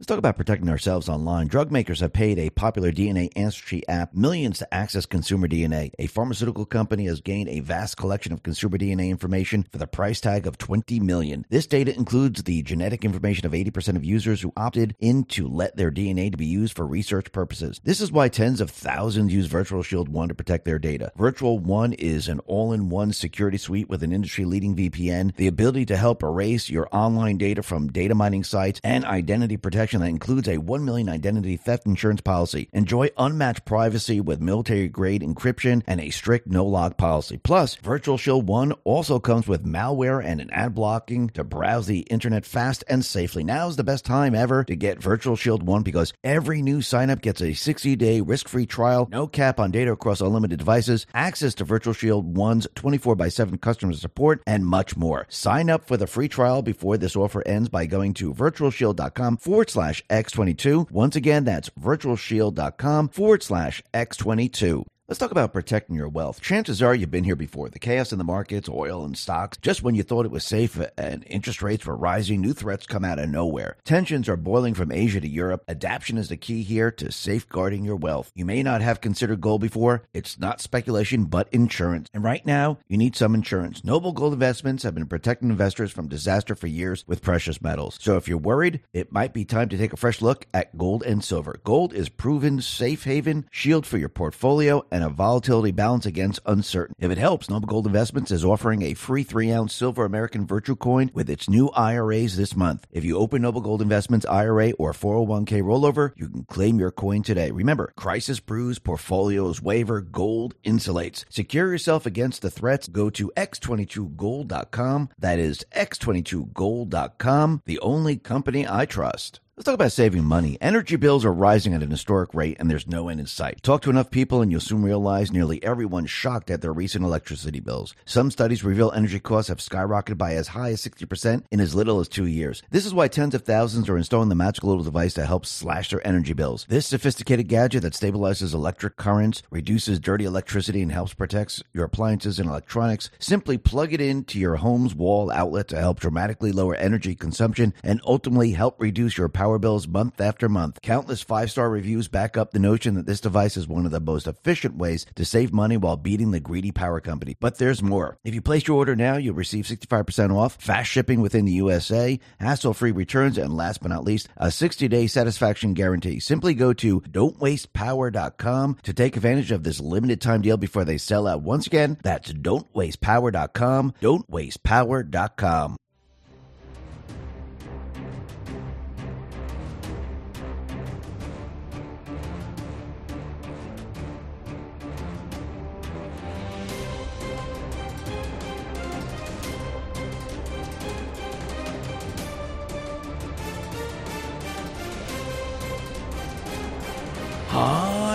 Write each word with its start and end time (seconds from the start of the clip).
Let's 0.00 0.06
talk 0.06 0.16
about 0.16 0.38
protecting 0.38 0.70
ourselves 0.70 1.10
online. 1.10 1.48
Drug 1.48 1.70
makers 1.70 2.00
have 2.00 2.14
paid 2.14 2.38
a 2.38 2.48
popular 2.48 2.90
DNA 2.90 3.28
ancestry 3.36 3.86
app 3.86 4.14
millions 4.14 4.60
to 4.60 4.74
access 4.74 5.04
consumer 5.04 5.46
DNA. 5.46 5.90
A 5.98 6.06
pharmaceutical 6.06 6.64
company 6.64 7.04
has 7.04 7.20
gained 7.20 7.50
a 7.50 7.60
vast 7.60 7.98
collection 7.98 8.32
of 8.32 8.42
consumer 8.42 8.78
DNA 8.78 9.10
information 9.10 9.66
for 9.70 9.76
the 9.76 9.86
price 9.86 10.18
tag 10.18 10.46
of 10.46 10.56
20 10.56 11.00
million. 11.00 11.44
This 11.50 11.66
data 11.66 11.94
includes 11.94 12.44
the 12.44 12.62
genetic 12.62 13.04
information 13.04 13.44
of 13.44 13.52
80% 13.52 13.96
of 13.96 14.02
users 14.02 14.40
who 14.40 14.54
opted 14.56 14.96
in 15.00 15.24
to 15.24 15.46
let 15.46 15.76
their 15.76 15.90
DNA 15.90 16.30
to 16.30 16.38
be 16.38 16.46
used 16.46 16.74
for 16.74 16.86
research 16.86 17.30
purposes. 17.30 17.78
This 17.84 18.00
is 18.00 18.10
why 18.10 18.30
tens 18.30 18.62
of 18.62 18.70
thousands 18.70 19.34
use 19.34 19.48
Virtual 19.48 19.82
Shield 19.82 20.08
1 20.08 20.28
to 20.28 20.34
protect 20.34 20.64
their 20.64 20.78
data. 20.78 21.12
Virtual 21.16 21.58
1 21.58 21.92
is 21.92 22.26
an 22.26 22.38
all-in-one 22.46 23.12
security 23.12 23.58
suite 23.58 23.90
with 23.90 24.02
an 24.02 24.14
industry-leading 24.14 24.76
VPN, 24.76 25.36
the 25.36 25.46
ability 25.46 25.84
to 25.84 25.98
help 25.98 26.22
erase 26.22 26.70
your 26.70 26.88
online 26.90 27.36
data 27.36 27.62
from 27.62 27.92
data 27.92 28.14
mining 28.14 28.44
sites 28.44 28.80
and 28.82 29.04
identity 29.04 29.58
protection 29.58 29.89
protection 29.90 30.00
that 30.02 30.14
includes 30.14 30.48
a 30.48 30.58
1 30.58 30.84
million 30.84 31.08
identity 31.08 31.56
theft 31.56 31.84
insurance 31.86 32.20
policy. 32.20 32.68
Enjoy 32.72 33.08
unmatched 33.18 33.64
privacy 33.64 34.20
with 34.20 34.40
military 34.40 34.88
grade 34.88 35.22
encryption 35.22 35.82
and 35.86 36.00
a 36.00 36.10
strict 36.10 36.46
no 36.46 36.64
log 36.64 36.96
policy. 36.96 37.38
Plus, 37.38 37.74
Virtual 37.76 38.16
Shield 38.16 38.46
1 38.46 38.72
also 38.84 39.18
comes 39.18 39.48
with 39.48 39.64
malware 39.64 40.24
and 40.24 40.40
an 40.40 40.50
ad 40.50 40.74
blocking 40.74 41.28
to 41.30 41.42
browse 41.42 41.86
the 41.86 42.00
internet 42.00 42.44
fast 42.44 42.84
and 42.88 43.04
safely. 43.04 43.42
Now 43.42 43.68
is 43.68 43.76
the 43.76 43.84
best 43.84 44.04
time 44.04 44.34
ever 44.34 44.62
to 44.64 44.76
get 44.76 45.02
Virtual 45.02 45.34
Shield 45.34 45.64
1 45.64 45.82
because 45.82 46.12
every 46.22 46.62
new 46.62 46.78
signup 46.78 47.20
gets 47.20 47.42
a 47.42 47.54
60 47.54 47.96
day 47.96 48.20
risk 48.20 48.48
free 48.48 48.66
trial, 48.66 49.08
no 49.10 49.26
cap 49.26 49.58
on 49.58 49.72
data 49.72 49.92
across 49.92 50.20
unlimited 50.20 50.58
devices, 50.58 51.06
access 51.14 51.54
to 51.54 51.64
Virtual 51.64 51.94
Shield 51.94 52.34
1's 52.34 52.68
24 52.76 53.16
by 53.16 53.28
7 53.28 53.58
customer 53.58 53.94
support, 53.94 54.40
and 54.46 54.66
much 54.66 54.96
more. 54.96 55.26
Sign 55.28 55.68
up 55.68 55.84
for 55.84 55.96
the 55.96 56.06
free 56.06 56.28
trial 56.28 56.62
before 56.62 56.96
this 56.96 57.16
offer 57.16 57.42
ends 57.46 57.68
by 57.68 57.86
going 57.86 58.14
to 58.14 58.32
virtualshield.com 58.32 59.38
forward 59.38 59.70
slash 59.70 59.79
slash 59.80 60.04
X22. 60.10 60.90
Once 60.90 61.16
again, 61.16 61.44
that's 61.44 61.70
virtualshield.com 61.70 63.08
forward 63.08 63.42
slash 63.42 63.82
X22. 63.94 64.84
Let's 65.10 65.18
talk 65.18 65.32
about 65.32 65.52
protecting 65.52 65.96
your 65.96 66.08
wealth. 66.08 66.40
Chances 66.40 66.80
are 66.80 66.94
you've 66.94 67.10
been 67.10 67.24
here 67.24 67.34
before. 67.34 67.68
The 67.68 67.80
chaos 67.80 68.12
in 68.12 68.18
the 68.18 68.22
markets, 68.22 68.68
oil 68.68 69.04
and 69.04 69.18
stocks, 69.18 69.58
just 69.60 69.82
when 69.82 69.96
you 69.96 70.04
thought 70.04 70.24
it 70.24 70.30
was 70.30 70.44
safe 70.44 70.80
and 70.96 71.24
interest 71.26 71.62
rates 71.62 71.84
were 71.84 71.96
rising, 71.96 72.40
new 72.40 72.52
threats 72.52 72.86
come 72.86 73.04
out 73.04 73.18
of 73.18 73.28
nowhere. 73.28 73.76
Tensions 73.84 74.28
are 74.28 74.36
boiling 74.36 74.72
from 74.72 74.92
Asia 74.92 75.20
to 75.20 75.26
Europe. 75.26 75.64
Adaption 75.66 76.16
is 76.16 76.28
the 76.28 76.36
key 76.36 76.62
here 76.62 76.92
to 76.92 77.10
safeguarding 77.10 77.84
your 77.84 77.96
wealth. 77.96 78.30
You 78.36 78.44
may 78.44 78.62
not 78.62 78.82
have 78.82 79.00
considered 79.00 79.40
gold 79.40 79.62
before. 79.62 80.04
It's 80.14 80.38
not 80.38 80.60
speculation, 80.60 81.24
but 81.24 81.48
insurance. 81.50 82.08
And 82.14 82.22
right 82.22 82.46
now, 82.46 82.78
you 82.86 82.96
need 82.96 83.16
some 83.16 83.34
insurance. 83.34 83.82
Noble 83.82 84.12
Gold 84.12 84.34
Investments 84.34 84.84
have 84.84 84.94
been 84.94 85.06
protecting 85.06 85.50
investors 85.50 85.90
from 85.90 86.06
disaster 86.06 86.54
for 86.54 86.68
years 86.68 87.02
with 87.08 87.20
precious 87.20 87.60
metals. 87.60 87.98
So 88.00 88.16
if 88.16 88.28
you're 88.28 88.38
worried, 88.38 88.80
it 88.92 89.10
might 89.10 89.34
be 89.34 89.44
time 89.44 89.70
to 89.70 89.76
take 89.76 89.92
a 89.92 89.96
fresh 89.96 90.22
look 90.22 90.46
at 90.54 90.78
gold 90.78 91.02
and 91.02 91.24
silver. 91.24 91.58
Gold 91.64 91.94
is 91.94 92.08
proven 92.08 92.62
safe 92.62 93.02
haven, 93.02 93.48
shield 93.50 93.86
for 93.86 93.98
your 93.98 94.08
portfolio, 94.08 94.84
and 94.92 94.99
and 95.00 95.10
a 95.10 95.14
volatility 95.14 95.70
balance 95.70 96.04
against 96.04 96.40
uncertainty. 96.44 97.04
If 97.04 97.10
it 97.10 97.18
helps, 97.18 97.48
Noble 97.48 97.66
Gold 97.66 97.86
Investments 97.86 98.30
is 98.30 98.44
offering 98.44 98.82
a 98.82 98.94
free 98.94 99.22
three 99.22 99.50
ounce 99.50 99.72
silver 99.74 100.04
American 100.04 100.46
Virtue 100.46 100.76
Coin 100.76 101.10
with 101.14 101.30
its 101.30 101.48
new 101.48 101.70
IRAs 101.70 102.36
this 102.36 102.54
month. 102.54 102.86
If 102.90 103.04
you 103.04 103.16
open 103.16 103.42
Noble 103.42 103.62
Gold 103.62 103.82
Investments 103.82 104.26
IRA 104.26 104.72
or 104.72 104.92
401k 104.92 105.62
rollover, 105.62 106.12
you 106.16 106.28
can 106.28 106.44
claim 106.44 106.78
your 106.78 106.90
coin 106.90 107.22
today. 107.22 107.50
Remember, 107.50 107.92
crisis 107.96 108.40
brews, 108.40 108.78
portfolios 108.78 109.62
waiver, 109.62 110.00
gold 110.00 110.54
insulates. 110.64 111.24
Secure 111.30 111.70
yourself 111.72 112.04
against 112.04 112.42
the 112.42 112.50
threats. 112.50 112.88
Go 112.88 113.08
to 113.10 113.32
x22gold.com. 113.36 115.08
That 115.18 115.38
is 115.38 115.64
x22gold.com, 115.74 117.62
the 117.64 117.78
only 117.80 118.16
company 118.16 118.66
I 118.68 118.84
trust. 118.84 119.40
Let's 119.60 119.66
talk 119.66 119.74
about 119.74 119.92
saving 119.92 120.24
money. 120.24 120.56
Energy 120.62 120.96
bills 120.96 121.22
are 121.22 121.34
rising 121.34 121.74
at 121.74 121.82
an 121.82 121.90
historic 121.90 122.32
rate 122.32 122.56
and 122.58 122.70
there's 122.70 122.86
no 122.86 123.10
end 123.10 123.20
in 123.20 123.26
sight. 123.26 123.62
Talk 123.62 123.82
to 123.82 123.90
enough 123.90 124.10
people 124.10 124.40
and 124.40 124.50
you'll 124.50 124.62
soon 124.62 124.82
realize 124.82 125.30
nearly 125.30 125.62
everyone's 125.62 126.08
shocked 126.08 126.50
at 126.50 126.62
their 126.62 126.72
recent 126.72 127.04
electricity 127.04 127.60
bills. 127.60 127.94
Some 128.06 128.30
studies 128.30 128.64
reveal 128.64 128.90
energy 128.92 129.20
costs 129.20 129.50
have 129.50 129.58
skyrocketed 129.58 130.16
by 130.16 130.32
as 130.32 130.48
high 130.48 130.70
as 130.70 130.80
60% 130.80 131.44
in 131.50 131.60
as 131.60 131.74
little 131.74 132.00
as 132.00 132.08
two 132.08 132.24
years. 132.24 132.62
This 132.70 132.86
is 132.86 132.94
why 132.94 133.08
tens 133.08 133.34
of 133.34 133.42
thousands 133.42 133.90
are 133.90 133.98
installing 133.98 134.30
the 134.30 134.34
magical 134.34 134.70
little 134.70 134.82
device 134.82 135.12
that 135.12 135.26
helps 135.26 135.50
slash 135.50 135.90
their 135.90 136.06
energy 136.06 136.32
bills. 136.32 136.64
This 136.70 136.86
sophisticated 136.86 137.46
gadget 137.46 137.82
that 137.82 137.92
stabilizes 137.92 138.54
electric 138.54 138.96
currents, 138.96 139.42
reduces 139.50 140.00
dirty 140.00 140.24
electricity, 140.24 140.80
and 140.80 140.90
helps 140.90 141.12
protect 141.12 141.62
your 141.74 141.84
appliances 141.84 142.38
and 142.38 142.48
electronics. 142.48 143.10
Simply 143.18 143.58
plug 143.58 143.92
it 143.92 144.00
into 144.00 144.38
your 144.38 144.56
home's 144.56 144.94
wall 144.94 145.30
outlet 145.30 145.68
to 145.68 145.78
help 145.78 146.00
dramatically 146.00 146.50
lower 146.50 146.76
energy 146.76 147.14
consumption 147.14 147.74
and 147.84 148.00
ultimately 148.06 148.52
help 148.52 148.80
reduce 148.80 149.18
your 149.18 149.28
power 149.28 149.49
power 149.50 149.58
bills 149.58 149.88
month 149.88 150.20
after 150.20 150.48
month. 150.48 150.78
Countless 150.80 151.22
five 151.22 151.50
star 151.50 151.68
reviews 151.68 152.06
back 152.06 152.36
up 152.36 152.52
the 152.52 152.60
notion 152.60 152.94
that 152.94 153.06
this 153.06 153.20
device 153.20 153.56
is 153.56 153.66
one 153.66 153.84
of 153.84 153.90
the 153.90 153.98
most 153.98 154.28
efficient 154.28 154.76
ways 154.76 155.04
to 155.16 155.24
save 155.24 155.52
money 155.52 155.76
while 155.76 155.96
beating 155.96 156.30
the 156.30 156.38
greedy 156.38 156.70
power 156.70 157.00
company. 157.00 157.34
But 157.40 157.58
there's 157.58 157.82
more. 157.82 158.16
If 158.22 158.32
you 158.32 158.40
place 158.40 158.68
your 158.68 158.76
order 158.76 158.94
now, 158.94 159.16
you'll 159.16 159.34
receive 159.34 159.64
65% 159.64 160.32
off, 160.32 160.54
fast 160.60 160.88
shipping 160.88 161.20
within 161.20 161.46
the 161.46 161.52
USA, 161.64 162.20
hassle 162.38 162.74
free 162.74 162.92
returns, 162.92 163.38
and 163.38 163.56
last 163.56 163.82
but 163.82 163.88
not 163.88 164.04
least, 164.04 164.28
a 164.36 164.52
60 164.52 164.86
day 164.86 165.08
satisfaction 165.08 165.74
guarantee. 165.74 166.20
Simply 166.20 166.54
go 166.54 166.72
to 166.74 167.00
don'twastepower.com 167.00 168.76
to 168.84 168.92
take 168.92 169.16
advantage 169.16 169.50
of 169.50 169.64
this 169.64 169.80
limited 169.80 170.20
time 170.20 170.42
deal 170.42 170.58
before 170.58 170.84
they 170.84 170.96
sell 170.96 171.26
out. 171.26 171.42
Once 171.42 171.66
again, 171.66 171.98
that's 172.04 172.32
don'twastepower.com, 172.32 173.94
don'twastepower.com. 174.00 175.79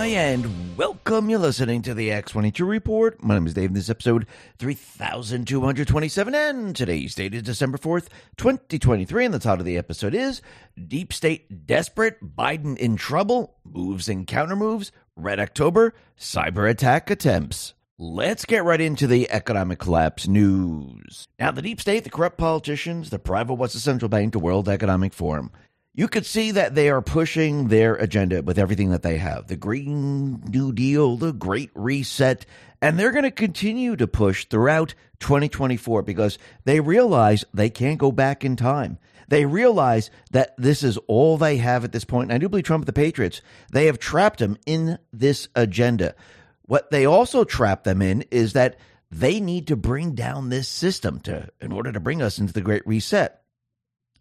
Hi, 0.06 0.12
and 0.12 0.76
welcome. 0.76 1.28
You're 1.28 1.40
listening 1.40 1.82
to 1.82 1.92
the 1.92 2.10
X22 2.10 2.64
Report. 2.64 3.20
My 3.24 3.34
name 3.34 3.44
is 3.44 3.54
Dave, 3.54 3.70
and 3.70 3.74
this 3.74 3.86
is 3.86 3.90
episode 3.90 4.24
3227, 4.60 6.32
and 6.32 6.76
today's 6.76 7.16
date 7.16 7.34
is 7.34 7.42
December 7.42 7.76
4th, 7.76 8.06
2023, 8.36 9.24
and 9.24 9.34
the 9.34 9.40
title 9.40 9.62
of 9.62 9.66
the 9.66 9.76
episode 9.76 10.14
is 10.14 10.42
Deep 10.86 11.12
State 11.12 11.66
Desperate, 11.66 12.36
Biden 12.36 12.76
in 12.76 12.94
Trouble, 12.94 13.56
Moves 13.64 14.08
and 14.08 14.28
Countermoves, 14.28 14.92
Red 15.16 15.40
October, 15.40 15.92
Cyber 16.16 16.70
Attack 16.70 17.10
Attempts. 17.10 17.74
Let's 17.98 18.44
get 18.44 18.62
right 18.62 18.80
into 18.80 19.08
the 19.08 19.28
economic 19.32 19.80
collapse 19.80 20.28
news. 20.28 21.26
Now, 21.40 21.50
the 21.50 21.62
deep 21.62 21.80
state, 21.80 22.04
the 22.04 22.10
corrupt 22.10 22.38
politicians, 22.38 23.10
the 23.10 23.18
private 23.18 23.54
what's 23.54 23.74
the 23.74 23.80
central 23.80 24.08
bank, 24.08 24.34
the 24.34 24.38
World 24.38 24.68
Economic 24.68 25.12
Forum 25.12 25.50
you 25.96 26.08
could 26.08 26.26
see 26.26 26.50
that 26.50 26.74
they 26.74 26.90
are 26.90 27.00
pushing 27.00 27.68
their 27.68 27.94
agenda 27.94 28.42
with 28.42 28.58
everything 28.58 28.90
that 28.90 29.02
they 29.02 29.16
have 29.16 29.46
the 29.46 29.56
Green 29.56 30.42
New 30.42 30.72
Deal, 30.72 31.16
the 31.16 31.32
Great 31.32 31.70
Reset, 31.74 32.44
and 32.82 32.98
they're 32.98 33.12
going 33.12 33.24
to 33.24 33.30
continue 33.30 33.96
to 33.96 34.06
push 34.06 34.44
throughout 34.44 34.94
2024 35.20 36.02
because 36.02 36.38
they 36.64 36.80
realize 36.80 37.46
they 37.54 37.70
can't 37.70 37.98
go 37.98 38.12
back 38.12 38.44
in 38.44 38.56
time. 38.56 38.98
They 39.28 39.46
realize 39.46 40.10
that 40.30 40.54
this 40.58 40.82
is 40.82 40.98
all 41.08 41.38
they 41.38 41.56
have 41.56 41.82
at 41.82 41.92
this 41.92 42.04
point. 42.04 42.30
And 42.30 42.34
I 42.34 42.38
do 42.38 42.48
believe 42.50 42.66
Trump 42.66 42.84
the 42.84 42.92
Patriots, 42.92 43.40
they 43.72 43.86
have 43.86 43.98
trapped 43.98 44.38
them 44.38 44.58
in 44.66 44.98
this 45.12 45.48
agenda. 45.56 46.14
What 46.62 46.90
they 46.90 47.06
also 47.06 47.42
trap 47.44 47.84
them 47.84 48.02
in 48.02 48.22
is 48.30 48.52
that 48.52 48.76
they 49.10 49.40
need 49.40 49.68
to 49.68 49.76
bring 49.76 50.14
down 50.14 50.50
this 50.50 50.68
system 50.68 51.20
to 51.20 51.48
in 51.60 51.72
order 51.72 51.90
to 51.90 52.00
bring 52.00 52.20
us 52.20 52.38
into 52.38 52.52
the 52.52 52.60
Great 52.60 52.86
Reset. 52.86 53.40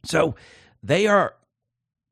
So 0.05 0.35
they 0.81 1.07
are 1.07 1.35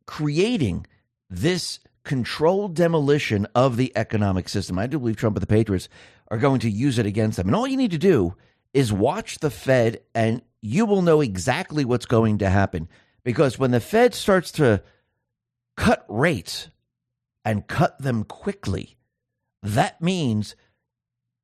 creating 0.06 0.86
this 1.30 1.79
controlled 2.03 2.76
demolition 2.76 3.47
of 3.55 3.78
the 3.78 3.91
economic 3.96 4.50
system. 4.50 4.78
I 4.78 4.88
do 4.88 5.00
believe 5.00 5.16
Trump 5.16 5.38
and 5.38 5.41
the 5.41 5.47
Patriots 5.47 5.90
are 6.29 6.38
going 6.38 6.59
to 6.61 6.70
use 6.70 7.00
it 7.00 7.05
against 7.05 7.38
them. 7.38 7.47
And 7.47 7.55
all 7.55 7.67
you 7.67 7.78
need 7.78 7.91
to 7.91 7.97
do 7.97 8.35
is 8.73 8.91
watch 8.91 9.40
the 9.40 9.50
Fed, 9.50 10.02
and 10.14 10.41
you 10.61 10.85
will 10.85 11.02
know 11.02 11.22
exactly 11.22 11.85
what's 11.85 12.05
going 12.05 12.40
to 12.40 12.50
happen. 12.50 12.90
Because 13.23 13.58
when 13.58 13.72
the 13.72 13.79
Fed 13.79 14.14
starts 14.14 14.52
to 14.53 14.84
cut 15.78 16.05
rates 16.09 16.70
and 17.46 17.67
cut 17.67 18.00
them 18.00 18.23
quickly, 18.23 18.97
that 19.61 20.02
means 20.02 20.55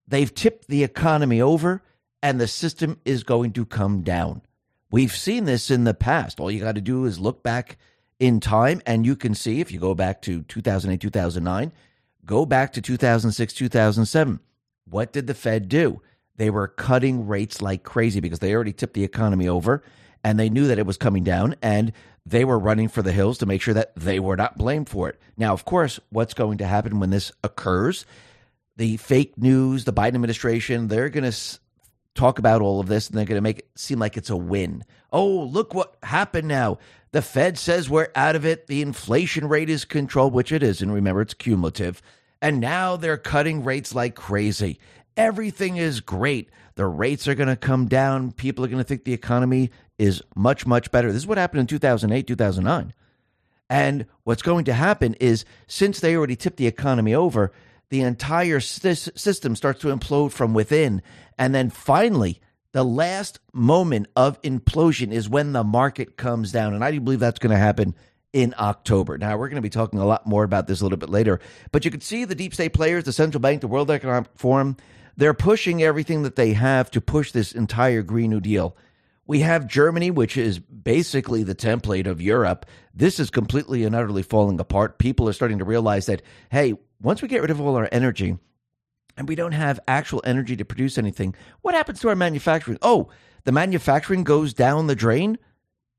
they've 0.08 0.34
tipped 0.34 0.68
the 0.68 0.84
economy 0.84 1.42
over 1.42 1.82
and 2.22 2.40
the 2.40 2.48
system 2.48 3.00
is 3.06 3.24
going 3.24 3.54
to 3.54 3.66
come 3.66 4.02
down. 4.02 4.42
We've 4.92 5.16
seen 5.16 5.46
this 5.46 5.72
in 5.72 5.84
the 5.84 5.94
past. 5.94 6.40
All 6.40 6.52
you 6.52 6.60
got 6.60 6.76
to 6.76 6.82
do 6.82 7.06
is 7.06 7.20
look 7.20 7.44
back 7.44 7.78
in 8.20 8.40
time. 8.40 8.82
And 8.86 9.06
you 9.06 9.16
can 9.16 9.34
see 9.34 9.62
if 9.62 9.72
you 9.72 9.80
go 9.80 9.96
back 9.96 10.22
to 10.24 10.44
2008, 10.44 11.00
2009, 11.00 11.72
go 12.26 12.46
back 12.46 12.74
to 12.74 12.82
2006, 12.82 13.54
2007. 13.54 14.40
What 14.86 15.14
did 15.14 15.28
the 15.28 15.34
Fed 15.34 15.70
do? 15.70 16.02
They 16.36 16.50
were 16.50 16.68
cutting 16.68 17.28
rates 17.28 17.62
like 17.62 17.84
crazy 17.84 18.20
because 18.20 18.40
they 18.40 18.54
already 18.54 18.74
tipped 18.74 18.94
the 18.94 19.04
economy 19.04 19.48
over 19.48 19.84
and 20.24 20.40
they 20.40 20.50
knew 20.50 20.68
that 20.68 20.80
it 20.80 20.86
was 20.86 20.98
coming 20.98 21.24
down 21.24 21.56
and 21.62 21.92
they 22.26 22.46
were 22.46 22.60
running 22.60 22.88
for 22.88 23.02
the 23.02 23.12
hills 23.12 23.40
to 23.40 23.46
make 23.46 23.62
sure 23.62 23.74
that 23.74 23.96
they 23.96 24.20
were 24.20 24.38
not 24.38 24.58
blamed 24.58 24.90
for 24.90 25.10
it. 25.10 25.20
Now, 25.38 25.54
of 25.54 25.66
course, 25.66 26.00
what's 26.10 26.34
going 26.34 26.60
to 26.60 26.66
happen 26.66 27.00
when 27.00 27.10
this 27.10 27.32
occurs? 27.44 28.06
The 28.78 28.98
fake 28.98 29.38
news, 29.38 29.84
the 29.84 29.94
Biden 29.94 30.16
administration, 30.16 30.88
they're 30.88 31.10
going 31.10 31.30
to 31.30 31.38
talk 32.16 32.40
about 32.40 32.62
all 32.62 32.80
of 32.80 32.88
this 32.88 33.10
and 33.10 33.18
they're 33.18 33.26
going 33.26 33.36
to 33.36 33.42
make 33.42 33.60
it 33.60 33.70
seem 33.76 34.00
like 34.00 34.18
it's 34.18 34.30
a 34.30 34.38
win. 34.38 34.84
Oh, 35.12 35.44
look 35.44 35.74
what 35.74 35.96
happened 36.04 36.48
now. 36.48 36.78
The 37.12 37.22
Fed 37.22 37.58
says 37.58 37.90
we're 37.90 38.10
out 38.16 38.36
of 38.36 38.46
it. 38.46 38.68
The 38.68 38.82
inflation 38.82 39.48
rate 39.48 39.70
is 39.70 39.86
controlled, 39.86 40.34
which 40.34 40.52
it 40.52 40.62
is. 40.62 40.82
And 40.82 40.94
remember, 40.94 41.22
it's 41.22 41.34
cumulative. 41.34 42.02
And 42.42 42.60
now 42.60 42.96
they're 42.96 43.18
cutting 43.18 43.64
rates 43.64 43.96
like 43.96 44.16
crazy. 44.16 44.80
Everything 45.18 45.78
is 45.78 46.02
great. 46.02 46.50
The 46.76 46.86
rates 46.86 47.28
are 47.28 47.36
going 47.36 47.50
to 47.50 47.56
come 47.56 47.88
down. 47.88 48.32
People 48.32 48.64
are 48.64 48.70
going 48.70 48.78
to 48.78 48.88
think 48.88 49.04
the 49.04 49.14
economy 49.14 49.72
is 49.98 50.22
much, 50.36 50.66
much 50.66 50.92
better. 50.92 51.12
This 51.12 51.24
is 51.24 51.28
what 51.28 51.38
happened 51.38 51.62
in 51.62 51.68
2008, 51.68 52.28
2009. 52.28 52.94
And 53.70 54.06
what's 54.24 54.42
going 54.42 54.66
to 54.66 54.74
happen 54.74 55.16
is 55.16 55.46
since 55.68 56.00
they 56.00 56.16
already 56.16 56.36
tipped 56.36 56.58
the 56.58 56.68
economy 56.68 57.14
over, 57.14 57.52
the 57.90 58.02
entire 58.02 58.60
system 58.60 59.56
starts 59.56 59.82
to 59.82 59.96
implode 59.96 60.32
from 60.32 60.54
within. 60.54 61.02
And 61.38 61.54
then 61.54 61.70
finally, 61.70 62.40
the 62.72 62.84
last 62.84 63.40
moment 63.54 64.08
of 64.16 64.42
implosion 64.42 65.12
is 65.12 65.28
when 65.28 65.54
the 65.54 65.64
market 65.64 66.18
comes 66.18 66.52
down. 66.52 66.74
And 66.74 66.84
I 66.84 66.92
do 66.92 67.00
believe 67.00 67.20
that's 67.20 67.40
going 67.40 67.52
to 67.52 67.58
happen 67.58 67.96
in 68.32 68.54
October. 68.60 69.18
Now, 69.18 69.38
we're 69.38 69.50
going 69.50 69.56
to 69.56 69.62
be 69.62 69.70
talking 69.70 70.00
a 70.00 70.06
lot 70.06 70.28
more 70.28 70.44
about 70.44 70.68
this 70.68 70.82
a 70.82 70.84
little 70.84 70.98
bit 70.98 71.10
later, 71.10 71.40
but 71.72 71.84
you 71.84 71.92
can 71.92 72.02
see 72.02 72.26
the 72.26 72.36
deep 72.36 72.54
state 72.54 72.74
players, 72.74 73.06
the 73.06 73.14
central 73.14 73.42
bank, 73.42 73.62
the 73.62 73.68
World 73.68 73.90
Economic 73.90 74.30
Forum, 74.36 74.78
they're 75.18 75.34
pushing 75.34 75.84
everything 75.84 76.24
that 76.24 76.38
they 76.38 76.54
have 76.54 76.90
to 76.92 77.02
push 77.02 77.32
this 77.32 77.52
entire 77.52 78.04
Green 78.04 78.30
New 78.30 78.40
Deal. 78.40 78.78
We 79.26 79.42
have 79.42 79.68
Germany, 79.68 80.12
which 80.12 80.38
is 80.38 80.60
basically 80.60 81.44
the 81.44 81.54
template 81.54 82.08
of 82.08 82.22
Europe. 82.22 82.66
This 82.94 83.20
is 83.20 83.30
completely 83.30 83.84
and 83.84 83.94
utterly 83.94 84.24
falling 84.24 84.60
apart. 84.60 84.98
People 84.98 85.28
are 85.28 85.34
starting 85.34 85.60
to 85.60 85.66
realize 85.66 86.06
that, 86.06 86.22
hey, 86.52 86.76
once 87.02 87.22
we 87.22 87.28
get 87.28 87.42
rid 87.42 87.52
of 87.52 87.60
all 87.60 87.76
our 87.76 87.90
energy 87.92 88.38
and 89.20 89.28
we 89.28 89.36
don't 89.36 89.52
have 89.52 89.82
actual 89.86 90.22
energy 90.26 90.56
to 90.56 90.66
produce 90.66 90.98
anything, 90.98 91.36
what 91.62 91.76
happens 91.76 92.00
to 92.00 92.08
our 92.08 92.16
manufacturing? 92.16 92.78
Oh, 92.82 93.10
the 93.44 93.52
manufacturing 93.52 94.24
goes 94.24 94.54
down 94.54 94.88
the 94.88 94.96
drain? 94.96 95.38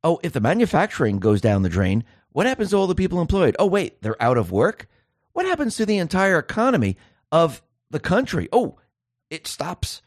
Oh, 0.03 0.19
if 0.23 0.33
the 0.33 0.41
manufacturing 0.41 1.19
goes 1.19 1.43
down 1.43 1.63
the 1.63 1.69
drain, 1.69 2.03
what 2.33 2.47
happens 2.47 2.71
to 2.71 2.77
all 2.77 2.87
the 2.87 2.95
people 2.95 3.21
employed? 3.21 3.55
Oh, 3.59 3.67
wait, 3.67 4.01
they're 4.01 4.21
out 4.23 4.39
of 4.39 4.51
work? 4.51 4.89
What 5.35 5.45
happens 5.45 5.77
to 5.77 5.85
the 5.85 5.99
entire 5.99 6.39
economy 6.39 6.97
of 7.31 7.63
the 7.91 8.01
country? 8.01 8.49
Oh, 8.53 8.79
it 9.29 9.47
stops 9.47 10.01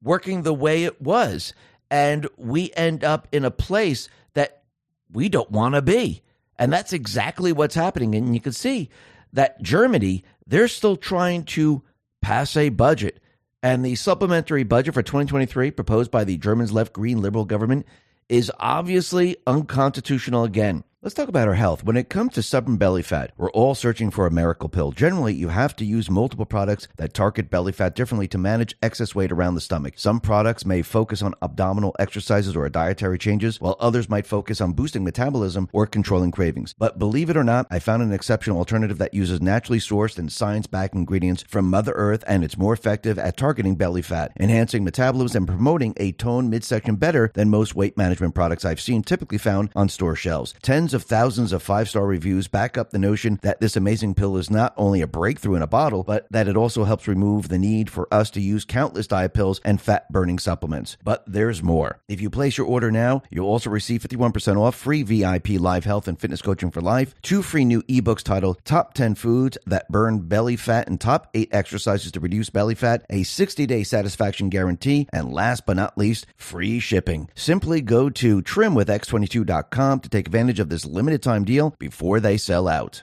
working 0.00 0.42
the 0.42 0.54
way 0.54 0.84
it 0.84 1.02
was. 1.02 1.52
And 1.90 2.28
we 2.36 2.70
end 2.76 3.02
up 3.02 3.26
in 3.32 3.44
a 3.44 3.50
place 3.50 4.08
that 4.34 4.62
we 5.10 5.28
don't 5.28 5.50
want 5.50 5.74
to 5.74 5.82
be. 5.82 6.22
And 6.56 6.72
that's 6.72 6.92
exactly 6.92 7.50
what's 7.52 7.74
happening. 7.74 8.14
And 8.14 8.32
you 8.32 8.40
can 8.40 8.52
see 8.52 8.90
that 9.32 9.60
Germany, 9.60 10.22
they're 10.46 10.68
still 10.68 10.96
trying 10.96 11.42
to 11.46 11.82
pass 12.22 12.56
a 12.56 12.68
budget. 12.68 13.20
And 13.62 13.84
the 13.84 13.94
supplementary 13.94 14.62
budget 14.62 14.94
for 14.94 15.02
2023 15.02 15.70
proposed 15.72 16.10
by 16.10 16.24
the 16.24 16.38
Germans 16.38 16.72
left 16.72 16.92
green 16.92 17.20
liberal 17.20 17.44
government 17.44 17.86
is 18.28 18.50
obviously 18.58 19.36
unconstitutional 19.46 20.44
again. 20.44 20.84
Let's 21.02 21.14
talk 21.14 21.28
about 21.30 21.48
our 21.48 21.54
health. 21.54 21.82
When 21.82 21.96
it 21.96 22.10
comes 22.10 22.34
to 22.34 22.42
stubborn 22.42 22.76
belly 22.76 23.00
fat, 23.00 23.32
we're 23.38 23.50
all 23.52 23.74
searching 23.74 24.10
for 24.10 24.26
a 24.26 24.30
miracle 24.30 24.68
pill. 24.68 24.92
Generally, 24.92 25.32
you 25.32 25.48
have 25.48 25.74
to 25.76 25.84
use 25.86 26.10
multiple 26.10 26.44
products 26.44 26.88
that 26.96 27.14
target 27.14 27.48
belly 27.48 27.72
fat 27.72 27.94
differently 27.94 28.28
to 28.28 28.36
manage 28.36 28.76
excess 28.82 29.14
weight 29.14 29.32
around 29.32 29.54
the 29.54 29.62
stomach. 29.62 29.94
Some 29.96 30.20
products 30.20 30.66
may 30.66 30.82
focus 30.82 31.22
on 31.22 31.32
abdominal 31.40 31.96
exercises 31.98 32.54
or 32.54 32.68
dietary 32.68 33.16
changes, 33.16 33.62
while 33.62 33.76
others 33.80 34.10
might 34.10 34.26
focus 34.26 34.60
on 34.60 34.74
boosting 34.74 35.02
metabolism 35.02 35.70
or 35.72 35.86
controlling 35.86 36.32
cravings. 36.32 36.74
But 36.76 36.98
believe 36.98 37.30
it 37.30 37.36
or 37.38 37.44
not, 37.44 37.66
I 37.70 37.78
found 37.78 38.02
an 38.02 38.12
exceptional 38.12 38.58
alternative 38.58 38.98
that 38.98 39.14
uses 39.14 39.40
naturally 39.40 39.78
sourced 39.78 40.18
and 40.18 40.30
science 40.30 40.66
backed 40.66 40.94
ingredients 40.94 41.46
from 41.48 41.70
Mother 41.70 41.92
Earth, 41.92 42.24
and 42.26 42.44
it's 42.44 42.58
more 42.58 42.74
effective 42.74 43.18
at 43.18 43.38
targeting 43.38 43.74
belly 43.76 44.02
fat, 44.02 44.32
enhancing 44.38 44.84
metabolism, 44.84 45.44
and 45.44 45.48
promoting 45.48 45.94
a 45.96 46.12
toned 46.12 46.50
midsection 46.50 46.96
better 46.96 47.30
than 47.32 47.48
most 47.48 47.74
weight 47.74 47.96
management 47.96 48.34
products 48.34 48.66
I've 48.66 48.82
seen 48.82 49.02
typically 49.02 49.38
found 49.38 49.70
on 49.74 49.88
store 49.88 50.14
shelves. 50.14 50.52
Tens 50.60 50.89
Tens 50.90 51.04
of 51.04 51.08
thousands 51.08 51.52
of 51.52 51.62
five 51.62 51.88
star 51.88 52.04
reviews 52.04 52.48
back 52.48 52.76
up 52.76 52.90
the 52.90 52.98
notion 52.98 53.38
that 53.42 53.60
this 53.60 53.76
amazing 53.76 54.12
pill 54.12 54.36
is 54.36 54.50
not 54.50 54.74
only 54.76 55.00
a 55.00 55.06
breakthrough 55.06 55.54
in 55.54 55.62
a 55.62 55.68
bottle, 55.68 56.02
but 56.02 56.26
that 56.32 56.48
it 56.48 56.56
also 56.56 56.82
helps 56.82 57.06
remove 57.06 57.48
the 57.48 57.60
need 57.60 57.88
for 57.88 58.12
us 58.12 58.28
to 58.30 58.40
use 58.40 58.64
countless 58.64 59.06
diet 59.06 59.32
pills 59.32 59.60
and 59.64 59.80
fat 59.80 60.10
burning 60.10 60.40
supplements. 60.40 60.96
But 61.04 61.22
there's 61.28 61.62
more. 61.62 62.00
If 62.08 62.20
you 62.20 62.28
place 62.28 62.58
your 62.58 62.66
order 62.66 62.90
now, 62.90 63.22
you'll 63.30 63.46
also 63.46 63.70
receive 63.70 64.02
51% 64.02 64.56
off 64.56 64.74
free 64.74 65.04
VIP 65.04 65.60
live 65.60 65.84
health 65.84 66.08
and 66.08 66.18
fitness 66.18 66.42
coaching 66.42 66.72
for 66.72 66.80
life, 66.80 67.14
two 67.22 67.40
free 67.40 67.64
new 67.64 67.82
ebooks 67.82 68.24
titled 68.24 68.58
Top 68.64 68.92
10 68.94 69.14
Foods 69.14 69.58
That 69.66 69.88
Burn 69.92 70.26
Belly 70.26 70.56
Fat 70.56 70.88
and 70.88 71.00
Top 71.00 71.28
8 71.34 71.50
Exercises 71.52 72.10
to 72.10 72.18
Reduce 72.18 72.50
Belly 72.50 72.74
Fat, 72.74 73.06
a 73.08 73.22
60 73.22 73.64
day 73.64 73.84
satisfaction 73.84 74.48
guarantee, 74.48 75.06
and 75.12 75.32
last 75.32 75.66
but 75.66 75.76
not 75.76 75.96
least, 75.96 76.26
free 76.36 76.80
shipping. 76.80 77.28
Simply 77.36 77.80
go 77.80 78.10
to 78.10 78.42
trimwithx22.com 78.42 80.00
to 80.00 80.08
take 80.08 80.26
advantage 80.26 80.58
of 80.58 80.68
this 80.68 80.79
limited 80.86 81.22
time 81.22 81.44
deal 81.44 81.74
before 81.78 82.20
they 82.20 82.36
sell 82.36 82.68
out. 82.68 83.02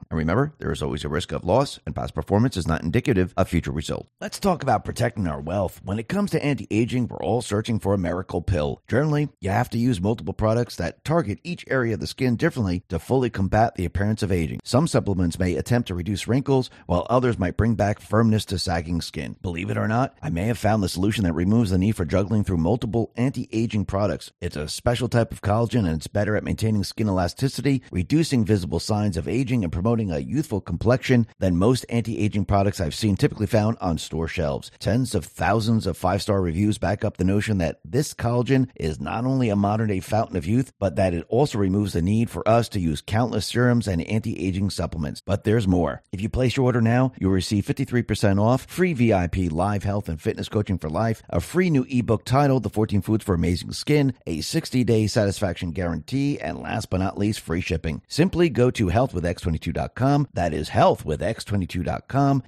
And 0.09 0.17
remember, 0.17 0.53
there 0.59 0.71
is 0.71 0.81
always 0.81 1.03
a 1.03 1.09
risk 1.09 1.31
of 1.31 1.43
loss, 1.43 1.79
and 1.85 1.95
past 1.95 2.13
performance 2.13 2.57
is 2.57 2.67
not 2.67 2.83
indicative 2.83 3.33
of 3.37 3.49
future 3.49 3.71
results. 3.71 4.09
Let's 4.19 4.39
talk 4.39 4.63
about 4.63 4.85
protecting 4.85 5.27
our 5.27 5.39
wealth. 5.39 5.81
When 5.83 5.99
it 5.99 6.09
comes 6.09 6.31
to 6.31 6.43
anti 6.43 6.67
aging, 6.71 7.07
we're 7.07 7.23
all 7.23 7.41
searching 7.41 7.79
for 7.79 7.93
a 7.93 7.97
miracle 7.97 8.41
pill. 8.41 8.81
Generally, 8.87 9.29
you 9.39 9.49
have 9.49 9.69
to 9.71 9.77
use 9.77 10.01
multiple 10.01 10.33
products 10.33 10.75
that 10.77 11.03
target 11.03 11.39
each 11.43 11.65
area 11.69 11.93
of 11.93 11.99
the 11.99 12.07
skin 12.07 12.35
differently 12.35 12.83
to 12.89 12.99
fully 12.99 13.29
combat 13.29 13.75
the 13.75 13.85
appearance 13.85 14.23
of 14.23 14.31
aging. 14.31 14.59
Some 14.63 14.87
supplements 14.87 15.39
may 15.39 15.55
attempt 15.55 15.87
to 15.87 15.95
reduce 15.95 16.27
wrinkles, 16.27 16.69
while 16.85 17.05
others 17.09 17.39
might 17.39 17.57
bring 17.57 17.75
back 17.75 17.99
firmness 17.99 18.45
to 18.45 18.59
sagging 18.59 19.01
skin. 19.01 19.35
Believe 19.41 19.69
it 19.69 19.77
or 19.77 19.87
not, 19.87 20.15
I 20.21 20.29
may 20.29 20.45
have 20.45 20.57
found 20.57 20.83
the 20.83 20.89
solution 20.89 21.23
that 21.23 21.33
removes 21.33 21.71
the 21.71 21.77
need 21.77 21.95
for 21.95 22.05
juggling 22.05 22.43
through 22.43 22.57
multiple 22.57 23.11
anti 23.15 23.49
aging 23.51 23.85
products. 23.85 24.31
It's 24.41 24.55
a 24.55 24.67
special 24.67 25.07
type 25.07 25.31
of 25.31 25.41
collagen 25.41 25.87
and 25.87 25.97
it's 25.97 26.07
better 26.07 26.35
at 26.35 26.43
maintaining 26.43 26.83
skin 26.83 27.07
elasticity, 27.07 27.81
reducing 27.91 28.45
visible 28.45 28.79
signs 28.79 29.17
of 29.17 29.27
aging, 29.27 29.63
and 29.63 29.71
promoting 29.81 30.11
a 30.11 30.19
youthful 30.19 30.61
complexion 30.61 31.25
than 31.39 31.57
most 31.57 31.83
anti 31.89 32.19
aging 32.19 32.45
products 32.45 32.79
I've 32.79 32.93
seen 32.93 33.15
typically 33.15 33.47
found 33.47 33.79
on 33.81 33.97
store 33.97 34.27
shelves. 34.27 34.69
Tens 34.77 35.15
of 35.15 35.25
thousands 35.25 35.87
of 35.87 35.97
five 35.97 36.21
star 36.21 36.39
reviews 36.39 36.77
back 36.77 37.03
up 37.03 37.17
the 37.17 37.23
notion 37.23 37.57
that 37.57 37.79
this 37.83 38.13
collagen 38.13 38.69
is 38.75 39.01
not 39.01 39.25
only 39.25 39.49
a 39.49 39.55
modern 39.55 39.87
day 39.87 39.99
fountain 39.99 40.37
of 40.37 40.45
youth, 40.45 40.71
but 40.77 40.97
that 40.97 41.15
it 41.15 41.25
also 41.29 41.57
removes 41.57 41.93
the 41.93 42.01
need 42.03 42.29
for 42.29 42.47
us 42.47 42.69
to 42.69 42.79
use 42.79 43.01
countless 43.01 43.47
serums 43.47 43.87
and 43.87 44.03
anti 44.03 44.39
aging 44.39 44.69
supplements. 44.69 45.23
But 45.25 45.45
there's 45.45 45.67
more. 45.67 46.03
If 46.11 46.21
you 46.21 46.29
place 46.29 46.55
your 46.55 46.67
order 46.67 46.81
now, 46.81 47.13
you'll 47.17 47.31
receive 47.31 47.65
53% 47.65 48.39
off, 48.39 48.67
free 48.67 48.93
VIP 48.93 49.51
live 49.51 49.83
health 49.83 50.09
and 50.09 50.21
fitness 50.21 50.47
coaching 50.47 50.77
for 50.77 50.91
life, 50.91 51.23
a 51.27 51.41
free 51.41 51.71
new 51.71 51.87
ebook 51.89 52.23
titled 52.23 52.61
The 52.61 52.69
14 52.69 53.01
Foods 53.01 53.25
for 53.25 53.33
Amazing 53.33 53.71
Skin, 53.71 54.13
a 54.27 54.41
60 54.41 54.83
day 54.83 55.07
satisfaction 55.07 55.71
guarantee, 55.71 56.39
and 56.39 56.59
last 56.59 56.91
but 56.91 56.99
not 56.99 57.17
least, 57.17 57.39
free 57.39 57.61
shipping. 57.61 58.03
Simply 58.07 58.47
go 58.47 58.69
to 58.69 58.85
healthwithx22.com 58.85 59.70
x22.com. 59.73 60.27
That 60.33 60.53
is 60.53 60.69
health 60.69 61.05
with 61.05 61.21
x22.com. 61.21 62.43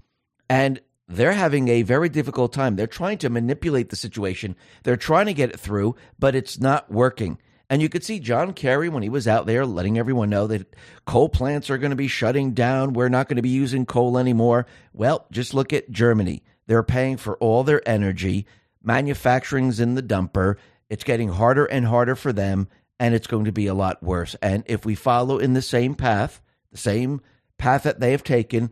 And 0.49 0.81
they're 1.07 1.33
having 1.33 1.67
a 1.67 1.81
very 1.81 2.09
difficult 2.09 2.53
time. 2.53 2.75
They're 2.75 2.87
trying 2.87 3.17
to 3.19 3.29
manipulate 3.29 3.89
the 3.89 3.95
situation. 3.95 4.55
They're 4.83 4.97
trying 4.97 5.27
to 5.27 5.33
get 5.33 5.51
it 5.51 5.59
through, 5.59 5.95
but 6.17 6.35
it's 6.35 6.59
not 6.59 6.91
working. 6.91 7.37
And 7.69 7.81
you 7.81 7.89
could 7.89 8.03
see 8.03 8.19
John 8.19 8.53
Kerry 8.53 8.89
when 8.89 9.03
he 9.03 9.09
was 9.09 9.27
out 9.27 9.45
there 9.45 9.65
letting 9.65 9.97
everyone 9.97 10.29
know 10.29 10.47
that 10.47 10.75
coal 11.05 11.29
plants 11.29 11.69
are 11.69 11.77
going 11.77 11.91
to 11.91 11.95
be 11.95 12.07
shutting 12.07 12.51
down. 12.51 12.93
We're 12.93 13.09
not 13.09 13.27
going 13.27 13.37
to 13.37 13.41
be 13.41 13.49
using 13.49 13.85
coal 13.85 14.17
anymore. 14.17 14.67
Well, 14.93 15.25
just 15.31 15.53
look 15.53 15.73
at 15.73 15.89
Germany. 15.89 16.43
They're 16.67 16.83
paying 16.83 17.17
for 17.17 17.35
all 17.37 17.63
their 17.63 17.87
energy. 17.87 18.45
Manufacturing's 18.83 19.79
in 19.79 19.95
the 19.95 20.03
dumper. 20.03 20.55
It's 20.89 21.03
getting 21.03 21.29
harder 21.29 21.65
and 21.65 21.85
harder 21.85 22.15
for 22.15 22.31
them, 22.31 22.67
and 22.99 23.15
it's 23.15 23.27
going 23.27 23.45
to 23.45 23.51
be 23.51 23.67
a 23.67 23.73
lot 23.73 24.03
worse. 24.03 24.35
And 24.41 24.63
if 24.67 24.85
we 24.85 24.93
follow 24.93 25.39
in 25.39 25.53
the 25.53 25.61
same 25.61 25.95
path, 25.95 26.41
the 26.73 26.77
same 26.77 27.21
path 27.57 27.83
that 27.83 27.99
they 27.99 28.11
have 28.11 28.23
taken, 28.23 28.69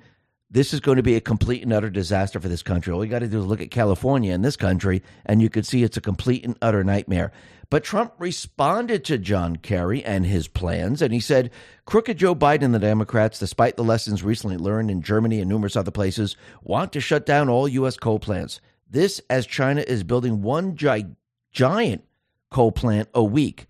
this 0.49 0.73
is 0.73 0.81
going 0.81 0.97
to 0.97 1.03
be 1.03 1.15
a 1.15 1.21
complete 1.21 1.63
and 1.63 1.71
utter 1.71 1.89
disaster 1.89 2.39
for 2.39 2.49
this 2.49 2.61
country. 2.61 2.91
All 2.91 3.03
you 3.05 3.09
got 3.09 3.19
to 3.19 3.27
do 3.27 3.39
is 3.39 3.45
look 3.45 3.61
at 3.61 3.71
California 3.71 4.33
in 4.33 4.41
this 4.41 4.57
country, 4.57 5.01
and 5.25 5.41
you 5.41 5.49
can 5.49 5.63
see 5.63 5.83
it's 5.83 5.95
a 5.95 6.01
complete 6.01 6.43
and 6.43 6.57
utter 6.61 6.83
nightmare. 6.83 7.31
But 7.69 7.85
Trump 7.85 8.13
responded 8.19 9.05
to 9.05 9.17
John 9.17 9.55
Kerry 9.55 10.03
and 10.03 10.25
his 10.25 10.49
plans, 10.49 11.01
and 11.01 11.13
he 11.13 11.21
said, 11.21 11.51
Crooked 11.85 12.17
Joe 12.17 12.35
Biden 12.35 12.63
and 12.63 12.75
the 12.75 12.79
Democrats, 12.79 13.39
despite 13.39 13.77
the 13.77 13.83
lessons 13.83 14.23
recently 14.23 14.57
learned 14.57 14.91
in 14.91 15.01
Germany 15.01 15.39
and 15.39 15.47
numerous 15.47 15.77
other 15.77 15.89
places, 15.89 16.35
want 16.61 16.91
to 16.91 16.99
shut 16.99 17.25
down 17.25 17.47
all 17.47 17.69
U.S. 17.69 17.95
coal 17.95 18.19
plants. 18.19 18.59
This 18.89 19.21
as 19.29 19.45
China 19.45 19.85
is 19.87 20.03
building 20.03 20.41
one 20.41 20.75
gi- 20.75 21.15
giant 21.53 22.03
coal 22.49 22.73
plant 22.73 23.07
a 23.13 23.23
week, 23.23 23.67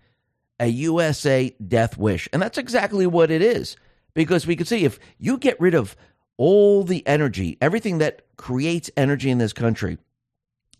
a 0.58 0.66
USA 0.66 1.54
death 1.64 1.96
wish. 1.96 2.28
And 2.32 2.42
that's 2.42 2.58
exactly 2.58 3.06
what 3.06 3.30
it 3.30 3.40
is. 3.40 3.76
Because 4.14 4.46
we 4.46 4.56
can 4.56 4.66
see 4.66 4.84
if 4.84 4.98
you 5.18 5.38
get 5.38 5.60
rid 5.60 5.74
of 5.74 5.96
all 6.36 6.84
the 6.84 7.06
energy, 7.06 7.56
everything 7.60 7.98
that 7.98 8.22
creates 8.36 8.90
energy 8.96 9.30
in 9.30 9.38
this 9.38 9.52
country, 9.52 9.98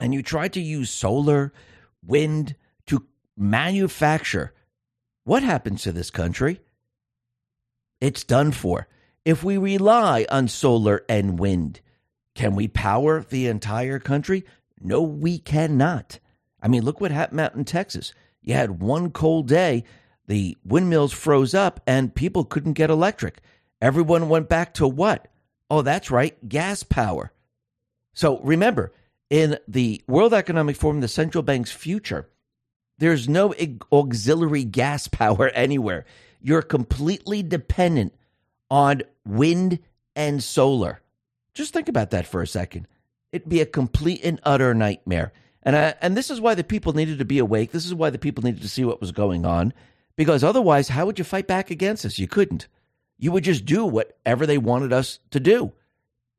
and 0.00 0.12
you 0.12 0.22
try 0.22 0.48
to 0.48 0.60
use 0.60 0.90
solar, 0.90 1.52
wind 2.04 2.56
to 2.86 3.06
manufacture, 3.36 4.52
what 5.24 5.42
happens 5.42 5.82
to 5.82 5.92
this 5.92 6.10
country? 6.10 6.60
It's 8.00 8.24
done 8.24 8.50
for. 8.50 8.88
If 9.24 9.44
we 9.44 9.56
rely 9.56 10.26
on 10.28 10.48
solar 10.48 11.04
and 11.08 11.38
wind, 11.38 11.80
can 12.34 12.56
we 12.56 12.66
power 12.66 13.22
the 13.22 13.46
entire 13.46 14.00
country? 14.00 14.44
No, 14.80 15.00
we 15.02 15.38
cannot. 15.38 16.18
I 16.60 16.66
mean, 16.66 16.84
look 16.84 17.00
what 17.00 17.12
happened 17.12 17.40
out 17.40 17.54
in 17.54 17.64
Texas. 17.64 18.12
You 18.40 18.54
had 18.54 18.80
one 18.80 19.10
cold 19.12 19.46
day, 19.46 19.84
the 20.26 20.56
windmills 20.64 21.12
froze 21.12 21.54
up, 21.54 21.80
and 21.86 22.14
people 22.14 22.44
couldn't 22.44 22.74
get 22.74 22.90
electric. 22.90 23.40
Everyone 23.80 24.28
went 24.28 24.48
back 24.48 24.74
to 24.74 24.86
what? 24.86 25.28
Oh, 25.68 25.82
that's 25.82 26.10
right, 26.10 26.36
gas 26.48 26.82
power. 26.82 27.32
So 28.14 28.38
remember, 28.40 28.92
in 29.30 29.58
the 29.66 30.02
World 30.06 30.34
Economic 30.34 30.76
Forum, 30.76 31.00
the 31.00 31.08
central 31.08 31.42
bank's 31.42 31.72
future, 31.72 32.28
there's 32.98 33.28
no 33.28 33.54
auxiliary 33.90 34.64
gas 34.64 35.08
power 35.08 35.48
anywhere. 35.48 36.04
You're 36.40 36.62
completely 36.62 37.42
dependent 37.42 38.14
on 38.70 39.02
wind 39.26 39.78
and 40.14 40.42
solar. 40.42 41.00
Just 41.54 41.72
think 41.72 41.88
about 41.88 42.10
that 42.10 42.26
for 42.26 42.42
a 42.42 42.46
second. 42.46 42.86
It'd 43.32 43.48
be 43.48 43.60
a 43.60 43.66
complete 43.66 44.20
and 44.24 44.40
utter 44.42 44.74
nightmare. 44.74 45.32
And 45.62 45.76
I, 45.76 45.94
and 46.00 46.16
this 46.16 46.30
is 46.30 46.40
why 46.40 46.54
the 46.54 46.64
people 46.64 46.92
needed 46.92 47.18
to 47.18 47.24
be 47.24 47.38
awake. 47.38 47.70
This 47.70 47.86
is 47.86 47.94
why 47.94 48.10
the 48.10 48.18
people 48.18 48.44
needed 48.44 48.62
to 48.62 48.68
see 48.68 48.84
what 48.84 49.00
was 49.00 49.12
going 49.12 49.46
on. 49.46 49.72
Because 50.16 50.44
otherwise, 50.44 50.88
how 50.88 51.06
would 51.06 51.18
you 51.18 51.24
fight 51.24 51.46
back 51.46 51.70
against 51.70 52.04
us? 52.04 52.18
You 52.18 52.28
couldn't 52.28 52.68
you 53.22 53.30
would 53.30 53.44
just 53.44 53.64
do 53.64 53.86
whatever 53.86 54.46
they 54.46 54.58
wanted 54.58 54.92
us 54.92 55.20
to 55.30 55.38
do. 55.38 55.70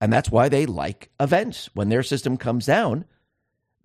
And 0.02 0.12
that's 0.12 0.30
why 0.30 0.50
they 0.50 0.66
like 0.66 1.10
events. 1.18 1.70
When 1.74 1.88
their 1.88 2.04
system 2.04 2.36
comes 2.36 2.66
down, 2.66 3.06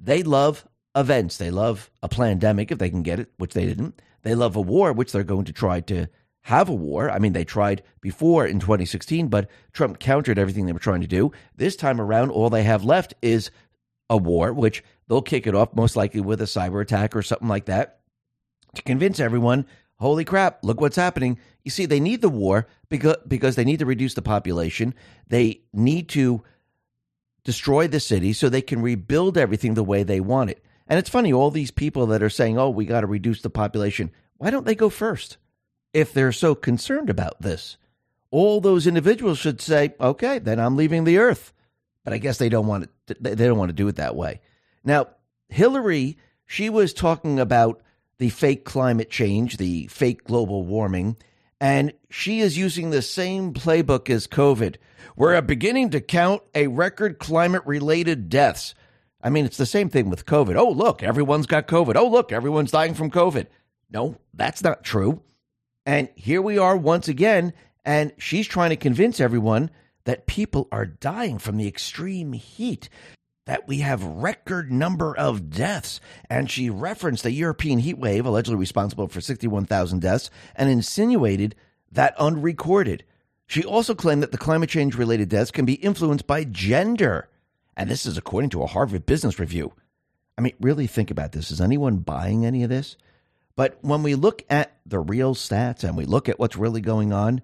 they 0.01 0.25
love 0.25 0.67
events. 0.97 1.37
They 1.37 1.53
love 1.53 1.93
a 2.03 2.09
pandemic 2.09 2.73
if 2.73 2.79
they 2.79 2.91
can 2.91 3.05
get 3.05 3.21
it, 3.21 3.31
which 3.37 3.55
they 3.55 3.67
didn't. 3.67 4.03
They 4.23 4.35
love 4.35 4.57
a 4.57 4.61
war, 4.61 4.93
which 4.93 5.13
they're 5.13 5.23
going 5.23 5.45
to 5.45 5.53
try 5.53 5.79
to 5.83 6.09
have 6.41 6.69
a 6.69 6.75
war. 6.75 7.09
I 7.09 7.21
mean, 7.21 7.35
they 7.35 7.45
tried 7.45 7.85
before 8.01 8.45
in 8.45 8.59
2016, 8.59 9.29
but 9.29 9.49
Trump 9.73 10.01
countered 10.01 10.37
everything 10.37 10.67
they 10.67 10.73
were 10.73 10.81
trying 10.81 11.03
to 11.03 11.07
do. 11.07 11.31
This 11.55 11.77
time 11.77 12.01
around, 12.01 12.33
all 12.33 12.51
they 12.51 12.65
have 12.65 12.83
left 12.83 13.15
is 13.23 13.53
a 14.11 14.17
war, 14.17 14.53
which 14.53 14.83
they'll 15.07 15.23
kick 15.23 15.47
it 15.47 15.55
off 15.55 15.73
most 15.73 15.95
likely 15.95 16.21
with 16.21 16.41
a 16.41 16.47
cyber 16.47 16.83
attack 16.83 17.15
or 17.15 17.23
something 17.23 17.47
like 17.47 17.67
that 17.67 17.98
to 18.75 18.83
convince 18.83 19.21
everyone 19.21 19.67
holy 19.99 20.25
crap, 20.25 20.65
look 20.65 20.81
what's 20.81 20.97
happening. 20.97 21.39
You 21.65 21.71
see, 21.71 21.87
they 21.87 22.01
need 22.01 22.23
the 22.23 22.29
war 22.29 22.67
because, 22.89 23.17
because 23.27 23.57
they 23.57 23.65
need 23.65 23.81
to 23.81 23.87
reduce 23.87 24.15
the 24.15 24.23
population. 24.23 24.95
They 25.27 25.63
need 25.73 26.09
to 26.11 26.43
destroy 27.45 27.89
the 27.89 28.01
city 28.01 28.33
so 28.33 28.49
they 28.49 28.63
can 28.63 28.83
rebuild 28.83 29.37
everything 29.37 29.75
the 29.75 29.85
way 29.85 30.03
they 30.03 30.21
want 30.21 30.51
it. 30.51 30.65
And 30.87 30.99
it's 30.99 31.11
funny, 31.11 31.33
all 31.33 31.51
these 31.51 31.71
people 31.71 32.07
that 32.07 32.23
are 32.23 32.31
saying, 32.31 32.59
oh, 32.59 32.71
we 32.71 32.87
got 32.87 33.03
to 33.03 33.07
reduce 33.07 33.43
the 33.43 33.51
population, 33.51 34.11
why 34.39 34.51
don't 34.51 34.65
they 34.65 34.75
go 34.75 34.89
first 34.89 35.37
if 35.93 36.13
they're 36.13 36.33
so 36.33 36.55
concerned 36.55 37.11
about 37.11 37.43
this? 37.43 37.77
All 38.31 38.61
those 38.61 38.87
individuals 38.87 39.39
should 39.39 39.61
say, 39.61 39.95
okay, 40.01 40.39
then 40.39 40.59
I'm 40.59 40.77
leaving 40.77 41.05
the 41.05 41.19
earth. 41.19 41.53
But 42.05 42.15
I 42.15 42.19
guess 42.19 42.39
they 42.39 42.49
don't 42.49 42.67
want 42.67 42.89
it, 43.09 43.23
they 43.23 43.35
don't 43.35 43.59
want 43.59 43.69
to 43.69 43.75
do 43.75 43.89
it 43.89 43.97
that 43.97 44.17
way. 44.17 44.41
Now, 44.83 45.09
Hillary, 45.49 46.17
she 46.47 46.71
was 46.71 46.95
talking 46.95 47.39
about 47.39 47.83
the 48.19 48.31
fake 48.31 48.65
climate 48.65 49.11
change, 49.11 49.57
the 49.57 49.87
fake 49.87 50.25
global 50.25 50.65
warming, 50.65 51.17
and 51.61 51.93
she 52.11 52.41
is 52.41 52.59
using 52.59 52.91
the 52.91 53.03
same 53.03 53.53
playbook 53.53 54.11
as 54.11 54.27
COVID. 54.27 54.77
We're 55.17 55.41
beginning 55.43 55.91
to 55.91 56.01
count 56.01 56.43
a 56.55 56.69
record 56.69 57.19
climate 57.19 57.63
related 57.67 58.29
deaths. 58.29 58.75
I 59.23 59.31
mean, 59.31 59.45
it's 59.45 59.57
the 59.57 59.67
same 59.67 59.89
thing 59.89 60.11
with 60.11 60.27
COVID. 60.27 60.57
Oh, 60.57 60.71
look, 60.71 61.03
everyone's 61.03 61.47
got 61.47 61.67
COVID. 61.67 61.97
Oh, 61.97 62.09
look, 62.09 62.31
everyone's 62.33 62.71
dying 62.71 62.95
from 62.95 63.11
COVID. 63.11 63.47
No, 63.91 64.17
that's 64.35 64.63
not 64.63 64.85
true. 64.85 65.23
And 65.87 66.09
here 66.15 66.43
we 66.43 66.59
are 66.59 66.77
once 66.77 67.09
again, 67.09 67.53
and 67.85 68.13
she's 68.19 68.47
trying 68.47 68.71
to 68.71 68.77
convince 68.77 69.21
everyone 69.21 69.71
that 70.05 70.27
people 70.27 70.69
are 70.71 70.87
dying 70.87 71.39
from 71.39 71.57
the 71.57 71.67
extreme 71.67 72.33
heat 72.33 72.89
that 73.49 73.67
we 73.67 73.79
have 73.79 74.05
record 74.05 74.71
number 74.71 75.17
of 75.17 75.49
deaths 75.49 76.03
and 76.29 76.51
she 76.51 76.69
referenced 76.69 77.23
the 77.23 77.33
European 77.33 77.79
heat 77.79 77.97
wave 77.97 78.27
allegedly 78.27 78.59
responsible 78.59 79.09
for 79.09 79.23
61,000 79.23 80.03
deaths 80.03 80.29
and 80.55 80.69
insinuated 80.69 81.55
that 81.91 82.15
unrecorded. 82.19 83.05
She 83.47 83.65
also 83.65 83.95
claimed 83.95 84.23
that 84.23 84.33
the 84.33 84.37
climate 84.37 84.69
change 84.69 84.97
related 84.97 85.31
deaths 85.31 85.51
can 85.51 85.65
be 85.65 85.77
influenced 85.77 86.27
by 86.27 86.45
gender. 86.45 87.31
And 87.75 87.89
this 87.89 88.05
is 88.05 88.19
according 88.19 88.51
to 88.51 88.63
a 88.63 88.67
Harvard 88.67 89.07
Business 89.07 89.39
Review. 89.39 89.73
I 90.37 90.43
mean, 90.43 90.53
really 90.61 90.87
think 90.87 91.11
about 91.11 91.33
this. 91.33 91.51
Is 91.51 91.63
anyone 91.63 92.01
buying 92.01 92.45
any 92.45 92.65
of 92.65 92.69
this? 92.69 92.99
But 93.57 93.79
when 93.81 94.03
we 94.03 94.15
look 94.15 94.43
at 94.51 94.77
the 94.85 95.01
real 95.01 95.35
stats 95.35 95.85
and 95.85 95.97
we 95.97 96.05
look 96.05 96.29
at 96.29 96.39
what's 96.39 96.59
really 96.59 96.83
going 96.83 97.15
on, 97.15 97.41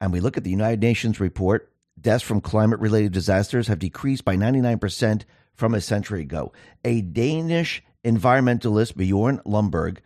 and 0.00 0.14
we 0.14 0.20
look 0.20 0.38
at 0.38 0.44
the 0.44 0.50
United 0.50 0.80
Nations 0.80 1.20
report, 1.20 1.70
deaths 2.00 2.24
from 2.24 2.40
climate 2.40 2.80
related 2.80 3.12
disasters 3.12 3.68
have 3.68 3.78
decreased 3.78 4.24
by 4.24 4.34
99% 4.34 5.24
from 5.62 5.74
a 5.74 5.80
century 5.80 6.22
ago. 6.22 6.52
A 6.84 7.02
Danish 7.02 7.84
environmentalist, 8.04 8.96
Bjorn 8.96 9.38
Lomborg, 9.46 9.98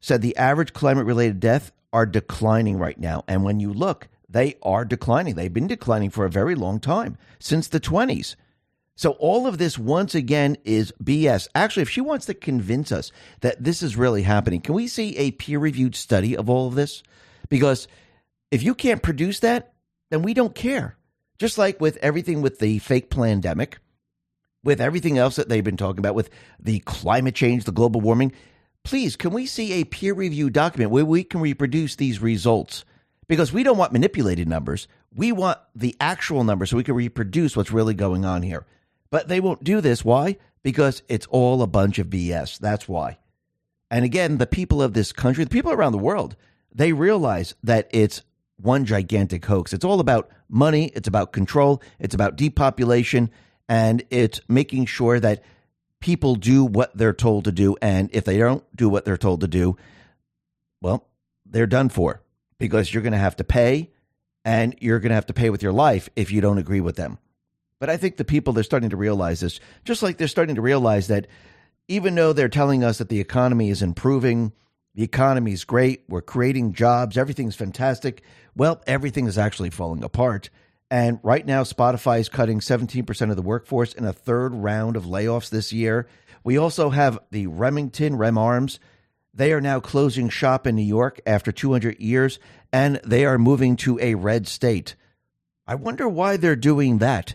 said 0.00 0.22
the 0.22 0.36
average 0.36 0.72
climate 0.72 1.06
related 1.06 1.38
deaths 1.38 1.70
are 1.92 2.04
declining 2.04 2.80
right 2.80 2.98
now. 2.98 3.22
And 3.28 3.44
when 3.44 3.60
you 3.60 3.72
look, 3.72 4.08
they 4.28 4.56
are 4.60 4.84
declining. 4.84 5.36
They've 5.36 5.54
been 5.54 5.68
declining 5.68 6.10
for 6.10 6.24
a 6.24 6.30
very 6.30 6.56
long 6.56 6.80
time, 6.80 7.16
since 7.38 7.68
the 7.68 7.78
20s. 7.78 8.34
So 8.96 9.12
all 9.20 9.46
of 9.46 9.58
this, 9.58 9.78
once 9.78 10.16
again, 10.16 10.56
is 10.64 10.92
BS. 11.00 11.46
Actually, 11.54 11.82
if 11.82 11.90
she 11.90 12.00
wants 12.00 12.26
to 12.26 12.34
convince 12.34 12.90
us 12.90 13.12
that 13.42 13.62
this 13.62 13.84
is 13.84 13.96
really 13.96 14.22
happening, 14.22 14.60
can 14.60 14.74
we 14.74 14.88
see 14.88 15.16
a 15.16 15.30
peer 15.30 15.60
reviewed 15.60 15.94
study 15.94 16.36
of 16.36 16.50
all 16.50 16.66
of 16.66 16.74
this? 16.74 17.04
Because 17.48 17.86
if 18.50 18.64
you 18.64 18.74
can't 18.74 19.00
produce 19.00 19.38
that, 19.38 19.74
then 20.10 20.22
we 20.22 20.34
don't 20.34 20.56
care. 20.56 20.96
Just 21.38 21.56
like 21.56 21.80
with 21.80 21.98
everything 21.98 22.42
with 22.42 22.58
the 22.58 22.80
fake 22.80 23.10
pandemic, 23.10 23.78
with 24.64 24.80
everything 24.80 25.18
else 25.18 25.36
that 25.36 25.48
they've 25.48 25.64
been 25.64 25.76
talking 25.76 25.98
about, 25.98 26.14
with 26.14 26.30
the 26.58 26.80
climate 26.80 27.34
change, 27.34 27.64
the 27.64 27.72
global 27.72 28.00
warming, 28.00 28.32
please, 28.84 29.16
can 29.16 29.32
we 29.32 29.46
see 29.46 29.74
a 29.74 29.84
peer 29.84 30.14
reviewed 30.14 30.52
document 30.52 30.90
where 30.90 31.04
we 31.04 31.24
can 31.24 31.40
reproduce 31.40 31.96
these 31.96 32.20
results? 32.20 32.84
Because 33.28 33.52
we 33.52 33.62
don't 33.62 33.78
want 33.78 33.92
manipulated 33.92 34.48
numbers. 34.48 34.88
We 35.14 35.32
want 35.32 35.58
the 35.74 35.94
actual 36.00 36.44
numbers 36.44 36.70
so 36.70 36.76
we 36.76 36.84
can 36.84 36.94
reproduce 36.94 37.56
what's 37.56 37.70
really 37.70 37.94
going 37.94 38.24
on 38.24 38.42
here. 38.42 38.66
But 39.10 39.28
they 39.28 39.40
won't 39.40 39.64
do 39.64 39.80
this. 39.80 40.04
Why? 40.04 40.36
Because 40.62 41.02
it's 41.08 41.26
all 41.26 41.62
a 41.62 41.66
bunch 41.66 41.98
of 41.98 42.08
BS. 42.08 42.58
That's 42.58 42.88
why. 42.88 43.18
And 43.90 44.04
again, 44.04 44.38
the 44.38 44.46
people 44.46 44.82
of 44.82 44.92
this 44.92 45.12
country, 45.12 45.44
the 45.44 45.50
people 45.50 45.72
around 45.72 45.92
the 45.92 45.98
world, 45.98 46.36
they 46.74 46.92
realize 46.92 47.54
that 47.62 47.88
it's 47.90 48.22
one 48.56 48.84
gigantic 48.84 49.44
hoax. 49.44 49.72
It's 49.72 49.84
all 49.84 50.00
about 50.00 50.30
money, 50.48 50.86
it's 50.94 51.08
about 51.08 51.32
control, 51.32 51.82
it's 51.98 52.14
about 52.14 52.36
depopulation, 52.36 53.30
and 53.68 54.02
it's 54.10 54.40
making 54.48 54.86
sure 54.86 55.20
that 55.20 55.42
people 56.00 56.34
do 56.36 56.64
what 56.64 56.96
they're 56.96 57.12
told 57.12 57.44
to 57.44 57.52
do. 57.52 57.76
And 57.82 58.10
if 58.12 58.24
they 58.24 58.38
don't 58.38 58.64
do 58.74 58.88
what 58.88 59.04
they're 59.04 59.16
told 59.16 59.40
to 59.40 59.48
do, 59.48 59.76
well, 60.80 61.06
they're 61.44 61.66
done 61.66 61.88
for 61.88 62.22
because 62.58 62.92
you're 62.92 63.02
going 63.02 63.12
to 63.12 63.18
have 63.18 63.36
to 63.36 63.44
pay 63.44 63.90
and 64.44 64.74
you're 64.80 65.00
going 65.00 65.10
to 65.10 65.16
have 65.16 65.26
to 65.26 65.34
pay 65.34 65.50
with 65.50 65.62
your 65.62 65.72
life 65.72 66.08
if 66.16 66.30
you 66.30 66.40
don't 66.40 66.58
agree 66.58 66.80
with 66.80 66.96
them. 66.96 67.18
But 67.80 67.90
I 67.90 67.96
think 67.96 68.16
the 68.16 68.24
people, 68.24 68.52
they're 68.52 68.64
starting 68.64 68.90
to 68.90 68.96
realize 68.96 69.40
this, 69.40 69.60
just 69.84 70.02
like 70.02 70.16
they're 70.16 70.28
starting 70.28 70.56
to 70.56 70.62
realize 70.62 71.08
that 71.08 71.26
even 71.86 72.14
though 72.14 72.32
they're 72.32 72.48
telling 72.48 72.82
us 72.82 72.98
that 72.98 73.08
the 73.08 73.20
economy 73.20 73.70
is 73.70 73.82
improving, 73.82 74.52
the 74.94 75.04
economy 75.04 75.52
is 75.52 75.64
great, 75.64 76.02
we're 76.08 76.20
creating 76.20 76.72
jobs, 76.72 77.16
everything's 77.16 77.54
fantastic. 77.54 78.22
Well, 78.56 78.82
everything 78.86 79.26
is 79.26 79.38
actually 79.38 79.70
falling 79.70 80.02
apart. 80.02 80.50
And 80.90 81.18
right 81.22 81.44
now, 81.44 81.64
Spotify 81.64 82.20
is 82.20 82.28
cutting 82.28 82.60
17% 82.60 83.30
of 83.30 83.36
the 83.36 83.42
workforce 83.42 83.92
in 83.92 84.04
a 84.04 84.12
third 84.12 84.54
round 84.54 84.96
of 84.96 85.04
layoffs 85.04 85.50
this 85.50 85.72
year. 85.72 86.08
We 86.44 86.56
also 86.56 86.90
have 86.90 87.18
the 87.30 87.46
Remington, 87.46 88.16
Rem 88.16 88.38
Arms. 88.38 88.80
They 89.34 89.52
are 89.52 89.60
now 89.60 89.80
closing 89.80 90.30
shop 90.30 90.66
in 90.66 90.76
New 90.76 90.82
York 90.82 91.20
after 91.26 91.52
200 91.52 92.00
years, 92.00 92.38
and 92.72 93.00
they 93.04 93.26
are 93.26 93.38
moving 93.38 93.76
to 93.76 93.98
a 94.00 94.14
red 94.14 94.48
state. 94.48 94.96
I 95.66 95.74
wonder 95.74 96.08
why 96.08 96.38
they're 96.38 96.56
doing 96.56 96.98
that. 96.98 97.34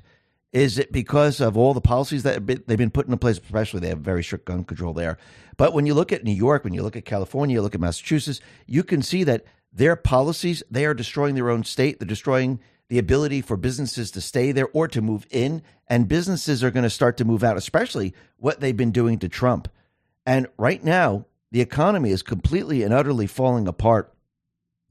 Is 0.52 0.78
it 0.78 0.92
because 0.92 1.40
of 1.40 1.56
all 1.56 1.74
the 1.74 1.82
policies 1.82 2.24
that 2.24 2.46
they've 2.46 2.78
been 2.78 2.92
put 2.92 3.06
into 3.06 3.18
place? 3.18 3.38
Especially, 3.38 3.80
they 3.80 3.90
have 3.90 4.00
very 4.00 4.24
strict 4.24 4.46
gun 4.46 4.64
control 4.64 4.94
there. 4.94 5.18
But 5.58 5.74
when 5.74 5.86
you 5.86 5.94
look 5.94 6.12
at 6.12 6.24
New 6.24 6.34
York, 6.34 6.64
when 6.64 6.74
you 6.74 6.84
look 6.84 6.96
at 6.96 7.06
California, 7.06 7.56
you 7.56 7.62
look 7.62 7.76
at 7.76 7.82
Massachusetts, 7.82 8.42
you 8.66 8.84
can 8.84 9.02
see 9.02 9.24
that 9.24 9.46
their 9.72 9.96
policies 9.96 10.62
they 10.70 10.86
are 10.86 10.94
destroying 10.94 11.36
their 11.36 11.50
own 11.50 11.64
state. 11.64 12.00
They're 12.00 12.08
destroying 12.08 12.60
the 12.90 13.00
ability 13.00 13.42
for 13.42 13.58
businesses 13.58 14.12
to 14.12 14.22
stay 14.22 14.52
there 14.52 14.68
or 14.74 14.88
to 14.88 15.02
move 15.02 15.26
in, 15.30 15.62
and 15.88 16.08
businesses 16.08 16.64
are 16.64 16.72
going 16.72 16.84
to 16.84 16.90
start 16.90 17.18
to 17.18 17.26
move 17.26 17.44
out, 17.44 17.58
especially 17.58 18.14
what 18.38 18.60
they've 18.60 18.78
been 18.78 18.92
doing 18.92 19.20
to 19.20 19.30
Trump. 19.30 19.68
And 20.26 20.48
right 20.58 20.84
now, 20.84 21.26
the 21.52 21.62
economy 21.62 22.12
is 22.12 22.24
completely 22.24 22.84
and 22.84 22.94
utterly 22.94 23.28
falling 23.28 23.68
apart. 23.68 24.14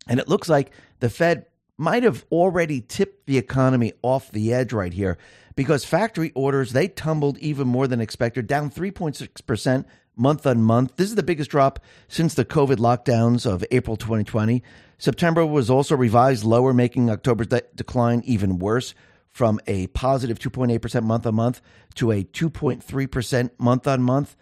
And 0.07 0.19
it 0.21 0.29
looks 0.29 0.49
like 0.49 0.73
the 1.01 1.11
Fed 1.11 1.47
might 1.79 2.02
have 2.02 2.25
already 2.31 2.81
tipped 2.81 3.26
the 3.26 3.38
economy 3.38 3.93
off 4.02 4.31
the 4.31 4.52
edge 4.52 4.73
right 4.73 4.93
here 4.93 5.19
because 5.57 5.85
factory 5.85 6.31
orders 6.35 6.73
they 6.73 6.88
tumbled 6.88 7.38
even 7.38 7.67
more 7.67 7.87
than 7.87 8.00
expected 8.00 8.47
down 8.47 8.71
3.6% 8.71 9.85
month 10.14 10.47
on 10.47 10.62
month 10.62 10.97
this 10.97 11.09
is 11.09 11.14
the 11.14 11.23
biggest 11.23 11.50
drop 11.50 11.81
since 12.07 12.35
the 12.35 12.45
covid 12.45 12.76
lockdowns 12.76 13.50
of 13.50 13.64
april 13.71 13.97
2020 13.97 14.62
September 15.02 15.45
was 15.45 15.69
also 15.69 15.97
revised 15.97 16.45
lower, 16.45 16.73
making 16.73 17.11
October's 17.11 17.49
de- 17.49 17.64
decline 17.75 18.23
even 18.25 18.61
worse 18.61 18.95
from 19.29 19.59
a 19.67 19.88
positive 19.88 20.38
2.8% 20.38 21.02
month 21.02 21.26
on 21.26 21.35
month 21.35 21.61
to 21.95 22.12
a 22.12 22.23
2.3% 22.23 23.50
month 23.59 23.88
on 23.88 24.00
month. 24.00 24.37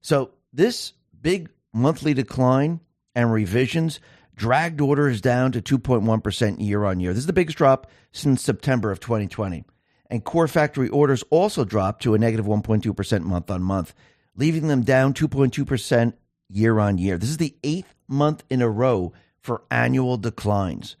So, 0.00 0.30
this 0.54 0.94
big 1.20 1.50
monthly 1.70 2.14
decline 2.14 2.80
and 3.14 3.30
revisions 3.30 4.00
dragged 4.36 4.80
orders 4.80 5.20
down 5.20 5.52
to 5.52 5.62
2.1% 5.62 6.64
year 6.64 6.84
on 6.84 7.00
year. 7.00 7.12
This 7.12 7.20
is 7.20 7.26
the 7.26 7.32
biggest 7.32 7.58
drop 7.58 7.90
since 8.12 8.42
September 8.42 8.90
of 8.90 9.00
2020. 9.00 9.64
And 10.08 10.24
core 10.24 10.48
factory 10.48 10.88
orders 10.88 11.24
also 11.30 11.64
dropped 11.64 12.02
to 12.02 12.14
a 12.14 12.18
negative 12.18 12.46
1.2% 12.46 13.22
month 13.22 13.50
on 13.50 13.62
month, 13.62 13.94
leaving 14.36 14.68
them 14.68 14.82
down 14.82 15.14
2.2% 15.14 16.12
year 16.48 16.78
on 16.78 16.98
year. 16.98 17.18
This 17.18 17.30
is 17.30 17.38
the 17.38 17.56
eighth 17.64 17.94
month 18.06 18.44
in 18.48 18.62
a 18.62 18.68
row 18.68 19.12
for 19.40 19.62
annual 19.70 20.16
declines. 20.16 20.96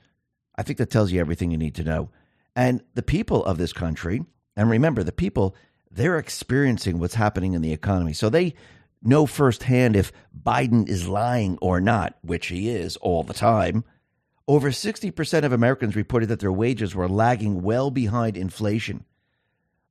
I 0.56 0.62
think 0.62 0.78
that 0.78 0.90
tells 0.90 1.12
you 1.12 1.20
everything 1.20 1.50
you 1.50 1.58
need 1.58 1.74
to 1.76 1.84
know. 1.84 2.10
And 2.56 2.82
the 2.94 3.02
people 3.02 3.44
of 3.44 3.58
this 3.58 3.72
country, 3.72 4.24
and 4.56 4.70
remember, 4.70 5.04
the 5.04 5.12
people, 5.12 5.54
they're 5.90 6.18
experiencing 6.18 6.98
what's 6.98 7.14
happening 7.14 7.52
in 7.52 7.60
the 7.60 7.72
economy. 7.72 8.14
So 8.14 8.30
they 8.30 8.54
know 9.06 9.26
firsthand 9.26 9.96
if 9.96 10.12
Biden 10.40 10.88
is 10.88 11.08
lying 11.08 11.58
or 11.60 11.80
not, 11.80 12.16
which 12.22 12.48
he 12.48 12.68
is 12.70 12.96
all 12.98 13.22
the 13.22 13.34
time. 13.34 13.84
Over 14.48 14.70
60% 14.70 15.44
of 15.44 15.52
Americans 15.52 15.96
reported 15.96 16.28
that 16.28 16.40
their 16.40 16.52
wages 16.52 16.94
were 16.94 17.08
lagging 17.08 17.62
well 17.62 17.90
behind 17.90 18.36
inflation. 18.36 19.04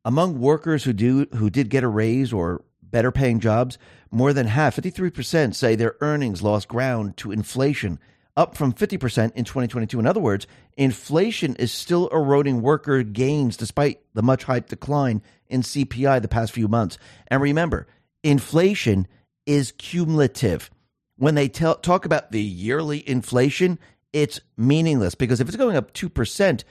Among 0.06 0.40
workers 0.40 0.84
who 0.84 0.94
do 0.94 1.26
who 1.34 1.50
did 1.50 1.70
get 1.70 1.84
a 1.84 1.88
raise 1.88 2.32
or 2.32 2.64
better 2.82 3.12
paying 3.12 3.40
jobs, 3.40 3.78
more 4.12 4.32
than 4.32 4.48
half, 4.48 4.76
53%, 4.76 5.56
say 5.56 5.76
their 5.76 5.96
earnings 6.00 6.42
lost 6.42 6.68
ground 6.68 7.18
to 7.18 7.32
inflation 7.32 8.00
up 8.38 8.56
from 8.56 8.74
50% 8.74 9.34
in 9.34 9.46
2022. 9.46 10.00
In 10.00 10.06
other 10.06 10.20
words, 10.20 10.46
inflation 10.78 11.56
is 11.56 11.72
still 11.72 12.08
eroding 12.10 12.62
worker 12.62 13.04
gains 13.04 13.58
despite 13.58 14.02
the 14.14 14.24
much 14.24 14.46
hyped 14.46 14.68
decline 14.68 15.22
in 15.48 15.62
CPI 15.62 16.22
the 16.22 16.28
past 16.28 16.52
few 16.52 16.68
months. 16.68 16.98
And 17.28 17.42
remember, 17.42 17.88
inflation 18.26 19.08
is 19.46 19.72
cumulative. 19.74 20.72
When 21.18 21.36
they 21.36 21.48
tell, 21.48 21.76
talk 21.76 22.06
about 22.06 22.32
the 22.32 22.42
yearly 22.42 23.08
inflation, 23.08 23.80
it's 24.12 24.42
meaningless 24.58 25.16
because 25.16 25.40
if 25.40 25.48
it's 25.48 25.56
going 25.56 25.78
up 25.78 25.94
2%, 25.94 26.64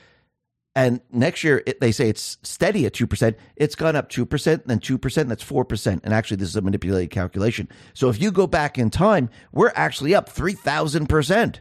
and 0.77 1.01
next 1.12 1.45
year 1.45 1.62
it, 1.67 1.81
they 1.81 1.93
say 1.93 2.09
it's 2.09 2.37
steady 2.43 2.85
at 2.85 2.93
2%, 2.93 3.37
it's 3.55 3.77
gone 3.77 3.95
up 3.95 4.11
2%, 4.11 4.64
then 4.64 4.81
2%, 4.81 5.29
that's 5.29 5.45
4%. 5.45 6.01
And 6.03 6.12
actually, 6.12 6.38
this 6.38 6.49
is 6.49 6.57
a 6.57 6.62
manipulated 6.62 7.11
calculation. 7.11 7.69
So 7.95 8.09
if 8.09 8.21
you 8.21 8.33
go 8.33 8.49
back 8.49 8.77
in 8.77 8.90
time, 8.90 9.31
we're 9.53 9.73
actually 9.77 10.14
up 10.14 10.29
3,000%. 10.29 11.61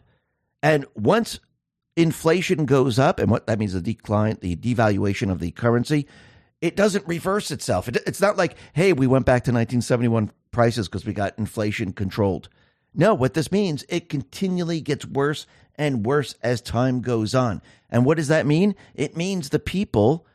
And 0.63 0.85
once 0.95 1.39
inflation 1.95 2.65
goes 2.65 2.97
up, 2.97 3.19
and 3.19 3.29
what 3.29 3.45
that 3.45 3.59
means 3.59 3.73
the 3.73 3.81
decline, 3.81 4.39
the 4.41 4.55
devaluation 4.55 5.31
of 5.31 5.39
the 5.39 5.51
currency, 5.51 6.07
it 6.63 6.77
doesn't 6.77 7.05
reverse 7.05 7.51
itself. 7.51 7.89
It, 7.89 7.97
it's 8.07 8.21
not 8.21 8.37
like, 8.37 8.55
hey, 8.71 8.93
we 8.93 9.05
went 9.05 9.25
back 9.25 9.43
to 9.43 9.51
1971 9.51 10.31
prices 10.51 10.87
because 10.87 11.05
we 11.05 11.11
got 11.11 11.37
inflation 11.37 11.91
controlled. 11.91 12.47
No, 12.95 13.13
what 13.13 13.33
this 13.33 13.51
means, 13.51 13.83
it 13.89 14.07
continually 14.07 14.79
gets 14.79 15.05
worse 15.05 15.45
and 15.75 16.05
worse 16.05 16.35
as 16.41 16.61
time 16.61 17.01
goes 17.01 17.35
on. 17.35 17.61
And 17.89 18.05
what 18.05 18.15
does 18.15 18.29
that 18.29 18.45
mean? 18.45 18.75
It 18.95 19.17
means 19.17 19.49
the 19.49 19.59
people 19.59 20.25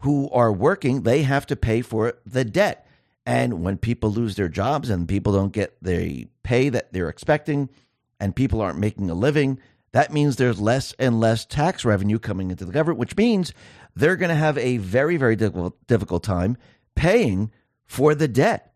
who 0.00 0.28
are 0.30 0.52
working, 0.52 1.02
they 1.02 1.22
have 1.22 1.46
to 1.46 1.54
pay 1.54 1.80
for 1.80 2.14
the 2.26 2.44
debt. 2.44 2.84
And 3.24 3.62
when 3.62 3.78
people 3.78 4.10
lose 4.10 4.34
their 4.34 4.48
jobs 4.48 4.90
and 4.90 5.08
people 5.08 5.32
don't 5.32 5.52
get 5.52 5.76
the 5.80 6.26
pay 6.42 6.70
that 6.70 6.92
they're 6.92 7.08
expecting 7.08 7.68
and 8.18 8.34
people 8.34 8.60
aren't 8.60 8.80
making 8.80 9.10
a 9.10 9.14
living, 9.14 9.60
that 9.92 10.12
means 10.12 10.36
there's 10.36 10.60
less 10.60 10.92
and 10.98 11.20
less 11.20 11.44
tax 11.44 11.84
revenue 11.84 12.18
coming 12.18 12.50
into 12.50 12.64
the 12.64 12.72
government, 12.72 12.98
which 12.98 13.16
means 13.16 13.52
they're 13.94 14.16
going 14.16 14.30
to 14.30 14.34
have 14.34 14.58
a 14.58 14.78
very, 14.78 15.16
very 15.16 15.36
difficult, 15.36 15.86
difficult 15.86 16.22
time 16.22 16.56
paying 16.94 17.50
for 17.84 18.14
the 18.14 18.28
debt. 18.28 18.72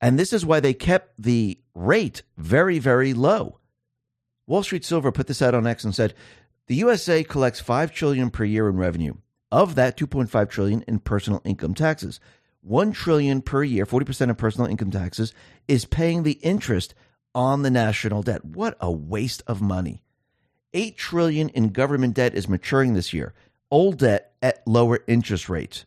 And 0.00 0.18
this 0.18 0.32
is 0.32 0.44
why 0.44 0.60
they 0.60 0.74
kept 0.74 1.14
the 1.18 1.58
rate 1.74 2.22
very, 2.36 2.78
very 2.78 3.14
low. 3.14 3.58
Wall 4.46 4.62
Street 4.62 4.84
Silver 4.84 5.12
put 5.12 5.28
this 5.28 5.40
out 5.40 5.54
on 5.54 5.66
X 5.66 5.84
and 5.84 5.94
said 5.94 6.14
the 6.66 6.74
USA 6.76 7.22
collects 7.22 7.60
5 7.60 7.92
trillion 7.92 8.30
per 8.30 8.44
year 8.44 8.68
in 8.68 8.76
revenue. 8.76 9.14
Of 9.50 9.74
that, 9.74 9.96
2.5 9.96 10.48
trillion 10.48 10.82
in 10.88 10.98
personal 10.98 11.42
income 11.44 11.74
taxes. 11.74 12.18
1 12.62 12.92
trillion 12.92 13.42
per 13.42 13.62
year, 13.62 13.84
40% 13.84 14.30
of 14.30 14.38
personal 14.38 14.70
income 14.70 14.90
taxes 14.90 15.34
is 15.68 15.84
paying 15.84 16.22
the 16.22 16.38
interest 16.42 16.94
on 17.34 17.62
the 17.62 17.70
national 17.70 18.22
debt. 18.22 18.44
What 18.44 18.76
a 18.80 18.90
waste 18.90 19.42
of 19.46 19.60
money. 19.60 20.02
8 20.74 20.96
trillion 20.96 21.48
in 21.50 21.70
government 21.70 22.14
debt 22.14 22.34
is 22.34 22.48
maturing 22.48 22.94
this 22.94 23.12
year. 23.12 23.34
Old 23.72 23.98
debt 23.98 24.34
at 24.40 24.64
lower 24.68 25.00
interest 25.08 25.48
rates. 25.48 25.86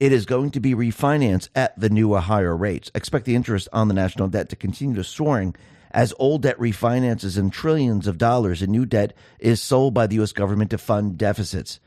It 0.00 0.12
is 0.12 0.26
going 0.26 0.50
to 0.52 0.60
be 0.60 0.74
refinanced 0.74 1.50
at 1.54 1.78
the 1.78 1.90
newer 1.90 2.18
higher 2.18 2.56
rates. 2.56 2.90
Expect 2.94 3.26
the 3.26 3.36
interest 3.36 3.68
on 3.72 3.86
the 3.86 3.94
national 3.94 4.26
debt 4.28 4.48
to 4.48 4.56
continue 4.56 4.96
to 4.96 5.04
soaring 5.04 5.54
as 5.92 6.14
old 6.18 6.42
debt 6.42 6.58
refinances 6.58 7.36
and 7.36 7.52
trillions 7.52 8.06
of 8.06 8.18
dollars 8.18 8.62
in 8.62 8.70
new 8.70 8.86
debt 8.86 9.12
is 9.38 9.60
sold 9.60 9.94
by 9.94 10.06
the 10.06 10.16
U.S. 10.16 10.32
government 10.32 10.70
to 10.70 10.78
fund 10.78 11.18
deficits. 11.18 11.80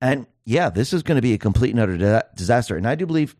And 0.00 0.26
yeah, 0.44 0.70
this 0.70 0.92
is 0.92 1.02
going 1.02 1.16
to 1.16 1.22
be 1.22 1.34
a 1.34 1.38
complete 1.38 1.70
and 1.70 1.80
utter 1.80 2.22
disaster. 2.34 2.76
And 2.76 2.86
I 2.86 2.96
do 2.96 3.06
believe 3.06 3.36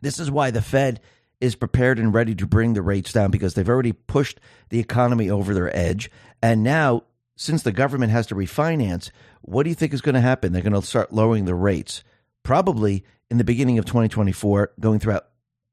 this 0.00 0.18
is 0.18 0.30
why 0.30 0.50
the 0.50 0.60
Fed 0.60 1.00
is 1.40 1.54
prepared 1.54 1.98
and 1.98 2.12
ready 2.12 2.34
to 2.34 2.46
bring 2.46 2.74
the 2.74 2.82
rates 2.82 3.12
down 3.12 3.30
because 3.30 3.54
they've 3.54 3.68
already 3.68 3.92
pushed 3.92 4.40
the 4.68 4.78
economy 4.78 5.30
over 5.30 5.54
their 5.54 5.74
edge. 5.76 6.10
And 6.42 6.62
now, 6.62 7.04
since 7.36 7.62
the 7.62 7.72
government 7.72 8.12
has 8.12 8.26
to 8.28 8.34
refinance, 8.34 9.10
what 9.40 9.64
do 9.64 9.70
you 9.70 9.74
think 9.74 9.92
is 9.92 10.00
going 10.00 10.14
to 10.14 10.20
happen? 10.20 10.52
They're 10.52 10.62
going 10.62 10.80
to 10.80 10.82
start 10.82 11.12
lowering 11.12 11.44
the 11.44 11.54
rates, 11.54 12.04
probably 12.42 13.04
in 13.30 13.38
the 13.38 13.44
beginning 13.44 13.78
of 13.78 13.84
2024, 13.84 14.72
going 14.78 14.98
throughout 14.98 15.26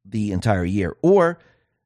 the 0.06 0.32
entire 0.32 0.64
year. 0.64 0.96
Or 1.02 1.40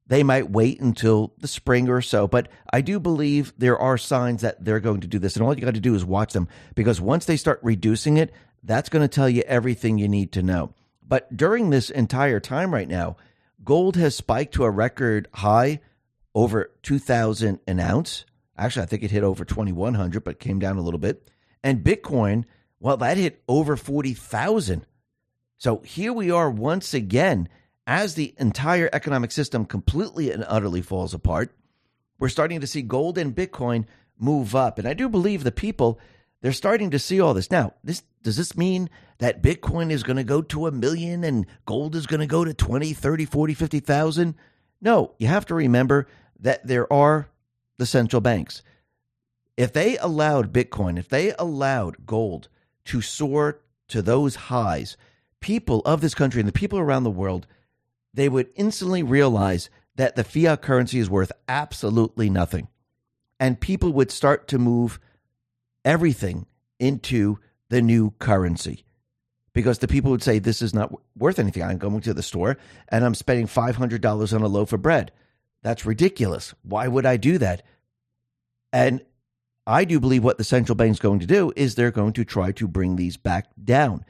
they 0.07 0.23
might 0.23 0.51
wait 0.51 0.79
until 0.79 1.33
the 1.39 1.47
spring 1.47 1.89
or 1.89 2.01
so, 2.01 2.27
but 2.27 2.49
I 2.71 2.81
do 2.81 2.99
believe 2.99 3.53
there 3.57 3.77
are 3.77 3.97
signs 3.97 4.41
that 4.41 4.63
they're 4.63 4.79
going 4.79 5.01
to 5.01 5.07
do 5.07 5.19
this. 5.19 5.35
And 5.35 5.43
all 5.43 5.55
you 5.55 5.65
got 5.65 5.73
to 5.75 5.79
do 5.79 5.95
is 5.95 6.05
watch 6.05 6.33
them 6.33 6.47
because 6.75 7.01
once 7.01 7.25
they 7.25 7.37
start 7.37 7.59
reducing 7.63 8.17
it, 8.17 8.33
that's 8.63 8.89
going 8.89 9.01
to 9.01 9.13
tell 9.13 9.29
you 9.29 9.43
everything 9.47 9.97
you 9.97 10.07
need 10.07 10.31
to 10.33 10.43
know. 10.43 10.73
But 11.05 11.35
during 11.35 11.69
this 11.69 11.89
entire 11.89 12.39
time 12.39 12.73
right 12.73 12.87
now, 12.87 13.17
gold 13.63 13.95
has 13.95 14.15
spiked 14.15 14.53
to 14.55 14.65
a 14.65 14.69
record 14.69 15.27
high 15.33 15.79
over 16.35 16.71
2000 16.83 17.59
an 17.67 17.79
ounce. 17.79 18.25
Actually, 18.57 18.83
I 18.83 18.85
think 18.87 19.03
it 19.03 19.11
hit 19.11 19.23
over 19.23 19.45
2100 19.45 20.23
but 20.23 20.39
came 20.39 20.59
down 20.59 20.77
a 20.77 20.81
little 20.81 20.99
bit. 20.99 21.29
And 21.63 21.83
Bitcoin, 21.83 22.45
well 22.79 22.97
that 22.97 23.17
hit 23.17 23.43
over 23.47 23.75
40,000. 23.75 24.85
So 25.57 25.79
here 25.79 26.13
we 26.13 26.29
are 26.29 26.49
once 26.49 26.93
again 26.93 27.49
as 27.85 28.15
the 28.15 28.33
entire 28.37 28.89
economic 28.93 29.31
system 29.31 29.65
completely 29.65 30.31
and 30.31 30.45
utterly 30.47 30.81
falls 30.81 31.13
apart, 31.13 31.55
we're 32.19 32.29
starting 32.29 32.61
to 32.61 32.67
see 32.67 32.81
gold 32.81 33.17
and 33.17 33.35
Bitcoin 33.35 33.85
move 34.17 34.55
up. 34.55 34.79
And 34.79 34.87
I 34.87 34.93
do 34.93 35.09
believe 35.09 35.43
the 35.43 35.51
people, 35.51 35.99
they're 36.41 36.53
starting 36.53 36.91
to 36.91 36.99
see 36.99 37.19
all 37.19 37.33
this. 37.33 37.51
Now, 37.51 37.73
this 37.83 38.03
does 38.21 38.37
this 38.37 38.55
mean 38.57 38.89
that 39.17 39.43
Bitcoin 39.43 39.91
is 39.91 40.03
going 40.03 40.17
to 40.17 40.23
go 40.23 40.41
to 40.41 40.67
a 40.67 40.71
million 40.71 41.23
and 41.23 41.45
gold 41.65 41.95
is 41.95 42.07
going 42.07 42.21
to 42.21 42.27
go 42.27 42.45
to 42.45 42.53
20, 42.53 42.93
30, 42.93 43.25
40, 43.25 43.53
50,000? 43.53 44.35
No, 44.81 45.13
you 45.17 45.27
have 45.27 45.45
to 45.47 45.55
remember 45.55 46.07
that 46.39 46.65
there 46.65 46.91
are 46.91 47.29
the 47.83 47.87
central 47.87 48.21
banks. 48.21 48.61
If 49.57 49.73
they 49.73 49.97
allowed 49.97 50.53
Bitcoin, 50.53 50.97
if 50.97 51.09
they 51.09 51.33
allowed 51.37 52.05
gold 52.05 52.47
to 52.85 53.01
soar 53.01 53.59
to 53.89 54.01
those 54.01 54.35
highs, 54.35 54.95
people 55.41 55.81
of 55.81 55.99
this 55.99 56.15
country 56.15 56.39
and 56.39 56.47
the 56.47 56.53
people 56.53 56.79
around 56.79 57.03
the 57.03 57.11
world, 57.11 57.45
they 58.13 58.29
would 58.29 58.47
instantly 58.55 59.03
realize 59.03 59.69
that 59.97 60.15
the 60.15 60.23
fiat 60.23 60.61
currency 60.61 60.97
is 60.97 61.09
worth 61.09 61.33
absolutely 61.49 62.29
nothing. 62.29 62.69
And 63.37 63.59
people 63.59 63.91
would 63.91 64.11
start 64.11 64.47
to 64.47 64.57
move 64.57 64.97
everything 65.83 66.45
into 66.79 67.37
the 67.67 67.81
new 67.81 68.11
currency 68.19 68.85
because 69.51 69.79
the 69.79 69.89
people 69.89 70.09
would 70.11 70.23
say, 70.23 70.39
This 70.39 70.61
is 70.61 70.73
not 70.73 70.93
worth 71.17 71.37
anything. 71.37 71.63
I'm 71.63 71.77
going 71.79 71.99
to 71.99 72.13
the 72.13 72.23
store 72.23 72.55
and 72.87 73.03
I'm 73.03 73.13
spending 73.13 73.47
$500 73.47 74.33
on 74.33 74.41
a 74.41 74.47
loaf 74.47 74.71
of 74.71 74.81
bread. 74.81 75.11
That's 75.63 75.85
ridiculous. 75.85 76.53
Why 76.63 76.87
would 76.87 77.05
I 77.05 77.17
do 77.17 77.37
that? 77.39 77.63
And 78.73 79.01
I 79.65 79.85
do 79.85 79.99
believe 79.99 80.23
what 80.23 80.37
the 80.37 80.43
central 80.43 80.75
bank 80.75 80.91
is 80.91 80.99
going 80.99 81.19
to 81.19 81.25
do 81.25 81.53
is 81.55 81.75
they're 81.75 81.91
going 81.91 82.13
to 82.13 82.25
try 82.25 82.51
to 82.53 82.67
bring 82.67 82.97
these 82.97 83.15
back 83.15 83.47
down. 83.63 84.03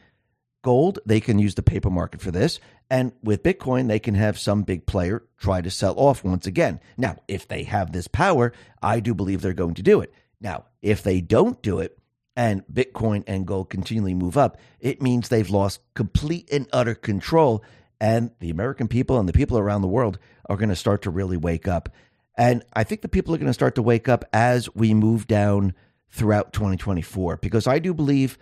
Gold, 0.64 1.00
they 1.06 1.20
can 1.20 1.38
use 1.38 1.56
the 1.56 1.62
paper 1.62 1.90
market 1.90 2.22
for 2.22 2.32
this. 2.32 2.60
And 2.90 3.12
with 3.22 3.44
Bitcoin, 3.44 3.88
they 3.88 4.00
can 4.00 4.16
have 4.16 4.40
some 4.40 4.64
big 4.64 4.86
player 4.86 5.24
try 5.38 5.62
to 5.62 5.70
sell 5.70 6.00
off 6.00 6.24
once 6.24 6.48
again. 6.48 6.80
Now, 6.98 7.18
if 7.28 7.48
they 7.48 7.64
have 7.64 7.92
this 7.92 8.08
power, 8.08 8.54
I 8.82 9.02
do 9.02 9.14
believe 9.14 9.42
they're 9.42 9.54
going 9.54 9.76
to 9.76 9.84
do 9.84 10.00
it. 10.00 10.14
Now, 10.40 10.66
if 10.82 11.04
they 11.04 11.22
don't 11.22 11.62
do 11.62 11.80
it, 11.80 11.98
and 12.36 12.66
Bitcoin 12.68 13.24
and 13.28 13.46
gold 13.46 13.70
continually 13.70 14.16
move 14.16 14.38
up, 14.38 14.58
it 14.80 15.02
means 15.02 15.30
they've 15.30 15.50
lost 15.50 15.82
complete 15.94 16.50
and 16.52 16.68
utter 16.74 16.96
control. 16.96 17.64
And 18.00 18.32
the 18.40 18.50
American 18.50 18.88
people 18.88 19.20
and 19.20 19.30
the 19.30 19.34
people 19.34 19.58
around 19.58 19.82
the 19.82 19.88
world 19.88 20.18
are 20.50 20.58
going 20.58 20.70
to 20.70 20.76
start 20.76 21.04
to 21.04 21.10
really 21.10 21.38
wake 21.38 21.68
up. 21.68 21.90
And 22.36 22.64
I 22.74 22.84
think 22.84 23.02
the 23.02 23.10
people 23.10 23.34
are 23.34 23.38
going 23.38 23.48
to 23.48 23.54
start 23.54 23.76
to 23.76 23.82
wake 23.82 24.10
up 24.10 24.26
as 24.34 24.74
we 24.74 24.94
move 24.94 25.28
down 25.28 25.74
throughout 26.10 26.54
2024, 26.54 27.38
because 27.38 27.68
I 27.68 27.80
do 27.80 27.94
believe 27.94 28.38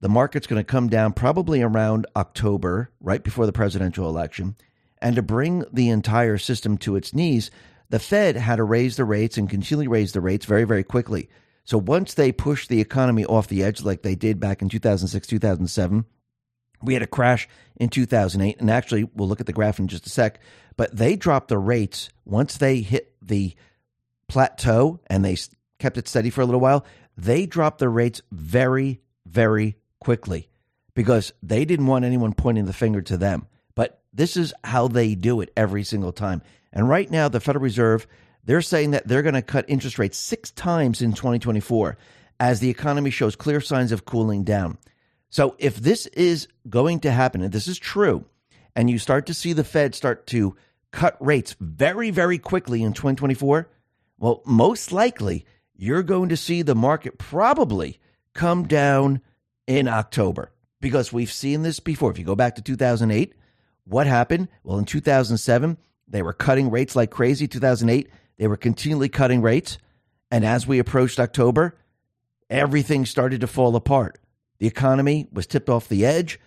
the 0.00 0.08
market's 0.08 0.46
going 0.46 0.60
to 0.60 0.64
come 0.64 0.88
down 0.88 1.12
probably 1.12 1.62
around 1.62 2.06
October, 2.16 2.90
right 3.00 3.22
before 3.22 3.46
the 3.46 3.52
presidential 3.52 4.08
election. 4.08 4.56
And 5.00 5.16
to 5.16 5.22
bring 5.22 5.64
the 5.72 5.88
entire 5.88 6.38
system 6.38 6.76
to 6.78 6.96
its 6.96 7.14
knees, 7.14 7.50
the 7.90 7.98
Fed 7.98 8.36
had 8.36 8.56
to 8.56 8.64
raise 8.64 8.96
the 8.96 9.04
rates 9.04 9.36
and 9.36 9.48
continually 9.48 9.88
raise 9.88 10.12
the 10.12 10.20
rates 10.20 10.46
very, 10.46 10.64
very 10.64 10.82
quickly. 10.82 11.28
So 11.64 11.78
once 11.78 12.14
they 12.14 12.32
pushed 12.32 12.68
the 12.68 12.80
economy 12.80 13.24
off 13.24 13.48
the 13.48 13.62
edge, 13.62 13.82
like 13.82 14.02
they 14.02 14.14
did 14.14 14.40
back 14.40 14.62
in 14.62 14.68
2006, 14.68 15.26
2007, 15.26 16.04
we 16.82 16.94
had 16.94 17.02
a 17.02 17.06
crash 17.06 17.48
in 17.76 17.88
2008. 17.88 18.60
And 18.60 18.70
actually, 18.70 19.04
we'll 19.14 19.28
look 19.28 19.40
at 19.40 19.46
the 19.46 19.52
graph 19.52 19.78
in 19.78 19.88
just 19.88 20.06
a 20.06 20.10
sec. 20.10 20.40
But 20.76 20.96
they 20.96 21.16
dropped 21.16 21.48
the 21.48 21.58
rates 21.58 22.08
once 22.24 22.56
they 22.56 22.80
hit 22.80 23.11
the 23.26 23.54
plateau 24.28 25.00
and 25.08 25.24
they 25.24 25.36
kept 25.78 25.98
it 25.98 26.08
steady 26.08 26.30
for 26.30 26.40
a 26.40 26.44
little 26.44 26.60
while. 26.60 26.84
They 27.16 27.46
dropped 27.46 27.78
the 27.78 27.88
rates 27.88 28.22
very, 28.30 29.00
very 29.26 29.76
quickly 30.00 30.48
because 30.94 31.32
they 31.42 31.64
didn't 31.64 31.86
want 31.86 32.04
anyone 32.04 32.32
pointing 32.32 32.64
the 32.64 32.72
finger 32.72 33.02
to 33.02 33.16
them. 33.16 33.46
But 33.74 34.02
this 34.12 34.36
is 34.36 34.54
how 34.64 34.88
they 34.88 35.14
do 35.14 35.40
it 35.40 35.52
every 35.56 35.84
single 35.84 36.12
time. 36.12 36.42
And 36.72 36.88
right 36.88 37.10
now, 37.10 37.28
the 37.28 37.40
Federal 37.40 37.62
Reserve 37.62 38.06
they're 38.44 38.62
saying 38.62 38.90
that 38.90 39.06
they're 39.06 39.22
going 39.22 39.34
to 39.34 39.42
cut 39.42 39.64
interest 39.68 39.98
rates 39.98 40.18
six 40.18 40.50
times 40.50 41.00
in 41.00 41.12
2024 41.12 41.96
as 42.40 42.60
the 42.60 42.70
economy 42.70 43.10
shows 43.10 43.36
clear 43.36 43.60
signs 43.60 43.92
of 43.92 44.04
cooling 44.04 44.42
down. 44.42 44.78
So, 45.30 45.54
if 45.58 45.76
this 45.76 46.06
is 46.08 46.48
going 46.68 47.00
to 47.00 47.10
happen, 47.10 47.42
and 47.42 47.52
this 47.52 47.68
is 47.68 47.78
true, 47.78 48.26
and 48.74 48.90
you 48.90 48.98
start 48.98 49.26
to 49.26 49.34
see 49.34 49.52
the 49.52 49.64
Fed 49.64 49.94
start 49.94 50.26
to 50.28 50.56
cut 50.92 51.16
rates 51.20 51.56
very, 51.58 52.10
very 52.10 52.38
quickly 52.38 52.82
in 52.82 52.92
2024, 52.92 53.68
well, 54.18 54.42
most 54.46 54.92
likely 54.92 55.44
you're 55.74 56.02
going 56.02 56.28
to 56.28 56.36
see 56.36 56.62
the 56.62 56.74
market 56.76 57.18
probably 57.18 57.98
come 58.34 58.68
down 58.68 59.20
in 59.66 59.88
October 59.88 60.52
because 60.80 61.12
we've 61.12 61.32
seen 61.32 61.62
this 61.62 61.80
before. 61.80 62.10
If 62.10 62.18
you 62.18 62.24
go 62.24 62.36
back 62.36 62.54
to 62.56 62.62
2008, 62.62 63.34
what 63.84 64.06
happened? 64.06 64.48
Well, 64.62 64.78
in 64.78 64.84
2007, 64.84 65.76
they 66.06 66.22
were 66.22 66.32
cutting 66.32 66.70
rates 66.70 66.94
like 66.94 67.10
crazy. 67.10 67.48
2008, 67.48 68.08
they 68.36 68.46
were 68.46 68.56
continually 68.56 69.08
cutting 69.08 69.42
rates. 69.42 69.78
And 70.30 70.44
as 70.44 70.66
we 70.66 70.78
approached 70.78 71.18
October, 71.18 71.76
everything 72.48 73.06
started 73.06 73.40
to 73.40 73.46
fall 73.46 73.74
apart. 73.76 74.18
The 74.58 74.66
economy 74.66 75.26
was 75.32 75.46
tipped 75.46 75.68
off 75.68 75.88
the 75.88 76.06
edge. 76.06 76.38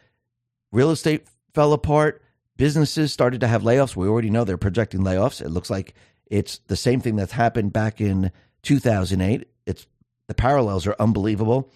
Real 0.71 0.91
estate 0.91 1.25
fell 1.53 1.73
apart. 1.73 2.21
Businesses 2.57 3.11
started 3.11 3.41
to 3.41 3.47
have 3.47 3.63
layoffs. 3.63 3.95
We 3.95 4.07
already 4.07 4.29
know 4.29 4.43
they're 4.43 4.57
projecting 4.57 5.01
layoffs. 5.01 5.41
It 5.41 5.49
looks 5.49 5.69
like 5.69 5.93
it's 6.27 6.59
the 6.67 6.77
same 6.77 7.01
thing 7.01 7.15
that's 7.15 7.33
happened 7.33 7.73
back 7.73 7.99
in 7.99 8.31
2008. 8.63 9.47
It's 9.65 9.87
the 10.27 10.33
parallels 10.33 10.87
are 10.87 10.95
unbelievable. 10.99 11.69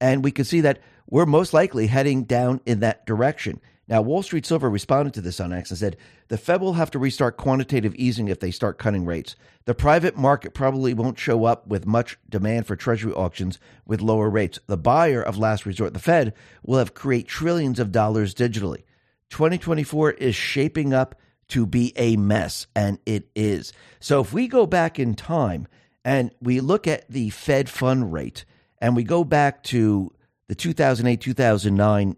And 0.00 0.24
we 0.24 0.32
can 0.32 0.44
see 0.44 0.60
that 0.62 0.80
we're 1.08 1.26
most 1.26 1.54
likely 1.54 1.86
heading 1.86 2.24
down 2.24 2.60
in 2.66 2.80
that 2.80 3.06
direction. 3.06 3.60
Now, 3.86 4.00
Wall 4.00 4.22
Street 4.22 4.46
Silver 4.46 4.70
responded 4.70 5.12
to 5.14 5.20
this 5.20 5.40
on 5.40 5.52
X 5.52 5.70
and 5.70 5.78
said 5.78 5.96
the 6.28 6.38
Fed 6.38 6.60
will 6.62 6.72
have 6.72 6.90
to 6.92 6.98
restart 6.98 7.36
quantitative 7.36 7.94
easing 7.94 8.28
if 8.28 8.40
they 8.40 8.50
start 8.50 8.78
cutting 8.78 9.04
rates. 9.04 9.36
The 9.66 9.74
private 9.74 10.16
market 10.16 10.54
probably 10.54 10.94
won't 10.94 11.18
show 11.18 11.44
up 11.44 11.66
with 11.66 11.86
much 11.86 12.18
demand 12.28 12.66
for 12.66 12.76
Treasury 12.76 13.12
auctions 13.12 13.58
with 13.86 14.00
lower 14.00 14.30
rates. 14.30 14.58
The 14.66 14.78
buyer 14.78 15.22
of 15.22 15.38
last 15.38 15.66
resort, 15.66 15.92
the 15.92 16.00
Fed, 16.00 16.32
will 16.62 16.78
have 16.78 16.94
create 16.94 17.28
trillions 17.28 17.78
of 17.78 17.92
dollars 17.92 18.34
digitally. 18.34 18.84
2024 19.30 20.12
is 20.12 20.34
shaping 20.34 20.92
up 20.92 21.16
to 21.48 21.66
be 21.66 21.92
a 21.96 22.16
mess, 22.16 22.66
and 22.74 22.98
it 23.04 23.28
is. 23.34 23.72
So 24.00 24.20
if 24.20 24.32
we 24.32 24.48
go 24.48 24.66
back 24.66 24.98
in 24.98 25.14
time 25.14 25.66
and 26.04 26.30
we 26.40 26.60
look 26.60 26.86
at 26.86 27.08
the 27.08 27.30
Fed 27.30 27.68
fund 27.68 28.12
rate 28.12 28.44
and 28.78 28.96
we 28.96 29.04
go 29.04 29.24
back 29.24 29.62
to 29.64 30.12
the 30.48 30.54
2008 30.54 31.20
2009 31.20 32.16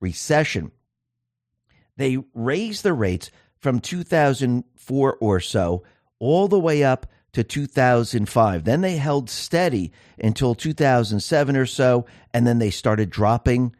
recession, 0.00 0.72
they 1.96 2.18
raised 2.34 2.82
the 2.82 2.92
rates 2.92 3.30
from 3.58 3.80
2004 3.80 5.16
or 5.20 5.40
so 5.40 5.82
all 6.18 6.48
the 6.48 6.60
way 6.60 6.84
up 6.84 7.06
to 7.32 7.44
2005. 7.44 8.64
Then 8.64 8.80
they 8.80 8.96
held 8.96 9.28
steady 9.28 9.92
until 10.18 10.54
2007 10.54 11.56
or 11.56 11.66
so, 11.66 12.06
and 12.32 12.46
then 12.46 12.58
they 12.58 12.70
started 12.70 13.10
dropping 13.10 13.74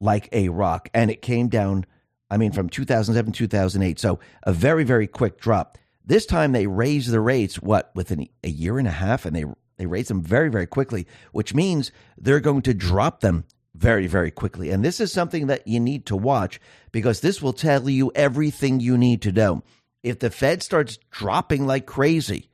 like 0.00 0.28
a 0.32 0.48
rock. 0.48 0.88
And 0.94 1.10
it 1.10 1.22
came 1.22 1.48
down, 1.48 1.86
I 2.30 2.36
mean, 2.36 2.52
from 2.52 2.68
2007, 2.68 3.32
2008. 3.32 3.98
So 3.98 4.20
a 4.44 4.52
very, 4.52 4.84
very 4.84 5.06
quick 5.06 5.40
drop. 5.40 5.78
This 6.04 6.26
time 6.26 6.52
they 6.52 6.66
raised 6.66 7.10
the 7.10 7.20
rates, 7.20 7.56
what, 7.56 7.90
within 7.94 8.28
a 8.42 8.48
year 8.48 8.78
and 8.78 8.88
a 8.88 8.92
half, 8.92 9.26
and 9.26 9.34
they 9.34 9.44
they 9.76 9.86
raised 9.86 10.10
them 10.10 10.22
very, 10.22 10.50
very 10.50 10.66
quickly, 10.66 11.06
which 11.32 11.54
means 11.54 11.90
they're 12.18 12.38
going 12.38 12.60
to 12.62 12.74
drop 12.74 13.20
them 13.20 13.44
very, 13.74 14.06
very 14.06 14.30
quickly. 14.30 14.70
And 14.70 14.84
this 14.84 15.00
is 15.00 15.10
something 15.10 15.46
that 15.46 15.66
you 15.66 15.80
need 15.80 16.04
to 16.06 16.16
watch 16.16 16.60
because 16.92 17.20
this 17.20 17.40
will 17.40 17.54
tell 17.54 17.88
you 17.88 18.12
everything 18.14 18.80
you 18.80 18.98
need 18.98 19.22
to 19.22 19.32
know. 19.32 19.62
If 20.02 20.18
the 20.18 20.28
Fed 20.28 20.62
starts 20.62 20.98
dropping 21.10 21.66
like 21.66 21.86
crazy, 21.86 22.50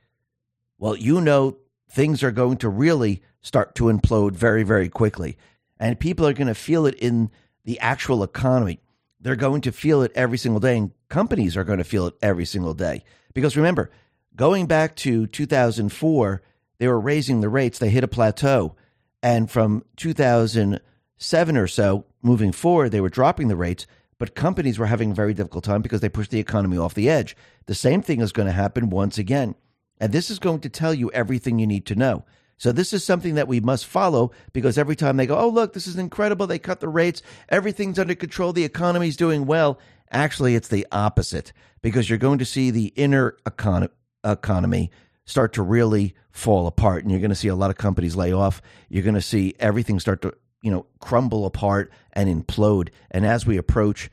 well, 0.77 0.95
you 0.95 1.19
know 1.19 1.57
things 1.89 2.23
are 2.23 2.31
going 2.31 2.57
to 2.57 2.69
really 2.69 3.21
start 3.41 3.75
to 3.75 3.85
implode 3.85 4.33
very, 4.33 4.63
very 4.63 4.87
quickly. 4.87 5.37
And 5.79 5.99
people 5.99 6.25
are 6.25 6.33
going 6.33 6.47
to 6.47 6.55
feel 6.55 6.85
it 6.85 6.95
in 6.95 7.29
the 7.65 7.79
actual 7.81 8.23
economy. 8.23 8.79
They're 9.19 9.35
going 9.35 9.61
to 9.61 9.71
feel 9.71 10.01
it 10.03 10.11
every 10.15 10.37
single 10.37 10.59
day, 10.59 10.77
and 10.77 10.91
companies 11.09 11.57
are 11.57 11.63
going 11.63 11.79
to 11.79 11.83
feel 11.83 12.07
it 12.07 12.15
every 12.21 12.45
single 12.45 12.73
day. 12.73 13.03
Because 13.33 13.57
remember, 13.57 13.89
going 14.35 14.67
back 14.67 14.95
to 14.97 15.27
2004, 15.27 16.41
they 16.77 16.87
were 16.87 16.99
raising 16.99 17.41
the 17.41 17.49
rates, 17.49 17.79
they 17.79 17.89
hit 17.89 18.03
a 18.03 18.07
plateau. 18.07 18.75
And 19.23 19.49
from 19.49 19.83
2007 19.95 21.57
or 21.57 21.67
so 21.67 22.05
moving 22.21 22.51
forward, 22.51 22.89
they 22.89 23.01
were 23.01 23.09
dropping 23.09 23.47
the 23.47 23.55
rates, 23.55 23.87
but 24.19 24.35
companies 24.35 24.77
were 24.77 24.85
having 24.85 25.11
a 25.11 25.15
very 25.15 25.33
difficult 25.33 25.63
time 25.63 25.81
because 25.81 26.01
they 26.01 26.09
pushed 26.09 26.31
the 26.31 26.39
economy 26.39 26.77
off 26.77 26.93
the 26.93 27.09
edge. 27.09 27.35
The 27.65 27.75
same 27.75 28.01
thing 28.01 28.21
is 28.21 28.31
going 28.31 28.47
to 28.47 28.51
happen 28.51 28.89
once 28.89 29.17
again. 29.17 29.55
And 29.99 30.13
this 30.13 30.29
is 30.29 30.37
going 30.37 30.59
to 30.61 30.69
tell 30.69 30.93
you 30.93 31.11
everything 31.11 31.57
you 31.57 31.65
need 31.67 31.87
to 31.87 31.95
know. 31.95 32.23
So 32.57 32.71
this 32.71 32.93
is 32.93 33.03
something 33.03 33.35
that 33.35 33.47
we 33.47 33.59
must 33.59 33.85
follow 33.85 34.31
because 34.51 34.77
every 34.77 34.95
time 34.95 35.17
they 35.17 35.27
go, 35.27 35.37
oh, 35.37 35.49
look, 35.49 35.73
this 35.73 35.87
is 35.87 35.95
incredible. 35.95 36.47
They 36.47 36.59
cut 36.59 36.79
the 36.79 36.89
rates. 36.89 37.21
Everything's 37.49 37.99
under 37.99 38.15
control. 38.15 38.53
The 38.53 38.63
economy's 38.65 39.15
doing 39.15 39.45
well. 39.45 39.79
Actually, 40.11 40.55
it's 40.55 40.69
the 40.69 40.87
opposite 40.91 41.53
because 41.81 42.09
you're 42.09 42.17
going 42.17 42.39
to 42.39 42.45
see 42.45 42.71
the 42.71 42.87
inner 42.95 43.37
econ- 43.45 43.89
economy 44.23 44.89
start 45.25 45.53
to 45.53 45.61
really 45.61 46.15
fall 46.31 46.67
apart. 46.67 47.03
And 47.03 47.11
you're 47.11 47.19
going 47.19 47.29
to 47.29 47.35
see 47.35 47.49
a 47.49 47.55
lot 47.55 47.69
of 47.69 47.77
companies 47.77 48.15
lay 48.15 48.31
off. 48.31 48.61
You're 48.89 49.03
going 49.03 49.15
to 49.15 49.21
see 49.21 49.53
everything 49.59 49.99
start 49.99 50.21
to 50.23 50.33
you 50.61 50.71
know, 50.71 50.85
crumble 50.99 51.45
apart 51.45 51.91
and 52.13 52.29
implode. 52.29 52.89
And 53.11 53.25
as 53.25 53.45
we 53.45 53.57
approach 53.57 54.09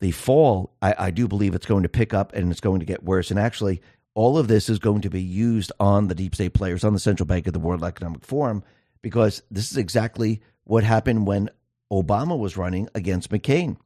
the 0.00 0.10
fall, 0.10 0.74
I, 0.80 0.94
I 0.98 1.10
do 1.10 1.28
believe 1.28 1.54
it's 1.54 1.66
going 1.66 1.82
to 1.82 1.88
pick 1.88 2.14
up 2.14 2.32
and 2.34 2.50
it's 2.50 2.60
going 2.60 2.80
to 2.80 2.86
get 2.86 3.04
worse. 3.04 3.30
And 3.30 3.38
actually, 3.38 3.82
all 4.18 4.36
of 4.36 4.48
this 4.48 4.68
is 4.68 4.80
going 4.80 5.00
to 5.00 5.08
be 5.08 5.22
used 5.22 5.70
on 5.78 6.08
the 6.08 6.14
deep 6.14 6.34
state 6.34 6.52
players, 6.52 6.82
on 6.82 6.92
the 6.92 6.98
central 6.98 7.24
bank 7.24 7.46
of 7.46 7.52
the 7.52 7.60
World 7.60 7.84
Economic 7.84 8.24
Forum, 8.24 8.64
because 9.00 9.44
this 9.48 9.70
is 9.70 9.76
exactly 9.76 10.42
what 10.64 10.82
happened 10.82 11.24
when 11.24 11.48
Obama 11.92 12.36
was 12.36 12.56
running 12.56 12.88
against 12.96 13.30
McCain. 13.30 13.76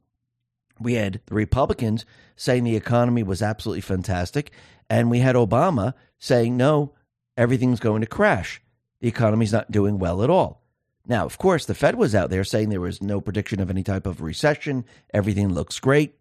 we 0.79 0.95
had 0.95 1.21
the 1.27 1.35
Republicans 1.35 2.03
saying 2.35 2.63
the 2.63 2.75
economy 2.75 3.21
was 3.21 3.43
absolutely 3.43 3.81
fantastic, 3.81 4.49
and 4.89 5.11
we 5.11 5.19
had 5.19 5.35
Obama 5.35 5.93
saying, 6.17 6.57
no, 6.57 6.93
everything's 7.37 7.79
going 7.79 8.01
to 8.01 8.07
crash. 8.07 8.59
The 9.01 9.09
economy's 9.09 9.53
not 9.53 9.69
doing 9.69 9.99
well 9.99 10.23
at 10.23 10.31
all. 10.31 10.63
Now, 11.05 11.27
of 11.27 11.37
course, 11.37 11.67
the 11.67 11.75
Fed 11.75 11.93
was 11.93 12.15
out 12.15 12.31
there 12.31 12.43
saying 12.43 12.69
there 12.69 12.81
was 12.81 13.03
no 13.03 13.21
prediction 13.21 13.59
of 13.59 13.69
any 13.69 13.83
type 13.83 14.07
of 14.07 14.19
recession. 14.19 14.85
Everything 15.13 15.53
looks 15.53 15.79
great. 15.79 16.15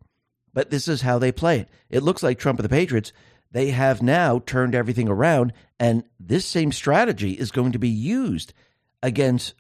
But 0.52 0.68
this 0.68 0.86
is 0.86 1.00
how 1.00 1.18
they 1.18 1.32
play 1.32 1.60
it. 1.60 1.68
It 1.88 2.02
looks 2.02 2.22
like 2.22 2.38
Trump 2.38 2.58
and 2.58 2.64
the 2.64 2.68
Patriots, 2.68 3.14
they 3.52 3.70
have 3.70 4.02
now 4.02 4.40
turned 4.40 4.74
everything 4.74 5.08
around, 5.08 5.52
and 5.78 6.04
this 6.18 6.44
same 6.44 6.72
strategy 6.72 7.32
is 7.32 7.50
going 7.50 7.72
to 7.72 7.78
be 7.78 7.88
used 7.88 8.52
against 9.02 9.54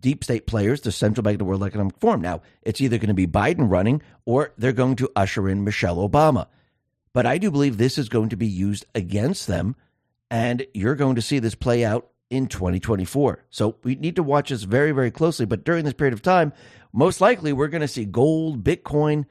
deep 0.00 0.22
state 0.22 0.46
players, 0.46 0.82
the 0.82 0.92
central 0.92 1.22
bank 1.22 1.36
of 1.36 1.38
the 1.40 1.44
World 1.44 1.64
Economic 1.64 1.98
Forum. 1.98 2.20
Now, 2.20 2.42
it's 2.62 2.80
either 2.80 2.98
going 2.98 3.08
to 3.08 3.14
be 3.14 3.26
Biden 3.26 3.70
running 3.70 4.02
or 4.24 4.52
they're 4.58 4.72
going 4.72 4.96
to 4.96 5.10
usher 5.16 5.48
in 5.48 5.64
Michelle 5.64 6.08
Obama. 6.08 6.46
But 7.12 7.26
I 7.26 7.38
do 7.38 7.50
believe 7.50 7.78
this 7.78 7.98
is 7.98 8.08
going 8.08 8.28
to 8.28 8.36
be 8.36 8.46
used 8.46 8.84
against 8.94 9.46
them, 9.46 9.74
and 10.30 10.66
you're 10.74 10.94
going 10.94 11.16
to 11.16 11.22
see 11.22 11.38
this 11.38 11.54
play 11.54 11.84
out 11.84 12.08
in 12.30 12.46
2024. 12.46 13.44
So 13.50 13.76
we 13.82 13.94
need 13.94 14.16
to 14.16 14.22
watch 14.22 14.50
this 14.50 14.62
very, 14.64 14.92
very 14.92 15.10
closely. 15.10 15.46
But 15.46 15.64
during 15.64 15.84
this 15.84 15.94
period 15.94 16.12
of 16.12 16.22
time, 16.22 16.52
most 16.92 17.20
likely 17.20 17.52
we're 17.52 17.68
going 17.68 17.80
to 17.80 17.88
see 17.88 18.04
gold, 18.04 18.62
Bitcoin 18.62 19.24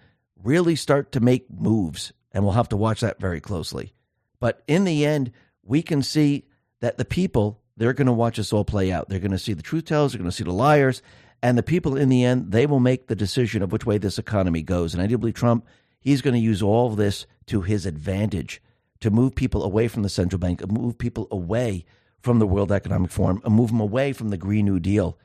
really 0.44 0.76
start 0.76 1.12
to 1.12 1.20
make 1.20 1.50
moves, 1.52 2.14
and 2.32 2.44
we'll 2.44 2.54
have 2.54 2.70
to 2.70 2.78
watch 2.78 3.02
that 3.02 3.20
very 3.20 3.40
closely. 3.40 3.94
But 4.40 4.64
in 4.68 4.84
the 4.84 5.06
end, 5.06 5.32
we 5.64 5.82
can 5.82 6.02
see 6.02 6.46
that 6.80 6.98
the 6.98 7.06
people 7.06 7.62
they're 7.78 7.94
going 7.94 8.08
to 8.08 8.14
watch 8.14 8.38
this 8.38 8.52
all 8.52 8.66
play 8.66 8.92
out. 8.92 9.08
They're 9.08 9.20
going 9.20 9.32
to 9.32 9.40
see 9.40 9.54
the 9.54 9.62
truth 9.62 9.86
tellers, 9.86 10.12
they're 10.12 10.20
going 10.20 10.30
to 10.30 10.36
see 10.36 10.44
the 10.44 10.52
liars, 10.52 11.02
and 11.42 11.58
the 11.58 11.64
people 11.64 11.96
in 11.96 12.10
the 12.10 12.24
end, 12.24 12.52
they 12.52 12.66
will 12.66 12.80
make 12.80 13.08
the 13.08 13.16
decision 13.16 13.62
of 13.62 13.72
which 13.72 13.86
way 13.86 14.00
this 14.00 14.18
economy 14.18 14.64
goes. 14.64 14.94
And 14.94 15.02
I 15.02 15.08
do 15.08 15.18
believe 15.18 15.36
Trump, 15.36 15.66
he's 16.00 16.24
going 16.24 16.34
to 16.34 16.40
use 16.40 16.64
all 16.64 16.88
of 16.88 16.98
this 16.98 17.28
to 17.46 17.62
his 17.62 17.86
advantage 17.86 18.62
to 19.00 19.12
move 19.12 19.36
people 19.36 19.64
away 19.64 19.88
from 19.88 20.02
the 20.02 20.10
central 20.10 20.40
bank, 20.40 20.68
move 20.72 20.98
people 20.98 21.28
away 21.30 21.86
from 22.20 22.40
the 22.40 22.48
World 22.48 22.72
Economic 22.72 23.12
Forum, 23.12 23.40
and 23.46 23.54
move 23.54 23.70
them 23.70 23.80
away 23.80 24.12
from 24.12 24.30
the 24.30 24.38
Green 24.38 24.66
New 24.66 24.80
Deal. 24.80 25.20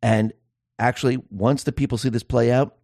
And 0.00 0.32
actually, 0.78 1.22
once 1.30 1.62
the 1.62 1.72
people 1.72 1.98
see 1.98 2.08
this 2.08 2.22
play 2.22 2.50
out, 2.50 2.78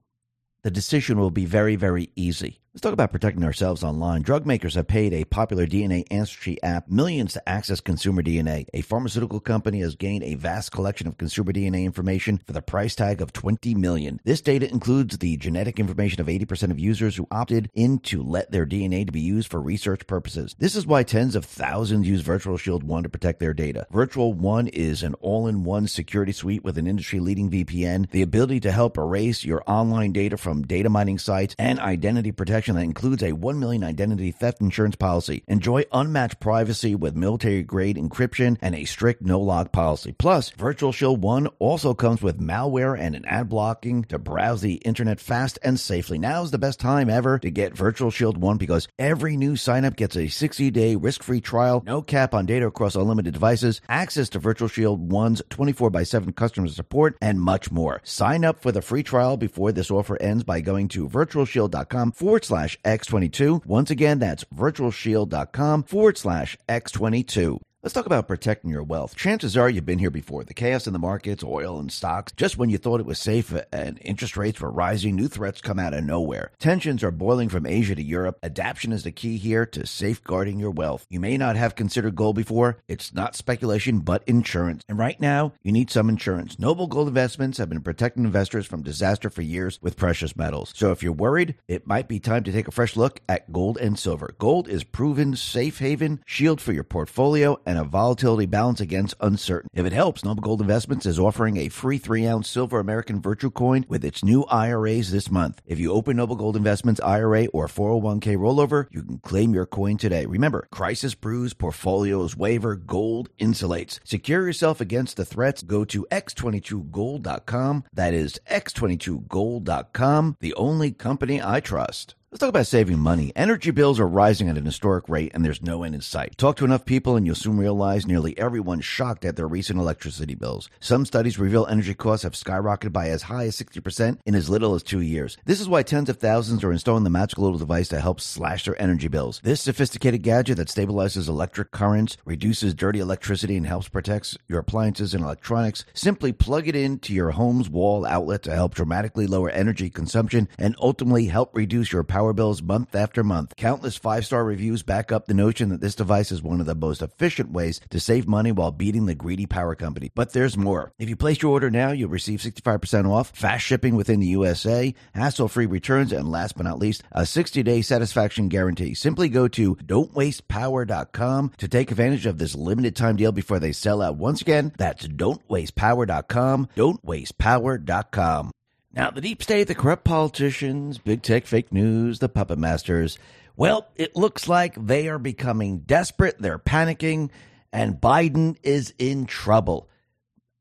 the 0.62 0.70
decision 0.70 1.18
will 1.18 1.30
be 1.30 1.46
very, 1.46 1.76
very 1.76 2.10
easy. 2.14 2.60
Let's 2.78 2.84
talk 2.84 2.92
about 2.92 3.10
protecting 3.10 3.42
ourselves 3.42 3.82
online. 3.82 4.22
Drug 4.22 4.46
makers 4.46 4.76
have 4.76 4.86
paid 4.86 5.12
a 5.12 5.24
popular 5.24 5.66
DNA 5.66 6.04
ancestry 6.12 6.62
app 6.62 6.88
millions 6.88 7.32
to 7.32 7.48
access 7.48 7.80
consumer 7.80 8.22
DNA. 8.22 8.66
A 8.72 8.82
pharmaceutical 8.82 9.40
company 9.40 9.80
has 9.80 9.96
gained 9.96 10.22
a 10.22 10.36
vast 10.36 10.70
collection 10.70 11.08
of 11.08 11.18
consumer 11.18 11.52
DNA 11.52 11.82
information 11.82 12.40
for 12.46 12.52
the 12.52 12.62
price 12.62 12.94
tag 12.94 13.20
of 13.20 13.32
20 13.32 13.74
million. 13.74 14.20
This 14.22 14.40
data 14.40 14.70
includes 14.70 15.18
the 15.18 15.36
genetic 15.38 15.80
information 15.80 16.20
of 16.20 16.28
80% 16.28 16.70
of 16.70 16.78
users 16.78 17.16
who 17.16 17.26
opted 17.32 17.68
in 17.74 17.98
to 17.98 18.22
let 18.22 18.52
their 18.52 18.64
DNA 18.64 19.04
to 19.06 19.10
be 19.10 19.18
used 19.18 19.50
for 19.50 19.60
research 19.60 20.06
purposes. 20.06 20.54
This 20.60 20.76
is 20.76 20.86
why 20.86 21.02
tens 21.02 21.34
of 21.34 21.44
thousands 21.44 22.06
use 22.06 22.20
Virtual 22.20 22.56
Shield 22.56 22.84
1 22.84 23.02
to 23.02 23.08
protect 23.08 23.40
their 23.40 23.54
data. 23.54 23.88
Virtual 23.90 24.32
1 24.32 24.68
is 24.68 25.02
an 25.02 25.14
all-in-one 25.14 25.88
security 25.88 26.30
suite 26.30 26.62
with 26.62 26.78
an 26.78 26.86
industry-leading 26.86 27.50
VPN, 27.50 28.08
the 28.12 28.22
ability 28.22 28.60
to 28.60 28.70
help 28.70 28.96
erase 28.96 29.42
your 29.42 29.64
online 29.66 30.12
data 30.12 30.36
from 30.36 30.62
data 30.62 30.88
mining 30.88 31.18
sites, 31.18 31.56
and 31.58 31.80
identity 31.80 32.30
protection 32.30 32.67
protection 32.68 32.74
that 32.76 32.98
includes 32.98 33.22
a 33.22 33.32
1 33.32 33.58
million 33.58 33.84
identity 33.84 34.30
theft 34.30 34.60
insurance 34.60 34.96
policy. 34.96 35.42
Enjoy 35.48 35.84
unmatched 35.92 36.40
privacy 36.40 36.94
with 36.94 37.16
military 37.16 37.62
grade 37.62 37.96
encryption 37.96 38.56
and 38.60 38.74
a 38.74 38.84
strict 38.84 39.22
no 39.22 39.40
log 39.40 39.72
policy. 39.72 40.12
Plus, 40.12 40.50
Virtual 40.50 40.92
Shield 40.92 41.22
1 41.22 41.46
also 41.58 41.94
comes 41.94 42.22
with 42.22 42.40
malware 42.40 42.98
and 42.98 43.14
an 43.14 43.24
ad 43.24 43.48
blocking 43.48 44.04
to 44.04 44.18
browse 44.18 44.60
the 44.60 44.74
internet 44.84 45.20
fast 45.20 45.58
and 45.62 45.78
safely. 45.78 46.18
Now 46.18 46.42
is 46.42 46.50
the 46.50 46.58
best 46.58 46.80
time 46.80 47.08
ever 47.08 47.38
to 47.38 47.50
get 47.50 47.76
Virtual 47.76 48.10
Shield 48.10 48.38
1 48.38 48.58
because 48.58 48.88
every 48.98 49.36
new 49.36 49.54
signup 49.54 49.96
gets 49.96 50.16
a 50.16 50.28
60 50.28 50.70
day 50.70 50.96
risk 50.96 51.22
free 51.22 51.40
trial, 51.40 51.82
no 51.86 52.02
cap 52.02 52.34
on 52.34 52.46
data 52.46 52.66
across 52.66 52.96
unlimited 52.96 53.32
devices, 53.32 53.80
access 53.88 54.28
to 54.30 54.38
Virtual 54.38 54.68
Shield 54.68 55.08
1's 55.08 55.42
24 55.48 55.90
by 55.90 56.02
7 56.02 56.32
customer 56.32 56.68
support, 56.68 57.16
and 57.20 57.40
much 57.40 57.70
more. 57.70 58.00
Sign 58.04 58.44
up 58.44 58.60
for 58.60 58.72
the 58.72 58.82
free 58.82 59.02
trial 59.02 59.36
before 59.36 59.72
this 59.72 59.90
offer 59.90 60.20
ends 60.20 60.44
by 60.44 60.60
going 60.60 60.88
to 60.88 61.08
virtualshield.com 61.08 62.12
forward 62.12 62.44
slash 62.48 62.68
slash 62.68 62.78
X22. 62.84 63.64
Once 63.64 63.90
again, 63.90 64.18
that's 64.18 64.44
virtualshield.com 64.44 65.84
forward 65.84 66.18
slash 66.18 66.56
X22. 66.68 67.58
Let's 67.80 67.94
talk 67.94 68.06
about 68.06 68.26
protecting 68.26 68.72
your 68.72 68.82
wealth. 68.82 69.14
Chances 69.14 69.56
are 69.56 69.70
you've 69.70 69.86
been 69.86 70.00
here 70.00 70.10
before. 70.10 70.42
The 70.42 70.52
chaos 70.52 70.88
in 70.88 70.92
the 70.92 70.98
markets, 70.98 71.44
oil 71.44 71.78
and 71.78 71.92
stocks, 71.92 72.32
just 72.32 72.58
when 72.58 72.70
you 72.70 72.76
thought 72.76 72.98
it 72.98 73.06
was 73.06 73.20
safe 73.20 73.54
and 73.72 74.00
interest 74.02 74.36
rates 74.36 74.60
were 74.60 74.68
rising, 74.68 75.14
new 75.14 75.28
threats 75.28 75.60
come 75.60 75.78
out 75.78 75.94
of 75.94 76.02
nowhere. 76.02 76.50
Tensions 76.58 77.04
are 77.04 77.12
boiling 77.12 77.48
from 77.48 77.66
Asia 77.66 77.94
to 77.94 78.02
Europe. 78.02 78.36
Adaption 78.42 78.90
is 78.90 79.04
the 79.04 79.12
key 79.12 79.36
here 79.36 79.64
to 79.64 79.86
safeguarding 79.86 80.58
your 80.58 80.72
wealth. 80.72 81.06
You 81.08 81.20
may 81.20 81.36
not 81.36 81.54
have 81.54 81.76
considered 81.76 82.16
gold 82.16 82.34
before. 82.34 82.78
It's 82.88 83.14
not 83.14 83.36
speculation, 83.36 84.00
but 84.00 84.24
insurance. 84.26 84.82
And 84.88 84.98
right 84.98 85.20
now, 85.20 85.52
you 85.62 85.70
need 85.70 85.88
some 85.88 86.08
insurance. 86.08 86.58
Noble 86.58 86.88
Gold 86.88 87.06
Investments 87.06 87.58
have 87.58 87.68
been 87.68 87.82
protecting 87.82 88.24
investors 88.24 88.66
from 88.66 88.82
disaster 88.82 89.30
for 89.30 89.42
years 89.42 89.78
with 89.80 89.96
precious 89.96 90.36
metals. 90.36 90.72
So 90.74 90.90
if 90.90 91.04
you're 91.04 91.12
worried, 91.12 91.54
it 91.68 91.86
might 91.86 92.08
be 92.08 92.18
time 92.18 92.42
to 92.42 92.50
take 92.50 92.66
a 92.66 92.72
fresh 92.72 92.96
look 92.96 93.20
at 93.28 93.52
gold 93.52 93.78
and 93.78 93.96
silver. 93.96 94.34
Gold 94.36 94.66
is 94.66 94.82
proven 94.82 95.36
safe 95.36 95.78
haven, 95.78 96.24
shield 96.26 96.60
for 96.60 96.72
your 96.72 96.82
portfolio, 96.82 97.56
and 97.68 97.78
a 97.78 97.84
volatility 97.84 98.46
balance 98.46 98.80
against 98.80 99.14
uncertainty. 99.20 99.78
If 99.78 99.84
it 99.84 99.92
helps, 99.92 100.24
Noble 100.24 100.40
Gold 100.42 100.62
Investments 100.62 101.04
is 101.04 101.18
offering 101.18 101.58
a 101.58 101.68
free 101.68 101.98
three 101.98 102.26
ounce 102.26 102.48
silver 102.48 102.80
American 102.80 103.20
Virtue 103.20 103.50
Coin 103.50 103.84
with 103.88 104.06
its 104.06 104.24
new 104.24 104.44
IRAs 104.44 105.10
this 105.10 105.30
month. 105.30 105.60
If 105.66 105.78
you 105.78 105.92
open 105.92 106.16
Noble 106.16 106.34
Gold 106.34 106.56
Investments 106.56 106.98
IRA 107.02 107.44
or 107.48 107.68
401k 107.68 108.38
rollover, 108.38 108.86
you 108.90 109.02
can 109.02 109.18
claim 109.18 109.52
your 109.52 109.66
coin 109.66 109.98
today. 109.98 110.24
Remember, 110.24 110.66
crisis 110.72 111.14
brews, 111.14 111.52
portfolios 111.52 112.34
waiver, 112.34 112.74
gold 112.74 113.28
insulates. 113.38 114.00
Secure 114.02 114.46
yourself 114.46 114.80
against 114.80 115.18
the 115.18 115.26
threats. 115.26 115.62
Go 115.62 115.84
to 115.84 116.06
x22gold.com. 116.10 117.84
That 117.92 118.14
is 118.14 118.40
x22gold.com, 118.50 120.36
the 120.40 120.54
only 120.54 120.92
company 120.92 121.42
I 121.42 121.60
trust. 121.60 122.14
Let's 122.30 122.40
talk 122.40 122.50
about 122.50 122.66
saving 122.66 122.98
money. 122.98 123.32
Energy 123.34 123.70
bills 123.70 123.98
are 123.98 124.06
rising 124.06 124.50
at 124.50 124.58
an 124.58 124.66
historic 124.66 125.08
rate 125.08 125.32
and 125.34 125.42
there's 125.42 125.62
no 125.62 125.82
end 125.82 125.94
in 125.94 126.02
sight. 126.02 126.36
Talk 126.36 126.56
to 126.56 126.66
enough 126.66 126.84
people 126.84 127.16
and 127.16 127.24
you'll 127.24 127.34
soon 127.34 127.56
realize 127.56 128.06
nearly 128.06 128.36
everyone's 128.36 128.84
shocked 128.84 129.24
at 129.24 129.36
their 129.36 129.48
recent 129.48 129.78
electricity 129.78 130.34
bills. 130.34 130.68
Some 130.78 131.06
studies 131.06 131.38
reveal 131.38 131.64
energy 131.64 131.94
costs 131.94 132.24
have 132.24 132.34
skyrocketed 132.34 132.92
by 132.92 133.08
as 133.08 133.22
high 133.22 133.46
as 133.46 133.56
60% 133.56 134.18
in 134.26 134.34
as 134.34 134.50
little 134.50 134.74
as 134.74 134.82
two 134.82 135.00
years. 135.00 135.38
This 135.46 135.58
is 135.58 135.70
why 135.70 135.82
tens 135.82 136.10
of 136.10 136.18
thousands 136.18 136.62
are 136.62 136.70
installing 136.70 137.04
the 137.04 137.08
magical 137.08 137.44
little 137.44 137.58
device 137.58 137.88
to 137.88 138.00
help 138.00 138.20
slash 138.20 138.66
their 138.66 138.80
energy 138.80 139.08
bills. 139.08 139.40
This 139.42 139.62
sophisticated 139.62 140.22
gadget 140.22 140.58
that 140.58 140.68
stabilizes 140.68 141.30
electric 141.30 141.70
currents, 141.70 142.18
reduces 142.26 142.74
dirty 142.74 143.00
electricity, 143.00 143.56
and 143.56 143.66
helps 143.66 143.88
protect 143.88 144.36
your 144.48 144.58
appliances 144.58 145.14
and 145.14 145.24
electronics. 145.24 145.86
Simply 145.94 146.34
plug 146.34 146.68
it 146.68 146.76
into 146.76 147.14
your 147.14 147.30
home's 147.30 147.70
wall 147.70 148.04
outlet 148.04 148.42
to 148.42 148.54
help 148.54 148.74
dramatically 148.74 149.26
lower 149.26 149.48
energy 149.48 149.88
consumption 149.88 150.46
and 150.58 150.76
ultimately 150.78 151.28
help 151.28 151.56
reduce 151.56 151.90
your 151.90 152.04
power 152.04 152.17
power 152.18 152.32
bills 152.32 152.60
month 152.60 152.96
after 152.96 153.22
month. 153.22 153.54
Countless 153.54 153.96
five 153.96 154.26
star 154.26 154.44
reviews 154.44 154.82
back 154.82 155.12
up 155.12 155.26
the 155.26 155.34
notion 155.34 155.68
that 155.68 155.80
this 155.80 155.94
device 155.94 156.32
is 156.32 156.42
one 156.42 156.58
of 156.58 156.66
the 156.66 156.74
most 156.74 157.00
efficient 157.00 157.52
ways 157.52 157.80
to 157.90 158.00
save 158.00 158.26
money 158.26 158.50
while 158.50 158.72
beating 158.72 159.06
the 159.06 159.14
greedy 159.14 159.46
power 159.46 159.76
company. 159.76 160.10
But 160.16 160.32
there's 160.32 160.56
more. 160.56 160.92
If 160.98 161.08
you 161.08 161.14
place 161.14 161.40
your 161.40 161.52
order 161.52 161.70
now, 161.70 161.92
you'll 161.92 162.08
receive 162.08 162.40
65% 162.40 163.08
off, 163.08 163.30
fast 163.36 163.64
shipping 163.64 163.94
within 163.94 164.18
the 164.18 164.26
USA, 164.38 164.92
hassle 165.14 165.46
free 165.46 165.66
returns, 165.66 166.10
and 166.12 166.28
last 166.28 166.56
but 166.56 166.64
not 166.64 166.80
least, 166.80 167.04
a 167.12 167.24
60 167.24 167.62
day 167.62 167.82
satisfaction 167.82 168.48
guarantee. 168.48 168.94
Simply 168.94 169.28
go 169.28 169.46
to 169.46 169.76
don'twastepower.com 169.76 171.52
to 171.56 171.68
take 171.68 171.92
advantage 171.92 172.26
of 172.26 172.38
this 172.38 172.56
limited 172.56 172.96
time 172.96 173.14
deal 173.14 173.30
before 173.30 173.60
they 173.60 173.70
sell 173.70 174.02
out. 174.02 174.16
Once 174.16 174.40
again, 174.40 174.72
that's 174.76 175.06
don'twastepower.com, 175.06 176.68
don'twastepower.com. 176.74 178.50
Now, 178.92 179.10
the 179.10 179.20
deep 179.20 179.42
state, 179.42 179.68
the 179.68 179.74
corrupt 179.74 180.04
politicians, 180.04 180.98
big 180.98 181.22
tech, 181.22 181.46
fake 181.46 181.72
news, 181.72 182.18
the 182.18 182.28
puppet 182.28 182.58
masters, 182.58 183.18
well, 183.56 183.88
it 183.96 184.16
looks 184.16 184.48
like 184.48 184.74
they 184.74 185.08
are 185.08 185.18
becoming 185.18 185.80
desperate. 185.80 186.36
They're 186.38 186.58
panicking, 186.58 187.30
and 187.72 188.00
Biden 188.00 188.56
is 188.62 188.94
in 188.98 189.26
trouble. 189.26 189.88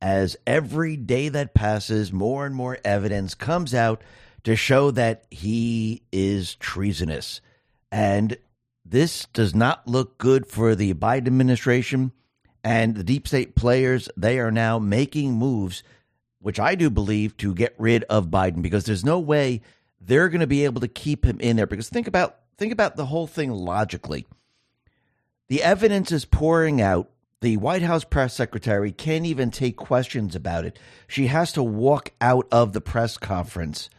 As 0.01 0.35
every 0.45 0.97
day 0.97 1.29
that 1.29 1.53
passes, 1.53 2.11
more 2.11 2.45
and 2.45 2.55
more 2.55 2.77
evidence 2.83 3.33
comes 3.33 3.73
out 3.73 4.03
to 4.43 4.55
show 4.55 4.91
that 4.91 5.25
he 5.29 6.03
is 6.11 6.55
treasonous. 6.55 7.41
And 7.91 8.37
this 8.85 9.25
does 9.33 9.55
not 9.55 9.87
look 9.87 10.17
good 10.17 10.47
for 10.47 10.75
the 10.75 10.93
Biden 10.93 11.27
administration 11.27 12.11
and 12.63 12.95
the 12.95 13.03
deep 13.03 13.27
state 13.27 13.55
players. 13.55 14.09
They 14.17 14.39
are 14.39 14.51
now 14.51 14.79
making 14.79 15.33
moves 15.33 15.83
which 16.39 16.60
I 16.60 16.76
do 16.76 16.89
believe, 16.89 17.36
to 17.38 17.54
get 17.54 17.76
rid 17.78 18.04
of 18.06 18.28
Biden 18.28 18.62
because 18.62 18.86
there's 18.86 19.06
no 19.06 19.19
way 19.19 19.62
they're 20.00 20.30
going 20.30 20.41
to 20.41 20.47
be 20.47 20.65
able 20.65 20.82
to 20.82 20.88
keep 20.88 21.26
him 21.26 21.39
in 21.39 21.56
there. 21.56 21.67
Because 21.67 21.89
think 21.89 22.08
about 22.08 22.38
think 22.58 22.71
about 22.71 22.95
the 22.95 23.06
whole 23.06 23.28
thing 23.28 23.52
logically. 23.52 24.26
The 25.47 25.63
evidence 25.63 26.12
is 26.12 26.26
pouring 26.26 26.82
out. 26.82 27.10
The 27.41 27.58
White 27.58 27.84
House 27.84 28.04
press 28.04 28.34
secretary 28.34 28.91
can't 28.91 29.26
even 29.26 29.52
take 29.52 29.76
questions 29.76 30.36
about 30.36 30.65
it. 30.65 30.80
She 31.08 31.28
has 31.28 31.54
to 31.54 31.62
walk 31.62 32.12
out 32.19 32.47
of 32.52 32.73
the 32.73 32.82
press 32.82 33.17
conference 33.17 33.91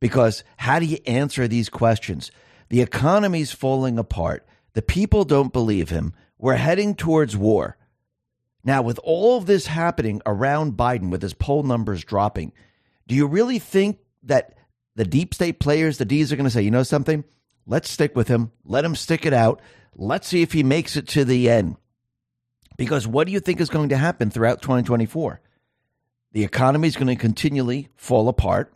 because 0.00 0.44
how 0.56 0.78
do 0.78 0.86
you 0.86 0.98
answer 1.06 1.46
these 1.46 1.68
questions? 1.68 2.30
The 2.70 2.80
economy's 2.80 3.52
falling 3.52 3.98
apart. 3.98 4.46
The 4.72 4.82
people 4.82 5.24
don't 5.24 5.52
believe 5.52 5.90
him. 5.90 6.14
We're 6.38 6.54
heading 6.54 6.94
towards 6.94 7.36
war. 7.36 7.76
Now, 8.66 8.82
with 8.82 8.98
all 9.04 9.38
of 9.38 9.46
this 9.46 9.68
happening 9.68 10.20
around 10.26 10.76
Biden, 10.76 11.08
with 11.10 11.22
his 11.22 11.34
poll 11.34 11.62
numbers 11.62 12.02
dropping, 12.02 12.52
do 13.06 13.14
you 13.14 13.28
really 13.28 13.60
think 13.60 14.00
that 14.24 14.54
the 14.96 15.04
deep 15.04 15.34
state 15.34 15.60
players, 15.60 15.98
the 15.98 16.04
D's, 16.04 16.32
are 16.32 16.36
going 16.36 16.44
to 16.44 16.50
say, 16.50 16.62
you 16.62 16.72
know 16.72 16.82
something? 16.82 17.22
Let's 17.64 17.88
stick 17.88 18.16
with 18.16 18.26
him. 18.26 18.50
Let 18.64 18.84
him 18.84 18.96
stick 18.96 19.24
it 19.24 19.32
out. 19.32 19.62
Let's 19.94 20.26
see 20.26 20.42
if 20.42 20.52
he 20.52 20.64
makes 20.64 20.96
it 20.96 21.06
to 21.08 21.24
the 21.24 21.48
end. 21.48 21.76
Because 22.76 23.06
what 23.06 23.28
do 23.28 23.32
you 23.32 23.38
think 23.38 23.60
is 23.60 23.70
going 23.70 23.90
to 23.90 23.96
happen 23.96 24.30
throughout 24.30 24.62
2024? 24.62 25.40
The 26.32 26.42
economy 26.42 26.88
is 26.88 26.96
going 26.96 27.06
to 27.06 27.16
continually 27.16 27.88
fall 27.94 28.28
apart. 28.28 28.74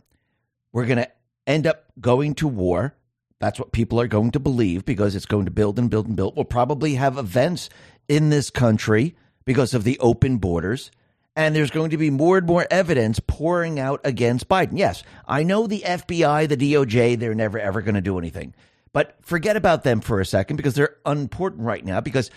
We're 0.71 0.85
going 0.85 0.99
to 0.99 1.11
end 1.45 1.67
up 1.67 1.91
going 1.99 2.35
to 2.35 2.47
war. 2.47 2.95
That's 3.39 3.59
what 3.59 3.73
people 3.73 3.99
are 3.99 4.07
going 4.07 4.31
to 4.31 4.39
believe 4.39 4.85
because 4.85 5.15
it's 5.15 5.25
going 5.25 5.45
to 5.45 5.51
build 5.51 5.77
and 5.77 5.89
build 5.89 6.07
and 6.07 6.15
build. 6.15 6.37
We'll 6.37 6.45
probably 6.45 6.95
have 6.95 7.17
events 7.17 7.69
in 8.07 8.29
this 8.29 8.49
country 8.49 9.15
because 9.45 9.73
of 9.73 9.83
the 9.83 9.99
open 9.99 10.37
borders. 10.37 10.91
And 11.35 11.55
there's 11.55 11.71
going 11.71 11.91
to 11.91 11.97
be 11.97 12.09
more 12.09 12.37
and 12.37 12.47
more 12.47 12.67
evidence 12.69 13.21
pouring 13.25 13.79
out 13.79 14.01
against 14.03 14.49
Biden. 14.49 14.77
Yes, 14.77 15.03
I 15.25 15.43
know 15.43 15.65
the 15.65 15.81
FBI, 15.81 16.49
the 16.49 16.57
DOJ, 16.57 17.17
they're 17.17 17.33
never 17.33 17.57
ever 17.57 17.81
going 17.81 17.95
to 17.95 18.01
do 18.01 18.17
anything. 18.17 18.53
But 18.93 19.15
forget 19.21 19.55
about 19.55 19.83
them 19.83 20.01
for 20.01 20.19
a 20.19 20.25
second 20.25 20.57
because 20.57 20.73
they're 20.73 20.97
unimportant 21.05 21.63
right 21.63 21.85
now 21.85 22.01
because 22.01 22.29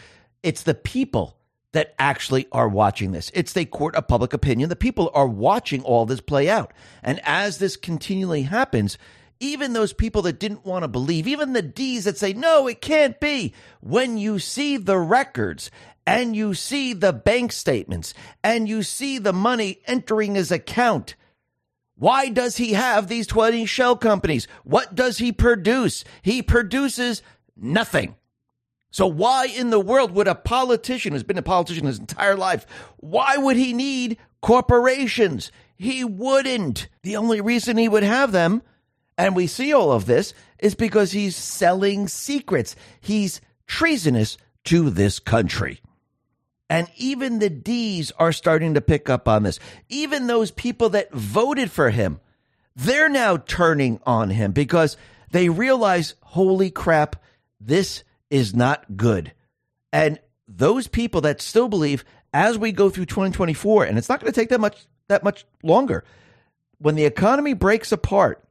it's 0.45 0.63
the 0.63 0.75
people 0.75 1.37
that 1.73 1.95
actually 1.99 2.47
are 2.53 2.69
watching 2.69 3.11
this. 3.11 3.33
It's 3.35 3.53
the 3.53 3.65
court 3.65 3.97
of 3.97 4.07
public 4.07 4.33
opinion. 4.33 4.69
The 4.69 4.77
people 4.77 5.11
are 5.13 5.27
watching 5.27 5.83
all 5.83 6.07
this 6.07 6.21
play 6.21 6.49
out. 6.49 6.73
And 7.03 7.21
as 7.25 7.59
this 7.59 7.77
continually 7.77 8.43
happens, 8.43 8.97
even 9.41 9.73
those 9.73 9.93
people 9.93 10.23
that 10.23 10.39
didn't 10.39 10.65
want 10.65 10.83
to 10.83 10.89
believe, 10.89 11.27
even 11.27 11.53
the 11.53 11.63
D's 11.63 12.05
that 12.05 12.19
say, 12.19 12.33
no, 12.33 12.67
it 12.67 12.81
can't 12.81 13.19
be, 13.21 13.55
when 13.81 14.17
you 14.17 14.39
see 14.39 14.77
the 14.77 14.99
records 14.99 15.71
and 16.07 16.37
you 16.37 16.55
see 16.55 16.93
the 16.93 17.13
bank 17.13 17.53
statements 17.53 18.15
and 18.43 18.69
you 18.69 18.83
see 18.83 19.19
the 19.19 19.33
money 19.33 19.81
entering 19.87 20.35
his 20.35 20.51
account, 20.51 21.15
why 21.97 22.29
does 22.29 22.57
he 22.57 22.73
have 22.73 23.09
these 23.09 23.27
20 23.27 23.67
shell 23.67 23.97
companies? 23.97 24.49
What 24.65 24.95
does 24.95 25.19
he 25.19 25.33
produce? 25.33 26.05
He 26.23 26.43
produces 26.43 27.23
nothing. 27.57 28.17
So 28.91 29.07
why 29.07 29.47
in 29.47 29.71
the 29.71 29.81
world 29.81 30.13
would 30.13 30.29
a 30.29 30.35
politician 30.35 31.13
who's 31.13 31.23
been 31.23 31.39
a 31.39 31.43
politician 31.43 31.87
his 31.87 31.99
entire 31.99 32.37
life, 32.37 32.67
why 32.99 33.37
would 33.37 33.57
he 33.57 33.73
need 33.73 34.19
corporations? 34.41 35.51
He 35.77 36.05
wouldn't. 36.05 36.89
The 37.03 37.17
only 37.17 37.41
reason 37.41 37.77
he 37.77 37.89
would 37.89 38.05
have 38.05 38.31
them, 38.31 38.63
and 39.17 39.37
we 39.37 39.47
see 39.47 39.73
all 39.73 39.93
of 39.93 40.07
this, 40.07 40.35
is 40.59 40.75
because 40.75 41.13
he's 41.13 41.37
selling 41.37 42.09
secrets. 42.09 42.75
He's 43.01 43.41
treasonous 43.67 44.37
to 44.65 44.91
this 44.91 45.19
country. 45.19 45.81
And 46.71 46.89
even 46.97 47.39
the 47.39 47.51
D's 47.51 48.11
are 48.13 48.33
starting 48.33 48.75
to 48.75 48.81
pick 48.81 49.09
up 49.09 49.29
on 49.29 49.43
this. 49.43 49.59
Even 49.89 50.27
those 50.27 50.51
people 50.51 50.89
that 50.91 51.13
voted 51.13 51.71
for 51.71 51.91
him, 51.91 52.21
they're 52.75 53.09
now 53.09 53.37
turning 53.37 54.01
on 54.07 54.31
him 54.31 54.53
because 54.53 54.97
they 55.31 55.49
realize, 55.49 56.15
holy 56.23 56.71
crap, 56.71 57.17
this 57.61 58.05
is 58.31 58.55
not 58.55 58.97
good. 58.97 59.33
And 59.93 60.19
those 60.49 60.89
people 60.89 61.21
that 61.23 61.41
still 61.41 61.69
believe 61.69 62.05
as 62.33 62.59
we 62.59 62.73
go 62.73 62.91
through 62.91 63.07
2024, 63.07 63.85
and 63.85 63.97
it's 63.97 64.09
not 64.09 64.21
going 64.21 64.33
to 64.33 64.39
take 64.39 64.49
that 64.49 64.61
much 64.61 64.87
that 65.09 65.23
much 65.23 65.45
longer, 65.63 66.03
when 66.79 66.95
the 66.95 67.05
economy 67.05 67.53
breaks 67.53 67.93
apart 67.93 68.44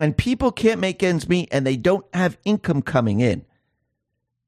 and 0.00 0.16
people 0.16 0.52
can't 0.52 0.80
make 0.80 1.02
ends 1.02 1.28
meet 1.28 1.48
and 1.52 1.66
they 1.66 1.76
don't 1.76 2.06
have 2.12 2.38
income 2.44 2.82
coming 2.82 3.20
in, 3.20 3.44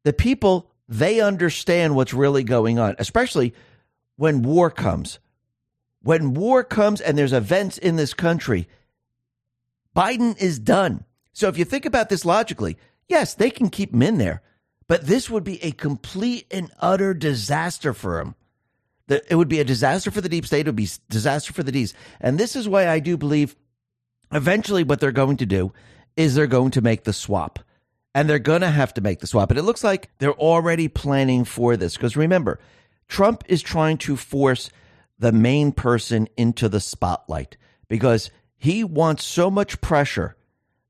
the 0.05 0.13
people 0.13 0.71
they 0.89 1.21
understand 1.21 1.95
what's 1.95 2.15
really 2.15 2.43
going 2.43 2.79
on, 2.79 2.97
especially 2.99 3.55
when 4.17 4.43
war 4.43 4.71
comes. 4.71 5.19
When 6.03 6.35
war 6.35 6.65
comes 6.65 7.01
and 7.01 7.17
there's 7.17 7.33
events 7.33 7.79
in 7.79 7.97
this 7.97 8.15
country, 8.15 8.69
Biden 9.95 10.41
is 10.41 10.59
done. 10.59 11.05
So 11.33 11.49
if 11.49 11.59
you 11.59 11.65
think 11.65 11.87
about 11.87 12.09
this 12.09 12.25
logically, 12.25 12.77
yes, 13.09 13.35
they 13.35 13.51
can 13.51 13.71
keep 13.71 13.93
him 13.93 14.03
in 14.03 14.19
there, 14.19 14.43
but 14.89 15.07
this 15.07 15.31
would 15.31 15.45
be 15.45 15.63
a 15.63 15.73
complete 15.73 16.47
and 16.51 16.71
utter 16.81 17.15
disaster 17.15 17.93
for 17.93 18.21
him. 18.21 18.35
It 19.09 19.35
would 19.37 19.49
be 19.49 19.61
a 19.61 19.65
disaster 19.65 20.11
for 20.11 20.21
the 20.21 20.29
deep 20.29 20.47
state. 20.47 20.61
It 20.61 20.67
would 20.67 20.77
be 20.77 20.89
disaster 21.09 21.53
for 21.53 21.63
the 21.63 21.73
D's. 21.73 21.95
And 22.21 22.39
this 22.39 22.55
is 22.55 22.69
why 22.69 22.89
I 22.89 23.01
do 23.01 23.17
believe 23.17 23.57
eventually 24.33 24.85
what 24.85 25.01
they're 25.01 25.13
going 25.13 25.37
to 25.39 25.47
do 25.47 25.73
is 26.17 26.35
they're 26.35 26.47
going 26.47 26.71
to 26.73 26.81
make 26.81 27.05
the 27.05 27.13
swap 27.13 27.59
and 28.15 28.29
they're 28.29 28.39
going 28.39 28.61
to 28.61 28.71
have 28.71 28.95
to 28.95 29.01
make 29.01 29.21
the 29.21 29.27
swap. 29.27 29.51
And 29.51 29.59
it 29.59 29.63
looks 29.63 29.85
like 29.85 30.11
they're 30.19 30.33
already 30.33 30.89
planning 30.89 31.45
for 31.45 31.77
this 31.77 31.97
because 31.97 32.17
remember, 32.17 32.59
Trump 33.09 33.45
is 33.49 33.63
trying 33.63 33.99
to 33.99 34.17
force 34.17 34.71
the 35.19 35.33
main 35.33 35.73
person 35.73 36.29
into 36.37 36.69
the 36.69 36.81
spotlight 36.81 37.57
because 37.89 38.31
he 38.57 38.85
wants 38.85 39.25
so 39.25 39.51
much 39.51 39.81
pressure, 39.81 40.37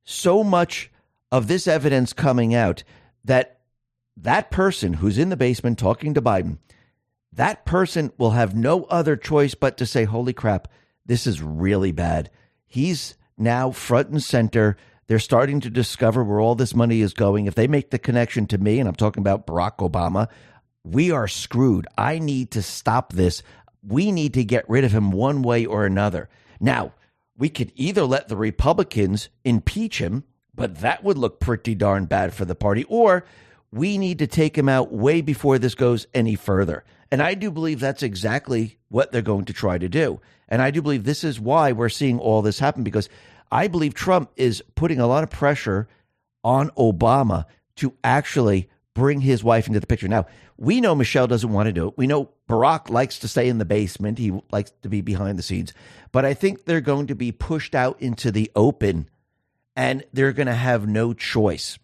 so 0.05 0.45
much 0.45 0.91
of 1.33 1.49
this 1.49 1.67
evidence 1.67 2.13
coming 2.13 2.55
out 2.55 2.83
that 3.25 3.61
that 4.17 4.51
person 4.51 4.95
who's 4.95 5.19
in 5.19 5.31
the 5.31 5.37
basement 5.37 5.79
talking 5.79 6.15
to 6.15 6.23
Biden, 6.23 6.59
that 7.33 7.65
person 7.65 8.13
will 8.19 8.33
have 8.33 8.55
no 8.55 8.85
other 8.85 9.17
choice 9.17 9.55
but 9.55 9.77
to 9.79 9.87
say, 9.87 10.05
Holy 10.05 10.33
crap, 10.33 10.69
this 11.07 11.27
is 11.27 11.43
really 11.43 11.93
bad. 11.93 12.31
He's 12.67 13.15
now 13.41 13.71
front 13.71 14.11
and 14.11 14.23
center 14.23 14.77
they're 15.11 15.19
starting 15.19 15.59
to 15.59 15.71
discover 15.71 16.23
where 16.23 16.39
all 16.39 16.55
this 16.55 16.73
money 16.73 17.01
is 17.01 17.15
going. 17.15 17.47
If 17.47 17.57
they 17.57 17.67
make 17.67 17.91
the 17.91 17.99
connection 17.99 18.47
to 18.47 18.59
me, 18.59 18.79
and 18.79 18.89
I'm 18.89 18.95
talking 18.95 19.21
about 19.21 19.45
Barack 19.45 19.79
Obama, 19.79 20.29
we 20.85 21.11
are 21.11 21.27
screwed. 21.27 21.89
I 21.99 22.21
need 22.21 22.53
to 22.53 22.63
stop 22.63 23.13
this. 23.13 23.43
We 23.83 24.13
need 24.13 24.35
to 24.35 24.45
get 24.45 24.71
rid 24.71 24.85
of 24.85 24.93
him 24.93 25.11
one 25.11 25.43
way 25.43 25.67
or 25.67 25.85
another. 25.85 26.29
Now, 26.61 26.93
we 27.37 27.49
could 27.49 27.73
either 27.75 28.05
let 28.05 28.29
the 28.29 28.37
Republicans 28.37 29.31
impeach 29.45 29.99
him, 29.99 30.23
but 30.55 30.77
that 30.77 31.03
would 31.03 31.19
look 31.19 31.41
pretty 31.41 31.75
darn 31.75 32.05
bad 32.05 32.33
for 32.33 32.45
the 32.45 32.55
party, 32.55 32.85
or 32.85 33.25
we 33.73 33.99
need 33.99 34.21
to 34.21 34.29
take 34.29 34.57
him 34.57 34.69
out 34.69 34.93
way 34.93 35.23
before 35.23 35.59
this 35.59 35.75
goes 35.75 36.07
any 36.15 36.37
further. 36.37 36.85
And 37.11 37.23
I 37.23 37.35
do 37.35 37.51
believe 37.51 37.81
that's 37.81 38.03
exactly 38.03 38.79
what 38.89 39.11
they're 39.11 39.23
going 39.23 39.47
to 39.47 39.53
try 39.53 39.79
to 39.79 39.89
do. 39.89 40.21
And 40.49 40.63
I 40.63 40.71
do 40.71 40.83
believe 40.83 41.05
this 41.05 41.25
is 41.25 41.41
why 41.41 41.73
we're 41.73 41.89
seeing 41.89 42.19
all 42.19 42.43
this 42.43 42.59
happen 42.59 42.83
because 42.83 43.09
I 43.51 43.69
believe 43.69 43.95
Trump 43.95 44.31
is 44.37 44.63
putting 44.75 45.01
a 45.01 45.07
lot 45.07 45.25
of 45.25 45.31
pressure 45.31 45.89
on 46.45 46.71
Obama 46.71 47.47
to 47.77 47.95
actually 48.05 48.69
bring 48.95 49.21
his 49.21 49.43
wife 49.43 49.67
into 49.67 49.81
the 49.81 49.87
picture. 49.87 50.09
Now, 50.09 50.27
we 50.57 50.81
know 50.81 50.95
Michelle 50.95 51.27
doesn't 51.27 51.53
want 51.53 51.67
to 51.67 51.73
do 51.73 51.89
it. 51.89 51.95
We 51.97 52.07
know 52.07 52.31
Barack 52.49 52.91
likes 52.91 53.19
to 53.21 53.29
stay 53.29 53.49
in 53.49 53.59
the 53.59 53.65
basement. 53.65 54.19
He 54.19 54.39
likes 54.53 54.73
to 54.83 54.89
be 54.89 55.01
behind 55.01 55.39
the 55.39 55.43
scenes. 55.43 55.73
But 56.13 56.25
I 56.25 56.35
think 56.35 56.65
they're 56.65 56.81
going 56.81 57.07
to 57.07 57.15
be 57.15 57.33
pushed 57.33 57.75
out 57.75 58.01
into 58.01 58.31
the 58.31 58.51
open 58.55 59.09
and 59.75 60.05
they're 60.13 60.33
going 60.33 60.49
to 60.49 60.55
have 60.55 60.87
no 60.87 61.15
choice. 61.15 61.79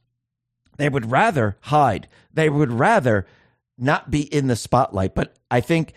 They 0.77 0.89
would 0.89 1.11
rather 1.11 1.57
hide. 1.62 2.09
They 2.33 2.51
would 2.51 2.71
rather 2.71 3.27
not 3.79 4.11
be 4.11 4.23
in 4.23 4.47
the 4.47 4.57
spotlight. 4.57 5.15
But 5.15 5.37
I 5.51 5.61
think 5.61 5.93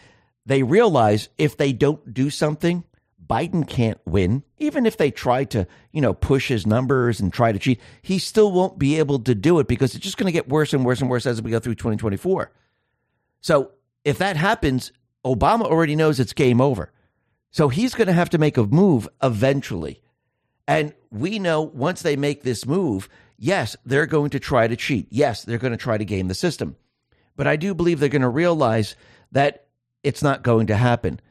they 0.46 0.64
realize 0.64 1.30
if 1.38 1.58
they 1.58 1.74
don't 1.74 2.14
do 2.14 2.30
something, 2.30 2.84
Biden 3.30 3.68
can't 3.68 4.00
win, 4.08 4.44
even 4.58 4.88
if 4.88 4.98
they 4.98 5.12
try 5.12 5.44
to, 5.46 5.68
you 5.92 6.02
know, 6.02 6.14
push 6.14 6.48
his 6.48 6.66
numbers 6.66 7.20
and 7.20 7.32
try 7.32 7.52
to 7.52 7.60
cheat, 7.60 7.80
he 8.02 8.18
still 8.18 8.52
won't 8.52 8.80
be 8.80 8.98
able 8.98 9.20
to 9.20 9.36
do 9.36 9.60
it 9.60 9.68
because 9.68 9.94
it's 9.94 10.04
just 10.04 10.18
going 10.18 10.26
to 10.26 10.32
get 10.32 10.50
worse 10.50 10.74
and 10.74 10.84
worse 10.84 11.00
and 11.00 11.10
worse 11.10 11.28
as 11.28 11.42
we 11.42 11.52
go 11.52 11.60
through 11.60 11.76
2024. 11.76 12.52
So 13.42 13.72
if 14.04 14.18
that 14.18 14.36
happens, 14.36 14.92
Obama 15.24 15.64
already 15.64 15.96
knows 15.96 16.20
it's 16.20 16.34
game 16.34 16.60
over. 16.60 16.92
So 17.52 17.70
he's 17.70 17.94
going 17.94 18.08
to 18.08 18.14
have 18.14 18.32
to 18.32 18.40
make 18.40 18.58
a 18.58 18.64
move 18.64 19.08
eventually. 19.22 20.02
And 20.68 20.94
we 21.12 21.40
know 21.40 21.62
once 21.62 22.02
they 22.02 22.16
make 22.16 22.42
this 22.42 22.66
move, 22.66 23.10
yes, 23.38 23.76
they're 23.86 24.06
going 24.08 24.32
to 24.32 24.40
try 24.40 24.68
to 24.68 24.76
cheat. 24.76 25.08
Yes, 25.12 25.44
they're 25.44 25.58
going 25.58 25.72
to 25.72 25.78
try 25.78 25.98
to 25.98 26.06
game 26.06 26.28
the 26.28 26.36
system. 26.36 26.76
But 27.40 27.48
I 27.48 27.56
do 27.56 27.74
believe 27.74 28.02
they're 28.02 28.10
going 28.10 28.22
to 28.22 28.28
realize 28.28 28.98
that 29.32 29.64
it's 30.04 30.22
not 30.22 30.44
going 30.44 30.68
to 30.68 30.76
happen. 30.76 31.22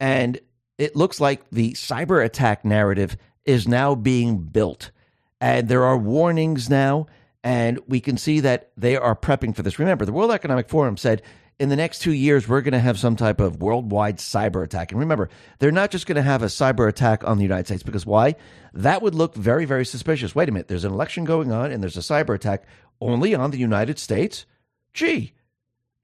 And 0.00 0.40
it 0.78 0.96
looks 0.96 1.20
like 1.20 1.42
the 1.50 1.72
cyber 1.74 2.24
attack 2.24 2.64
narrative 2.64 3.18
is 3.44 3.68
now 3.68 3.94
being 3.94 4.38
built. 4.38 4.92
And 5.42 5.68
there 5.68 5.84
are 5.84 5.98
warnings 5.98 6.70
now, 6.70 7.08
and 7.44 7.80
we 7.86 8.00
can 8.00 8.16
see 8.16 8.40
that 8.40 8.70
they 8.78 8.96
are 8.96 9.14
prepping 9.14 9.54
for 9.54 9.60
this. 9.60 9.78
Remember, 9.78 10.06
the 10.06 10.12
World 10.12 10.30
Economic 10.30 10.70
Forum 10.70 10.96
said 10.96 11.20
in 11.58 11.68
the 11.68 11.76
next 11.76 11.98
two 11.98 12.14
years, 12.14 12.48
we're 12.48 12.62
going 12.62 12.72
to 12.72 12.78
have 12.78 12.98
some 12.98 13.14
type 13.14 13.38
of 13.38 13.60
worldwide 13.60 14.16
cyber 14.16 14.64
attack. 14.64 14.90
And 14.90 14.98
remember, 14.98 15.28
they're 15.58 15.70
not 15.70 15.90
just 15.90 16.06
going 16.06 16.16
to 16.16 16.22
have 16.22 16.42
a 16.42 16.46
cyber 16.46 16.88
attack 16.88 17.24
on 17.24 17.36
the 17.36 17.42
United 17.42 17.66
States, 17.66 17.82
because 17.82 18.06
why? 18.06 18.36
That 18.72 19.02
would 19.02 19.14
look 19.14 19.34
very, 19.34 19.66
very 19.66 19.84
suspicious. 19.84 20.34
Wait 20.34 20.48
a 20.48 20.52
minute, 20.52 20.68
there's 20.68 20.84
an 20.84 20.94
election 20.94 21.24
going 21.24 21.52
on, 21.52 21.72
and 21.72 21.82
there's 21.82 21.98
a 21.98 22.00
cyber 22.00 22.34
attack 22.34 22.64
only 23.02 23.34
on 23.34 23.50
the 23.50 23.58
United 23.58 23.98
States? 23.98 24.46
Gee, 24.94 25.34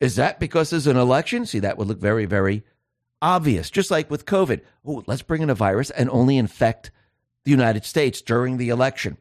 is 0.05 0.17
that 0.17 0.39
because 0.39 0.71
there's 0.71 0.87
an 0.87 0.97
election? 0.97 1.47
See, 1.47 1.61
that 1.61 1.79
would 1.79 1.89
look 1.89 1.99
very, 1.99 2.27
very 2.27 2.65
obvious, 3.23 3.71
just 3.71 3.91
like 3.91 4.11
with 4.11 4.27
COVID. 4.27 4.61
Oh, 4.85 5.03
let's 5.07 5.23
bring 5.23 5.43
in 5.43 5.51
a 5.51 5.55
virus 5.55 5.91
and 5.91 6.11
only 6.11 6.37
infect 6.37 6.91
the 7.45 7.51
United 7.51 7.85
States 7.85 8.21
during 8.21 8.57
the 8.57 8.69
election. 8.69 9.17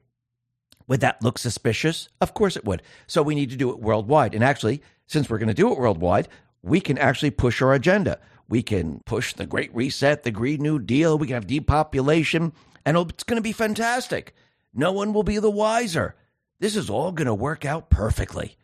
Would 0.88 1.00
that 1.00 1.24
look 1.24 1.38
suspicious? 1.38 2.10
Of 2.20 2.34
course 2.34 2.58
it 2.58 2.66
would. 2.66 2.82
So 3.08 3.24
we 3.24 3.36
need 3.36 3.50
to 3.52 3.56
do 3.56 3.70
it 3.70 3.80
worldwide. 3.80 4.36
And 4.36 4.44
actually, 4.44 4.82
since 5.08 5.30
we're 5.30 5.38
going 5.38 5.48
to 5.48 5.54
do 5.54 5.72
it 5.72 5.80
worldwide, 5.80 6.28
we 6.62 6.82
can 6.82 6.98
actually 6.98 7.32
push 7.32 7.62
our 7.62 7.74
agenda. 7.74 8.20
We 8.50 8.62
can 8.62 9.02
push 9.06 9.34
the 9.34 9.46
Great 9.46 9.74
Reset, 9.74 10.24
the 10.24 10.32
Green 10.32 10.62
New 10.62 10.80
Deal. 10.80 11.18
We 11.18 11.28
can 11.28 11.36
have 11.36 11.48
depopulation, 11.48 12.52
and 12.86 12.98
oh, 12.98 13.08
it's 13.10 13.24
going 13.24 13.38
to 13.38 13.42
be 13.42 13.54
fantastic. 13.54 14.36
No 14.74 14.92
one 14.92 15.14
will 15.14 15.24
be 15.24 15.40
the 15.40 15.50
wiser. 15.50 16.16
This 16.60 16.76
is 16.76 16.90
all 16.90 17.12
going 17.12 17.28
to 17.28 17.34
work 17.34 17.64
out 17.64 17.90
perfectly. 17.90 18.58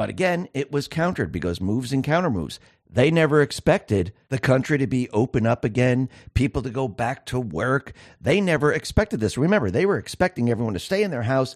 But 0.00 0.08
again, 0.08 0.48
it 0.54 0.72
was 0.72 0.88
countered 0.88 1.30
because 1.30 1.60
moves 1.60 1.92
and 1.92 2.02
counter 2.02 2.30
moves. 2.30 2.58
They 2.88 3.10
never 3.10 3.42
expected 3.42 4.14
the 4.30 4.38
country 4.38 4.78
to 4.78 4.86
be 4.86 5.10
open 5.10 5.46
up 5.46 5.62
again, 5.62 6.08
people 6.32 6.62
to 6.62 6.70
go 6.70 6.88
back 6.88 7.26
to 7.26 7.38
work. 7.38 7.92
They 8.18 8.40
never 8.40 8.72
expected 8.72 9.20
this. 9.20 9.36
Remember, 9.36 9.70
they 9.70 9.84
were 9.84 9.98
expecting 9.98 10.48
everyone 10.48 10.72
to 10.72 10.80
stay 10.80 11.02
in 11.02 11.10
their 11.10 11.24
house, 11.24 11.54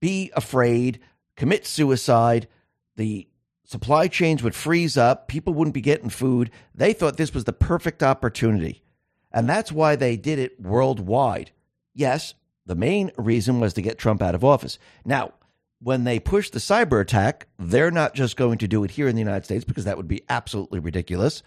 be 0.00 0.30
afraid, 0.36 1.00
commit 1.34 1.66
suicide. 1.66 2.46
The 2.94 3.26
supply 3.64 4.06
chains 4.06 4.44
would 4.44 4.54
freeze 4.54 4.96
up, 4.96 5.26
people 5.26 5.52
wouldn't 5.52 5.74
be 5.74 5.80
getting 5.80 6.08
food. 6.08 6.52
They 6.72 6.92
thought 6.92 7.16
this 7.16 7.34
was 7.34 7.46
the 7.46 7.52
perfect 7.52 8.00
opportunity. 8.00 8.84
And 9.32 9.48
that's 9.48 9.72
why 9.72 9.96
they 9.96 10.16
did 10.16 10.38
it 10.38 10.60
worldwide. 10.60 11.50
Yes, 11.94 12.34
the 12.64 12.76
main 12.76 13.10
reason 13.16 13.58
was 13.58 13.74
to 13.74 13.82
get 13.82 13.98
Trump 13.98 14.22
out 14.22 14.36
of 14.36 14.44
office. 14.44 14.78
Now, 15.04 15.32
when 15.80 16.04
they 16.04 16.18
push 16.18 16.50
the 16.50 16.58
cyber 16.58 17.00
attack, 17.00 17.48
they're 17.58 17.90
not 17.90 18.14
just 18.14 18.36
going 18.36 18.58
to 18.58 18.68
do 18.68 18.82
it 18.84 18.92
here 18.92 19.08
in 19.08 19.14
the 19.14 19.20
United 19.20 19.44
States 19.44 19.64
because 19.64 19.84
that 19.84 19.96
would 19.96 20.08
be 20.08 20.22
absolutely 20.28 20.78
ridiculous. 20.78 21.42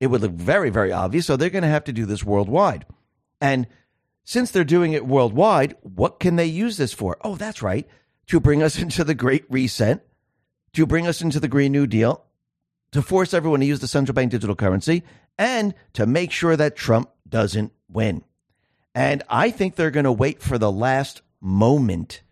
It 0.00 0.08
would 0.08 0.22
look 0.22 0.32
very, 0.32 0.70
very 0.70 0.92
obvious. 0.92 1.26
So 1.26 1.36
they're 1.36 1.50
going 1.50 1.62
to 1.62 1.68
have 1.68 1.84
to 1.84 1.92
do 1.92 2.06
this 2.06 2.24
worldwide. 2.24 2.86
And 3.40 3.66
since 4.24 4.50
they're 4.50 4.64
doing 4.64 4.92
it 4.92 5.06
worldwide, 5.06 5.76
what 5.82 6.18
can 6.18 6.36
they 6.36 6.46
use 6.46 6.76
this 6.76 6.94
for? 6.94 7.18
Oh, 7.22 7.36
that's 7.36 7.62
right. 7.62 7.86
To 8.28 8.40
bring 8.40 8.62
us 8.62 8.78
into 8.82 9.04
the 9.04 9.14
Great 9.14 9.44
Reset, 9.50 10.06
to 10.72 10.86
bring 10.86 11.06
us 11.06 11.20
into 11.20 11.40
the 11.40 11.48
Green 11.48 11.72
New 11.72 11.86
Deal, 11.86 12.24
to 12.92 13.02
force 13.02 13.34
everyone 13.34 13.60
to 13.60 13.66
use 13.66 13.80
the 13.80 13.88
central 13.88 14.14
bank 14.14 14.30
digital 14.30 14.56
currency, 14.56 15.02
and 15.36 15.74
to 15.92 16.06
make 16.06 16.30
sure 16.30 16.56
that 16.56 16.76
Trump 16.76 17.10
doesn't 17.28 17.72
win. 17.88 18.24
And 18.94 19.22
I 19.28 19.50
think 19.50 19.74
they're 19.74 19.90
going 19.90 20.04
to 20.04 20.12
wait 20.12 20.40
for 20.40 20.56
the 20.56 20.70
last 20.70 21.22
moment 21.40 22.22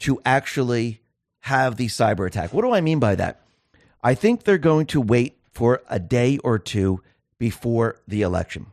to 0.00 0.20
actually 0.24 1.00
have 1.40 1.76
the 1.76 1.86
cyber 1.86 2.26
attack. 2.26 2.52
What 2.52 2.62
do 2.62 2.72
I 2.72 2.80
mean 2.80 2.98
by 2.98 3.14
that? 3.16 3.40
I 4.02 4.14
think 4.14 4.44
they're 4.44 4.58
going 4.58 4.86
to 4.86 5.00
wait 5.00 5.38
for 5.52 5.82
a 5.88 5.98
day 5.98 6.38
or 6.38 6.58
two 6.58 7.02
before 7.38 8.00
the 8.06 8.22
election. 8.22 8.66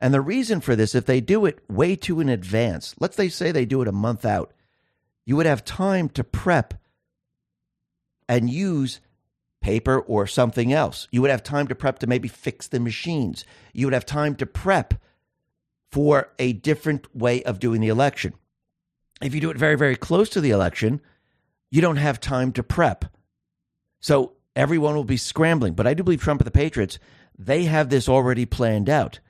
And 0.00 0.14
the 0.14 0.20
reason 0.20 0.60
for 0.60 0.76
this, 0.76 0.94
if 0.94 1.06
they 1.06 1.20
do 1.20 1.44
it 1.44 1.58
way 1.68 1.96
too 1.96 2.20
in 2.20 2.28
advance, 2.28 2.94
let's 3.00 3.16
they 3.16 3.28
say 3.28 3.50
they 3.50 3.64
do 3.64 3.82
it 3.82 3.88
a 3.88 3.92
month 3.92 4.24
out, 4.24 4.52
you 5.26 5.36
would 5.36 5.46
have 5.46 5.64
time 5.64 6.08
to 6.10 6.24
prep 6.24 6.74
and 8.28 8.48
use 8.48 9.00
paper 9.60 9.98
or 9.98 10.26
something 10.26 10.72
else. 10.72 11.08
You 11.10 11.20
would 11.20 11.30
have 11.30 11.42
time 11.42 11.66
to 11.68 11.74
prep 11.74 11.98
to 11.98 12.06
maybe 12.06 12.28
fix 12.28 12.68
the 12.68 12.80
machines. 12.80 13.44
You 13.72 13.86
would 13.86 13.94
have 13.94 14.06
time 14.06 14.36
to 14.36 14.46
prep 14.46 14.94
for 15.90 16.30
a 16.38 16.52
different 16.52 17.14
way 17.14 17.42
of 17.42 17.58
doing 17.58 17.80
the 17.80 17.88
election. 17.88 18.34
If 19.20 19.34
you 19.34 19.40
do 19.40 19.50
it 19.50 19.56
very, 19.56 19.76
very 19.76 19.96
close 19.96 20.28
to 20.30 20.40
the 20.40 20.50
election, 20.50 21.00
you 21.70 21.80
don't 21.80 21.96
have 21.96 22.20
time 22.20 22.52
to 22.52 22.62
prep. 22.62 23.04
So 24.00 24.32
everyone 24.54 24.94
will 24.94 25.04
be 25.04 25.16
scrambling. 25.16 25.74
But 25.74 25.86
I 25.86 25.94
do 25.94 26.02
believe 26.02 26.22
Trump 26.22 26.40
and 26.40 26.46
the 26.46 26.52
Patriots, 26.52 26.98
they 27.38 27.64
have 27.64 27.88
this 27.88 28.08
already 28.08 28.46
planned 28.46 28.88
out. 28.88 29.20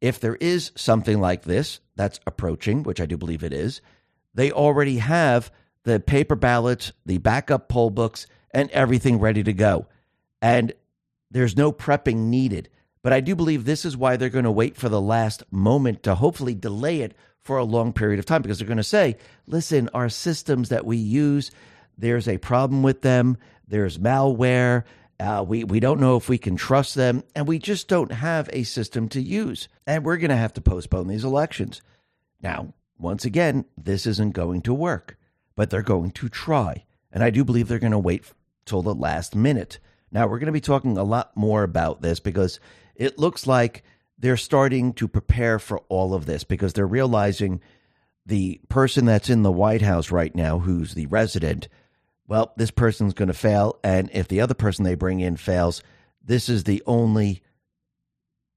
If 0.00 0.20
there 0.20 0.36
is 0.36 0.72
something 0.76 1.20
like 1.20 1.42
this 1.42 1.80
that's 1.96 2.20
approaching, 2.26 2.82
which 2.82 3.00
I 3.00 3.06
do 3.06 3.16
believe 3.16 3.44
it 3.44 3.52
is, 3.52 3.80
they 4.34 4.50
already 4.50 4.98
have 4.98 5.50
the 5.84 6.00
paper 6.00 6.36
ballots, 6.36 6.92
the 7.04 7.18
backup 7.18 7.68
poll 7.68 7.90
books, 7.90 8.26
and 8.52 8.70
everything 8.70 9.18
ready 9.18 9.42
to 9.42 9.52
go. 9.52 9.86
And 10.40 10.72
there's 11.30 11.56
no 11.56 11.72
prepping 11.72 12.16
needed. 12.28 12.68
But 13.02 13.12
I 13.12 13.20
do 13.20 13.34
believe 13.34 13.64
this 13.64 13.84
is 13.84 13.96
why 13.96 14.16
they're 14.16 14.28
going 14.28 14.44
to 14.44 14.50
wait 14.50 14.76
for 14.76 14.88
the 14.88 15.00
last 15.00 15.42
moment 15.50 16.02
to 16.02 16.14
hopefully 16.14 16.54
delay 16.54 17.00
it 17.00 17.14
for 17.42 17.58
a 17.58 17.64
long 17.64 17.92
period 17.92 18.18
of 18.18 18.26
time 18.26 18.42
because 18.42 18.58
they're 18.58 18.68
going 18.68 18.76
to 18.76 18.82
say, 18.82 19.16
listen, 19.46 19.88
our 19.94 20.08
systems 20.08 20.68
that 20.68 20.84
we 20.84 20.96
use, 20.96 21.50
there's 21.96 22.28
a 22.28 22.38
problem 22.38 22.82
with 22.82 23.02
them, 23.02 23.36
there's 23.66 23.98
malware. 23.98 24.84
Uh, 25.18 25.44
we, 25.46 25.64
we 25.64 25.80
don't 25.80 26.00
know 26.00 26.16
if 26.16 26.30
we 26.30 26.38
can 26.38 26.56
trust 26.56 26.94
them, 26.94 27.22
and 27.34 27.46
we 27.46 27.58
just 27.58 27.88
don't 27.88 28.10
have 28.10 28.48
a 28.54 28.62
system 28.62 29.06
to 29.06 29.20
use. 29.20 29.68
And 29.86 30.02
we're 30.02 30.16
going 30.16 30.30
to 30.30 30.36
have 30.36 30.54
to 30.54 30.62
postpone 30.62 31.08
these 31.08 31.24
elections. 31.24 31.82
Now, 32.42 32.72
once 32.98 33.26
again, 33.26 33.66
this 33.76 34.06
isn't 34.06 34.32
going 34.32 34.62
to 34.62 34.72
work, 34.72 35.18
but 35.56 35.68
they're 35.68 35.82
going 35.82 36.12
to 36.12 36.28
try. 36.30 36.84
And 37.12 37.22
I 37.22 37.30
do 37.30 37.44
believe 37.44 37.68
they're 37.68 37.78
going 37.78 37.92
to 37.92 37.98
wait 37.98 38.32
till 38.64 38.82
the 38.82 38.94
last 38.94 39.34
minute. 39.34 39.78
Now, 40.10 40.26
we're 40.26 40.38
going 40.38 40.46
to 40.46 40.52
be 40.52 40.60
talking 40.60 40.96
a 40.96 41.04
lot 41.04 41.36
more 41.36 41.62
about 41.62 42.02
this 42.02 42.18
because 42.18 42.58
it 42.94 43.18
looks 43.18 43.46
like 43.46 43.84
they're 44.20 44.36
starting 44.36 44.92
to 44.94 45.08
prepare 45.08 45.58
for 45.58 45.80
all 45.88 46.14
of 46.14 46.26
this 46.26 46.44
because 46.44 46.74
they're 46.74 46.86
realizing 46.86 47.60
the 48.26 48.60
person 48.68 49.06
that's 49.06 49.30
in 49.30 49.42
the 49.42 49.50
White 49.50 49.82
House 49.82 50.10
right 50.10 50.34
now, 50.34 50.58
who's 50.58 50.94
the 50.94 51.06
resident, 51.06 51.68
well, 52.28 52.52
this 52.56 52.70
person's 52.70 53.14
going 53.14 53.28
to 53.28 53.34
fail. 53.34 53.80
And 53.82 54.10
if 54.12 54.28
the 54.28 54.42
other 54.42 54.54
person 54.54 54.84
they 54.84 54.94
bring 54.94 55.20
in 55.20 55.36
fails, 55.36 55.82
this 56.22 56.48
is 56.48 56.64
the 56.64 56.82
only 56.86 57.42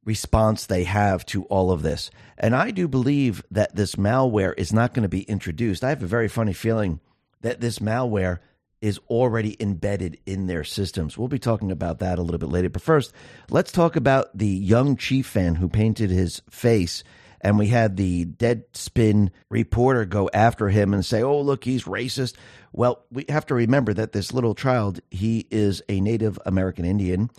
response 0.05 0.65
they 0.65 0.83
have 0.83 1.25
to 1.27 1.45
all 1.45 1.71
of 1.71 1.81
this. 1.81 2.11
And 2.37 2.53
I 2.55 2.71
do 2.71 2.89
believe 2.89 3.41
that 3.51 3.75
this 3.75 3.95
malware 3.95 4.53
is 4.57 4.73
not 4.73 4.93
going 4.93 5.03
to 5.03 5.09
be 5.09 5.23
introduced. 5.23 5.83
I 5.83 5.89
have 5.89 6.03
a 6.03 6.07
very 6.07 6.27
funny 6.27 6.53
feeling 6.53 6.99
that 7.41 7.61
this 7.61 7.79
malware 7.79 8.39
is 8.83 8.99
already 9.09 9.55
embedded 9.61 10.19
in 10.25 10.47
their 10.47 10.65
systems. 10.65 11.17
We'll 11.17 11.29
be 11.29 11.39
talking 11.39 11.71
about 11.71 11.99
that 11.99 12.19
a 12.19 12.21
little 12.21 12.37
bit 12.37 12.49
later. 12.49 12.69
But 12.69 12.81
first, 12.81 13.13
let's 13.49 13.71
talk 13.71 13.95
about 13.95 14.37
the 14.37 14.45
young 14.45 14.97
Chief 14.97 15.25
fan 15.25 15.55
who 15.55 15.69
painted 15.69 16.09
his 16.09 16.41
face. 16.49 17.05
And 17.39 17.57
we 17.57 17.67
had 17.67 17.95
the 17.95 18.25
Deadspin 18.25 19.29
reporter 19.49 20.03
go 20.03 20.29
after 20.33 20.67
him 20.67 20.93
and 20.93 21.05
say, 21.05 21.23
oh, 21.23 21.39
look, 21.39 21.63
he's 21.63 21.85
racist. 21.85 22.35
Well, 22.73 23.05
we 23.09 23.23
have 23.29 23.45
to 23.45 23.55
remember 23.55 23.93
that 23.93 24.11
this 24.11 24.33
little 24.33 24.53
child, 24.53 24.99
he 25.09 25.47
is 25.49 25.81
a 25.87 26.01
Native 26.01 26.37
American 26.45 26.83
Indian. 26.83 27.29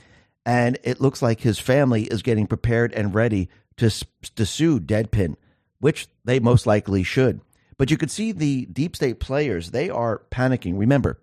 And 0.46 0.78
it 0.82 0.98
looks 0.98 1.20
like 1.20 1.40
his 1.40 1.58
family 1.58 2.04
is 2.04 2.22
getting 2.22 2.46
prepared 2.46 2.94
and 2.94 3.14
ready 3.14 3.50
to, 3.76 3.90
to 4.36 4.46
sue 4.46 4.80
Deadspin, 4.80 5.36
which 5.78 6.08
they 6.24 6.40
most 6.40 6.66
likely 6.66 7.02
should. 7.02 7.42
But 7.76 7.90
you 7.90 7.98
could 7.98 8.10
see 8.10 8.32
the 8.32 8.64
deep 8.64 8.96
state 8.96 9.20
players, 9.20 9.72
they 9.72 9.90
are 9.90 10.22
panicking. 10.30 10.78
Remember, 10.78 11.18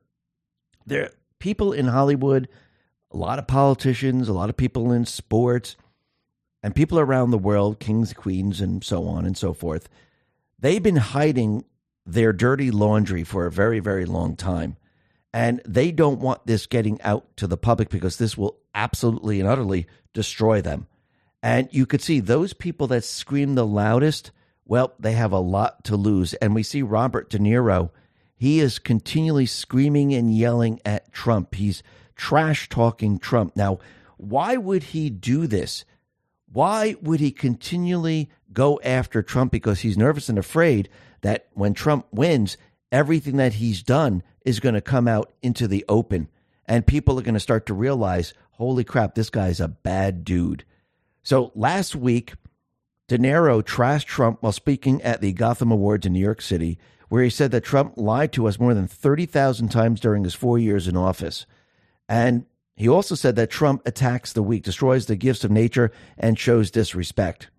there 0.85 1.11
people 1.39 1.73
in 1.73 1.87
Hollywood, 1.87 2.47
a 3.11 3.17
lot 3.17 3.39
of 3.39 3.47
politicians, 3.47 4.29
a 4.29 4.33
lot 4.33 4.49
of 4.49 4.57
people 4.57 4.91
in 4.91 5.05
sports, 5.05 5.75
and 6.63 6.75
people 6.75 6.99
around 6.99 7.31
the 7.31 7.37
world, 7.37 7.79
kings, 7.79 8.13
queens, 8.13 8.61
and 8.61 8.83
so 8.83 9.07
on 9.07 9.25
and 9.25 9.37
so 9.37 9.53
forth. 9.53 9.89
They've 10.59 10.81
been 10.81 10.97
hiding 10.97 11.65
their 12.05 12.33
dirty 12.33 12.71
laundry 12.71 13.23
for 13.23 13.45
a 13.45 13.51
very, 13.51 13.79
very 13.79 14.05
long 14.05 14.35
time. 14.35 14.77
And 15.33 15.61
they 15.65 15.91
don't 15.91 16.19
want 16.19 16.45
this 16.45 16.65
getting 16.65 17.01
out 17.01 17.37
to 17.37 17.47
the 17.47 17.57
public 17.57 17.89
because 17.89 18.17
this 18.17 18.37
will 18.37 18.57
absolutely 18.75 19.39
and 19.39 19.47
utterly 19.47 19.87
destroy 20.13 20.61
them. 20.61 20.87
And 21.41 21.69
you 21.71 21.85
could 21.85 22.01
see 22.01 22.19
those 22.19 22.53
people 22.53 22.87
that 22.87 23.03
scream 23.03 23.55
the 23.55 23.65
loudest, 23.65 24.31
well, 24.65 24.93
they 24.99 25.13
have 25.13 25.31
a 25.31 25.39
lot 25.39 25.85
to 25.85 25.95
lose. 25.95 26.33
And 26.35 26.53
we 26.53 26.63
see 26.63 26.81
Robert 26.81 27.29
De 27.29 27.39
Niro 27.39 27.91
he 28.41 28.59
is 28.59 28.79
continually 28.79 29.45
screaming 29.45 30.15
and 30.15 30.35
yelling 30.35 30.79
at 30.83 31.13
Trump. 31.13 31.53
He's 31.53 31.83
trash 32.15 32.69
talking 32.69 33.19
Trump. 33.19 33.55
Now, 33.55 33.77
why 34.17 34.57
would 34.57 34.81
he 34.81 35.11
do 35.11 35.45
this? 35.45 35.85
Why 36.51 36.95
would 37.03 37.19
he 37.19 37.29
continually 37.29 38.31
go 38.51 38.79
after 38.83 39.21
Trump? 39.21 39.51
Because 39.51 39.81
he's 39.81 39.95
nervous 39.95 40.27
and 40.27 40.39
afraid 40.39 40.89
that 41.21 41.49
when 41.53 41.75
Trump 41.75 42.07
wins, 42.11 42.57
everything 42.91 43.37
that 43.37 43.53
he's 43.53 43.83
done 43.83 44.23
is 44.43 44.59
going 44.59 44.73
to 44.73 44.81
come 44.81 45.07
out 45.07 45.31
into 45.43 45.67
the 45.67 45.85
open. 45.87 46.27
And 46.65 46.87
people 46.87 47.19
are 47.19 47.23
going 47.23 47.35
to 47.35 47.39
start 47.39 47.67
to 47.67 47.75
realize, 47.75 48.33
holy 48.53 48.83
crap, 48.83 49.13
this 49.13 49.29
guy's 49.29 49.59
a 49.59 49.67
bad 49.67 50.25
dude. 50.25 50.65
So 51.21 51.51
last 51.53 51.95
week, 51.95 52.33
De 53.11 53.17
Niro 53.17 53.61
trashed 53.61 54.05
Trump 54.05 54.41
while 54.41 54.53
speaking 54.53 55.01
at 55.01 55.19
the 55.19 55.33
Gotham 55.33 55.69
Awards 55.69 56.05
in 56.05 56.13
New 56.13 56.19
York 56.21 56.41
City, 56.41 56.79
where 57.09 57.21
he 57.21 57.29
said 57.29 57.51
that 57.51 57.65
Trump 57.65 57.95
lied 57.97 58.31
to 58.31 58.47
us 58.47 58.57
more 58.57 58.73
than 58.73 58.87
30,000 58.87 59.67
times 59.67 59.99
during 59.99 60.23
his 60.23 60.33
four 60.33 60.57
years 60.57 60.87
in 60.87 60.95
office. 60.95 61.45
And 62.07 62.45
he 62.77 62.87
also 62.87 63.15
said 63.15 63.35
that 63.35 63.49
Trump 63.49 63.81
attacks 63.85 64.31
the 64.31 64.41
weak, 64.41 64.63
destroys 64.63 65.07
the 65.07 65.17
gifts 65.17 65.43
of 65.43 65.51
nature, 65.51 65.91
and 66.17 66.39
shows 66.39 66.71
disrespect. 66.71 67.49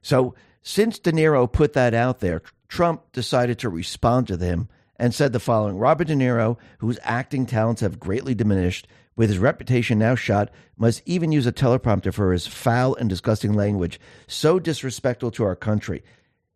So, 0.00 0.36
since 0.62 1.00
De 1.00 1.10
Niro 1.10 1.50
put 1.50 1.72
that 1.72 1.92
out 1.92 2.20
there, 2.20 2.40
Trump 2.68 3.10
decided 3.10 3.58
to 3.58 3.68
respond 3.68 4.28
to 4.28 4.36
them 4.36 4.68
and 4.94 5.12
said 5.12 5.32
the 5.32 5.40
following 5.40 5.76
Robert 5.76 6.06
De 6.06 6.14
Niro, 6.14 6.56
whose 6.78 7.00
acting 7.02 7.46
talents 7.46 7.80
have 7.80 7.98
greatly 7.98 8.32
diminished, 8.32 8.86
with 9.18 9.28
his 9.28 9.40
reputation 9.40 9.98
now 9.98 10.14
shot, 10.14 10.48
must 10.76 11.02
even 11.04 11.32
use 11.32 11.44
a 11.44 11.52
teleprompter 11.52 12.14
for 12.14 12.32
his 12.32 12.46
foul 12.46 12.94
and 12.94 13.10
disgusting 13.10 13.52
language, 13.52 13.98
so 14.28 14.60
disrespectful 14.60 15.32
to 15.32 15.42
our 15.42 15.56
country. 15.56 16.04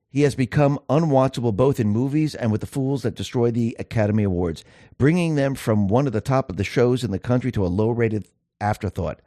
He 0.09 0.23
has 0.23 0.37
become 0.37 0.79
unwatchable 0.89 1.57
both 1.57 1.81
in 1.81 1.89
movies 1.89 2.37
and 2.37 2.53
with 2.53 2.61
the 2.61 2.69
fools 2.69 3.03
that 3.03 3.17
destroy 3.17 3.51
the 3.51 3.75
Academy 3.81 4.23
Awards, 4.23 4.63
bringing 4.97 5.35
them 5.35 5.57
from 5.57 5.89
one 5.89 6.07
of 6.07 6.13
the 6.13 6.21
top 6.21 6.49
of 6.49 6.57
the 6.57 6.63
shows 6.63 7.03
in 7.03 7.11
the 7.11 7.19
country 7.19 7.51
to 7.51 7.67
a 7.67 7.67
low 7.67 7.91
rated 7.91 8.29
afterthought. 8.61 9.19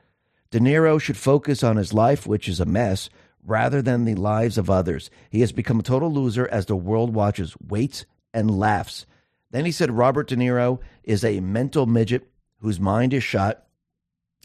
De 0.49 0.59
Niro 0.61 0.97
should 1.01 1.17
focus 1.17 1.61
on 1.61 1.75
his 1.75 1.91
life, 1.91 2.25
which 2.25 2.47
is 2.47 2.61
a 2.61 2.65
mess, 2.65 3.09
rather 3.45 3.81
than 3.81 4.05
the 4.05 4.15
lives 4.15 4.57
of 4.57 4.69
others. 4.69 5.09
He 5.29 5.41
has 5.41 5.51
become 5.51 5.81
a 5.81 5.83
total 5.83 6.09
loser 6.09 6.47
as 6.47 6.67
the 6.67 6.77
world 6.77 7.13
watches, 7.13 7.53
waits, 7.59 8.05
and 8.33 8.57
laughs. 8.57 9.05
Then 9.51 9.65
he 9.65 9.73
said 9.73 9.91
Robert 9.91 10.29
De 10.29 10.37
Niro 10.37 10.79
is 11.03 11.25
a 11.25 11.41
mental 11.41 11.85
midget 11.85 12.29
whose 12.65 12.79
mind 12.79 13.13
is 13.13 13.23
shot 13.23 13.63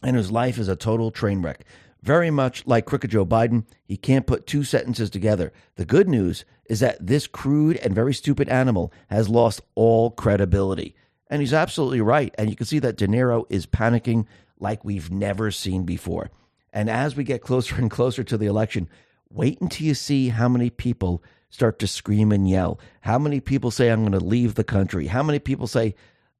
and 0.02 0.16
whose 0.16 0.30
life 0.30 0.58
is 0.58 0.68
a 0.68 0.76
total 0.76 1.10
train 1.10 1.42
wreck. 1.42 1.64
Very 2.02 2.30
much 2.30 2.66
like 2.66 2.86
Crooked 2.86 3.10
Joe 3.10 3.26
Biden, 3.26 3.64
he 3.84 3.96
can't 3.96 4.26
put 4.26 4.46
two 4.46 4.64
sentences 4.64 5.10
together. 5.10 5.52
The 5.76 5.84
good 5.84 6.08
news 6.08 6.44
is 6.66 6.80
that 6.80 7.04
this 7.06 7.26
crude 7.26 7.76
and 7.78 7.94
very 7.94 8.14
stupid 8.14 8.48
animal 8.48 8.92
has 9.08 9.28
lost 9.28 9.60
all 9.74 10.10
credibility. 10.10 10.94
And 11.28 11.42
he's 11.42 11.52
absolutely 11.52 12.00
right. 12.00 12.34
And 12.38 12.48
you 12.48 12.56
can 12.56 12.66
see 12.66 12.78
that 12.78 12.96
De 12.96 13.06
Niro 13.06 13.44
is 13.50 13.66
panicking 13.66 14.26
like 14.58 14.84
we've 14.84 15.10
never 15.10 15.50
seen 15.50 15.84
before. 15.84 16.30
And 16.72 16.88
as 16.88 17.16
we 17.16 17.24
get 17.24 17.42
closer 17.42 17.74
and 17.76 17.90
closer 17.90 18.24
to 18.24 18.38
the 18.38 18.46
election, 18.46 18.88
wait 19.30 19.60
until 19.60 19.86
you 19.86 19.94
see 19.94 20.28
how 20.28 20.48
many 20.48 20.70
people 20.70 21.22
start 21.50 21.78
to 21.80 21.86
scream 21.86 22.32
and 22.32 22.48
yell. 22.48 22.80
How 23.02 23.18
many 23.18 23.40
people 23.40 23.70
say, 23.70 23.90
I'm 23.90 24.00
going 24.00 24.12
to 24.12 24.24
leave 24.24 24.54
the 24.54 24.64
country? 24.64 25.08
How 25.08 25.22
many 25.22 25.38
people 25.38 25.66
say 25.66 25.94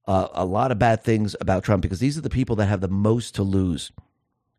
uh, 0.06 0.28
a 0.32 0.44
lot 0.44 0.72
of 0.72 0.78
bad 0.78 1.02
things 1.02 1.36
about 1.40 1.64
Trump? 1.64 1.82
Because 1.82 2.00
these 2.00 2.18
are 2.18 2.22
the 2.22 2.30
people 2.30 2.56
that 2.56 2.66
have 2.66 2.80
the 2.80 2.88
most 2.88 3.34
to 3.36 3.42
lose. 3.42 3.92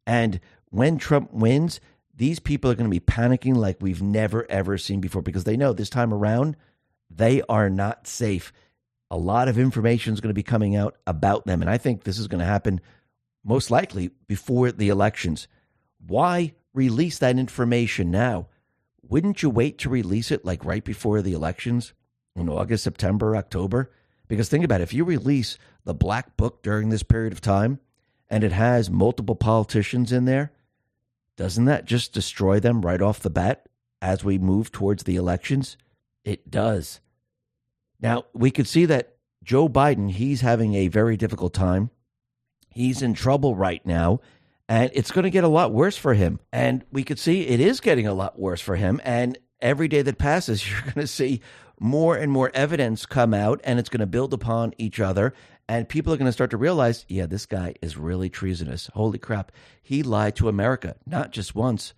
And 0.06 0.40
when 0.70 0.98
Trump 0.98 1.34
wins, 1.34 1.80
these 2.16 2.40
people 2.40 2.70
are 2.70 2.76
going 2.76 2.90
to 2.90 3.00
be 3.00 3.00
panicking 3.00 3.56
like 3.56 3.78
we've 3.80 4.02
never, 4.02 4.50
ever 4.50 4.78
seen 4.78 5.02
before 5.02 5.22
because 5.22 5.44
they 5.44 5.58
know 5.58 5.74
this 5.74 5.90
time 5.90 6.14
around, 6.14 6.56
they 7.10 7.42
are 7.50 7.70
not 7.70 8.08
safe. 8.08 8.54
A 9.10 9.18
lot 9.18 9.48
of 9.48 9.58
information 9.58 10.14
is 10.14 10.22
going 10.22 10.30
to 10.30 10.34
be 10.34 10.44
coming 10.44 10.76
out 10.76 10.98
about 11.06 11.46
them. 11.46 11.62
And 11.62 11.70
I 11.70 11.78
think 11.78 12.04
this 12.04 12.18
is 12.18 12.28
going 12.28 12.40
to 12.40 12.46
happen 12.46 12.80
most 13.44 13.72
likely 13.72 14.12
before 14.28 14.72
the 14.72 14.90
elections. 14.90 15.48
Why 16.06 16.54
release 16.74 17.18
that 17.20 17.38
information 17.38 18.12
now? 18.12 18.48
Wouldn't 19.02 19.44
you 19.44 19.50
wait 19.50 19.78
to 19.80 19.90
release 19.90 20.32
it 20.32 20.46
like 20.46 20.64
right 20.64 20.84
before 20.84 21.22
the 21.22 21.34
elections 21.34 21.94
in 22.36 22.48
August, 22.48 22.84
September, 22.84 23.36
October? 23.36 23.92
Because 24.32 24.48
think 24.48 24.64
about 24.64 24.80
it 24.80 24.86
if 24.86 24.94
you 24.94 25.04
release 25.04 25.58
the 25.84 25.94
black 25.94 26.38
book 26.38 26.64
during 26.64 26.88
this 26.88 27.04
period 27.04 27.34
of 27.34 27.42
time 27.42 27.82
and 28.30 28.46
it 28.46 28.54
has 28.54 28.90
multiple 28.90 29.36
politicians 29.36 30.14
in 30.14 30.24
there, 30.24 30.54
doesn't 31.36 31.66
that 31.66 31.84
just 31.84 32.14
destroy 32.14 32.58
them 32.58 32.82
right 32.82 33.02
off 33.02 33.20
the 33.20 33.30
bat 33.30 33.68
as 34.02 34.24
we 34.24 34.38
move 34.38 34.72
towards 34.72 35.04
the 35.04 35.18
elections? 35.18 35.76
It 36.24 36.50
does. 36.50 37.02
Now, 38.00 38.24
we 38.32 38.52
could 38.52 38.70
see 38.70 38.86
that 38.86 39.18
Joe 39.44 39.68
Biden, 39.68 40.10
he's 40.10 40.40
having 40.40 40.76
a 40.76 40.88
very 40.88 41.18
difficult 41.18 41.54
time. 41.54 41.90
He's 42.70 43.02
in 43.02 43.14
trouble 43.14 43.58
right 43.58 43.86
now 43.86 44.22
and 44.70 44.92
it's 44.94 45.12
going 45.12 45.24
to 45.24 45.30
get 45.30 45.44
a 45.44 45.50
lot 45.50 45.74
worse 45.74 45.98
for 45.98 46.14
him. 46.14 46.40
And 46.54 46.86
we 46.90 47.04
could 47.04 47.20
see 47.20 47.42
it 47.48 47.60
is 47.60 47.82
getting 47.82 48.08
a 48.08 48.14
lot 48.14 48.40
worse 48.40 48.62
for 48.62 48.78
him. 48.78 49.02
And 49.04 49.38
every 49.60 49.90
day 49.90 50.04
that 50.04 50.18
passes, 50.18 50.66
you're 50.72 50.84
going 50.84 50.94
to 50.94 51.08
see 51.08 51.42
more 51.82 52.16
and 52.16 52.32
more 52.32 52.52
evidence 52.54 53.08
come 53.08 53.34
out, 53.34 53.60
and 53.64 53.80
it's 53.80 53.90
going 53.90 54.02
to 54.02 54.06
build 54.06 54.36
upon 54.36 54.72
each 54.78 55.00
other. 55.00 55.34
And 55.68 55.90
people 55.90 56.14
are 56.14 56.18
going 56.18 56.28
to 56.28 56.32
start 56.32 56.52
to 56.52 56.58
realize, 56.58 57.08
yeah, 57.10 57.26
this 57.26 57.48
guy 57.48 57.74
is 57.82 57.98
really 57.98 58.30
treasonous. 58.30 58.92
Holy 58.94 59.18
crap. 59.18 59.52
He 59.82 60.04
lied 60.04 60.36
to 60.36 60.48
America, 60.48 60.96
not 61.08 61.32
just 61.32 61.56
once, 61.56 61.96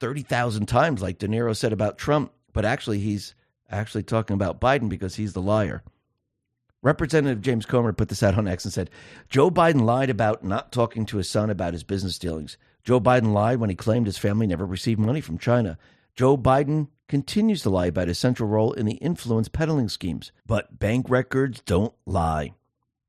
30,000 0.00 0.64
times, 0.64 1.02
like 1.02 1.18
De 1.18 1.28
Niro 1.28 1.54
said 1.54 1.74
about 1.74 1.98
Trump, 1.98 2.32
but 2.54 2.64
actually, 2.64 2.98
he's 2.98 3.34
actually 3.70 4.02
talking 4.02 4.32
about 4.32 4.62
Biden 4.62 4.88
because 4.88 5.14
he's 5.14 5.34
the 5.34 5.42
liar. 5.42 5.82
Representative 6.80 7.42
James 7.42 7.66
Comer 7.66 7.92
put 7.92 8.08
this 8.08 8.22
out 8.22 8.38
on 8.38 8.48
X 8.48 8.64
and 8.64 8.72
said 8.72 8.88
Joe 9.28 9.50
Biden 9.50 9.82
lied 9.82 10.08
about 10.08 10.42
not 10.42 10.72
talking 10.72 11.04
to 11.06 11.18
his 11.18 11.28
son 11.28 11.50
about 11.50 11.74
his 11.74 11.84
business 11.84 12.18
dealings. 12.18 12.56
Joe 12.82 13.00
Biden 13.00 13.34
lied 13.34 13.58
when 13.58 13.68
he 13.68 13.76
claimed 13.76 14.06
his 14.06 14.16
family 14.16 14.46
never 14.46 14.64
received 14.64 15.00
money 15.00 15.20
from 15.20 15.36
China. 15.36 15.76
Joe 16.14 16.38
Biden 16.38 16.88
continues 17.08 17.62
to 17.62 17.70
lie 17.70 17.86
about 17.86 18.08
his 18.08 18.18
central 18.18 18.48
role 18.48 18.72
in 18.72 18.86
the 18.86 18.94
influence 18.94 19.48
peddling 19.48 19.88
schemes. 19.88 20.32
But 20.46 20.78
bank 20.78 21.06
records 21.08 21.60
don't 21.60 21.94
lie. 22.04 22.54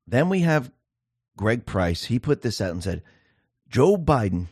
Then 0.06 0.28
we 0.28 0.40
have 0.40 0.70
Greg 1.36 1.66
Price. 1.66 2.04
He 2.04 2.18
put 2.18 2.42
this 2.42 2.60
out 2.60 2.72
and 2.72 2.82
said 2.82 3.02
Joe 3.68 3.96
Biden 3.96 4.48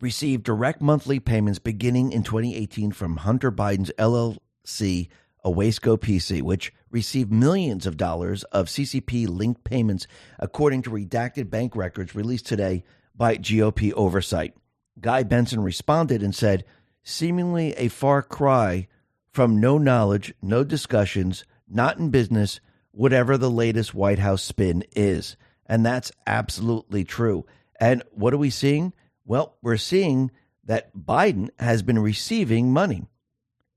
received 0.00 0.44
direct 0.44 0.80
monthly 0.80 1.20
payments 1.20 1.58
beginning 1.58 2.12
in 2.12 2.22
2018 2.22 2.92
from 2.92 3.18
Hunter 3.18 3.52
Biden's 3.52 3.92
LLC 3.98 5.08
Owasco 5.44 5.98
PC, 5.98 6.42
which 6.42 6.72
received 6.90 7.32
millions 7.32 7.86
of 7.86 7.96
dollars 7.96 8.44
of 8.44 8.66
CCP 8.66 9.28
linked 9.28 9.64
payments, 9.64 10.06
according 10.38 10.82
to 10.82 10.90
redacted 10.90 11.50
bank 11.50 11.76
records 11.76 12.14
released 12.14 12.46
today 12.46 12.84
by 13.14 13.36
GOP 13.36 13.92
oversight. 13.94 14.54
Guy 15.00 15.22
Benson 15.22 15.62
responded 15.62 16.22
and 16.22 16.34
said, 16.34 16.64
seemingly 17.02 17.72
a 17.74 17.88
far 17.88 18.22
cry 18.22 18.88
from 19.32 19.60
no 19.60 19.78
knowledge, 19.78 20.34
no 20.42 20.64
discussions, 20.64 21.44
not 21.68 21.98
in 21.98 22.10
business, 22.10 22.60
whatever 22.90 23.38
the 23.38 23.50
latest 23.50 23.94
White 23.94 24.18
House 24.18 24.42
spin 24.42 24.84
is. 24.96 25.36
And 25.66 25.86
that's 25.86 26.12
absolutely 26.26 27.04
true. 27.04 27.46
And 27.78 28.02
what 28.10 28.34
are 28.34 28.38
we 28.38 28.50
seeing? 28.50 28.92
Well, 29.24 29.56
we're 29.62 29.76
seeing 29.76 30.30
that 30.64 30.96
Biden 30.96 31.50
has 31.58 31.82
been 31.82 31.98
receiving 31.98 32.72
money 32.72 33.06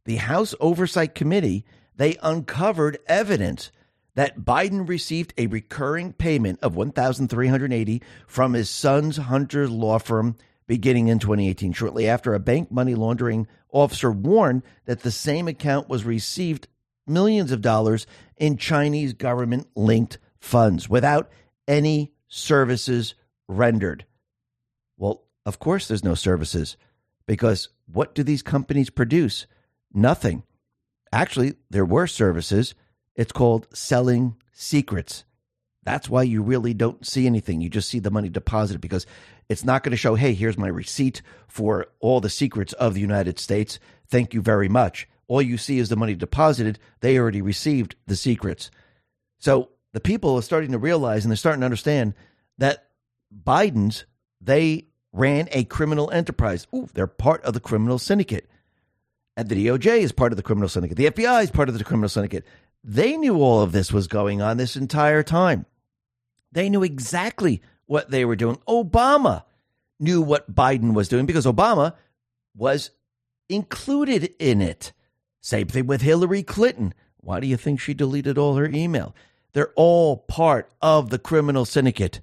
the 0.05 0.17
House 0.17 0.53
Oversight 0.59 1.15
Committee, 1.15 1.65
they 1.95 2.17
uncovered 2.21 2.97
evidence 3.07 3.71
that 4.15 4.41
Biden 4.41 4.88
received 4.88 5.34
a 5.38 5.47
recurring 5.47 6.13
payment 6.13 6.59
of 6.61 6.76
1380 6.76 8.01
from 8.28 8.53
his 8.53 8.69
son's 8.69 9.17
Hunter 9.17 9.67
law 9.67 9.97
firm 9.99 10.36
beginning 10.68 11.07
in 11.07 11.20
2018 11.20 11.74
shortly 11.74 12.07
after 12.07 12.34
a 12.34 12.39
bank 12.39 12.72
money 12.72 12.95
laundering 12.95 13.47
officer 13.72 14.11
warned 14.11 14.64
that 14.86 15.01
the 15.01 15.11
same 15.11 15.47
account 15.47 15.89
was 15.89 16.05
received 16.05 16.68
millions 17.05 17.51
of 17.51 17.61
dollars 17.61 18.07
in 18.38 18.57
Chinese 18.57 19.14
government 19.14 19.68
linked 19.76 20.18
funds 20.39 20.89
without 20.89 21.30
any 21.68 22.14
services 22.28 23.16
rendered. 23.47 24.05
Well, 24.97 25.24
of 25.45 25.59
course 25.59 25.88
there's 25.88 26.03
no 26.03 26.16
services 26.16 26.78
because 27.26 27.70
what 27.86 28.16
do 28.16 28.24
these 28.24 28.41
companies 28.41 28.89
produce? 28.89 29.45
Nothing. 29.93 30.43
Actually, 31.11 31.55
there 31.70 31.86
were 31.86 32.07
services. 32.07 32.74
It's 33.16 33.32
called 33.32 33.68
selling 33.74 34.36
secrets. 34.51 35.26
That's 35.84 36.09
why 36.09 36.23
you 36.23 36.41
really 36.41 36.73
don't 36.73 37.05
see 37.05 37.25
anything. 37.25 37.61
You 37.61 37.69
just 37.69 37.89
see 37.89 37.99
the 37.99 38.11
money 38.11 38.29
deposited 38.29 38.79
because 38.79 39.05
it's 39.49 39.65
not 39.65 39.84
going 39.84 39.91
to 39.91 39.97
show, 39.97 40.15
hey, 40.15 40.34
here's 40.34 40.57
my 40.57 40.67
receipt 40.67 41.21
for 41.47 41.88
all 41.99 42.21
the 42.21 42.29
secrets 42.29 42.73
of 42.73 42.93
the 42.93 43.01
United 43.01 43.39
States. 43.39 43.79
Thank 44.07 44.34
you 44.34 44.41
very 44.41 44.69
much. 44.69 45.07
All 45.27 45.41
you 45.41 45.57
see 45.57 45.79
is 45.79 45.89
the 45.89 45.95
money 45.95 46.15
deposited. 46.15 46.79
They 47.01 47.17
already 47.17 47.41
received 47.41 47.95
the 48.07 48.15
secrets. 48.15 48.71
So 49.39 49.69
the 49.91 49.99
people 49.99 50.36
are 50.36 50.41
starting 50.41 50.71
to 50.71 50.77
realize 50.77 51.25
and 51.25 51.31
they're 51.31 51.38
starting 51.38 51.61
to 51.61 51.65
understand 51.65 52.13
that 52.57 52.88
Biden's, 53.43 54.05
they 54.39 54.88
ran 55.11 55.47
a 55.51 55.63
criminal 55.65 56.11
enterprise. 56.11 56.67
Ooh, 56.73 56.88
they're 56.93 57.07
part 57.07 57.43
of 57.43 57.53
the 57.53 57.59
criminal 57.59 57.99
syndicate. 57.99 58.49
And 59.36 59.49
the 59.49 59.67
DOJ 59.67 59.99
is 59.99 60.11
part 60.11 60.31
of 60.31 60.38
the 60.38 60.43
criminal 60.43 60.69
syndicate. 60.69 60.97
The 60.97 61.09
FBI 61.09 61.43
is 61.43 61.51
part 61.51 61.69
of 61.69 61.77
the 61.77 61.84
criminal 61.84 62.09
syndicate. 62.09 62.45
They 62.84 63.17
knew 63.17 63.41
all 63.41 63.61
of 63.61 63.71
this 63.71 63.91
was 63.91 64.07
going 64.07 64.41
on 64.41 64.57
this 64.57 64.75
entire 64.75 65.23
time. 65.23 65.65
They 66.54 66.70
knew 66.70 66.84
exactly 66.84 67.62
what 67.86 68.12
they 68.12 68.26
were 68.26 68.36
doing. 68.36 68.58
Obama 68.68 69.43
knew 69.99 70.22
what 70.22 70.54
Biden 70.54 70.93
was 70.93 71.10
doing 71.10 71.26
because 71.26 71.45
Obama 71.45 71.95
was 72.56 72.91
included 73.49 74.34
in 74.39 74.62
it. 74.62 74.93
Same 75.41 75.68
thing 75.68 75.88
with 75.88 76.01
Hillary 76.01 76.43
Clinton. 76.43 76.93
Why 77.18 77.39
do 77.39 77.47
you 77.47 77.58
think 77.58 77.80
she 77.80 77.93
deleted 77.93 78.38
all 78.38 78.56
her 78.56 78.68
email? 78.68 79.16
They're 79.54 79.74
all 79.76 80.18
part 80.18 80.72
of 80.82 81.10
the 81.10 81.20
criminal 81.20 81.66
syndicate. 81.66 82.22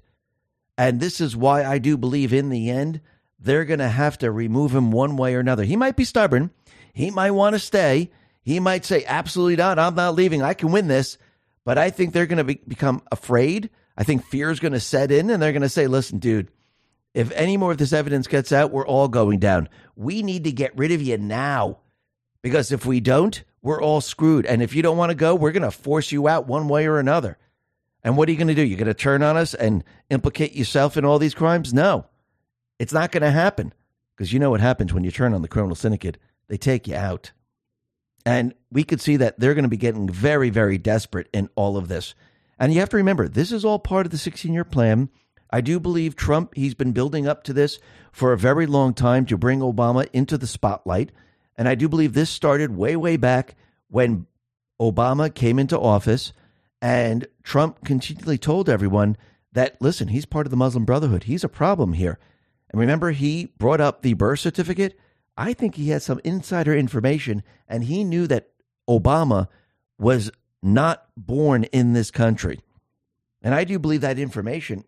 And 0.77 0.99
this 0.99 1.21
is 1.21 1.35
why 1.35 1.63
I 1.63 1.77
do 1.77 1.97
believe 1.97 2.33
in 2.33 2.49
the 2.49 2.69
end, 2.69 3.01
they're 3.39 3.65
going 3.65 3.79
to 3.79 3.89
have 3.89 4.17
to 4.19 4.31
remove 4.31 4.73
him 4.73 4.91
one 4.91 5.17
way 5.17 5.35
or 5.35 5.39
another. 5.39 5.63
He 5.63 5.75
might 5.75 5.95
be 5.95 6.05
stubborn. 6.05 6.51
He 6.93 7.11
might 7.11 7.31
want 7.31 7.53
to 7.53 7.59
stay. 7.59 8.11
He 8.43 8.59
might 8.59 8.85
say, 8.85 9.03
absolutely 9.05 9.55
not. 9.55 9.79
I'm 9.79 9.95
not 9.95 10.15
leaving. 10.15 10.41
I 10.41 10.53
can 10.53 10.71
win 10.71 10.87
this. 10.87 11.17
But 11.63 11.77
I 11.77 11.89
think 11.89 12.13
they're 12.13 12.25
going 12.25 12.37
to 12.37 12.43
be, 12.43 12.59
become 12.67 13.01
afraid. 13.11 13.69
I 13.97 14.03
think 14.03 14.25
fear 14.25 14.49
is 14.51 14.59
going 14.59 14.73
to 14.73 14.79
set 14.79 15.11
in 15.11 15.29
and 15.29 15.41
they're 15.41 15.51
going 15.51 15.61
to 15.61 15.69
say, 15.69 15.87
listen, 15.87 16.19
dude, 16.19 16.49
if 17.13 17.31
any 17.31 17.57
more 17.57 17.71
of 17.71 17.77
this 17.77 17.93
evidence 17.93 18.27
gets 18.27 18.51
out, 18.51 18.71
we're 18.71 18.87
all 18.87 19.07
going 19.07 19.39
down. 19.39 19.67
We 19.95 20.23
need 20.23 20.45
to 20.45 20.51
get 20.51 20.77
rid 20.77 20.91
of 20.91 21.01
you 21.01 21.17
now 21.17 21.79
because 22.41 22.71
if 22.71 22.85
we 22.85 22.99
don't, 22.99 23.43
we're 23.61 23.81
all 23.81 24.01
screwed. 24.01 24.45
And 24.45 24.61
if 24.61 24.73
you 24.73 24.81
don't 24.81 24.97
want 24.97 25.09
to 25.09 25.15
go, 25.15 25.35
we're 25.35 25.51
going 25.51 25.61
to 25.63 25.71
force 25.71 26.11
you 26.11 26.27
out 26.27 26.47
one 26.47 26.67
way 26.67 26.87
or 26.87 26.99
another. 26.99 27.37
And 28.03 28.17
what 28.17 28.27
are 28.27 28.31
you 28.31 28.37
going 28.37 28.47
to 28.47 28.55
do? 28.55 28.63
You're 28.63 28.79
going 28.79 28.87
to 28.87 28.93
turn 28.93 29.21
on 29.21 29.37
us 29.37 29.53
and 29.53 29.83
implicate 30.09 30.55
yourself 30.55 30.97
in 30.97 31.05
all 31.05 31.19
these 31.19 31.35
crimes? 31.35 31.73
No, 31.73 32.05
it's 32.79 32.93
not 32.93 33.11
going 33.11 33.21
to 33.21 33.31
happen 33.31 33.73
because 34.15 34.33
you 34.33 34.39
know 34.39 34.49
what 34.49 34.61
happens 34.61 34.93
when 34.93 35.03
you 35.03 35.11
turn 35.11 35.33
on 35.33 35.41
the 35.41 35.47
criminal 35.47 35.75
syndicate 35.75 36.17
they 36.51 36.57
take 36.57 36.85
you 36.85 36.95
out. 36.95 37.31
And 38.25 38.53
we 38.69 38.83
could 38.83 38.99
see 38.99 39.15
that 39.15 39.39
they're 39.39 39.53
going 39.53 39.63
to 39.63 39.69
be 39.69 39.77
getting 39.77 40.09
very, 40.09 40.49
very 40.49 40.77
desperate 40.77 41.29
in 41.31 41.47
all 41.55 41.77
of 41.77 41.87
this. 41.87 42.13
And 42.61 42.71
you 42.71 42.79
have 42.79 42.89
to 42.89 42.97
remember, 42.97 43.27
this 43.27 43.51
is 43.51 43.65
all 43.65 43.79
part 43.79 44.05
of 44.05 44.11
the 44.11 44.19
16 44.19 44.53
year 44.53 44.63
plan. 44.63 45.09
I 45.49 45.61
do 45.61 45.79
believe 45.79 46.15
Trump, 46.15 46.53
he's 46.55 46.75
been 46.75 46.91
building 46.91 47.27
up 47.27 47.43
to 47.45 47.53
this 47.53 47.79
for 48.11 48.31
a 48.31 48.37
very 48.37 48.67
long 48.67 48.93
time 48.93 49.25
to 49.25 49.37
bring 49.37 49.61
Obama 49.61 50.07
into 50.13 50.37
the 50.37 50.45
spotlight. 50.45 51.11
And 51.57 51.67
I 51.67 51.73
do 51.73 51.89
believe 51.89 52.13
this 52.13 52.29
started 52.29 52.77
way, 52.77 52.95
way 52.95 53.17
back 53.17 53.55
when 53.89 54.27
Obama 54.79 55.33
came 55.33 55.57
into 55.57 55.79
office 55.79 56.33
and 56.83 57.27
Trump 57.41 57.83
continually 57.83 58.37
told 58.37 58.69
everyone 58.69 59.17
that, 59.53 59.81
listen, 59.81 60.09
he's 60.09 60.25
part 60.27 60.45
of 60.45 60.51
the 60.51 60.57
Muslim 60.57 60.85
Brotherhood. 60.85 61.23
He's 61.23 61.43
a 61.43 61.49
problem 61.49 61.93
here. 61.93 62.19
And 62.69 62.79
remember, 62.79 63.09
he 63.09 63.45
brought 63.57 63.81
up 63.81 64.03
the 64.03 64.13
birth 64.13 64.39
certificate. 64.39 64.97
I 65.35 65.53
think 65.53 65.75
he 65.75 65.89
had 65.89 66.03
some 66.03 66.21
insider 66.23 66.75
information 66.75 67.41
and 67.67 67.85
he 67.85 68.03
knew 68.03 68.27
that 68.27 68.49
Obama 68.87 69.47
was 69.97 70.29
not 70.61 71.05
born 71.17 71.63
in 71.65 71.93
this 71.93 72.11
country. 72.11 72.59
And 73.41 73.55
I 73.55 73.63
do 73.63 73.79
believe 73.79 74.01
that 74.01 74.19
information 74.19 74.83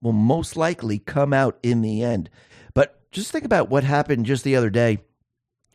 will 0.00 0.12
most 0.12 0.56
likely 0.56 0.98
come 0.98 1.32
out 1.32 1.58
in 1.62 1.82
the 1.82 2.02
end. 2.02 2.30
But 2.74 3.10
just 3.10 3.30
think 3.30 3.44
about 3.44 3.68
what 3.68 3.84
happened 3.84 4.26
just 4.26 4.44
the 4.44 4.56
other 4.56 4.70
day 4.70 4.98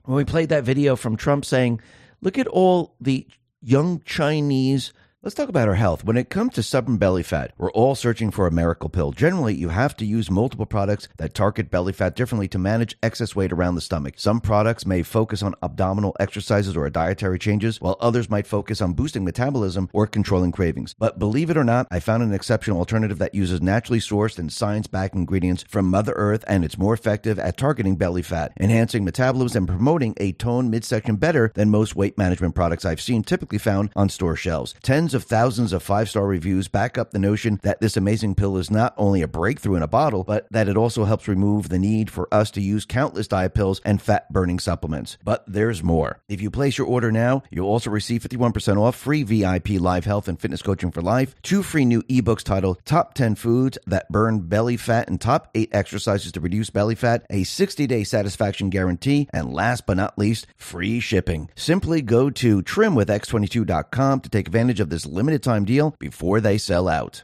when 0.06 0.16
we 0.18 0.24
played 0.24 0.50
that 0.50 0.64
video 0.64 0.96
from 0.96 1.18
Trump 1.18 1.46
saying, 1.46 1.82
look 2.22 2.38
at 2.38 2.48
all 2.48 2.96
the 3.02 3.28
young 3.62 4.02
Chinese 4.06 4.94
Let's 5.26 5.34
talk 5.34 5.50
about 5.50 5.68
our 5.68 5.74
health. 5.74 6.04
When 6.04 6.18
it 6.18 6.30
comes 6.30 6.54
to 6.54 6.62
stubborn 6.62 6.98
belly 6.98 7.24
fat, 7.24 7.52
we're 7.58 7.72
all 7.72 7.96
searching 7.96 8.30
for 8.30 8.46
a 8.46 8.52
miracle 8.52 8.90
pill. 8.90 9.12
Generally, 9.12 9.56
you 9.56 9.70
have 9.70 9.98
to 9.98 10.06
use 10.06 10.30
multiple 10.30 10.68
products 10.68 11.08
that 11.18 11.34
target 11.34 11.72
belly 11.72 11.94
fat 11.94 12.16
differently 12.16 12.48
to 12.50 12.60
manage 12.60 12.96
excess 13.02 13.36
weight 13.36 13.52
around 13.52 13.74
the 13.74 13.82
stomach. 13.82 14.14
Some 14.18 14.40
products 14.40 14.86
may 14.86 15.02
focus 15.02 15.42
on 15.42 15.56
abdominal 15.64 16.16
exercises 16.20 16.78
or 16.78 16.88
dietary 16.92 17.40
changes, 17.40 17.82
while 17.82 17.98
others 18.00 18.30
might 18.30 18.46
focus 18.46 18.82
on 18.82 18.94
boosting 18.94 19.26
metabolism 19.26 19.90
or 19.94 20.06
controlling 20.06 20.52
cravings. 20.52 20.94
But 21.00 21.18
believe 21.18 21.50
it 21.50 21.58
or 21.58 21.64
not, 21.64 21.88
I 21.90 22.00
found 22.02 22.22
an 22.22 22.32
exceptional 22.32 22.78
alternative 22.78 23.18
that 23.18 23.34
uses 23.34 23.64
naturally 23.64 24.02
sourced 24.02 24.38
and 24.38 24.54
science 24.54 24.86
backed 24.86 25.16
ingredients 25.16 25.66
from 25.68 25.90
Mother 25.90 26.14
Earth, 26.16 26.46
and 26.48 26.64
it's 26.64 26.78
more 26.78 26.94
effective 26.94 27.40
at 27.40 27.58
targeting 27.58 27.96
belly 27.96 28.22
fat, 28.22 28.52
enhancing 28.60 29.04
metabolism, 29.04 29.64
and 29.64 29.70
promoting 29.70 30.14
a 30.18 30.34
toned 30.34 30.70
midsection 30.70 31.16
better 31.16 31.52
than 31.56 31.72
most 31.72 31.96
weight 31.96 32.16
management 32.16 32.54
products 32.54 32.86
I've 32.86 33.02
seen 33.02 33.24
typically 33.24 33.58
found 33.58 33.90
on 33.96 34.10
store 34.10 34.36
shelves. 34.36 34.76
Tens 34.84 35.15
of 35.16 35.24
thousands 35.24 35.74
of 35.74 35.82
five 35.82 36.10
star 36.10 36.28
reviews 36.28 36.68
back 36.68 36.98
up 36.98 37.12
the 37.12 37.20
notion 37.20 37.60
that 37.64 37.82
this 37.82 37.98
amazing 37.98 38.36
pill 38.36 38.58
is 38.58 38.70
not 38.70 38.94
only 38.98 39.22
a 39.22 39.28
breakthrough 39.28 39.76
in 39.76 39.82
a 39.82 39.88
bottle, 39.88 40.24
but 40.24 40.48
that 40.52 40.68
it 40.68 40.78
also 40.78 41.06
helps 41.06 41.28
remove 41.28 41.70
the 41.70 41.80
need 41.80 42.12
for 42.12 42.28
us 42.34 42.52
to 42.52 42.62
use 42.62 42.86
countless 42.86 43.28
diet 43.28 43.54
pills 43.54 43.82
and 43.86 44.02
fat 44.02 44.32
burning 44.32 44.60
supplements. 44.60 45.18
But 45.24 45.44
there's 45.48 45.82
more. 45.82 46.20
If 46.28 46.42
you 46.42 46.52
place 46.52 46.78
your 46.78 46.88
order 46.88 47.12
now, 47.12 47.44
you'll 47.50 47.70
also 47.70 47.90
receive 47.90 48.22
51% 48.22 48.78
off 48.80 48.96
free 48.96 49.24
VIP 49.24 49.70
live 49.80 50.06
health 50.06 50.28
and 50.28 50.40
fitness 50.40 50.62
coaching 50.62 50.92
for 50.92 51.02
life, 51.02 51.34
two 51.42 51.64
free 51.64 51.86
new 51.86 52.02
ebooks 52.04 52.44
titled 52.44 52.84
Top 52.86 53.14
10 53.14 53.36
Foods 53.36 53.78
That 53.88 54.12
Burn 54.12 54.42
Belly 54.42 54.78
Fat 54.78 55.10
and 55.10 55.20
Top 55.20 55.50
8 55.56 55.70
Exercises 55.72 56.32
to 56.34 56.40
Reduce 56.40 56.70
Belly 56.70 56.96
Fat, 56.96 57.26
a 57.30 57.44
60 57.44 57.88
day 57.88 58.04
satisfaction 58.04 58.70
guarantee, 58.70 59.30
and 59.32 59.54
last 59.54 59.86
but 59.86 59.98
not 59.98 60.18
least, 60.18 60.48
free 60.58 61.00
shipping. 61.00 61.50
Simply 61.56 62.02
go 62.02 62.30
to 62.30 62.62
trimwithx22.com 62.62 64.20
to 64.20 64.30
take 64.30 64.48
advantage 64.48 64.80
of 64.80 64.90
this 64.90 65.05
limited 65.06 65.44
time 65.44 65.66
deal 65.66 65.96
before 66.00 66.42
they 66.42 66.58
sell 66.58 66.88
out. 66.88 67.24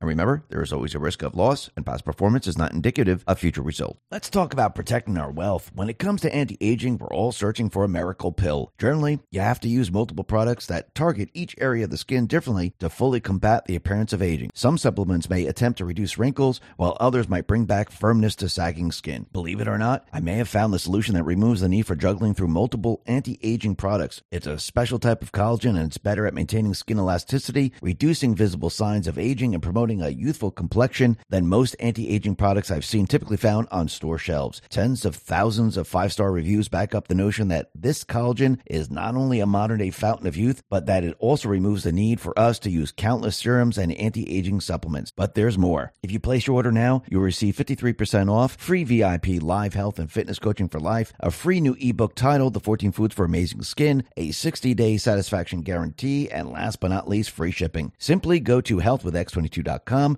And 0.00 0.08
remember, 0.08 0.44
there 0.48 0.62
is 0.62 0.72
always 0.72 0.94
a 0.94 0.98
risk 0.98 1.22
of 1.22 1.34
loss, 1.34 1.70
and 1.76 1.86
past 1.86 2.04
performance 2.04 2.46
is 2.46 2.58
not 2.58 2.72
indicative 2.72 3.24
of 3.26 3.38
future 3.38 3.62
results. 3.62 3.98
Let's 4.10 4.30
talk 4.30 4.52
about 4.52 4.74
protecting 4.74 5.18
our 5.18 5.30
wealth. 5.30 5.70
When 5.74 5.88
it 5.88 5.98
comes 5.98 6.20
to 6.22 6.34
anti 6.34 6.56
aging, 6.60 6.98
we're 6.98 7.08
all 7.08 7.32
searching 7.32 7.70
for 7.70 7.84
a 7.84 7.88
miracle 7.88 8.32
pill. 8.32 8.72
Generally, 8.78 9.20
you 9.30 9.40
have 9.40 9.60
to 9.60 9.68
use 9.68 9.90
multiple 9.90 10.24
products 10.24 10.66
that 10.66 10.94
target 10.94 11.30
each 11.34 11.54
area 11.58 11.84
of 11.84 11.90
the 11.90 11.96
skin 11.96 12.26
differently 12.26 12.74
to 12.78 12.88
fully 12.88 13.20
combat 13.20 13.66
the 13.66 13.76
appearance 13.76 14.12
of 14.12 14.22
aging. 14.22 14.50
Some 14.54 14.78
supplements 14.78 15.30
may 15.30 15.46
attempt 15.46 15.78
to 15.78 15.84
reduce 15.84 16.18
wrinkles, 16.18 16.60
while 16.76 16.96
others 17.00 17.28
might 17.28 17.46
bring 17.46 17.64
back 17.64 17.90
firmness 17.90 18.34
to 18.36 18.48
sagging 18.48 18.92
skin. 18.92 19.26
Believe 19.32 19.60
it 19.60 19.68
or 19.68 19.78
not, 19.78 20.06
I 20.12 20.20
may 20.20 20.34
have 20.34 20.48
found 20.48 20.72
the 20.72 20.78
solution 20.78 21.14
that 21.14 21.24
removes 21.24 21.60
the 21.60 21.68
need 21.68 21.86
for 21.86 21.96
juggling 21.96 22.34
through 22.34 22.48
multiple 22.48 23.02
anti 23.06 23.38
aging 23.42 23.76
products. 23.76 24.22
It's 24.30 24.46
a 24.46 24.58
special 24.58 24.98
type 24.98 25.22
of 25.22 25.32
collagen 25.32 25.70
and 25.70 25.86
it's 25.86 25.98
better 25.98 26.26
at 26.26 26.34
maintaining 26.34 26.74
skin 26.74 26.98
elasticity, 26.98 27.72
reducing 27.80 28.34
visible 28.34 28.70
signs 28.70 29.06
of 29.06 29.18
aging, 29.18 29.54
and 29.54 29.62
promoting 29.62 29.75
a 29.76 30.08
youthful 30.08 30.50
complexion 30.50 31.18
than 31.28 31.46
most 31.46 31.76
anti 31.80 32.08
aging 32.08 32.34
products 32.34 32.70
I've 32.70 32.84
seen 32.84 33.06
typically 33.06 33.36
found 33.36 33.68
on 33.70 33.88
store 33.88 34.16
shelves. 34.16 34.62
Tens 34.70 35.04
of 35.04 35.14
thousands 35.14 35.76
of 35.76 35.86
five 35.86 36.12
star 36.14 36.32
reviews 36.32 36.68
back 36.68 36.94
up 36.94 37.08
the 37.08 37.14
notion 37.14 37.48
that 37.48 37.68
this 37.74 38.02
collagen 38.02 38.58
is 38.64 38.90
not 38.90 39.14
only 39.14 39.38
a 39.38 39.46
modern 39.46 39.78
day 39.80 39.90
fountain 39.90 40.26
of 40.26 40.36
youth, 40.36 40.62
but 40.70 40.86
that 40.86 41.04
it 41.04 41.14
also 41.18 41.50
removes 41.50 41.84
the 41.84 41.92
need 41.92 42.20
for 42.20 42.36
us 42.38 42.58
to 42.60 42.70
use 42.70 42.90
countless 42.90 43.36
serums 43.36 43.76
and 43.76 43.92
anti 43.92 44.26
aging 44.34 44.62
supplements. 44.62 45.12
But 45.14 45.34
there's 45.34 45.58
more. 45.58 45.92
If 46.02 46.10
you 46.10 46.20
place 46.20 46.46
your 46.46 46.56
order 46.56 46.72
now, 46.72 47.02
you'll 47.10 47.20
receive 47.20 47.54
53% 47.56 48.32
off, 48.32 48.56
free 48.56 48.82
VIP 48.82 49.42
live 49.42 49.74
health 49.74 49.98
and 49.98 50.10
fitness 50.10 50.38
coaching 50.38 50.70
for 50.70 50.80
life, 50.80 51.12
a 51.20 51.30
free 51.30 51.60
new 51.60 51.76
ebook 51.78 52.14
titled 52.14 52.54
The 52.54 52.60
14 52.60 52.92
Foods 52.92 53.14
for 53.14 53.26
Amazing 53.26 53.62
Skin, 53.64 54.04
a 54.16 54.30
60 54.30 54.72
day 54.72 54.96
satisfaction 54.96 55.60
guarantee, 55.60 56.30
and 56.30 56.50
last 56.50 56.80
but 56.80 56.88
not 56.88 57.10
least, 57.10 57.30
free 57.30 57.50
shipping. 57.50 57.92
Simply 57.98 58.40
go 58.40 58.62
to 58.62 58.78
healthwithx22.com. 58.78 59.65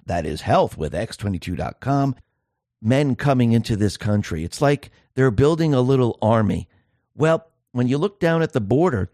That 0.06 0.26
is 0.26 0.42
health 0.42 0.76
with 0.76 0.92
x22.com. 0.92 2.14
Men 2.80 3.16
coming 3.16 3.52
into 3.52 3.76
this 3.76 3.96
country. 3.96 4.44
It's 4.44 4.60
like 4.60 4.90
they're 5.14 5.30
building 5.30 5.74
a 5.74 5.80
little 5.80 6.18
army. 6.22 6.68
Well, 7.14 7.46
when 7.72 7.88
you 7.88 7.98
look 7.98 8.20
down 8.20 8.42
at 8.42 8.52
the 8.52 8.60
border, 8.60 9.10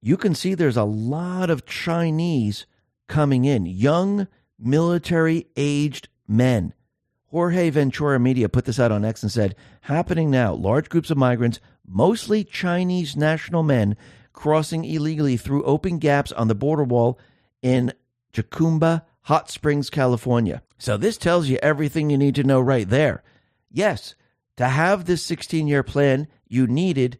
you 0.00 0.16
can 0.16 0.34
see 0.34 0.54
there's 0.54 0.76
a 0.76 0.84
lot 0.84 1.50
of 1.50 1.66
Chinese 1.66 2.66
coming 3.06 3.44
in, 3.44 3.66
young 3.66 4.26
military 4.58 5.46
aged 5.56 6.08
men. 6.26 6.72
Jorge 7.26 7.70
Ventura 7.70 8.18
Media 8.18 8.48
put 8.48 8.64
this 8.64 8.80
out 8.80 8.92
on 8.92 9.04
X 9.04 9.22
and 9.22 9.30
said, 9.30 9.54
happening 9.82 10.30
now, 10.30 10.54
large 10.54 10.88
groups 10.88 11.10
of 11.10 11.18
migrants, 11.18 11.60
mostly 11.86 12.44
Chinese 12.44 13.16
national 13.16 13.62
men, 13.62 13.96
crossing 14.32 14.84
illegally 14.84 15.36
through 15.36 15.64
open 15.64 15.98
gaps 15.98 16.32
on 16.32 16.48
the 16.48 16.54
border 16.54 16.84
wall 16.84 17.18
in 17.62 17.92
Jacumba, 18.32 19.02
Hot 19.26 19.50
Springs, 19.50 19.90
California. 19.90 20.62
So 20.78 20.96
this 20.96 21.18
tells 21.18 21.48
you 21.48 21.58
everything 21.60 22.10
you 22.10 22.16
need 22.16 22.36
to 22.36 22.44
know 22.44 22.60
right 22.60 22.88
there. 22.88 23.24
Yes, 23.68 24.14
to 24.56 24.68
have 24.68 25.04
this 25.04 25.20
16 25.24 25.66
year 25.66 25.82
plan, 25.82 26.28
you 26.46 26.68
needed 26.68 27.18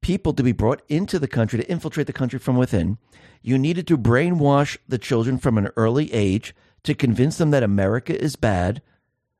people 0.00 0.32
to 0.32 0.42
be 0.42 0.52
brought 0.52 0.80
into 0.88 1.18
the 1.18 1.28
country 1.28 1.58
to 1.58 1.70
infiltrate 1.70 2.06
the 2.06 2.12
country 2.14 2.38
from 2.38 2.56
within. 2.56 2.96
You 3.42 3.58
needed 3.58 3.86
to 3.88 3.98
brainwash 3.98 4.78
the 4.88 4.96
children 4.96 5.36
from 5.36 5.58
an 5.58 5.68
early 5.76 6.10
age 6.14 6.54
to 6.84 6.94
convince 6.94 7.36
them 7.36 7.50
that 7.50 7.62
America 7.62 8.18
is 8.18 8.34
bad, 8.34 8.80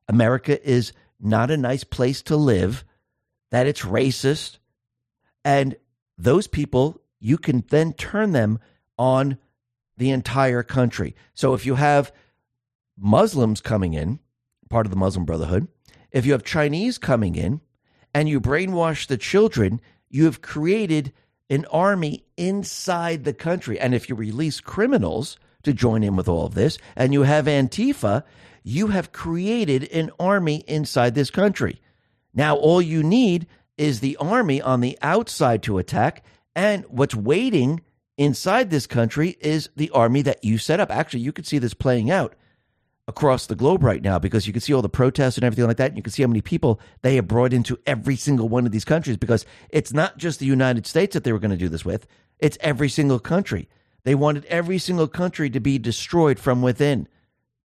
America 0.07 0.63
is 0.69 0.93
not 1.19 1.51
a 1.51 1.57
nice 1.57 1.83
place 1.83 2.21
to 2.23 2.37
live, 2.37 2.85
that 3.51 3.67
it's 3.67 3.81
racist. 3.81 4.59
And 5.47 5.77
those 6.19 6.47
people, 6.47 7.01
you 7.21 7.39
can 7.39 7.65
then 7.71 7.95
turn 7.95 8.33
them 8.33 8.59
on 8.99 9.39
the 10.03 10.11
entire 10.11 10.64
country. 10.64 11.14
So 11.32 11.55
if 11.55 11.64
you 11.64 11.76
have 11.76 12.12
Muslims 12.98 13.61
coming 13.61 13.94
in, 13.94 14.18
part 14.68 14.84
of 14.84 14.90
the 14.90 14.96
Muslim 14.96 15.24
Brotherhood, 15.24 15.68
if 16.11 16.26
you 16.26 16.32
have 16.32 16.42
Chinese 16.42 16.98
coming 16.98 17.36
in 17.36 17.61
and 18.12 18.28
you 18.28 18.40
brainwash 18.40 19.07
the 19.07 19.16
children, 19.16 19.80
you 20.11 20.24
have 20.24 20.42
created 20.42 21.12
an 21.48 21.66
army 21.66 22.24
inside 22.36 23.22
the 23.22 23.32
country. 23.32 23.78
And 23.78 23.94
if 23.94 24.09
you 24.09 24.16
release 24.16 24.61
criminals 24.61 25.38
to 25.62 25.72
join 25.72 26.03
in 26.03 26.16
with 26.16 26.28
all 26.28 26.46
of 26.46 26.55
this 26.55 26.78
and 26.96 27.12
you 27.12 27.22
have 27.22 27.44
Antifa, 27.44 28.24
you 28.64 28.88
have 28.88 29.12
created 29.12 29.84
an 29.92 30.11
army 30.18 30.64
inside 30.66 31.14
this 31.14 31.30
country. 31.30 31.80
Now, 32.34 32.57
all 32.57 32.82
you 32.82 33.05
need 33.05 33.46
is 33.78 34.00
the 34.00 34.16
army 34.16 34.61
on 34.61 34.80
the 34.80 34.98
outside 35.00 35.62
to 35.62 35.78
attack. 35.78 36.24
And 36.57 36.84
what's 36.88 37.14
waiting 37.14 37.82
inside 38.17 38.71
this 38.71 38.87
country 38.87 39.37
is 39.41 39.71
the 39.77 39.91
army 39.91 40.23
that 40.23 40.45
you 40.45 40.59
set 40.59 40.81
up. 40.81 40.91
Actually, 40.91 41.21
you 41.21 41.33
could 41.33 41.47
see 41.47 41.59
this 41.59 41.75
playing 41.75 42.11
out 42.11 42.35
across 43.09 43.47
the 43.47 43.57
globe 43.57 43.83
right 43.83 44.03
now 44.03 44.19
because 44.19 44.47
you 44.47 44.53
can 44.53 44.63
see 44.63 44.73
all 44.73 44.83
the 44.83 44.89
protests 44.89 45.37
and 45.37 45.45
everything 45.45 45.67
like 45.67 45.77
that. 45.77 45.89
And 45.89 45.97
you 45.97 46.03
can 46.03 46.13
see 46.13 46.23
how 46.23 46.29
many 46.29 46.41
people 46.41 46.81
they 47.03 47.17
have 47.17 47.27
brought 47.27 47.53
into 47.53 47.79
every 47.87 48.17
single 48.17 48.49
one 48.49 48.67
of 48.67 48.73
these 48.73 48.85
countries 48.85 49.17
because 49.17 49.45
it's 49.71 49.93
not 49.93 50.19
just 50.19 50.39
the 50.39 50.47
United 50.47 50.87
States 50.87 51.15
that 51.15 51.25
they 51.25 51.33
were 51.33 51.39
going 51.39 51.51
to 51.51 51.57
do 51.57 51.69
this 51.69 51.85
with, 51.85 52.07
it's 52.39 52.59
every 52.61 52.89
single 52.89 53.19
country. 53.19 53.69
They 54.05 54.15
wanted 54.15 54.45
every 54.47 54.79
single 54.79 55.09
country 55.09 55.51
to 55.51 55.61
be 55.61 55.79
destroyed 55.79 56.39
from 56.39 56.63
within, 56.63 57.09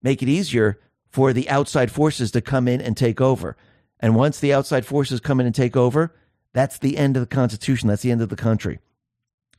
make 0.02 0.22
it 0.22 0.28
easier 0.28 0.80
for 1.10 1.32
the 1.32 1.48
outside 1.48 1.90
forces 1.90 2.30
to 2.32 2.40
come 2.40 2.68
in 2.68 2.80
and 2.80 2.96
take 2.96 3.20
over. 3.20 3.56
And 4.00 4.14
once 4.14 4.38
the 4.38 4.52
outside 4.52 4.86
forces 4.86 5.20
come 5.20 5.40
in 5.40 5.46
and 5.46 5.54
take 5.54 5.76
over, 5.76 6.14
that's 6.52 6.78
the 6.78 6.96
end 6.96 7.16
of 7.16 7.20
the 7.20 7.34
Constitution. 7.34 7.88
That's 7.88 8.02
the 8.02 8.12
end 8.12 8.22
of 8.22 8.28
the 8.28 8.36
country. 8.36 8.78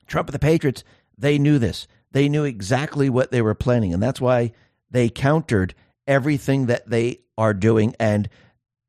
Trump 0.09 0.29
and 0.29 0.33
the 0.33 0.39
Patriots, 0.39 0.83
they 1.17 1.37
knew 1.37 1.59
this. 1.59 1.87
They 2.11 2.27
knew 2.27 2.43
exactly 2.43 3.09
what 3.09 3.31
they 3.31 3.41
were 3.41 3.55
planning. 3.55 3.93
And 3.93 4.01
that's 4.01 4.21
why 4.21 4.51
they 4.89 5.09
countered 5.09 5.75
everything 6.07 6.65
that 6.65 6.89
they 6.89 7.19
are 7.37 7.53
doing. 7.53 7.95
And 7.99 8.29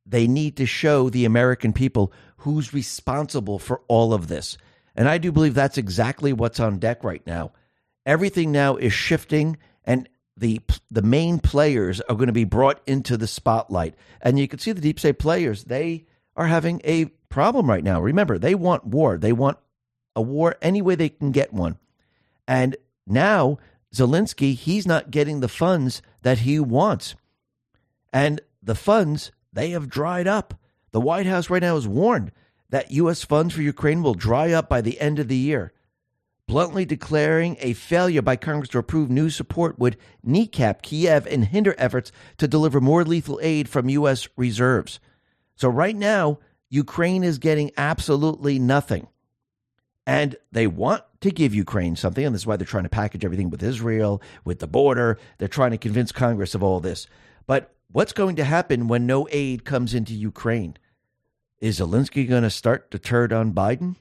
they 0.07 0.27
need 0.27 0.57
to 0.57 0.66
show 0.66 1.09
the 1.09 1.25
American 1.25 1.73
people 1.73 2.12
who's 2.39 2.75
responsible 2.75 3.59
for 3.59 3.83
all 3.89 4.12
of 4.12 4.29
this. 4.29 4.57
And 4.97 5.09
I 5.09 5.18
do 5.18 5.31
believe 5.31 5.55
that's 5.55 5.79
exactly 5.79 6.33
what's 6.33 6.61
on 6.61 6.79
deck 6.79 7.05
right 7.05 7.25
now. 7.27 7.53
Everything 8.07 8.51
now 8.51 8.77
is 8.77 8.93
shifting, 8.93 9.59
and 9.85 10.09
the 10.37 10.61
the 10.91 11.03
main 11.03 11.39
players 11.39 12.01
are 12.03 12.16
going 12.16 12.29
to 12.29 12.33
be 12.33 12.45
brought 12.45 12.81
into 12.87 13.16
the 13.16 13.27
spotlight. 13.27 13.95
And 14.21 14.39
you 14.39 14.49
can 14.49 14.59
see 14.59 14.73
the 14.73 14.81
deep 14.81 14.99
state 14.99 15.18
players; 15.18 15.64
they 15.64 16.07
are 16.35 16.47
having 16.47 16.81
a 16.85 17.07
problem 17.29 17.68
right 17.68 17.85
now. 17.85 18.01
Remember, 18.01 18.39
they 18.39 18.55
want 18.55 18.87
war. 18.87 19.18
They 19.18 19.33
want 19.33 19.59
a 20.21 20.23
war 20.23 20.57
any 20.61 20.83
way 20.83 20.95
they 20.95 21.09
can 21.09 21.33
get 21.33 21.53
one. 21.53 21.79
And 22.47 22.77
now 23.07 23.59
Zelensky, 23.95 24.55
he's 24.55 24.87
not 24.87 25.11
getting 25.11 25.41
the 25.41 25.49
funds 25.49 26.03
that 26.23 26.39
he 26.39 26.61
wants. 26.61 27.14
And 28.12 28.41
the 28.62 28.75
funds, 28.75 29.33
they 29.53 29.71
have 29.71 29.89
dried 29.89 30.27
up. 30.27 30.55
The 30.93 31.01
White 31.01 31.27
House 31.27 31.51
right 31.51 31.62
now 31.62 31.77
is 31.77 31.89
warned 31.89 32.33
that 32.68 32.91
U.S. 32.93 33.25
funds 33.25 33.55
for 33.55 33.62
Ukraine 33.62 34.03
will 34.03 34.14
dry 34.14 34.53
up 34.53 34.68
by 34.68 34.81
the 34.81 35.01
end 35.01 35.18
of 35.18 35.29
the 35.29 35.37
year 35.37 35.73
bluntly 36.51 36.85
declaring 36.85 37.57
a 37.61 37.73
failure 37.75 38.21
by 38.21 38.35
Congress 38.35 38.68
to 38.68 38.79
approve 38.79 39.09
new 39.09 39.31
support 39.31 39.79
would 39.79 39.97
kneecap 40.25 40.83
Kiev 40.83 41.25
and 41.29 41.45
hinder 41.45 41.77
efforts 41.79 42.11
to 42.39 42.49
deliver 42.49 42.81
more 42.81 43.05
lethal 43.05 43.39
aid 43.41 43.68
from 43.68 43.89
U.S. 43.89 44.27
reserves. 44.37 44.99
So, 45.55 45.68
right 45.68 45.95
now, 45.95 46.41
Ukraine 46.68 47.23
is 47.23 47.39
getting 47.39 47.71
absolutely 47.77 48.59
nothing. 48.59 49.07
And 50.07 50.37
they 50.51 50.67
want 50.67 51.03
to 51.21 51.31
give 51.31 51.55
Ukraine 51.55 51.95
something, 51.95 52.25
and 52.25 52.35
this 52.35 52.43
is 52.43 52.47
why 52.47 52.57
they're 52.57 52.67
trying 52.67 52.85
to 52.85 52.89
package 52.89 53.25
everything 53.25 53.51
with 53.51 53.63
Israel, 53.63 54.23
with 54.45 54.59
the 54.59 54.67
border. 54.67 55.19
They're 55.39 55.49
trying 55.49 55.73
to 55.73 55.79
convince 55.79 56.13
Congress 56.13 56.55
of 56.55 56.63
all 56.63 56.81
this. 56.81 57.07
But 57.47 57.75
what's 57.93 58.13
going 58.13 58.37
to 58.37 58.45
happen 58.45 58.89
when 58.89 59.07
no 59.07 59.29
aid 59.31 59.65
comes 59.65 59.95
into 59.95 60.15
Ukraine? 60.15 60.77
Is 61.61 61.79
Zelensky 61.79 62.29
going 62.29 62.43
to 62.43 62.51
start 62.51 62.91
turn 63.03 63.33
on 63.33 63.53
Biden? 63.53 63.97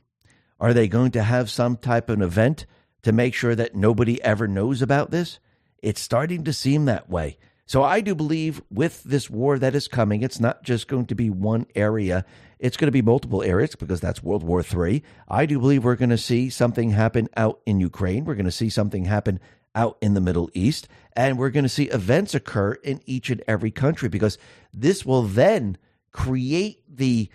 Are 0.60 0.74
they 0.74 0.88
going 0.88 1.12
to 1.12 1.24
have 1.24 1.50
some 1.50 1.78
type 1.78 2.10
of 2.10 2.22
event 2.22 2.66
to 3.04 3.12
make 3.12 3.34
sure 3.34 3.56
that 3.56 3.76
nobody 3.76 4.22
ever 4.24 4.48
knows 4.48 4.82
about 4.82 5.12
this? 5.12 5.40
It's 5.82 6.02
starting 6.02 6.44
to 6.46 6.54
seem 6.54 6.86
that 6.86 7.10
way. 7.10 7.38
So 7.66 7.84
I 7.84 8.02
do 8.02 8.16
believe 8.16 8.62
with 8.72 9.04
this 9.04 9.30
war 9.30 9.60
that 9.60 9.76
is 9.76 9.88
coming, 9.88 10.24
it's 10.24 10.40
not 10.40 10.64
just 10.64 10.88
going 10.88 11.06
to 11.08 11.16
be 11.16 11.30
one 11.30 11.68
area. 11.76 12.26
It's 12.60 12.78
going 12.78 12.88
to 12.88 12.92
be 12.92 13.02
multiple 13.02 13.42
areas 13.42 13.76
because 13.76 14.02
that's 14.02 14.22
World 14.22 14.44
War 14.44 14.64
III. 14.64 15.04
I 15.28 15.46
do 15.46 15.60
believe 15.60 15.84
we're 15.84 15.96
going 15.96 16.10
to 16.10 16.18
see 16.18 16.50
something 16.50 16.92
happen 16.92 17.30
out 17.38 17.62
in 17.66 17.80
Ukraine. 17.80 18.26
We're 18.26 18.36
going 18.36 18.46
to 18.46 18.52
see 18.52 18.70
something 18.70 19.06
happen 19.06 19.40
out 19.74 19.98
in 20.02 20.14
the 20.14 20.22
Middle 20.22 20.50
East. 20.54 20.88
And 21.14 21.38
we're 21.38 21.52
going 21.52 21.64
to 21.64 21.70
see 21.70 21.86
events 21.86 22.36
occur 22.36 22.74
in 22.74 23.02
each 23.06 23.30
and 23.30 23.42
every 23.48 23.72
country 23.72 24.10
because 24.10 24.38
this 24.74 25.06
will 25.06 25.24
then 25.24 25.78
create 26.12 26.84
the 26.88 27.30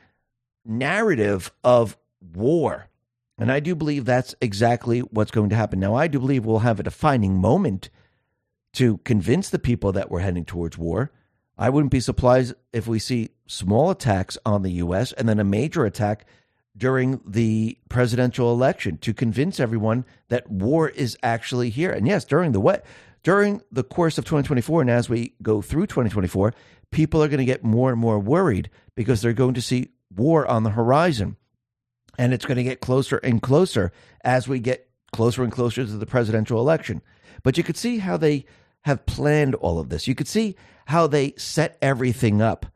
narrative 0.65 1.53
of 1.63 1.97
war 2.21 2.89
and 3.39 3.51
I 3.51 3.61
do 3.61 3.75
believe 3.75 4.05
that's 4.05 4.35
exactly 4.41 5.01
what's 5.01 5.33
going 5.33 5.51
to 5.51 5.57
happen. 5.57 5.81
Now, 5.81 5.95
I 5.95 6.07
do 6.07 6.21
believe 6.21 6.45
we'll 6.45 6.61
have 6.61 6.79
a 6.79 6.85
defining 6.85 7.41
moment 7.41 7.91
to 8.75 8.99
convince 8.99 9.51
the 9.51 9.59
people 9.59 9.93
that 9.93 10.11
we're 10.11 10.21
heading 10.21 10.45
towards 10.45 10.79
war. 10.79 11.11
I 11.57 11.71
wouldn't 11.71 11.93
be 11.93 12.01
surprised 12.01 12.55
if 12.73 12.87
we 12.87 12.99
see 12.99 13.31
small 13.47 13.91
attacks 13.91 14.37
on 14.45 14.63
the 14.63 14.73
U.S. 14.73 15.13
and 15.13 15.29
then 15.29 15.39
a 15.39 15.45
major 15.45 15.85
attack 15.85 16.27
during 16.77 17.21
the 17.25 17.79
presidential 17.89 18.53
election 18.53 18.99
to 18.99 19.15
convince 19.15 19.61
everyone 19.61 20.05
that 20.29 20.51
war 20.51 20.89
is 20.89 21.17
actually 21.23 21.71
here. 21.71 21.93
And 21.93 22.07
yes, 22.07 22.25
during 22.25 22.53
the 22.53 22.61
what 22.61 22.85
during 23.23 23.63
the 23.71 23.85
course 23.85 24.19
of 24.19 24.25
2024 24.25 24.83
and 24.83 24.91
as 24.91 25.09
we 25.09 25.35
go 25.43 25.63
through 25.63 25.87
2024, 25.87 26.53
people 26.91 27.23
are 27.23 27.29
going 27.29 27.39
to 27.39 27.45
get 27.45 27.65
more 27.65 27.91
and 27.91 27.99
more 27.99 28.19
worried 28.19 28.69
because 28.95 29.23
they're 29.23 29.33
going 29.33 29.55
to 29.55 29.63
see 29.63 29.91
war 30.15 30.47
on 30.47 30.63
the 30.63 30.71
horizon. 30.71 31.37
And 32.19 32.33
it's 32.33 32.45
going 32.45 32.59
to 32.59 32.63
get 32.63 32.81
closer 32.81 33.17
and 33.19 33.43
closer 33.43 33.93
as 34.23 34.47
we 34.47 34.61
get 34.61 34.89
closer 35.13 35.43
and 35.43 35.53
closer 35.53 35.85
to 35.85 35.93
the 35.93 36.07
presidential 36.07 36.61
election. 36.61 37.03
But 37.43 37.57
you 37.57 37.65
could 37.65 37.77
see 37.77 37.99
how 37.99 38.17
they 38.17 38.45
have 38.83 39.07
planned 39.07 39.55
all 39.57 39.79
of 39.79 39.89
this. 39.89 40.07
You 40.07 40.15
could 40.15 40.29
see 40.29 40.55
how 40.87 41.07
they 41.07 41.35
set 41.37 41.79
everything 41.81 42.43
up. 42.43 42.67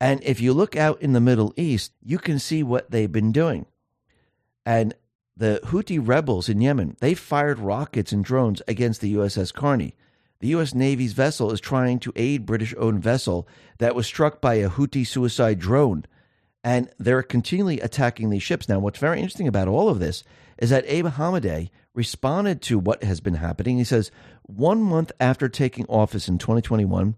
And 0.00 0.22
if 0.22 0.40
you 0.40 0.52
look 0.52 0.76
out 0.76 1.02
in 1.02 1.12
the 1.12 1.20
Middle 1.20 1.52
East, 1.56 1.92
you 2.02 2.18
can 2.18 2.38
see 2.38 2.62
what 2.62 2.90
they've 2.90 3.10
been 3.10 3.32
doing. 3.32 3.66
And 4.64 4.94
the 5.36 5.60
Houthi 5.64 6.00
rebels 6.00 6.48
in 6.48 6.60
Yemen, 6.60 6.96
they 7.00 7.14
fired 7.14 7.58
rockets 7.58 8.12
and 8.12 8.24
drones 8.24 8.62
against 8.68 9.00
the 9.00 9.14
USS 9.14 9.52
Carney. 9.52 9.94
The 10.40 10.48
U.S. 10.48 10.72
Navy's 10.72 11.14
vessel 11.14 11.50
is 11.52 11.60
trying 11.60 11.98
to 12.00 12.12
aid 12.14 12.46
British 12.46 12.74
owned 12.78 13.02
vessel 13.02 13.48
that 13.78 13.96
was 13.96 14.06
struck 14.06 14.40
by 14.40 14.54
a 14.54 14.70
Houthi 14.70 15.04
suicide 15.04 15.58
drone 15.58 16.04
and 16.64 16.90
they're 16.98 17.22
continually 17.22 17.80
attacking 17.80 18.30
these 18.30 18.42
ships. 18.42 18.68
Now, 18.68 18.78
what's 18.78 18.98
very 18.98 19.18
interesting 19.18 19.48
about 19.48 19.68
all 19.68 19.88
of 19.88 20.00
this 20.00 20.24
is 20.58 20.70
that 20.70 20.84
Abe 20.86 21.06
Hamadeh 21.06 21.70
responded 21.94 22.62
to 22.62 22.78
what 22.78 23.02
has 23.02 23.20
been 23.20 23.34
happening. 23.34 23.78
He 23.78 23.84
says, 23.84 24.10
one 24.42 24.82
month 24.82 25.12
after 25.20 25.48
taking 25.48 25.86
office 25.86 26.28
in 26.28 26.38
2021, 26.38 27.16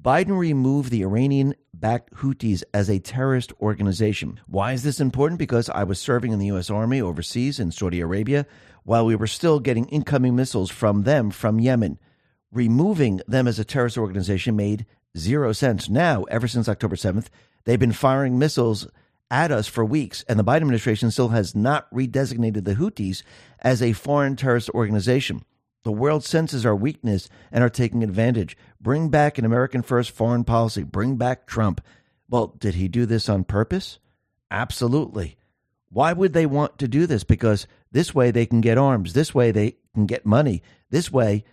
Biden 0.00 0.38
removed 0.38 0.90
the 0.90 1.02
Iranian 1.02 1.54
backed 1.74 2.14
Houthis 2.14 2.62
as 2.72 2.88
a 2.88 2.98
terrorist 2.98 3.52
organization. 3.60 4.40
Why 4.46 4.72
is 4.72 4.82
this 4.82 5.00
important? 5.00 5.38
Because 5.38 5.68
I 5.68 5.84
was 5.84 6.00
serving 6.00 6.32
in 6.32 6.38
the 6.38 6.46
U.S. 6.46 6.70
Army 6.70 7.00
overseas 7.00 7.60
in 7.60 7.70
Saudi 7.70 8.00
Arabia 8.00 8.46
while 8.84 9.04
we 9.04 9.14
were 9.14 9.26
still 9.26 9.60
getting 9.60 9.86
incoming 9.88 10.34
missiles 10.34 10.70
from 10.70 11.02
them 11.02 11.30
from 11.30 11.60
Yemen. 11.60 11.98
Removing 12.50 13.20
them 13.28 13.46
as 13.46 13.58
a 13.58 13.64
terrorist 13.64 13.98
organization 13.98 14.56
made 14.56 14.86
zero 15.16 15.52
sense. 15.52 15.88
Now, 15.88 16.24
ever 16.24 16.48
since 16.48 16.68
October 16.68 16.96
7th, 16.96 17.26
They've 17.64 17.78
been 17.78 17.92
firing 17.92 18.38
missiles 18.38 18.86
at 19.30 19.52
us 19.52 19.66
for 19.66 19.84
weeks, 19.84 20.24
and 20.28 20.38
the 20.38 20.44
Biden 20.44 20.56
administration 20.56 21.10
still 21.10 21.28
has 21.28 21.54
not 21.54 21.90
redesignated 21.92 22.64
the 22.64 22.74
Houthis 22.74 23.22
as 23.60 23.80
a 23.80 23.92
foreign 23.92 24.36
terrorist 24.36 24.70
organization. 24.70 25.44
The 25.82 25.92
world 25.92 26.24
senses 26.24 26.66
our 26.66 26.76
weakness 26.76 27.28
and 27.50 27.64
are 27.64 27.70
taking 27.70 28.02
advantage. 28.02 28.56
Bring 28.80 29.08
back 29.08 29.38
an 29.38 29.44
American 29.44 29.82
first 29.82 30.10
foreign 30.10 30.44
policy. 30.44 30.82
Bring 30.82 31.16
back 31.16 31.46
Trump. 31.46 31.80
Well, 32.28 32.48
did 32.58 32.74
he 32.74 32.88
do 32.88 33.06
this 33.06 33.28
on 33.28 33.44
purpose? 33.44 33.98
Absolutely. 34.50 35.36
Why 35.88 36.12
would 36.12 36.32
they 36.32 36.46
want 36.46 36.78
to 36.78 36.88
do 36.88 37.06
this? 37.06 37.24
Because 37.24 37.66
this 37.90 38.14
way 38.14 38.30
they 38.30 38.46
can 38.46 38.60
get 38.60 38.78
arms. 38.78 39.12
This 39.12 39.34
way 39.34 39.52
they 39.52 39.76
can 39.94 40.06
get 40.06 40.26
money. 40.26 40.62
This 40.90 41.10
way 41.10 41.44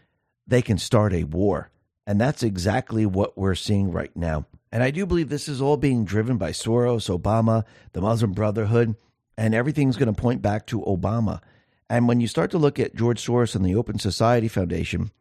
they 0.45 0.61
can 0.61 0.77
start 0.77 1.13
a 1.13 1.23
war. 1.23 1.69
And 2.05 2.19
that's 2.19 2.43
exactly 2.43 3.05
what 3.05 3.37
we're 3.37 3.55
seeing 3.55 3.91
right 3.91 4.15
now. 4.15 4.45
And 4.71 4.83
I 4.83 4.91
do 4.91 5.05
believe 5.05 5.29
this 5.29 5.47
is 5.47 5.61
all 5.61 5.77
being 5.77 6.03
driven 6.03 6.37
by 6.37 6.51
Soros, 6.51 7.09
Obama, 7.09 7.63
the 7.93 8.01
Muslim 8.01 8.33
Brotherhood, 8.33 8.95
and 9.37 9.55
everything's 9.55 9.97
going 9.97 10.13
to 10.13 10.21
point 10.21 10.41
back 10.41 10.65
to 10.67 10.81
Obama. 10.81 11.41
And 11.89 12.07
when 12.07 12.19
you 12.19 12.27
start 12.27 12.51
to 12.51 12.57
look 12.57 12.79
at 12.79 12.95
George 12.95 13.25
Soros 13.25 13.55
and 13.55 13.65
the 13.65 13.75
Open 13.75 13.97
Society 13.97 14.47
Foundation, 14.47 15.11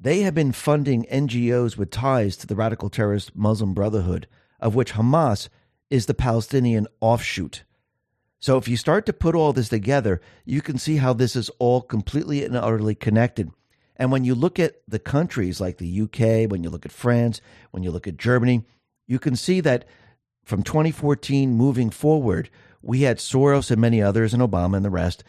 they 0.00 0.20
have 0.22 0.34
been 0.34 0.52
funding 0.52 1.04
NGOs 1.04 1.76
with 1.76 1.90
ties 1.90 2.36
to 2.38 2.46
the 2.46 2.56
radical 2.56 2.88
terrorist 2.88 3.36
Muslim 3.36 3.74
Brotherhood, 3.74 4.26
of 4.58 4.74
which 4.74 4.94
Hamas 4.94 5.48
is 5.90 6.06
the 6.06 6.14
Palestinian 6.14 6.86
offshoot. 7.00 7.64
So 8.40 8.56
if 8.56 8.66
you 8.66 8.76
start 8.76 9.06
to 9.06 9.12
put 9.12 9.36
all 9.36 9.52
this 9.52 9.68
together, 9.68 10.20
you 10.44 10.62
can 10.62 10.78
see 10.78 10.96
how 10.96 11.12
this 11.12 11.36
is 11.36 11.50
all 11.58 11.82
completely 11.82 12.44
and 12.44 12.56
utterly 12.56 12.94
connected. 12.94 13.50
And 13.96 14.10
when 14.10 14.24
you 14.24 14.34
look 14.34 14.58
at 14.58 14.76
the 14.88 14.98
countries 14.98 15.60
like 15.60 15.78
the 15.78 16.02
UK, 16.02 16.50
when 16.50 16.62
you 16.62 16.70
look 16.70 16.86
at 16.86 16.92
France, 16.92 17.40
when 17.70 17.82
you 17.82 17.90
look 17.90 18.06
at 18.06 18.16
Germany, 18.16 18.64
you 19.06 19.18
can 19.18 19.36
see 19.36 19.60
that 19.60 19.84
from 20.44 20.62
2014 20.62 21.54
moving 21.54 21.90
forward, 21.90 22.50
We 22.84 23.02
had 23.02 23.18
Soros 23.18 23.70
and 23.70 23.80
many 23.80 24.02
others, 24.02 24.34
and 24.34 24.42
Obama 24.42 24.76
and 24.76 24.84
the 24.84 24.90
rest. 24.90 25.22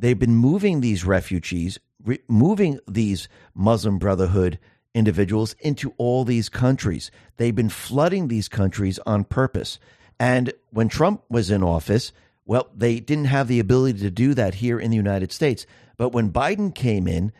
They've 0.00 0.18
been 0.18 0.34
moving 0.34 0.80
these 0.80 1.04
refugees, 1.04 1.78
re- 2.04 2.18
moving 2.26 2.80
these 2.88 3.28
Muslim 3.54 3.98
Brotherhood 3.98 4.58
individuals 4.92 5.54
into 5.60 5.94
all 5.98 6.24
these 6.24 6.48
countries. 6.48 7.12
They've 7.36 7.54
been 7.54 7.68
flooding 7.68 8.26
these 8.26 8.48
countries 8.48 8.98
on 9.06 9.22
purpose. 9.22 9.78
And 10.18 10.52
when 10.70 10.88
Trump 10.88 11.22
was 11.30 11.50
in 11.50 11.62
office, 11.62 12.12
well, 12.44 12.68
they 12.74 12.98
didn't 12.98 13.26
have 13.26 13.46
the 13.46 13.60
ability 13.60 14.00
to 14.00 14.10
do 14.10 14.34
that 14.34 14.54
here 14.54 14.80
in 14.80 14.90
the 14.90 14.96
United 14.96 15.30
States. 15.30 15.66
But 15.96 16.10
when 16.10 16.32
Biden 16.32 16.74
came 16.74 17.06
in, 17.06 17.32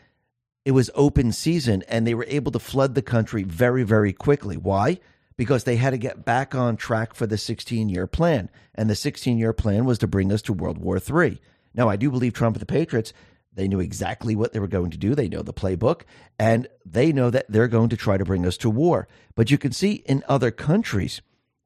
it 0.65 0.73
was 0.73 0.91
open 0.95 1.33
season 1.33 1.83
and 1.89 2.07
they 2.07 2.15
were 2.15 2.27
able 2.29 2.53
to 2.53 2.59
flood 2.59 2.95
the 2.95 3.03
country 3.03 3.43
very, 3.43 3.83
very 3.83 4.13
quickly. 4.13 4.57
Why? 4.57 5.01
Because 5.37 5.65
they 5.65 5.77
had 5.77 5.91
to 5.91 5.99
get 5.99 6.25
back 6.25 6.55
on 6.55 6.77
track 6.77 7.15
for 7.15 7.27
the 7.27 7.39
16 7.39 7.89
year 7.89 8.07
plan. 8.07 8.51
And 8.75 8.91
the 8.91 8.95
16 8.95 9.39
year 9.39 9.53
plan 9.53 9.85
was 9.85 9.99
to 9.99 10.07
bring 10.07 10.33
us 10.33 10.43
to 10.43 10.53
World 10.53 10.79
War 10.79 10.99
III. 10.99 11.41
Now, 11.75 11.89
I 11.89 11.97
do 11.97 12.11
believe 12.11 12.33
Trump 12.33 12.57
and 12.57 12.61
the 12.61 12.67
Patriots, 12.67 13.13
they 13.53 13.69
knew 13.69 13.81
exactly 13.81 14.37
what 14.37 14.53
they 14.53 14.61
were 14.61 14.69
going 14.69 14.91
to 14.91 14.99
do. 14.99 15.15
They 15.15 15.29
know 15.29 15.43
the 15.43 15.53
playbook 15.53 16.03
and 16.39 16.69
they 16.85 17.13
know 17.13 17.31
that 17.31 17.47
they're 17.49 17.69
going 17.69 17.89
to 17.89 17.97
try 17.97 18.17
to 18.17 18.25
bring 18.25 18.47
us 18.47 18.57
to 18.59 18.71
war. 18.71 19.09
But 19.35 19.51
you 19.51 19.59
can 19.59 19.73
see 19.73 19.95
in 20.07 20.23
other 20.29 20.51
countries 20.51 21.23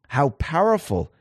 how 0.09 0.31
powerful 0.31 1.13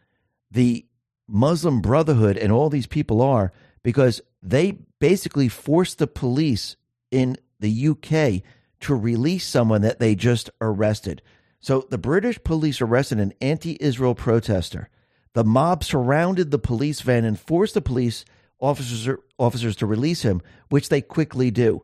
the 0.51 0.85
Muslim 1.27 1.81
Brotherhood 1.81 2.37
and 2.37 2.51
all 2.51 2.69
these 2.69 2.87
people 2.87 3.21
are 3.21 3.51
because 3.81 4.21
they 4.41 4.77
basically 4.99 5.49
forced 5.49 5.97
the 5.97 6.07
police 6.07 6.75
in 7.11 7.37
the 7.59 7.87
UK 7.89 8.43
to 8.81 8.95
release 8.95 9.45
someone 9.45 9.81
that 9.81 9.99
they 9.99 10.15
just 10.15 10.49
arrested. 10.59 11.21
So 11.59 11.87
the 11.89 11.97
British 11.97 12.43
police 12.43 12.81
arrested 12.81 13.19
an 13.19 13.33
anti 13.39 13.77
Israel 13.79 14.15
protester. 14.15 14.89
The 15.33 15.43
mob 15.43 15.83
surrounded 15.83 16.51
the 16.51 16.59
police 16.59 17.01
van 17.01 17.25
and 17.25 17.39
forced 17.39 17.73
the 17.73 17.81
police 17.81 18.25
officers, 18.59 19.17
officers 19.39 19.75
to 19.77 19.85
release 19.85 20.21
him, 20.21 20.41
which 20.69 20.89
they 20.89 21.01
quickly 21.01 21.51
do, 21.51 21.83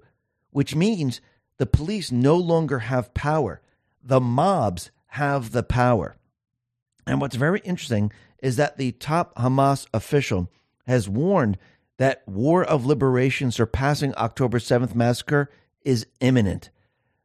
which 0.51 0.75
means 0.75 1.21
the 1.57 1.65
police 1.65 2.11
no 2.11 2.35
longer 2.35 2.79
have 2.79 3.13
power. 3.13 3.61
The 4.03 4.19
mobs 4.19 4.91
have 5.07 5.51
the 5.51 5.63
power. 5.63 6.15
And 7.07 7.19
what's 7.19 7.35
very 7.35 7.59
interesting 7.61 8.11
is 8.41 8.57
that 8.57 8.77
the 8.77 8.91
top 8.93 9.35
Hamas 9.35 9.87
official 9.93 10.49
has 10.87 11.09
warned 11.09 11.57
that 11.99 12.25
war 12.25 12.63
of 12.63 12.85
liberation 12.85 13.51
surpassing 13.51 14.15
October 14.15 14.57
7th 14.57 14.95
massacre 14.95 15.51
is 15.81 16.07
imminent. 16.21 16.69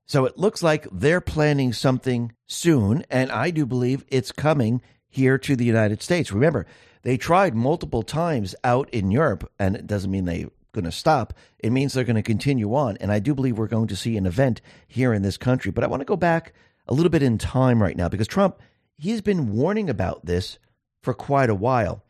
So 0.04 0.24
it 0.24 0.36
looks 0.36 0.64
like 0.64 0.88
they're 0.90 1.20
planning 1.20 1.72
something 1.72 2.32
soon, 2.46 3.04
and 3.08 3.30
I 3.30 3.52
do 3.52 3.66
believe 3.66 4.04
it's 4.08 4.32
coming 4.32 4.82
here 5.08 5.38
to 5.38 5.54
the 5.54 5.64
United 5.64 6.02
States. 6.02 6.32
Remember, 6.32 6.66
they 7.02 7.16
tried 7.16 7.54
multiple 7.54 8.02
times 8.02 8.56
out 8.64 8.90
in 8.90 9.12
Europe, 9.12 9.50
and 9.60 9.76
it 9.76 9.86
doesn't 9.86 10.10
mean 10.10 10.24
they're 10.24 10.50
going 10.72 10.84
to 10.84 10.92
stop. 10.92 11.34
It 11.60 11.70
means 11.70 11.92
they're 11.92 12.02
going 12.02 12.16
to 12.16 12.22
continue 12.22 12.74
on, 12.74 12.96
and 12.96 13.12
I 13.12 13.20
do 13.20 13.32
believe 13.32 13.56
we're 13.56 13.68
going 13.68 13.86
to 13.88 13.96
see 13.96 14.16
an 14.16 14.26
event 14.26 14.60
here 14.88 15.14
in 15.14 15.22
this 15.22 15.36
country. 15.36 15.70
But 15.70 15.84
I 15.84 15.86
want 15.86 16.00
to 16.00 16.04
go 16.04 16.16
back 16.16 16.52
a 16.88 16.94
little 16.94 17.10
bit 17.10 17.22
in 17.22 17.38
time 17.38 17.80
right 17.80 17.96
now 17.96 18.08
because 18.08 18.26
Trump, 18.26 18.60
he's 18.96 19.20
been 19.20 19.52
warning 19.52 19.88
about 19.88 20.26
this 20.26 20.58
for 21.00 21.14
quite 21.14 21.48
a 21.48 21.54
while, 21.54 22.02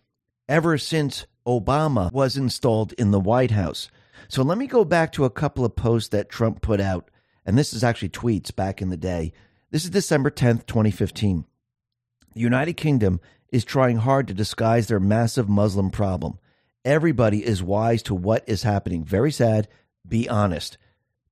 ever 0.49 0.79
since 0.79 1.27
Obama 1.47 2.11
was 2.13 2.37
installed 2.37 2.93
in 2.95 3.11
the 3.11 3.21
White 3.21 3.51
House. 3.51 3.91
So 4.29 4.43
let 4.43 4.59
me 4.59 4.67
go 4.67 4.85
back 4.85 5.13
to 5.13 5.25
a 5.25 5.31
couple 5.31 5.65
of 5.65 5.77
posts 5.77 6.09
that 6.11 6.29
Trump 6.29 6.63
put 6.63 6.81
out. 6.81 7.11
And 7.45 7.59
this 7.59 7.75
is 7.75 7.85
actually 7.85 8.09
tweets 8.09 8.55
back 8.55 8.81
in 8.81 8.89
the 8.89 8.97
day. 8.97 9.33
This 9.71 9.85
is 9.85 9.91
December 9.91 10.31
10th, 10.31 10.67
2015. 10.67 11.45
The 12.35 12.41
United 12.41 12.75
Kingdom 12.75 13.21
is 13.53 13.65
trying 13.65 13.99
hard 13.99 14.27
to 14.29 14.35
disguise 14.35 14.87
their 14.87 15.01
massive 15.01 15.49
Muslim 15.49 15.91
problem. 15.91 16.39
Everybody 16.85 17.45
is 17.45 17.63
wise 17.63 18.03
to 18.05 18.15
what 18.15 18.45
is 18.47 18.63
happening. 18.63 19.05
Very 19.05 19.31
sad. 19.31 19.69
Be 20.07 20.29
honest. 20.29 20.79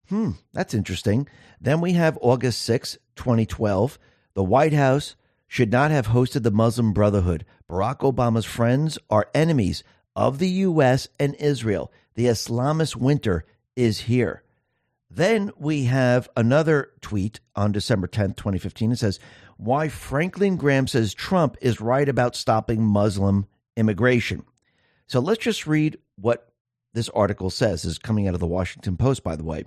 Hmm, 0.09 0.33
that's 0.53 0.75
interesting. 0.75 1.29
Then 1.61 1.81
we 1.81 1.93
have 1.95 2.19
August 2.21 2.63
6, 2.63 2.99
2012. 3.17 3.99
The 4.35 4.45
White 4.45 4.73
House 4.73 5.17
should 5.47 5.71
not 5.71 5.91
have 5.91 6.09
hosted 6.09 6.43
the 6.43 6.51
Muslim 6.51 6.93
Brotherhood. 6.93 7.45
Barack 7.69 7.99
Obama's 7.99 8.45
friends 8.45 8.99
are 9.11 9.29
enemies 9.35 9.83
of 10.15 10.39
the 10.39 10.49
U.S. 10.49 11.09
and 11.19 11.35
Israel. 11.37 11.93
The 12.15 12.27
Islamist 12.27 12.97
winter 12.97 13.45
is 13.77 14.01
here. 14.01 14.43
Then 15.11 15.51
we 15.59 15.85
have 15.85 16.29
another 16.37 16.91
tweet 17.01 17.41
on 17.55 17.73
December 17.73 18.09
10th, 18.09 18.37
2015. 18.37 18.93
It 18.93 18.99
says, 18.99 19.21
Why 19.59 19.89
Franklin 19.89 20.57
Graham 20.57 20.87
says 20.87 21.13
Trump 21.13 21.57
is 21.61 21.81
right 21.81 22.09
about 22.09 22.35
stopping 22.35 22.83
Muslim 22.83 23.47
immigration. 23.77 24.45
So 25.07 25.21
let's 25.21 25.43
just 25.43 25.67
read 25.67 25.99
what 26.17 26.53
this 26.95 27.11
article 27.11 27.51
says. 27.51 27.83
This 27.83 27.93
is 27.93 27.99
coming 27.99 28.27
out 28.27 28.35
of 28.35 28.41
the 28.41 28.47
Washington 28.47 28.97
Post, 28.97 29.23
by 29.23 29.37
the 29.37 29.45
way. 29.45 29.65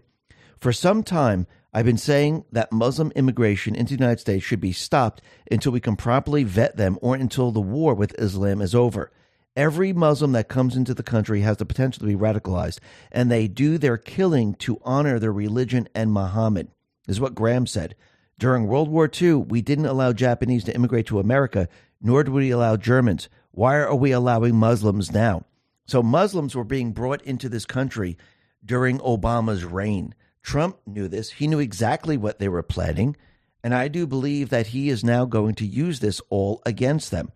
For 0.60 0.72
some 0.72 1.04
time, 1.04 1.46
I've 1.74 1.86
been 1.86 1.98
saying 1.98 2.46
that 2.52 2.72
Muslim 2.72 3.12
immigration 3.16 3.76
into 3.76 3.96
the 3.96 4.00
United 4.00 4.22
States 4.22 4.44
should 4.44 4.62
be 4.62 4.72
stopped 4.72 5.22
until 5.52 5.72
we 5.72 5.80
can 5.80 5.96
properly 5.96 6.44
vet 6.44 6.78
them 6.78 6.98
or 7.02 7.16
until 7.16 7.52
the 7.52 7.62
war 7.62 7.94
with 7.94 8.18
Islam 8.18 8.62
is 8.62 8.74
over. 8.74 9.12
Every 9.56 9.94
Muslim 9.94 10.34
that 10.34 10.50
comes 10.50 10.76
into 10.76 10.94
the 10.94 11.04
country 11.04 11.42
has 11.42 11.58
the 11.58 11.66
potential 11.66 12.02
to 12.02 12.06
be 12.06 12.16
radicalized, 12.16 12.80
and 13.12 13.32
they 13.32 13.48
do 13.48 13.78
their 13.78 13.98
killing 13.98 14.54
to 14.56 14.82
honor 14.84 15.18
their 15.18 15.32
religion 15.32 15.88
and 15.96 16.12
Muhammad, 16.12 16.68
is 17.08 17.22
what 17.22 17.36
Graham 17.36 17.66
said. 17.66 17.96
During 18.38 18.68
World 18.68 18.90
War 18.90 19.10
II, 19.10 19.36
we 19.36 19.62
didn't 19.62 19.86
allow 19.86 20.12
Japanese 20.12 20.66
to 20.66 20.76
immigrate 20.76 21.06
to 21.08 21.20
America, 21.20 21.70
nor 22.02 22.24
did 22.26 22.34
we 22.34 22.52
allow 22.52 22.76
Germans. 22.76 23.30
Why 23.52 23.78
are 23.78 23.96
we 23.96 24.12
allowing 24.12 24.58
Muslims 24.58 25.14
now? 25.14 25.46
So, 25.86 26.04
Muslims 26.04 26.54
were 26.54 26.66
being 26.66 26.92
brought 26.92 27.22
into 27.22 27.48
this 27.48 27.66
country 27.66 28.18
during 28.66 29.00
Obama's 29.00 29.64
reign. 29.64 30.16
Trump 30.42 30.80
knew 30.86 31.08
this. 31.08 31.32
He 31.32 31.48
knew 31.48 31.60
exactly 31.60 32.18
what 32.18 32.40
they 32.40 32.50
were 32.50 32.64
planning. 32.64 33.16
And 33.64 33.74
I 33.74 33.88
do 33.88 34.06
believe 34.06 34.50
that 34.50 34.68
he 34.68 34.90
is 34.90 35.04
now 35.04 35.24
going 35.26 35.56
to 35.56 35.66
use 35.66 36.02
this 36.02 36.22
all 36.30 36.62
against 36.66 37.10
them, 37.10 37.32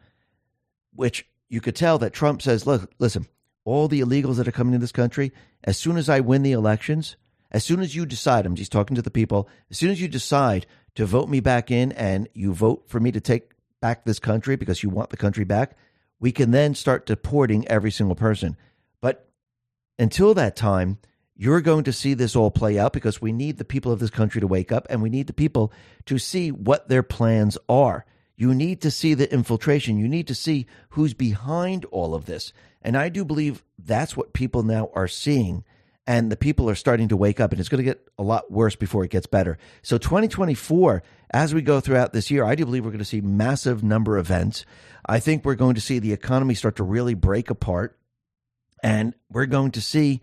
which 0.93 1.25
you 1.49 1.61
could 1.61 1.75
tell 1.75 1.97
that 1.99 2.13
Trump 2.13 2.41
says, 2.41 2.65
look, 2.65 2.91
listen, 2.99 3.27
all 3.65 3.87
the 3.87 4.01
illegals 4.01 4.37
that 4.37 4.47
are 4.47 4.53
coming 4.53 4.73
to 4.73 4.79
this 4.79 4.91
country, 4.91 5.31
as 5.63 5.77
soon 5.77 5.97
as 5.97 6.09
I 6.09 6.19
win 6.19 6.43
the 6.43 6.51
elections, 6.51 7.17
as 7.51 7.63
soon 7.63 7.81
as 7.81 7.95
you 7.95 8.05
decide, 8.05 8.45
I'm 8.45 8.55
just 8.55 8.71
talking 8.71 8.95
to 8.95 9.01
the 9.01 9.11
people, 9.11 9.49
as 9.69 9.77
soon 9.77 9.89
as 9.89 9.99
you 9.99 10.07
decide 10.07 10.67
to 10.95 11.05
vote 11.05 11.29
me 11.29 11.39
back 11.39 11.71
in 11.71 11.91
and 11.93 12.29
you 12.33 12.53
vote 12.53 12.83
for 12.87 12.99
me 12.99 13.11
to 13.11 13.19
take 13.19 13.51
back 13.81 14.05
this 14.05 14.19
country 14.19 14.55
because 14.55 14.83
you 14.83 14.89
want 14.89 15.09
the 15.09 15.17
country 15.17 15.43
back, 15.43 15.75
we 16.19 16.31
can 16.31 16.51
then 16.51 16.75
start 16.75 17.05
deporting 17.05 17.67
every 17.67 17.91
single 17.91 18.15
person. 18.15 18.55
But 19.01 19.29
until 19.97 20.33
that 20.35 20.55
time, 20.55 20.99
you're 21.35 21.61
going 21.61 21.85
to 21.85 21.93
see 21.93 22.13
this 22.13 22.35
all 22.35 22.51
play 22.51 22.77
out 22.77 22.91
because 22.91 23.21
we 23.21 23.31
need 23.31 23.57
the 23.57 23.65
people 23.65 23.91
of 23.91 23.99
this 23.99 24.09
country 24.09 24.41
to 24.41 24.47
wake 24.47 24.71
up 24.71 24.85
and 24.89 25.01
we 25.01 25.09
need 25.09 25.27
the 25.27 25.33
people 25.33 25.71
to 26.05 26.17
see 26.17 26.51
what 26.51 26.89
their 26.89 27.03
plans 27.03 27.57
are. 27.69 28.05
You 28.39 28.55
need 28.55 28.79
to 28.83 28.89
see 28.89 29.15
the 29.15 29.31
infiltration. 29.33 29.99
You 29.99 30.07
need 30.07 30.27
to 30.27 30.33
see 30.33 30.65
who's 30.91 31.13
behind 31.13 31.83
all 31.91 32.15
of 32.15 32.23
this. 32.23 32.53
And 32.81 32.95
I 32.95 33.09
do 33.09 33.25
believe 33.25 33.65
that's 33.77 34.15
what 34.15 34.31
people 34.31 34.63
now 34.63 34.91
are 34.93 35.09
seeing. 35.09 35.65
And 36.07 36.31
the 36.31 36.37
people 36.37 36.69
are 36.69 36.75
starting 36.75 37.09
to 37.09 37.17
wake 37.17 37.41
up, 37.41 37.51
and 37.51 37.59
it's 37.59 37.67
going 37.67 37.83
to 37.83 37.89
get 37.89 38.07
a 38.17 38.23
lot 38.23 38.49
worse 38.49 38.77
before 38.77 39.03
it 39.03 39.11
gets 39.11 39.27
better. 39.27 39.57
So, 39.81 39.97
2024, 39.97 41.03
as 41.31 41.53
we 41.53 41.61
go 41.61 41.81
throughout 41.81 42.13
this 42.13 42.31
year, 42.31 42.45
I 42.45 42.55
do 42.55 42.63
believe 42.63 42.85
we're 42.85 42.91
going 42.91 42.99
to 42.99 43.05
see 43.05 43.19
massive 43.19 43.83
number 43.83 44.17
of 44.17 44.27
events. 44.27 44.65
I 45.05 45.19
think 45.19 45.43
we're 45.43 45.55
going 45.55 45.75
to 45.75 45.81
see 45.81 45.99
the 45.99 46.13
economy 46.13 46.55
start 46.55 46.77
to 46.77 46.83
really 46.83 47.15
break 47.15 47.49
apart. 47.49 47.99
And 48.81 49.15
we're 49.29 49.47
going 49.47 49.71
to 49.71 49.81
see 49.81 50.21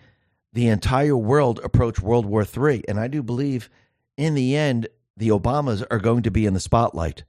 the 0.55 0.69
entire 0.69 1.17
world 1.17 1.61
approach 1.63 2.01
World 2.01 2.25
War 2.25 2.45
III. 2.45 2.83
And 2.89 2.99
I 2.99 3.09
do 3.09 3.23
believe 3.23 3.69
in 4.17 4.35
the 4.35 4.57
end, 4.57 4.89
the 5.19 5.29
Obamas 5.29 5.85
are 5.91 5.99
going 5.99 6.23
to 6.23 6.31
be 6.31 6.47
in 6.47 6.55
the 6.55 6.61
spotlight. 6.61 7.25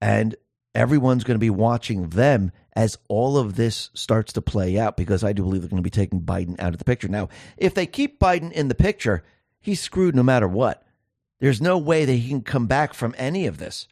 And 0.00 0.36
everyone's 0.74 1.24
going 1.24 1.36
to 1.36 1.40
be 1.40 1.50
watching 1.50 2.10
them 2.10 2.52
as 2.74 2.98
all 3.08 3.38
of 3.38 3.56
this 3.56 3.90
starts 3.94 4.32
to 4.34 4.42
play 4.42 4.78
out 4.78 4.96
because 4.96 5.24
I 5.24 5.32
do 5.32 5.42
believe 5.42 5.62
they're 5.62 5.70
going 5.70 5.82
to 5.82 5.82
be 5.82 5.90
taking 5.90 6.20
Biden 6.20 6.60
out 6.60 6.72
of 6.72 6.78
the 6.78 6.84
picture. 6.84 7.08
Now, 7.08 7.30
if 7.56 7.74
they 7.74 7.86
keep 7.86 8.20
Biden 8.20 8.52
in 8.52 8.68
the 8.68 8.74
picture, 8.74 9.24
he's 9.60 9.80
screwed 9.80 10.14
no 10.14 10.22
matter 10.22 10.46
what. 10.46 10.82
There's 11.40 11.60
no 11.60 11.78
way 11.78 12.04
that 12.04 12.12
he 12.12 12.28
can 12.28 12.42
come 12.42 12.66
back 12.66 12.94
from 12.94 13.14
any 13.18 13.46
of 13.46 13.58
this. 13.58 13.88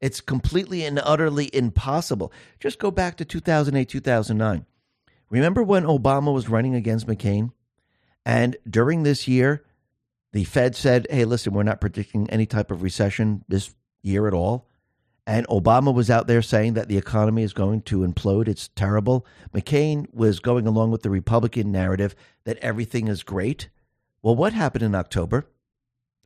It's 0.00 0.20
completely 0.20 0.84
and 0.84 0.98
utterly 1.02 1.48
impossible. 1.52 2.32
Just 2.58 2.78
go 2.78 2.90
back 2.90 3.16
to 3.18 3.24
2008, 3.24 3.88
2009. 3.88 4.66
Remember 5.30 5.62
when 5.62 5.84
Obama 5.84 6.32
was 6.34 6.48
running 6.48 6.74
against 6.74 7.06
McCain? 7.06 7.52
And 8.26 8.56
during 8.68 9.02
this 9.02 9.28
year, 9.28 9.64
the 10.32 10.44
Fed 10.44 10.74
said, 10.74 11.06
hey, 11.10 11.24
listen, 11.24 11.52
we're 11.52 11.62
not 11.62 11.80
predicting 11.80 12.28
any 12.30 12.46
type 12.46 12.70
of 12.70 12.82
recession 12.82 13.44
this 13.48 13.74
year 14.02 14.26
at 14.26 14.34
all. 14.34 14.66
And 15.26 15.46
Obama 15.46 15.94
was 15.94 16.10
out 16.10 16.26
there 16.26 16.42
saying 16.42 16.74
that 16.74 16.88
the 16.88 16.98
economy 16.98 17.42
is 17.44 17.52
going 17.52 17.82
to 17.82 18.00
implode. 18.00 18.48
It's 18.48 18.68
terrible. 18.74 19.24
McCain 19.54 20.12
was 20.12 20.40
going 20.40 20.66
along 20.66 20.90
with 20.90 21.02
the 21.02 21.10
Republican 21.10 21.70
narrative 21.70 22.16
that 22.44 22.58
everything 22.58 23.06
is 23.06 23.22
great. 23.22 23.68
Well, 24.20 24.34
what 24.34 24.52
happened 24.52 24.82
in 24.82 24.94
October? 24.94 25.46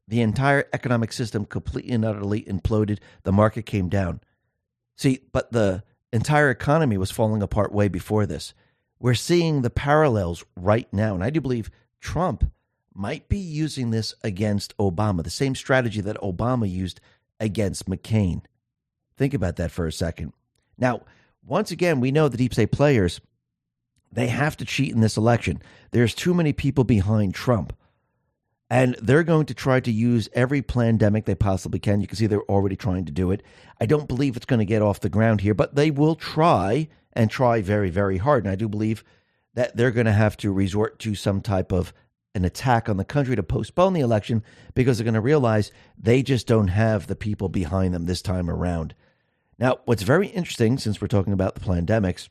The 0.08 0.22
entire 0.22 0.64
economic 0.72 1.12
system 1.12 1.44
completely 1.44 1.92
and 1.92 2.04
utterly 2.04 2.42
imploded. 2.42 2.98
The 3.24 3.32
market 3.32 3.66
came 3.66 3.88
down. 3.88 4.20
See, 4.96 5.20
but 5.30 5.52
the 5.52 5.82
entire 6.12 6.48
economy 6.48 6.96
was 6.96 7.10
falling 7.10 7.42
apart 7.42 7.72
way 7.72 7.88
before 7.88 8.24
this. 8.24 8.54
We're 8.98 9.14
seeing 9.14 9.60
the 9.60 9.70
parallels 9.70 10.42
right 10.56 10.90
now. 10.90 11.14
And 11.14 11.22
I 11.22 11.28
do 11.28 11.40
believe 11.42 11.70
Trump 12.00 12.50
might 12.94 13.28
be 13.28 13.38
using 13.38 13.90
this 13.90 14.14
against 14.22 14.74
Obama, 14.78 15.22
the 15.22 15.28
same 15.28 15.54
strategy 15.54 16.00
that 16.00 16.16
Obama 16.22 16.70
used 16.70 17.00
against 17.38 17.90
McCain. 17.90 18.42
Think 19.16 19.34
about 19.34 19.56
that 19.56 19.70
for 19.70 19.86
a 19.86 19.92
second. 19.92 20.32
Now, 20.78 21.02
once 21.44 21.70
again, 21.70 22.00
we 22.00 22.10
know 22.10 22.28
the 22.28 22.36
deep 22.36 22.52
state 22.52 22.72
players, 22.72 23.20
they 24.12 24.28
have 24.28 24.56
to 24.58 24.64
cheat 24.64 24.92
in 24.92 25.00
this 25.00 25.16
election. 25.16 25.62
There's 25.90 26.14
too 26.14 26.34
many 26.34 26.52
people 26.52 26.84
behind 26.84 27.34
Trump. 27.34 27.74
And 28.68 28.96
they're 29.00 29.22
going 29.22 29.46
to 29.46 29.54
try 29.54 29.78
to 29.78 29.92
use 29.92 30.28
every 30.32 30.60
pandemic 30.60 31.24
they 31.24 31.36
possibly 31.36 31.78
can. 31.78 32.00
You 32.00 32.08
can 32.08 32.16
see 32.16 32.26
they're 32.26 32.42
already 32.42 32.74
trying 32.74 33.04
to 33.04 33.12
do 33.12 33.30
it. 33.30 33.42
I 33.80 33.86
don't 33.86 34.08
believe 34.08 34.36
it's 34.36 34.46
going 34.46 34.58
to 34.58 34.64
get 34.64 34.82
off 34.82 35.00
the 35.00 35.08
ground 35.08 35.40
here, 35.40 35.54
but 35.54 35.76
they 35.76 35.92
will 35.92 36.16
try 36.16 36.88
and 37.12 37.30
try 37.30 37.62
very, 37.62 37.90
very 37.90 38.18
hard. 38.18 38.44
And 38.44 38.50
I 38.50 38.56
do 38.56 38.68
believe 38.68 39.04
that 39.54 39.76
they're 39.76 39.92
going 39.92 40.06
to 40.06 40.12
have 40.12 40.36
to 40.38 40.52
resort 40.52 40.98
to 41.00 41.14
some 41.14 41.40
type 41.40 41.72
of 41.72 41.92
an 42.34 42.44
attack 42.44 42.88
on 42.88 42.96
the 42.96 43.04
country 43.04 43.36
to 43.36 43.42
postpone 43.42 43.94
the 43.94 44.00
election 44.00 44.42
because 44.74 44.98
they're 44.98 45.04
going 45.04 45.14
to 45.14 45.20
realize 45.20 45.72
they 45.98 46.22
just 46.22 46.46
don't 46.46 46.68
have 46.68 47.06
the 47.06 47.16
people 47.16 47.48
behind 47.48 47.94
them 47.94 48.04
this 48.04 48.20
time 48.20 48.50
around. 48.50 48.94
Now, 49.58 49.78
what's 49.84 50.02
very 50.02 50.28
interesting, 50.28 50.78
since 50.78 51.00
we're 51.00 51.08
talking 51.08 51.32
about 51.32 51.54
the 51.54 51.60
pandemics, 51.60 52.28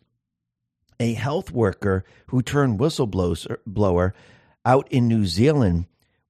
a 0.99 1.13
health 1.13 1.51
worker 1.51 2.05
who 2.27 2.41
turned 2.41 2.79
whistleblower 2.79 4.13
out 4.63 4.87
in 4.91 5.07
New 5.07 5.25
Zealand 5.25 5.85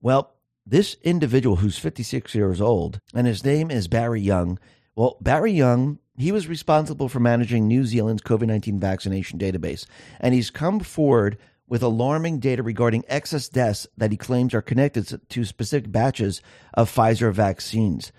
well, 0.05 0.35
this 0.67 0.97
individual 1.01 1.55
who's 1.55 1.79
56 1.79 2.35
years 2.35 2.61
old, 2.61 2.99
and 3.15 3.25
his 3.25 3.43
name 3.43 3.71
is 3.71 3.87
Barry 3.87 4.21
Young. 4.21 4.59
Well, 4.95 5.17
Barry 5.19 5.51
Young, 5.51 5.97
he 6.15 6.31
was 6.31 6.47
responsible 6.47 7.09
for 7.09 7.19
managing 7.19 7.67
New 7.67 7.85
Zealand's 7.85 8.21
COVID 8.21 8.45
19 8.45 8.79
vaccination 8.79 9.39
database, 9.39 9.87
and 10.19 10.35
he's 10.35 10.51
come 10.51 10.79
forward 10.79 11.39
with 11.67 11.81
alarming 11.81 12.37
data 12.37 12.61
regarding 12.61 13.03
excess 13.07 13.49
deaths 13.49 13.87
that 13.97 14.11
he 14.11 14.17
claims 14.17 14.53
are 14.53 14.61
connected 14.61 15.19
to 15.27 15.43
specific 15.43 15.91
batches 15.91 16.39
of 16.75 16.93
Pfizer 16.93 17.33
vaccines. 17.33 18.11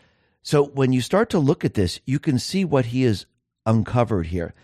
So 0.46 0.64
when 0.64 0.92
you 0.92 1.00
start 1.00 1.28
to 1.30 1.40
look 1.40 1.64
at 1.64 1.74
this, 1.74 1.98
you 2.06 2.20
can 2.20 2.38
see 2.38 2.64
what 2.64 2.86
he 2.86 3.02
has 3.02 3.26
uncovered 3.66 4.28
here. 4.28 4.54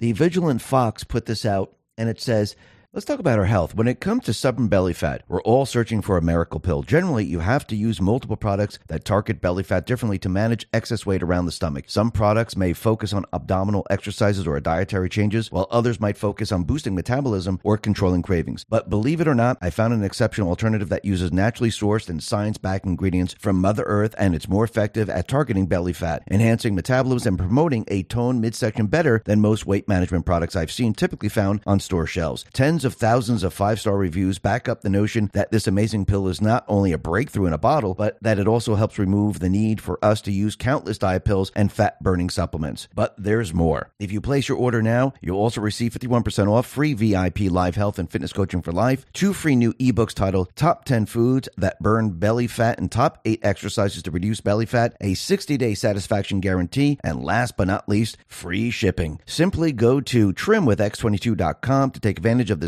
The 0.00 0.10
Vigilant 0.10 0.60
Fox 0.60 1.04
put 1.04 1.26
this 1.26 1.46
out, 1.46 1.76
and 1.96 2.08
it 2.08 2.20
says 2.20 2.56
Let's 2.94 3.04
talk 3.04 3.20
about 3.20 3.38
our 3.38 3.44
health. 3.44 3.74
When 3.74 3.86
it 3.86 4.00
comes 4.00 4.24
to 4.24 4.32
stubborn 4.32 4.68
belly 4.68 4.94
fat, 4.94 5.22
we're 5.28 5.42
all 5.42 5.66
searching 5.66 6.00
for 6.00 6.16
a 6.16 6.22
miracle 6.22 6.58
pill. 6.58 6.82
Generally, 6.82 7.26
you 7.26 7.40
have 7.40 7.66
to 7.66 7.76
use 7.76 8.00
multiple 8.00 8.34
products 8.34 8.78
that 8.88 9.04
target 9.04 9.42
belly 9.42 9.62
fat 9.62 9.84
differently 9.84 10.18
to 10.20 10.30
manage 10.30 10.66
excess 10.72 11.04
weight 11.04 11.22
around 11.22 11.44
the 11.44 11.52
stomach. 11.52 11.84
Some 11.88 12.10
products 12.10 12.56
may 12.56 12.72
focus 12.72 13.12
on 13.12 13.26
abdominal 13.30 13.86
exercises 13.90 14.46
or 14.46 14.58
dietary 14.58 15.10
changes, 15.10 15.52
while 15.52 15.66
others 15.70 16.00
might 16.00 16.16
focus 16.16 16.50
on 16.50 16.64
boosting 16.64 16.94
metabolism 16.94 17.60
or 17.62 17.76
controlling 17.76 18.22
cravings. 18.22 18.64
But 18.70 18.88
believe 18.88 19.20
it 19.20 19.28
or 19.28 19.34
not, 19.34 19.58
I 19.60 19.68
found 19.68 19.92
an 19.92 20.02
exceptional 20.02 20.48
alternative 20.48 20.88
that 20.88 21.04
uses 21.04 21.30
naturally 21.30 21.70
sourced 21.70 22.08
and 22.08 22.22
science-backed 22.22 22.86
ingredients 22.86 23.34
from 23.38 23.60
Mother 23.60 23.84
Earth, 23.84 24.14
and 24.16 24.34
it's 24.34 24.48
more 24.48 24.64
effective 24.64 25.10
at 25.10 25.28
targeting 25.28 25.66
belly 25.66 25.92
fat, 25.92 26.22
enhancing 26.30 26.74
metabolism, 26.74 27.34
and 27.34 27.38
promoting 27.38 27.84
a 27.88 28.02
toned 28.04 28.40
midsection 28.40 28.86
better 28.86 29.20
than 29.26 29.42
most 29.42 29.66
weight 29.66 29.86
management 29.88 30.24
products 30.24 30.56
I've 30.56 30.72
seen 30.72 30.94
typically 30.94 31.28
found 31.28 31.60
on 31.66 31.80
store 31.80 32.06
shelves. 32.06 32.46
Tens 32.54 32.77
Tens 32.78 32.84
of 32.84 32.94
thousands 32.94 33.42
of 33.42 33.52
five 33.52 33.80
star 33.80 33.96
reviews 33.96 34.38
back 34.38 34.68
up 34.68 34.82
the 34.82 34.88
notion 34.88 35.30
that 35.32 35.50
this 35.50 35.66
amazing 35.66 36.04
pill 36.04 36.28
is 36.28 36.40
not 36.40 36.64
only 36.68 36.92
a 36.92 36.96
breakthrough 36.98 37.46
in 37.46 37.52
a 37.52 37.58
bottle, 37.58 37.92
but 37.92 38.16
that 38.22 38.38
it 38.38 38.46
also 38.46 38.76
helps 38.76 39.00
remove 39.00 39.40
the 39.40 39.48
need 39.48 39.80
for 39.80 39.98
us 40.00 40.20
to 40.20 40.30
use 40.30 40.54
countless 40.54 40.96
diet 40.96 41.24
pills 41.24 41.50
and 41.56 41.72
fat 41.72 42.00
burning 42.00 42.30
supplements. 42.30 42.86
But 42.94 43.16
there's 43.18 43.52
more. 43.52 43.90
If 43.98 44.12
you 44.12 44.20
place 44.20 44.48
your 44.48 44.58
order 44.58 44.80
now, 44.80 45.12
you'll 45.20 45.40
also 45.40 45.60
receive 45.60 45.92
51% 45.92 46.48
off 46.48 46.66
free 46.66 46.94
VIP 46.94 47.50
live 47.50 47.74
health 47.74 47.98
and 47.98 48.08
fitness 48.08 48.32
coaching 48.32 48.62
for 48.62 48.70
life, 48.70 49.04
two 49.12 49.32
free 49.32 49.56
new 49.56 49.72
ebooks 49.72 50.14
titled 50.14 50.54
Top 50.54 50.84
10 50.84 51.06
Foods 51.06 51.48
That 51.56 51.80
Burn 51.80 52.10
Belly 52.10 52.46
Fat 52.46 52.78
and 52.78 52.92
Top 52.92 53.18
8 53.24 53.40
Exercises 53.42 54.04
to 54.04 54.12
Reduce 54.12 54.40
Belly 54.40 54.66
Fat, 54.66 54.96
a 55.00 55.14
60 55.14 55.56
day 55.56 55.74
satisfaction 55.74 56.38
guarantee, 56.38 57.00
and 57.02 57.24
last 57.24 57.56
but 57.56 57.66
not 57.66 57.88
least, 57.88 58.18
free 58.28 58.70
shipping. 58.70 59.18
Simply 59.26 59.72
go 59.72 60.00
to 60.00 60.32
trimwithx22.com 60.32 61.90
to 61.90 61.98
take 61.98 62.18
advantage 62.18 62.52
of 62.52 62.60
this 62.60 62.67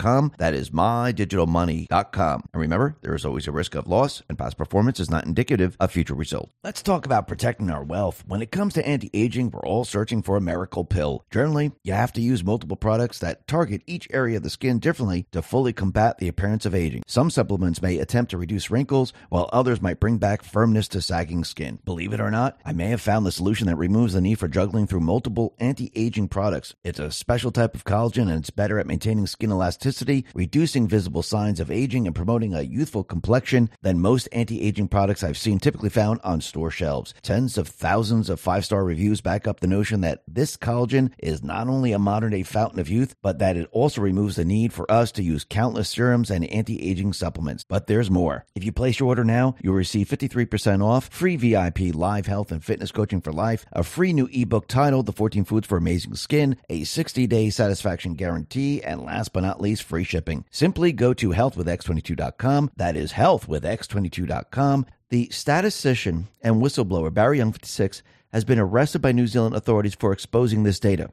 That 0.01 0.55
is 0.55 0.71
MyDigitalMoney.com. 0.71 2.43
And 2.53 2.59
remember, 2.59 2.97
there 3.01 3.13
is 3.13 3.23
always 3.23 3.47
a 3.47 3.51
risk 3.51 3.75
of 3.75 3.85
loss, 3.85 4.23
and 4.27 4.37
past 4.37 4.57
performance 4.57 4.99
is 4.99 5.11
not 5.11 5.27
indicative 5.27 5.77
of 5.79 5.91
future 5.91 6.15
results. 6.15 6.51
Let's 6.63 6.81
talk 6.81 7.05
about 7.05 7.27
protecting 7.27 7.69
our 7.69 7.83
wealth. 7.83 8.23
When 8.25 8.41
it 8.41 8.51
comes 8.51 8.73
to 8.73 8.87
anti 8.87 9.11
aging, 9.13 9.51
we're 9.51 9.61
all 9.61 9.85
searching 9.85 10.23
for 10.23 10.37
a 10.37 10.41
miracle 10.41 10.85
pill. 10.85 11.23
Generally, 11.29 11.73
you 11.83 11.93
have 11.93 12.11
to 12.13 12.21
use 12.21 12.43
multiple 12.43 12.77
products 12.77 13.19
that 13.19 13.45
target 13.47 13.83
each 13.85 14.07
area 14.11 14.37
of 14.37 14.43
the 14.43 14.49
skin 14.49 14.79
differently 14.79 15.27
to 15.33 15.43
fully 15.43 15.71
combat 15.71 16.17
the 16.17 16.27
appearance 16.27 16.65
of 16.65 16.73
aging. 16.73 17.03
Some 17.05 17.29
supplements 17.29 17.79
may 17.79 17.99
attempt 17.99 18.31
to 18.31 18.39
reduce 18.39 18.71
wrinkles, 18.71 19.13
while 19.29 19.51
others 19.53 19.83
might 19.83 19.99
bring 19.99 20.17
back 20.17 20.41
firmness 20.41 20.87
to 20.89 21.01
sagging 21.01 21.43
skin. 21.43 21.77
Believe 21.85 22.11
it 22.11 22.19
or 22.19 22.31
not, 22.31 22.59
I 22.65 22.73
may 22.73 22.87
have 22.87 23.01
found 23.01 23.23
the 23.23 23.31
solution 23.31 23.67
that 23.67 23.75
removes 23.75 24.13
the 24.13 24.21
need 24.21 24.39
for 24.39 24.47
juggling 24.47 24.87
through 24.87 25.01
multiple 25.01 25.53
anti 25.59 25.91
aging 25.95 26.29
products. 26.29 26.73
It's 26.83 26.99
a 26.99 27.11
special 27.11 27.51
type 27.51 27.75
of 27.75 27.83
collagen 27.83 28.23
and 28.23 28.39
it's 28.39 28.49
better 28.49 28.79
at 28.79 28.87
maintaining 28.87 29.27
skin 29.27 29.51
elasticity, 29.51 29.90
reducing 30.33 30.87
visible 30.87 31.23
signs 31.23 31.59
of 31.59 31.71
aging, 31.71 32.07
and 32.07 32.15
promoting 32.15 32.53
a 32.53 32.61
youthful 32.61 33.03
complexion 33.03 33.69
than 33.81 33.99
most 33.99 34.27
anti 34.31 34.61
aging 34.61 34.87
products 34.87 35.23
I've 35.23 35.37
seen 35.37 35.59
typically 35.59 35.89
found 35.89 36.19
on 36.23 36.41
store 36.41 36.71
shelves. 36.71 37.13
Tens 37.21 37.57
of 37.57 37.67
thousands 37.67 38.29
of 38.29 38.39
five 38.39 38.65
star 38.65 38.83
reviews 38.83 39.21
back 39.21 39.47
up 39.47 39.59
the 39.59 39.67
notion 39.67 40.01
that 40.01 40.23
this 40.27 40.57
collagen 40.57 41.11
is 41.19 41.43
not 41.43 41.67
only 41.67 41.91
a 41.91 41.99
modern 41.99 42.31
day 42.31 42.43
fountain 42.43 42.79
of 42.79 42.89
youth, 42.89 43.15
but 43.21 43.39
that 43.39 43.57
it 43.57 43.69
also 43.71 44.01
removes 44.01 44.35
the 44.35 44.45
need 44.45 44.73
for 44.73 44.89
us 44.91 45.11
to 45.13 45.23
use 45.23 45.45
countless 45.47 45.89
serums 45.89 46.29
and 46.29 46.45
anti 46.45 46.81
aging 46.81 47.13
supplements. 47.13 47.65
But 47.67 47.87
there's 47.87 48.11
more. 48.11 48.45
If 48.55 48.63
you 48.63 48.71
place 48.71 48.99
your 48.99 49.09
order 49.09 49.23
now, 49.23 49.55
you'll 49.61 49.75
receive 49.75 50.07
53% 50.07 50.83
off, 50.83 51.09
free 51.09 51.35
VIP 51.35 51.93
live 51.93 52.25
health 52.25 52.51
and 52.51 52.63
fitness 52.63 52.91
coaching 52.91 53.21
for 53.21 53.31
life, 53.31 53.65
a 53.71 53.83
free 53.83 54.13
new 54.13 54.29
ebook 54.31 54.67
titled 54.67 55.05
The 55.05 55.13
14 55.13 55.45
Foods 55.45 55.67
for 55.67 55.77
Amazing 55.77 56.15
Skin, 56.15 56.57
a 56.69 56.83
60 56.83 57.27
day 57.27 57.49
satisfaction 57.49 58.15
guarantee, 58.15 58.81
and 58.83 59.01
last 59.01 59.33
but 59.33 59.41
not 59.41 59.61
least, 59.61 59.80
free 59.81 60.03
shipping. 60.03 60.45
Simply 60.51 60.91
go 60.91 61.13
to 61.13 61.29
healthwithx22.com 61.29 62.71
That 62.75 62.95
is 62.95 63.13
health 63.13 63.47
with 63.47 63.63
x22.com. 63.63 64.85
The 65.09 65.29
statistician 65.29 66.27
and 66.41 66.61
whistleblower 66.61 67.13
Barry 67.13 67.39
Young, 67.39 67.51
56, 67.51 68.01
has 68.31 68.45
been 68.45 68.59
arrested 68.59 69.01
by 69.01 69.11
New 69.11 69.27
Zealand 69.27 69.55
authorities 69.55 69.95
for 69.95 70.13
exposing 70.13 70.63
this 70.63 70.79
data. 70.79 71.11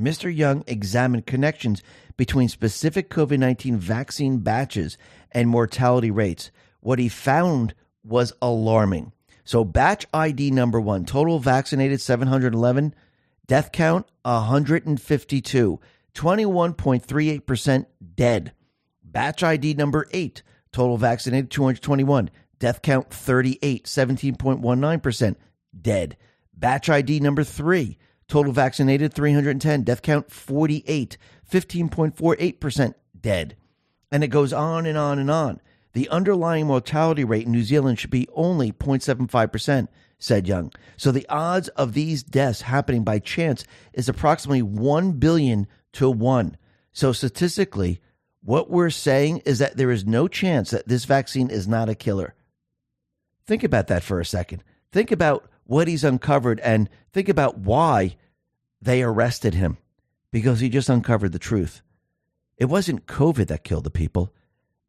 Mr. 0.00 0.34
Young 0.34 0.62
examined 0.66 1.26
connections 1.26 1.82
between 2.16 2.48
specific 2.48 3.10
COVID 3.10 3.38
19 3.38 3.78
vaccine 3.78 4.38
batches 4.38 4.96
and 5.32 5.48
mortality 5.48 6.10
rates. 6.10 6.50
What 6.80 6.98
he 6.98 7.08
found 7.08 7.74
was 8.04 8.32
alarming. 8.40 9.12
So, 9.44 9.64
batch 9.64 10.06
ID 10.12 10.50
number 10.50 10.80
one, 10.80 11.04
total 11.04 11.38
vaccinated 11.38 12.00
711, 12.00 12.94
death 13.46 13.72
count 13.72 14.06
152, 14.22 15.80
21.38% 16.18 17.86
dead. 18.14 18.52
Batch 19.02 19.42
ID 19.42 19.74
number 19.74 20.06
eight, 20.12 20.42
total 20.72 20.98
vaccinated 20.98 21.50
221, 21.50 22.30
death 22.58 22.82
count 22.82 23.10
38, 23.10 23.84
17.19% 23.84 25.36
dead. 25.80 26.16
Batch 26.52 26.90
ID 26.90 27.20
number 27.20 27.44
three, 27.44 27.98
Total 28.28 28.52
vaccinated 28.52 29.14
310. 29.14 29.82
Death 29.82 30.02
count 30.02 30.30
48. 30.30 31.16
15.48% 31.50 32.94
dead. 33.18 33.56
And 34.12 34.22
it 34.22 34.28
goes 34.28 34.52
on 34.52 34.86
and 34.86 34.98
on 34.98 35.18
and 35.18 35.30
on. 35.30 35.60
The 35.94 36.08
underlying 36.10 36.66
mortality 36.66 37.24
rate 37.24 37.46
in 37.46 37.52
New 37.52 37.62
Zealand 37.62 37.98
should 37.98 38.10
be 38.10 38.28
only 38.34 38.70
0.75%, 38.70 39.88
said 40.18 40.46
Young. 40.46 40.72
So 40.98 41.10
the 41.10 41.26
odds 41.28 41.68
of 41.68 41.94
these 41.94 42.22
deaths 42.22 42.60
happening 42.60 43.02
by 43.02 43.18
chance 43.18 43.64
is 43.94 44.08
approximately 44.08 44.62
1 44.62 45.12
billion 45.12 45.66
to 45.94 46.10
1. 46.10 46.56
So 46.92 47.12
statistically, 47.12 48.00
what 48.42 48.70
we're 48.70 48.90
saying 48.90 49.38
is 49.44 49.58
that 49.58 49.76
there 49.76 49.90
is 49.90 50.06
no 50.06 50.28
chance 50.28 50.70
that 50.70 50.88
this 50.88 51.04
vaccine 51.04 51.50
is 51.50 51.68
not 51.68 51.88
a 51.88 51.94
killer. 51.94 52.34
Think 53.46 53.64
about 53.64 53.88
that 53.88 54.02
for 54.02 54.20
a 54.20 54.24
second. 54.24 54.62
Think 54.92 55.10
about 55.10 55.48
what 55.64 55.88
he's 55.88 56.04
uncovered 56.04 56.60
and 56.60 56.88
think 57.12 57.28
about 57.28 57.58
why 57.58 58.16
they 58.80 59.02
arrested 59.02 59.54
him 59.54 59.76
because 60.30 60.60
he 60.60 60.68
just 60.68 60.88
uncovered 60.88 61.32
the 61.32 61.38
truth. 61.38 61.82
It 62.56 62.66
wasn't 62.66 63.06
COVID 63.06 63.46
that 63.48 63.64
killed 63.64 63.84
the 63.84 63.90
people, 63.90 64.32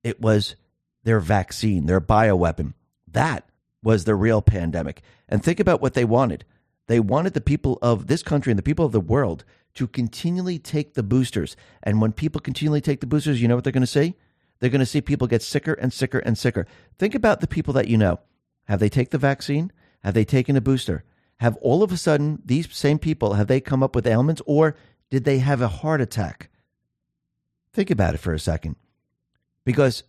it 0.04 0.22
was 0.22 0.56
their 1.04 1.20
vaccine, 1.20 1.86
their 1.86 2.02
bioweapon. 2.02 2.74
That 3.08 3.48
was 3.82 4.04
the 4.04 4.16
real 4.16 4.42
pandemic. 4.42 5.02
And 5.28 5.44
think 5.44 5.60
about 5.60 5.82
what 5.82 5.94
they 5.94 6.06
wanted. 6.06 6.46
They 6.88 7.00
wanted 7.00 7.34
the 7.34 7.42
people 7.42 7.78
of 7.82 8.08
this 8.08 8.24
country 8.24 8.52
and 8.52 8.58
the 8.58 8.64
people 8.64 8.86
of 8.86 8.92
the 8.92 9.00
world 9.00 9.46
to 9.80 9.88
continually 9.88 10.60
take 10.60 10.94
the 10.94 11.04
boosters. 11.04 11.56
And 11.82 12.02
when 12.02 12.12
people 12.12 12.42
continually 12.42 12.82
take 12.82 13.00
the 13.00 13.08
boosters, 13.08 13.42
you 13.42 13.48
know 13.48 13.56
what 13.56 13.64
they're 13.64 13.72
going 13.72 13.80
to 13.80 13.88
see? 13.88 14.16
They're 14.60 14.70
going 14.70 14.80
to 14.80 14.86
see 14.86 15.00
people 15.00 15.26
get 15.26 15.42
sicker 15.42 15.72
and 15.72 15.94
sicker 15.94 16.20
and 16.20 16.38
sicker. 16.38 16.68
Think 16.98 17.16
about 17.16 17.40
the 17.40 17.48
people 17.48 17.74
that 17.76 17.88
you 17.88 17.98
know. 17.98 18.20
Have 18.66 18.82
they 18.82 18.90
taken 18.90 19.12
the 19.12 19.18
vaccine? 19.18 19.72
Have 20.04 20.16
they 20.16 20.26
taken 20.26 20.58
a 20.58 20.62
booster? 20.62 21.06
Have 21.38 21.56
all 21.62 21.82
of 21.82 21.94
a 21.94 21.98
sudden 21.98 22.42
these 22.44 22.76
same 22.76 23.00
people 23.00 23.36
have 23.36 23.48
they 23.48 23.62
come 23.62 23.82
up 23.82 23.96
with 23.96 24.06
ailments 24.06 24.42
or 24.46 24.76
did 25.10 25.24
they 25.24 25.40
have 25.40 25.62
a 25.62 25.70
heart 25.70 26.02
attack? 26.02 26.50
Think 27.72 27.90
about 27.90 28.16
it 28.16 28.20
for 28.20 28.34
a 28.34 28.40
second. 28.40 28.76
Because 29.64 30.04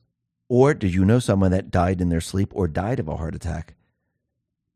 or 0.48 0.74
did 0.74 0.92
you 0.92 1.04
know 1.04 1.20
someone 1.20 1.52
that 1.52 1.70
died 1.70 2.00
in 2.00 2.08
their 2.08 2.20
sleep 2.20 2.50
or 2.56 2.66
died 2.66 2.98
of 2.98 3.06
a 3.06 3.16
heart 3.16 3.36
attack? 3.36 3.76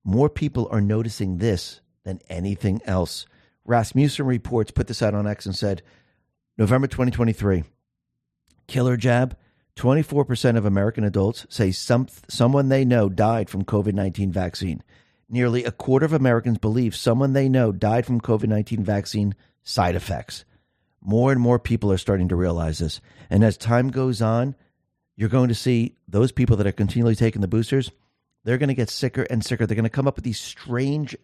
More 0.05 0.31
people 0.31 0.69
are 0.71 0.81
noticing 0.81 1.39
this 1.39 1.81
than 2.05 2.21
anything 2.31 2.81
else. 2.85 3.27
Rasmussen 3.65 4.27
reports 4.27 4.71
put 4.71 4.87
this 4.87 5.03
out 5.03 5.15
on 5.15 5.27
X 5.27 5.47
and 5.47 5.55
said, 5.55 5.83
November 6.57 6.87
2023, 6.87 7.65
killer 8.67 8.97
jab. 8.97 9.37
24% 9.77 10.57
of 10.57 10.65
American 10.65 11.03
adults 11.03 11.47
say 11.49 11.73
some, 11.73 12.07
someone 12.29 12.69
they 12.69 12.85
know 12.85 13.09
died 13.09 13.51
from 13.51 13.65
COVID 13.65 13.93
19 13.93 14.31
vaccine. 14.31 14.83
Nearly 15.29 15.65
a 15.65 15.73
quarter 15.73 16.07
of 16.07 16.13
Americans 16.13 16.59
believe 16.59 16.95
someone 16.95 17.33
they 17.33 17.49
know 17.49 17.73
died 17.73 18.07
from 18.07 18.21
COVID 18.21 18.47
19 18.47 18.85
vaccine 18.85 19.35
side 19.65 19.97
effects. 19.97 20.45
More 21.01 21.33
and 21.33 21.41
more 21.41 21.59
people 21.59 21.91
are 21.91 21.99
starting 21.99 22.29
to 22.29 22.37
realize 22.37 22.79
this. 22.79 23.01
And 23.31 23.43
as 23.43 23.57
time 23.57 23.89
goes 23.89 24.23
on, 24.23 24.55
you're 25.17 25.29
going 25.29 25.49
to 25.49 25.55
see 25.55 25.97
those 26.07 26.31
people 26.31 26.57
that 26.59 26.67
are 26.67 26.73
continually 26.73 27.17
taking 27.17 27.41
the 27.41 27.49
boosters, 27.49 27.91
they're 28.45 28.59
going 28.59 28.69
to 28.69 28.75
get 28.75 28.91
sicker 28.91 29.23
and 29.23 29.45
sicker. 29.45 29.67
They're 29.67 29.75
going 29.75 29.85
to 29.85 29.91
come 29.91 30.07
up 30.07 30.17
with 30.17 30.25
these 30.25 30.41
strange 30.41 31.17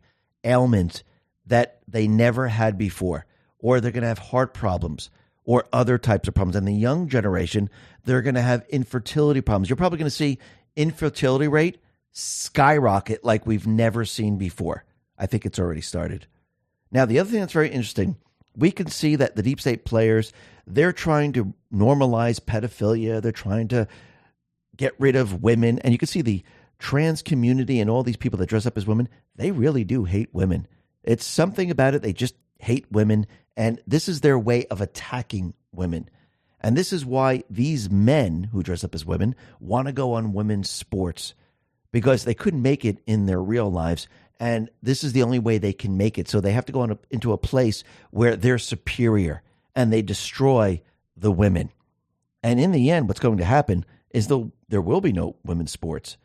ailments 0.43 1.05
that 1.47 1.81
they 1.89 2.07
never 2.07 2.49
had 2.49 2.79
before, 2.79 3.27
or 3.59 3.81
they're 3.81 3.91
going 3.91 4.03
to 4.03 4.09
have 4.09 4.19
heart 4.19 4.55
problems 4.55 5.11
or 5.45 5.65
other 5.73 5.99
types 5.99 6.29
of 6.29 6.35
problems. 6.35 6.57
And 6.57 6.67
the 6.69 6.73
young 6.73 7.09
generation, 7.09 7.71
they're 8.05 8.23
going 8.23 8.35
to 8.35 8.43
have 8.43 8.65
infertility 8.69 9.41
problems. 9.41 9.69
You're 9.69 9.77
probably 9.77 9.99
going 9.99 10.07
to 10.07 10.11
see 10.11 10.39
infertility 10.77 11.49
rate 11.49 11.79
skyrocket 12.13 13.25
like 13.25 13.47
we've 13.47 13.67
never 13.67 14.05
seen 14.05 14.37
before. 14.37 14.85
I 15.19 15.27
think 15.27 15.45
it's 15.45 15.59
already 15.59 15.81
started. 15.81 16.27
Now, 16.91 17.05
the 17.05 17.19
other 17.19 17.31
thing 17.31 17.41
that's 17.41 17.53
very 17.53 17.71
interesting, 17.71 18.17
we 18.57 18.71
can 18.71 18.89
see 18.89 19.17
that 19.17 19.37
the 19.37 19.43
deep 19.43 19.61
state 19.61 19.85
players, 19.85 20.33
they're 20.67 20.93
trying 20.93 21.33
to 21.35 21.55
normalize 21.73 22.41
pedophilia. 22.41 23.23
They're 23.23 23.33
trying 23.33 23.69
to 23.69 23.87
get 24.77 24.95
rid 24.99 25.17
of 25.17 25.43
women. 25.43 25.79
And 25.81 25.93
you 25.93 25.99
can 25.99 26.09
see 26.09 26.23
the 26.23 26.43
trans 26.79 27.23
community 27.23 27.81
and 27.81 27.91
all 27.91 28.03
these 28.03 28.17
people 28.17 28.39
that 28.39 28.49
dress 28.49 28.67
up 28.67 28.77
as 28.77 28.87
women, 28.87 29.09
they 29.37 29.51
really 29.51 29.85
do 29.85 30.05
hate 30.05 30.31
women. 30.33 30.67
It's 31.03 31.25
something 31.25 31.71
about 31.71 31.95
it. 31.95 32.03
They 32.03 32.13
just 32.13 32.35
hate 32.59 32.91
women. 32.91 33.27
And 33.57 33.81
this 33.87 34.09
is 34.09 34.21
their 34.21 34.39
way 34.39 34.67
of 34.67 34.81
attacking 34.81 35.55
women. 35.73 36.09
And 36.61 36.77
this 36.77 36.93
is 36.93 37.07
why 37.07 37.45
these 37.49 37.91
men 37.91 38.45
who 38.53 38.63
dress 38.63 38.85
up 38.85 38.95
as 38.95 39.07
women 39.07 39.35
want 39.59 39.87
to 39.87 39.93
go 39.93 40.13
on 40.13 40.35
women's 40.35 40.69
sports 40.69 41.35
because 41.93 42.25
they 42.25 42.35
couldn't 42.35 42.63
make 42.63 42.85
it 42.85 42.99
in 43.07 43.27
their 43.27 43.43
real 43.43 43.71
lives. 43.71 44.09
And 44.39 44.71
this 44.83 45.03
is 45.03 45.13
the 45.13 45.23
only 45.23 45.39
way 45.39 45.59
they 45.59 45.73
can 45.73 45.97
make 45.97 46.19
it. 46.19 46.29
So 46.29 46.41
they 46.41 46.53
have 46.53 46.67
to 46.67 46.73
go 46.73 46.85
a, 46.85 46.99
into 47.11 47.33
a 47.33 47.39
place 47.39 47.83
where 48.11 48.37
they're 48.37 48.59
superior 48.59 49.43
and 49.75 49.93
they 49.93 50.03
destroy 50.03 50.83
the 51.17 51.33
women. 51.33 51.71
And 52.43 52.61
in 52.61 52.73
the 52.73 52.91
end, 52.91 53.09
what's 53.09 53.21
going 53.21 53.39
to 53.39 53.45
happen 53.45 53.85
is 54.11 54.29
the, 54.29 54.51
there 54.69 54.81
will 54.81 55.01
be 55.01 55.13
no 55.13 55.37
women's 55.45 55.73
sports. 55.73 56.17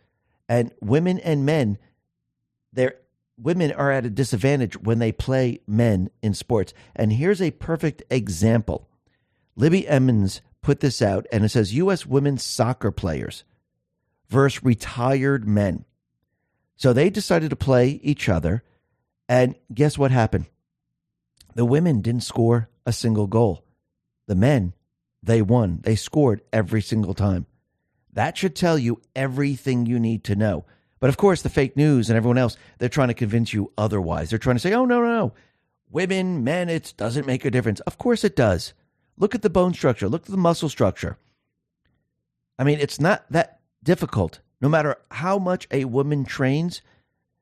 And 0.47 0.73
women 0.81 1.19
and 1.19 1.45
men, 1.45 1.77
they're, 2.73 2.95
women 3.37 3.71
are 3.71 3.91
at 3.91 4.05
a 4.05 4.09
disadvantage 4.09 4.77
when 4.77 4.99
they 4.99 5.11
play 5.11 5.59
men 5.67 6.09
in 6.21 6.33
sports. 6.33 6.73
And 6.95 7.13
here's 7.13 7.41
a 7.41 7.51
perfect 7.51 8.03
example. 8.09 8.87
Libby 9.55 9.87
Emmons 9.87 10.41
put 10.61 10.79
this 10.79 11.01
out, 11.01 11.25
and 11.31 11.45
it 11.45 11.49
says 11.49 11.73
U.S. 11.75 12.05
women's 12.05 12.43
soccer 12.43 12.91
players 12.91 13.43
versus 14.27 14.63
retired 14.63 15.47
men. 15.47 15.85
So 16.75 16.91
they 16.91 17.09
decided 17.09 17.51
to 17.51 17.55
play 17.55 17.99
each 18.03 18.27
other. 18.27 18.63
And 19.29 19.55
guess 19.73 19.97
what 19.97 20.11
happened? 20.11 20.45
The 21.55 21.65
women 21.65 22.01
didn't 22.01 22.23
score 22.23 22.69
a 22.85 22.91
single 22.91 23.27
goal. 23.27 23.63
The 24.27 24.35
men, 24.35 24.73
they 25.23 25.41
won. 25.41 25.79
They 25.83 25.95
scored 25.95 26.41
every 26.51 26.81
single 26.81 27.13
time. 27.13 27.45
That 28.13 28.37
should 28.37 28.55
tell 28.55 28.77
you 28.77 29.01
everything 29.15 29.85
you 29.85 29.99
need 29.99 30.23
to 30.25 30.35
know. 30.35 30.65
But 30.99 31.09
of 31.09 31.17
course, 31.17 31.41
the 31.41 31.49
fake 31.49 31.75
news 31.75 32.09
and 32.09 32.17
everyone 32.17 32.37
else, 32.37 32.57
they're 32.77 32.89
trying 32.89 33.09
to 33.09 33.13
convince 33.13 33.53
you 33.53 33.71
otherwise. 33.77 34.29
They're 34.29 34.39
trying 34.39 34.55
to 34.55 34.61
say, 34.61 34.73
oh, 34.73 34.85
no, 34.85 35.01
no, 35.01 35.07
no. 35.07 35.33
Women, 35.91 36.43
men, 36.43 36.69
it 36.69 36.93
doesn't 36.97 37.27
make 37.27 37.45
a 37.45 37.51
difference. 37.51 37.79
Of 37.81 37.97
course 37.97 38.23
it 38.23 38.35
does. 38.35 38.73
Look 39.17 39.35
at 39.35 39.41
the 39.41 39.49
bone 39.49 39.73
structure, 39.73 40.09
look 40.09 40.23
at 40.23 40.31
the 40.31 40.37
muscle 40.37 40.69
structure. 40.69 41.17
I 42.57 42.63
mean, 42.63 42.79
it's 42.79 42.99
not 42.99 43.25
that 43.29 43.59
difficult. 43.83 44.39
No 44.61 44.69
matter 44.69 44.97
how 45.11 45.37
much 45.37 45.67
a 45.71 45.85
woman 45.85 46.25
trains, 46.25 46.81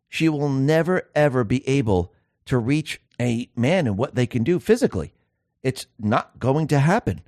she 0.09 0.29
will 0.29 0.49
never, 0.49 1.09
ever 1.15 1.43
be 1.43 1.67
able 1.67 2.13
to 2.45 2.57
reach 2.57 3.01
a 3.19 3.49
man 3.55 3.87
and 3.87 3.97
what 3.97 4.15
they 4.15 4.27
can 4.27 4.43
do 4.43 4.59
physically. 4.59 5.13
It's 5.61 5.87
not 5.97 6.39
going 6.39 6.67
to 6.67 6.79
happen. 6.79 7.21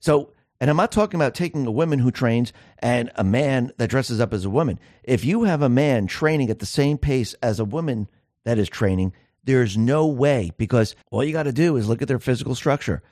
So, 0.00 0.30
and 0.64 0.70
I'm 0.70 0.78
not 0.78 0.92
talking 0.92 1.20
about 1.20 1.34
taking 1.34 1.66
a 1.66 1.70
woman 1.70 1.98
who 1.98 2.10
trains 2.10 2.50
and 2.78 3.10
a 3.16 3.22
man 3.22 3.70
that 3.76 3.90
dresses 3.90 4.18
up 4.18 4.32
as 4.32 4.46
a 4.46 4.50
woman. 4.50 4.80
If 5.02 5.22
you 5.22 5.42
have 5.42 5.60
a 5.60 5.68
man 5.68 6.06
training 6.06 6.48
at 6.48 6.58
the 6.58 6.64
same 6.64 6.96
pace 6.96 7.34
as 7.42 7.60
a 7.60 7.66
woman 7.66 8.08
that 8.44 8.56
is 8.56 8.70
training, 8.70 9.12
there's 9.44 9.76
no 9.76 10.06
way 10.06 10.52
because 10.56 10.96
all 11.10 11.22
you 11.22 11.34
got 11.34 11.42
to 11.42 11.52
do 11.52 11.76
is 11.76 11.86
look 11.86 12.00
at 12.00 12.08
their 12.08 12.18
physical 12.18 12.54
structure. 12.54 13.02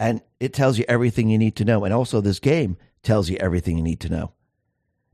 And 0.00 0.22
it 0.40 0.54
tells 0.54 0.78
you 0.78 0.86
everything 0.88 1.28
you 1.28 1.36
need 1.36 1.56
to 1.56 1.66
know. 1.66 1.84
And 1.84 1.92
also, 1.92 2.22
this 2.22 2.40
game 2.40 2.78
tells 3.02 3.28
you 3.28 3.36
everything 3.36 3.76
you 3.76 3.84
need 3.84 4.00
to 4.00 4.08
know. 4.08 4.32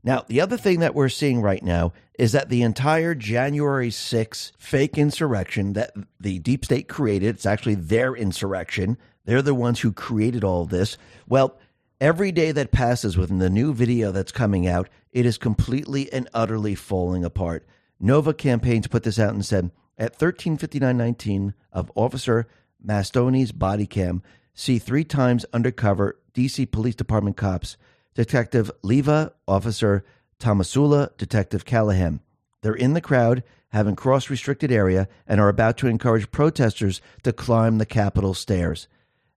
Now, 0.05 0.23
the 0.25 0.39
other 0.39 0.55
thing 0.55 0.79
that 0.79 0.95
we're 0.95 1.09
seeing 1.09 1.41
right 1.41 1.61
now 1.61 1.91
is 2.17 2.31
that 2.31 2.47
the 2.47 2.61
entire 2.61 3.13
January 3.13 3.91
6 3.91 4.53
fake 4.57 4.97
insurrection 4.97 5.73
that 5.73 5.91
the 6.17 6.39
deep 6.39 6.63
state 6.63 6.87
created, 6.87 7.35
it's 7.35 7.45
actually 7.45 7.75
their 7.75 8.15
insurrection. 8.15 8.97
They're 9.25 9.41
the 9.41 9.53
ones 9.53 9.79
who 9.79 9.91
created 9.91 10.43
all 10.43 10.65
this. 10.65 10.97
Well, 11.27 11.57
every 11.99 12.31
day 12.31 12.51
that 12.51 12.71
passes 12.71 13.17
with 13.17 13.37
the 13.37 13.49
new 13.49 13.73
video 13.73 14.11
that's 14.11 14.31
coming 14.31 14.67
out, 14.67 14.89
it 15.11 15.25
is 15.25 15.37
completely 15.37 16.11
and 16.11 16.27
utterly 16.33 16.75
falling 16.75 17.23
apart. 17.23 17.65
Nova 17.99 18.33
Campaigns 18.33 18.87
put 18.87 19.03
this 19.03 19.19
out 19.19 19.33
and 19.33 19.45
said 19.45 19.71
at 19.97 20.13
135919 20.13 21.53
of 21.71 21.91
Officer 21.95 22.47
Mastoni's 22.83 23.51
body 23.51 23.85
cam, 23.85 24.23
see 24.55 24.79
three 24.79 25.03
times 25.03 25.45
undercover 25.53 26.19
DC 26.33 26.71
Police 26.71 26.95
Department 26.95 27.37
cops 27.37 27.77
Detective 28.15 28.71
Leva, 28.81 29.33
Officer 29.47 30.03
Tomasula, 30.39 31.15
Detective 31.17 31.65
Callahan. 31.65 32.19
They're 32.61 32.73
in 32.73 32.93
the 32.93 33.01
crowd, 33.01 33.43
having 33.69 33.95
crossed 33.95 34.29
restricted 34.29 34.71
area, 34.71 35.07
and 35.27 35.39
are 35.39 35.49
about 35.49 35.77
to 35.77 35.87
encourage 35.87 36.31
protesters 36.31 37.01
to 37.23 37.31
climb 37.31 37.77
the 37.77 37.85
Capitol 37.85 38.33
stairs. 38.33 38.87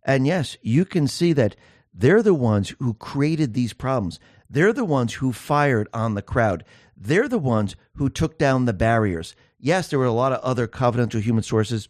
And 0.04 0.26
yes, 0.26 0.56
you 0.62 0.84
can 0.84 1.08
see 1.08 1.32
that 1.32 1.56
they're 1.92 2.22
the 2.22 2.34
ones 2.34 2.74
who 2.80 2.94
created 2.94 3.54
these 3.54 3.72
problems. 3.72 4.18
They're 4.50 4.72
the 4.72 4.84
ones 4.84 5.14
who 5.14 5.32
fired 5.32 5.88
on 5.94 6.14
the 6.14 6.22
crowd. 6.22 6.64
They're 6.96 7.28
the 7.28 7.38
ones 7.38 7.76
who 7.94 8.08
took 8.08 8.38
down 8.38 8.64
the 8.64 8.72
barriers. 8.72 9.34
Yes, 9.58 9.88
there 9.88 9.98
were 9.98 10.04
a 10.04 10.12
lot 10.12 10.32
of 10.32 10.40
other 10.40 10.66
confidential 10.66 11.20
human 11.20 11.42
sources. 11.42 11.88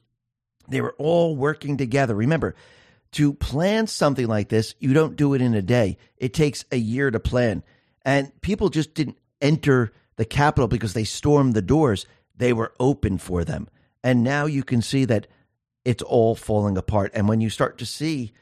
They 0.68 0.80
were 0.80 0.94
all 0.98 1.36
working 1.36 1.76
together. 1.76 2.14
Remember, 2.14 2.54
to 3.12 3.32
plan 3.32 3.86
something 3.86 4.26
like 4.26 4.48
this, 4.48 4.74
you 4.78 4.92
don't 4.92 5.16
do 5.16 5.34
it 5.34 5.42
in 5.42 5.54
a 5.54 5.62
day. 5.62 5.98
It 6.16 6.34
takes 6.34 6.64
a 6.70 6.76
year 6.76 7.10
to 7.10 7.20
plan. 7.20 7.62
And 8.04 8.38
people 8.40 8.68
just 8.68 8.94
didn't 8.94 9.18
enter 9.40 9.92
the 10.16 10.24
Capitol 10.24 10.68
because 10.68 10.94
they 10.94 11.04
stormed 11.04 11.54
the 11.54 11.62
doors. 11.62 12.06
They 12.36 12.52
were 12.52 12.74
open 12.78 13.18
for 13.18 13.44
them. 13.44 13.68
And 14.02 14.22
now 14.22 14.46
you 14.46 14.62
can 14.62 14.82
see 14.82 15.04
that 15.06 15.26
it's 15.84 16.02
all 16.02 16.34
falling 16.34 16.76
apart. 16.76 17.12
And 17.14 17.28
when 17.28 17.40
you 17.40 17.50
start 17.50 17.78
to 17.78 17.86
see 17.86 18.32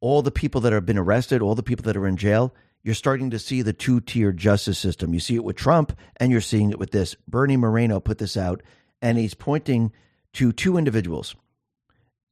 all 0.00 0.22
the 0.22 0.30
people 0.30 0.60
that 0.62 0.72
have 0.72 0.86
been 0.86 0.98
arrested, 0.98 1.42
all 1.42 1.54
the 1.54 1.62
people 1.62 1.84
that 1.84 1.96
are 1.96 2.06
in 2.06 2.16
jail, 2.16 2.54
you're 2.82 2.94
starting 2.94 3.30
to 3.30 3.38
see 3.38 3.62
the 3.62 3.72
two 3.72 4.00
tier 4.00 4.32
justice 4.32 4.78
system. 4.78 5.14
You 5.14 5.20
see 5.20 5.34
it 5.34 5.44
with 5.44 5.56
Trump 5.56 5.96
and 6.18 6.30
you're 6.30 6.40
seeing 6.40 6.70
it 6.70 6.78
with 6.78 6.90
this. 6.90 7.16
Bernie 7.26 7.56
Moreno 7.56 8.00
put 8.00 8.18
this 8.18 8.36
out 8.36 8.62
and 9.00 9.16
he's 9.18 9.34
pointing 9.34 9.92
to 10.34 10.52
two 10.52 10.76
individuals 10.76 11.34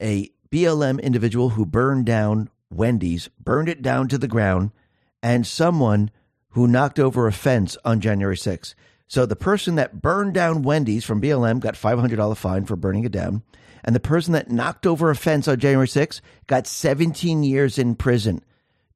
a 0.01 0.31
BLM 0.51 1.01
individual 1.01 1.51
who 1.51 1.65
burned 1.65 2.05
down 2.05 2.51
Wendy's, 2.71 3.29
burned 3.39 3.69
it 3.69 3.83
down 3.83 4.09
to 4.09 4.19
the 4.19 4.29
ground, 4.29 4.73
and 5.23 5.47
someone 5.47 6.11
who 6.51 6.67
knocked 6.67 6.99
over 6.99 7.27
a 7.27 7.33
fence 7.33 7.79
on 7.85 8.01
January 8.01 8.37
6th. 8.37 8.75
So 9.07 9.25
the 9.25 9.37
person 9.37 9.77
that 9.77 10.03
burned 10.03 10.35
down 10.35 10.63
Wendy's 10.63 11.05
from 11.05 11.21
BLM 11.21 11.61
got 11.61 11.75
$500 11.75 12.37
fine 12.37 12.65
for 12.65 12.77
burning 12.77 13.05
it 13.05 13.13
down. 13.13 13.43
And 13.85 13.95
the 13.95 14.01
person 14.01 14.33
that 14.33 14.51
knocked 14.51 14.87
over 14.87 15.11
a 15.11 15.17
fence 15.17 15.49
on 15.49 15.59
January 15.59 15.89
6th 15.89 16.21
got 16.47 16.67
17 16.67 17.43
years 17.43 17.79
in 17.79 17.95
prison. 17.95 18.43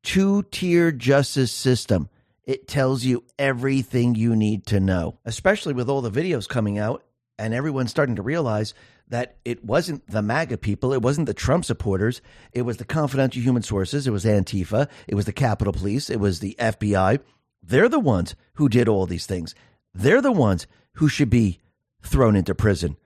Two 0.02 0.42
tier 0.50 0.92
justice 0.92 1.52
system. 1.52 2.08
It 2.44 2.68
tells 2.68 3.04
you 3.04 3.24
everything 3.38 4.14
you 4.14 4.36
need 4.36 4.66
to 4.66 4.78
know, 4.78 5.18
especially 5.24 5.74
with 5.74 5.88
all 5.88 6.00
the 6.00 6.10
videos 6.10 6.48
coming 6.48 6.78
out 6.78 7.04
and 7.38 7.52
everyone's 7.52 7.90
starting 7.90 8.16
to 8.16 8.22
realize 8.22 8.72
that 9.08 9.36
it 9.44 9.64
wasn't 9.64 10.06
the 10.08 10.22
MAGA 10.22 10.58
people, 10.58 10.92
it 10.92 11.02
wasn't 11.02 11.26
the 11.26 11.34
Trump 11.34 11.64
supporters, 11.64 12.20
it 12.52 12.62
was 12.62 12.76
the 12.76 12.84
confidential 12.84 13.42
human 13.42 13.62
sources, 13.62 14.06
it 14.06 14.10
was 14.10 14.24
Antifa, 14.24 14.88
it 15.06 15.14
was 15.14 15.26
the 15.26 15.32
Capitol 15.32 15.72
Police, 15.72 16.10
it 16.10 16.20
was 16.20 16.40
the 16.40 16.56
FBI. 16.58 17.20
They're 17.62 17.88
the 17.88 18.00
ones 18.00 18.34
who 18.54 18.68
did 18.68 18.88
all 18.88 19.06
these 19.06 19.26
things. 19.26 19.54
They're 19.94 20.22
the 20.22 20.32
ones 20.32 20.66
who 20.94 21.08
should 21.08 21.30
be 21.30 21.60
thrown 22.02 22.36
into 22.36 22.54
prison. 22.54 22.96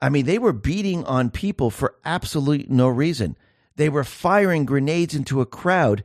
I 0.00 0.08
mean, 0.08 0.26
they 0.26 0.38
were 0.38 0.52
beating 0.52 1.04
on 1.04 1.30
people 1.30 1.70
for 1.70 1.96
absolutely 2.04 2.66
no 2.68 2.88
reason. 2.88 3.36
They 3.76 3.88
were 3.88 4.04
firing 4.04 4.64
grenades 4.64 5.14
into 5.14 5.40
a 5.40 5.46
crowd 5.46 6.04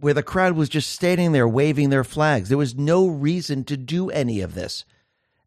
where 0.00 0.14
the 0.14 0.22
crowd 0.22 0.54
was 0.54 0.68
just 0.68 0.90
standing 0.90 1.32
there 1.32 1.48
waving 1.48 1.90
their 1.90 2.04
flags. 2.04 2.48
There 2.48 2.58
was 2.58 2.76
no 2.76 3.06
reason 3.06 3.64
to 3.64 3.76
do 3.76 4.10
any 4.10 4.40
of 4.40 4.54
this. 4.54 4.84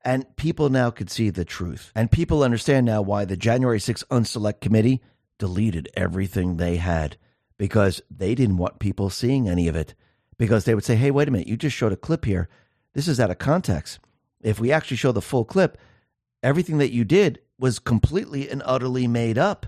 And 0.03 0.35
people 0.35 0.69
now 0.69 0.89
could 0.89 1.09
see 1.09 1.29
the 1.29 1.45
truth. 1.45 1.91
And 1.95 2.11
people 2.11 2.43
understand 2.43 2.85
now 2.85 3.01
why 3.01 3.25
the 3.25 3.37
January 3.37 3.79
6th 3.79 4.03
Unselect 4.07 4.59
Committee 4.59 5.01
deleted 5.37 5.89
everything 5.95 6.57
they 6.57 6.77
had 6.77 7.17
because 7.57 8.01
they 8.09 8.35
didn't 8.35 8.57
want 8.57 8.79
people 8.79 9.09
seeing 9.09 9.47
any 9.47 9.67
of 9.67 9.75
it. 9.75 9.93
Because 10.37 10.65
they 10.65 10.73
would 10.73 10.83
say, 10.83 10.95
hey, 10.95 11.11
wait 11.11 11.27
a 11.27 11.31
minute, 11.31 11.47
you 11.47 11.55
just 11.55 11.75
showed 11.75 11.93
a 11.93 11.97
clip 11.97 12.25
here. 12.25 12.49
This 12.93 13.07
is 13.07 13.19
out 13.19 13.29
of 13.29 13.37
context. 13.37 13.99
If 14.41 14.59
we 14.59 14.71
actually 14.71 14.97
show 14.97 15.11
the 15.11 15.21
full 15.21 15.45
clip, 15.45 15.77
everything 16.41 16.79
that 16.79 16.91
you 16.91 17.05
did 17.05 17.39
was 17.61 17.79
completely 17.79 18.49
and 18.49 18.61
utterly 18.65 19.07
made 19.07 19.37
up. 19.37 19.67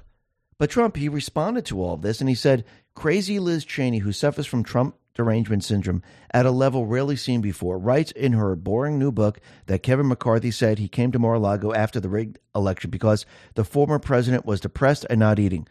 But 0.58 0.70
Trump, 0.70 0.98
he 0.98 1.08
responded 1.08 1.66
to 1.68 1.82
all 1.82 1.94
of 1.94 2.02
this 2.02 2.20
and 2.20 2.28
he 2.28 2.36
said, 2.36 2.66
crazy 2.96 3.40
Liz 3.40 3.64
Cheney, 3.64 4.00
who 4.00 4.12
suffers 4.12 4.48
from 4.48 4.64
Trump 4.64 4.96
derangement 5.14 5.64
syndrome 5.64 6.02
at 6.32 6.46
a 6.46 6.52
level 6.52 6.88
rarely 6.88 7.16
seen 7.16 7.40
before, 7.40 7.78
writes 7.78 8.12
in 8.12 8.34
her 8.34 8.56
boring 8.56 8.98
new 8.98 9.12
book 9.12 9.40
that 9.68 9.84
Kevin 9.84 10.08
McCarthy 10.08 10.50
said 10.50 10.80
he 10.80 10.88
came 10.88 11.12
to 11.12 11.20
Mar 11.20 11.36
a 11.36 11.40
Lago 11.40 11.72
after 11.72 12.00
the 12.00 12.10
rigged 12.10 12.40
election 12.56 12.90
because 12.90 13.26
the 13.54 13.64
former 13.64 14.00
president 14.00 14.46
was 14.46 14.60
depressed 14.60 15.06
and 15.10 15.20
not 15.20 15.38
eating. 15.38 15.68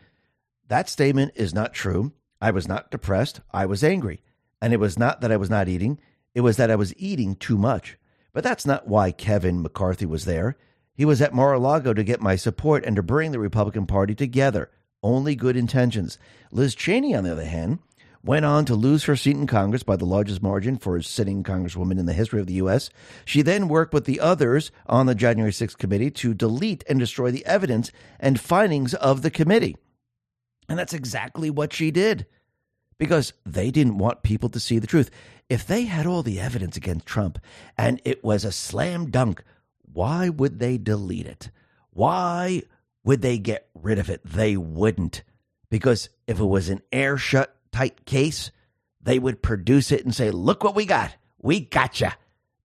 That 0.68 0.88
statement 0.88 1.32
is 1.34 1.52
not 1.52 1.74
true. 1.74 2.12
I 2.40 2.52
was 2.52 2.68
not 2.68 2.90
depressed. 2.90 3.40
I 3.50 3.66
was 3.66 3.82
angry. 3.82 4.22
And 4.60 4.72
it 4.72 4.80
was 4.80 4.98
not 4.98 5.20
that 5.20 5.32
I 5.32 5.36
was 5.36 5.50
not 5.50 5.68
eating, 5.68 5.98
it 6.34 6.40
was 6.40 6.56
that 6.56 6.70
I 6.70 6.76
was 6.76 6.96
eating 6.96 7.34
too 7.34 7.58
much. 7.58 7.98
But 8.32 8.44
that's 8.44 8.64
not 8.64 8.86
why 8.86 9.10
Kevin 9.10 9.60
McCarthy 9.60 10.06
was 10.06 10.24
there. 10.24 10.56
He 10.94 11.04
was 11.04 11.22
at 11.22 11.34
Mar 11.34 11.54
a 11.54 11.58
Lago 11.58 11.94
to 11.94 12.04
get 12.04 12.20
my 12.20 12.36
support 12.36 12.84
and 12.84 12.96
to 12.96 13.02
bring 13.02 13.32
the 13.32 13.38
Republican 13.38 13.86
Party 13.86 14.14
together. 14.14 14.70
Only 15.02 15.34
good 15.34 15.56
intentions. 15.56 16.18
Liz 16.50 16.74
Cheney, 16.74 17.14
on 17.14 17.24
the 17.24 17.32
other 17.32 17.46
hand, 17.46 17.78
went 18.22 18.44
on 18.44 18.64
to 18.66 18.74
lose 18.74 19.04
her 19.04 19.16
seat 19.16 19.36
in 19.36 19.46
Congress 19.46 19.82
by 19.82 19.96
the 19.96 20.04
largest 20.04 20.42
margin 20.42 20.76
for 20.76 20.96
a 20.96 21.02
sitting 21.02 21.42
congresswoman 21.42 21.98
in 21.98 22.06
the 22.06 22.12
history 22.12 22.40
of 22.40 22.46
the 22.46 22.54
U.S. 22.54 22.90
She 23.24 23.42
then 23.42 23.68
worked 23.68 23.92
with 23.92 24.04
the 24.04 24.20
others 24.20 24.70
on 24.86 25.06
the 25.06 25.14
January 25.14 25.50
6th 25.50 25.78
committee 25.78 26.10
to 26.12 26.34
delete 26.34 26.84
and 26.88 26.98
destroy 26.98 27.30
the 27.30 27.44
evidence 27.46 27.90
and 28.20 28.38
findings 28.38 28.94
of 28.94 29.22
the 29.22 29.30
committee. 29.30 29.76
And 30.68 30.78
that's 30.78 30.94
exactly 30.94 31.50
what 31.50 31.72
she 31.72 31.90
did 31.90 32.26
because 32.98 33.32
they 33.44 33.70
didn't 33.70 33.98
want 33.98 34.22
people 34.22 34.48
to 34.50 34.60
see 34.60 34.78
the 34.78 34.86
truth. 34.86 35.10
If 35.48 35.66
they 35.66 35.82
had 35.84 36.06
all 36.06 36.22
the 36.22 36.38
evidence 36.38 36.76
against 36.76 37.06
Trump 37.06 37.38
and 37.76 38.00
it 38.04 38.22
was 38.22 38.44
a 38.44 38.52
slam 38.52 39.10
dunk, 39.10 39.42
why 39.92 40.28
would 40.28 40.58
they 40.58 40.78
delete 40.78 41.26
it? 41.26 41.50
Why 41.90 42.62
would 43.04 43.22
they 43.22 43.38
get 43.38 43.68
rid 43.74 43.98
of 43.98 44.10
it? 44.10 44.20
They 44.24 44.56
wouldn't. 44.56 45.22
Because 45.70 46.08
if 46.26 46.38
it 46.38 46.44
was 46.44 46.68
an 46.68 46.82
air 46.92 47.16
shut 47.16 47.54
tight 47.72 48.04
case, 48.04 48.50
they 49.00 49.18
would 49.18 49.42
produce 49.42 49.90
it 49.90 50.04
and 50.04 50.14
say, 50.14 50.30
Look 50.30 50.62
what 50.62 50.74
we 50.74 50.86
got. 50.86 51.14
We 51.40 51.60
gotcha. 51.60 52.16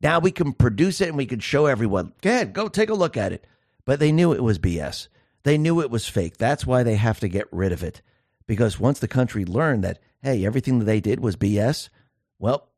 Now 0.01 0.19
we 0.19 0.31
can 0.31 0.53
produce 0.53 1.01
it 1.01 1.07
and 1.07 1.17
we 1.17 1.25
can 1.25 1.39
show 1.39 1.65
everyone. 1.65 2.13
Go 2.21 2.29
ahead, 2.29 2.53
go 2.53 2.67
take 2.67 2.89
a 2.89 2.95
look 2.95 3.17
at 3.17 3.33
it. 3.33 3.45
But 3.85 3.99
they 3.99 4.11
knew 4.11 4.33
it 4.33 4.43
was 4.43 4.59
BS. 4.59 5.07
They 5.43 5.57
knew 5.57 5.81
it 5.81 5.89
was 5.89 6.07
fake. 6.07 6.37
That's 6.37 6.67
why 6.67 6.83
they 6.83 6.95
have 6.95 7.19
to 7.21 7.29
get 7.29 7.47
rid 7.51 7.71
of 7.71 7.83
it. 7.83 8.01
Because 8.45 8.79
once 8.79 8.99
the 8.99 9.07
country 9.07 9.45
learned 9.45 9.83
that, 9.83 9.99
hey, 10.21 10.45
everything 10.45 10.79
that 10.79 10.85
they 10.85 10.99
did 10.99 11.19
was 11.19 11.35
BS, 11.35 11.89
well, 12.37 12.69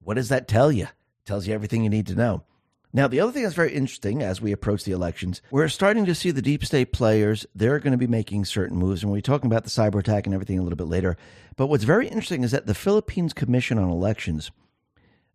what 0.00 0.14
does 0.14 0.28
that 0.28 0.46
tell 0.46 0.70
you? 0.70 0.84
It 0.84 1.24
tells 1.24 1.46
you 1.46 1.54
everything 1.54 1.82
you 1.82 1.90
need 1.90 2.06
to 2.08 2.14
know. 2.14 2.44
Now, 2.92 3.06
the 3.06 3.20
other 3.20 3.30
thing 3.30 3.44
that's 3.44 3.54
very 3.54 3.72
interesting 3.72 4.20
as 4.20 4.40
we 4.40 4.50
approach 4.50 4.82
the 4.82 4.92
elections, 4.92 5.42
we're 5.52 5.68
starting 5.68 6.06
to 6.06 6.14
see 6.14 6.32
the 6.32 6.42
deep 6.42 6.64
state 6.64 6.92
players. 6.92 7.46
They're 7.54 7.78
going 7.78 7.92
to 7.92 7.98
be 7.98 8.08
making 8.08 8.46
certain 8.46 8.76
moves. 8.76 9.02
And 9.02 9.10
we'll 9.12 9.18
be 9.18 9.22
talking 9.22 9.46
about 9.46 9.62
the 9.62 9.70
cyber 9.70 10.00
attack 10.00 10.26
and 10.26 10.34
everything 10.34 10.58
a 10.58 10.62
little 10.62 10.76
bit 10.76 10.88
later. 10.88 11.16
But 11.56 11.68
what's 11.68 11.84
very 11.84 12.08
interesting 12.08 12.42
is 12.42 12.50
that 12.50 12.66
the 12.66 12.74
Philippines 12.74 13.32
Commission 13.32 13.78
on 13.78 13.90
Elections, 13.90 14.50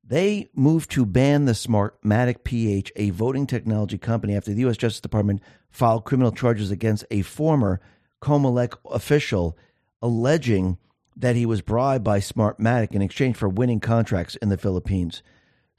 they 0.03 0.49
moved 0.53 0.91
to 0.91 1.05
ban 1.05 1.45
the 1.45 1.53
Smartmatic 1.53 2.43
PH, 2.43 2.91
a 2.97 3.11
voting 3.11 3.47
technology 3.47 3.97
company, 3.97 4.35
after 4.35 4.53
the 4.53 4.61
U.S. 4.61 4.75
Justice 4.75 5.01
Department 5.01 5.41
filed 5.69 6.03
criminal 6.03 6.33
charges 6.33 6.71
against 6.71 7.05
a 7.09 7.21
former 7.21 7.79
Comelec 8.21 8.75
official 8.91 9.57
alleging 10.01 10.77
that 11.15 11.37
he 11.37 11.45
was 11.45 11.61
bribed 11.61 12.03
by 12.03 12.19
Smartmatic 12.19 12.91
in 12.91 13.01
exchange 13.01 13.37
for 13.37 13.47
winning 13.47 13.79
contracts 13.79 14.35
in 14.37 14.49
the 14.49 14.57
Philippines. 14.57 15.23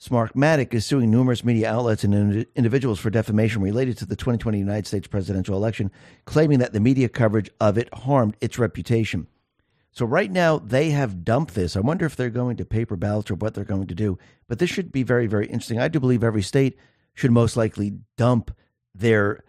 Smartmatic 0.00 0.74
is 0.74 0.84
suing 0.84 1.10
numerous 1.10 1.42
media 1.42 1.72
outlets 1.72 2.04
and 2.04 2.46
individuals 2.54 3.00
for 3.00 3.08
defamation 3.08 3.62
related 3.62 3.96
to 3.98 4.06
the 4.06 4.16
2020 4.16 4.58
United 4.58 4.86
States 4.86 5.06
presidential 5.06 5.56
election, 5.56 5.90
claiming 6.26 6.58
that 6.58 6.74
the 6.74 6.80
media 6.80 7.08
coverage 7.08 7.50
of 7.60 7.78
it 7.78 7.92
harmed 7.94 8.36
its 8.40 8.58
reputation. 8.58 9.26
So, 9.92 10.04
right 10.04 10.30
now, 10.30 10.58
they 10.58 10.90
have 10.90 11.24
dumped 11.24 11.54
this. 11.54 11.74
I 11.74 11.80
wonder 11.80 12.04
if 12.04 12.16
they're 12.16 12.28
going 12.28 12.58
to 12.58 12.66
paper 12.66 12.96
ballots 12.96 13.30
or 13.30 13.34
what 13.36 13.54
they're 13.54 13.64
going 13.64 13.86
to 13.86 13.94
do. 13.94 14.18
But 14.46 14.58
this 14.58 14.68
should 14.68 14.92
be 14.92 15.02
very, 15.02 15.26
very 15.26 15.46
interesting. 15.46 15.80
I 15.80 15.88
do 15.88 15.98
believe 15.98 16.22
every 16.22 16.42
state 16.42 16.76
should 17.14 17.30
most 17.30 17.56
likely 17.56 17.94
dump 18.18 18.54
their 18.94 19.42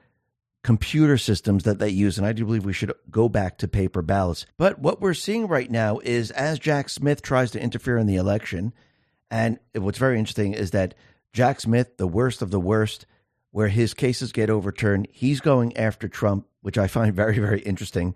computer 0.64 1.18
systems 1.18 1.64
that 1.64 1.80
they 1.80 1.90
use. 1.90 2.18
And 2.18 2.26
I 2.26 2.32
do 2.32 2.45
believe 2.45 2.64
we 2.64 2.72
should 2.72 2.94
go 3.11 3.28
back 3.28 3.57
to 3.57 3.68
paper 3.68 4.02
ballots. 4.02 4.45
But 4.57 4.80
what 4.80 5.02
we're 5.02 5.14
seeing 5.14 5.48
right 5.48 5.69
now 5.69 5.99
is 5.99 6.32
as 6.32 6.60
Jack 6.60 6.88
Smith 6.88 7.22
tries 7.22 7.52
to 7.52 7.61
interfere 7.61 7.98
in 7.98 8.07
the 8.07 8.15
election, 8.15 8.74
and 9.30 9.60
what's 9.74 9.98
very 9.98 10.20
interesting 10.20 10.54
is 10.54 10.72
that 10.72 10.95
Jack 11.34 11.60
Smith, 11.60 11.98
the 11.98 12.08
worst 12.08 12.41
of 12.41 12.52
the 12.52 12.60
worst, 12.60 13.06
where 13.52 13.68
his 13.68 13.94
cases 13.94 14.32
get 14.32 14.49
overturned, 14.49 15.08
he's 15.12 15.40
going 15.40 15.76
after 15.78 16.08
Trump, 16.08 16.48
which 16.62 16.78
I 16.78 16.88
find 16.88 17.14
very, 17.16 17.40
very 17.40 17.62
interesting. 17.62 18.16